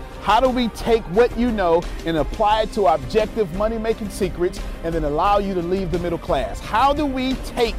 How 0.21 0.39
do 0.39 0.49
we 0.49 0.67
take 0.69 1.01
what 1.05 1.35
you 1.37 1.51
know 1.51 1.81
and 2.05 2.17
apply 2.17 2.61
it 2.61 2.73
to 2.73 2.85
objective 2.85 3.51
money 3.55 3.79
making 3.79 4.09
secrets 4.11 4.59
and 4.83 4.93
then 4.93 5.03
allow 5.03 5.39
you 5.39 5.55
to 5.55 5.61
leave 5.61 5.91
the 5.91 5.97
middle 5.97 6.19
class? 6.19 6.59
How 6.59 6.93
do 6.93 7.07
we 7.07 7.33
take 7.45 7.75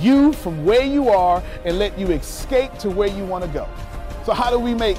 you 0.00 0.32
from 0.32 0.64
where 0.64 0.84
you 0.84 1.08
are 1.10 1.42
and 1.64 1.78
let 1.78 1.96
you 1.96 2.08
escape 2.08 2.76
to 2.78 2.90
where 2.90 3.08
you 3.08 3.24
want 3.24 3.44
to 3.44 3.50
go? 3.50 3.68
So, 4.24 4.32
how 4.32 4.50
do 4.50 4.58
we 4.58 4.74
make 4.74 4.98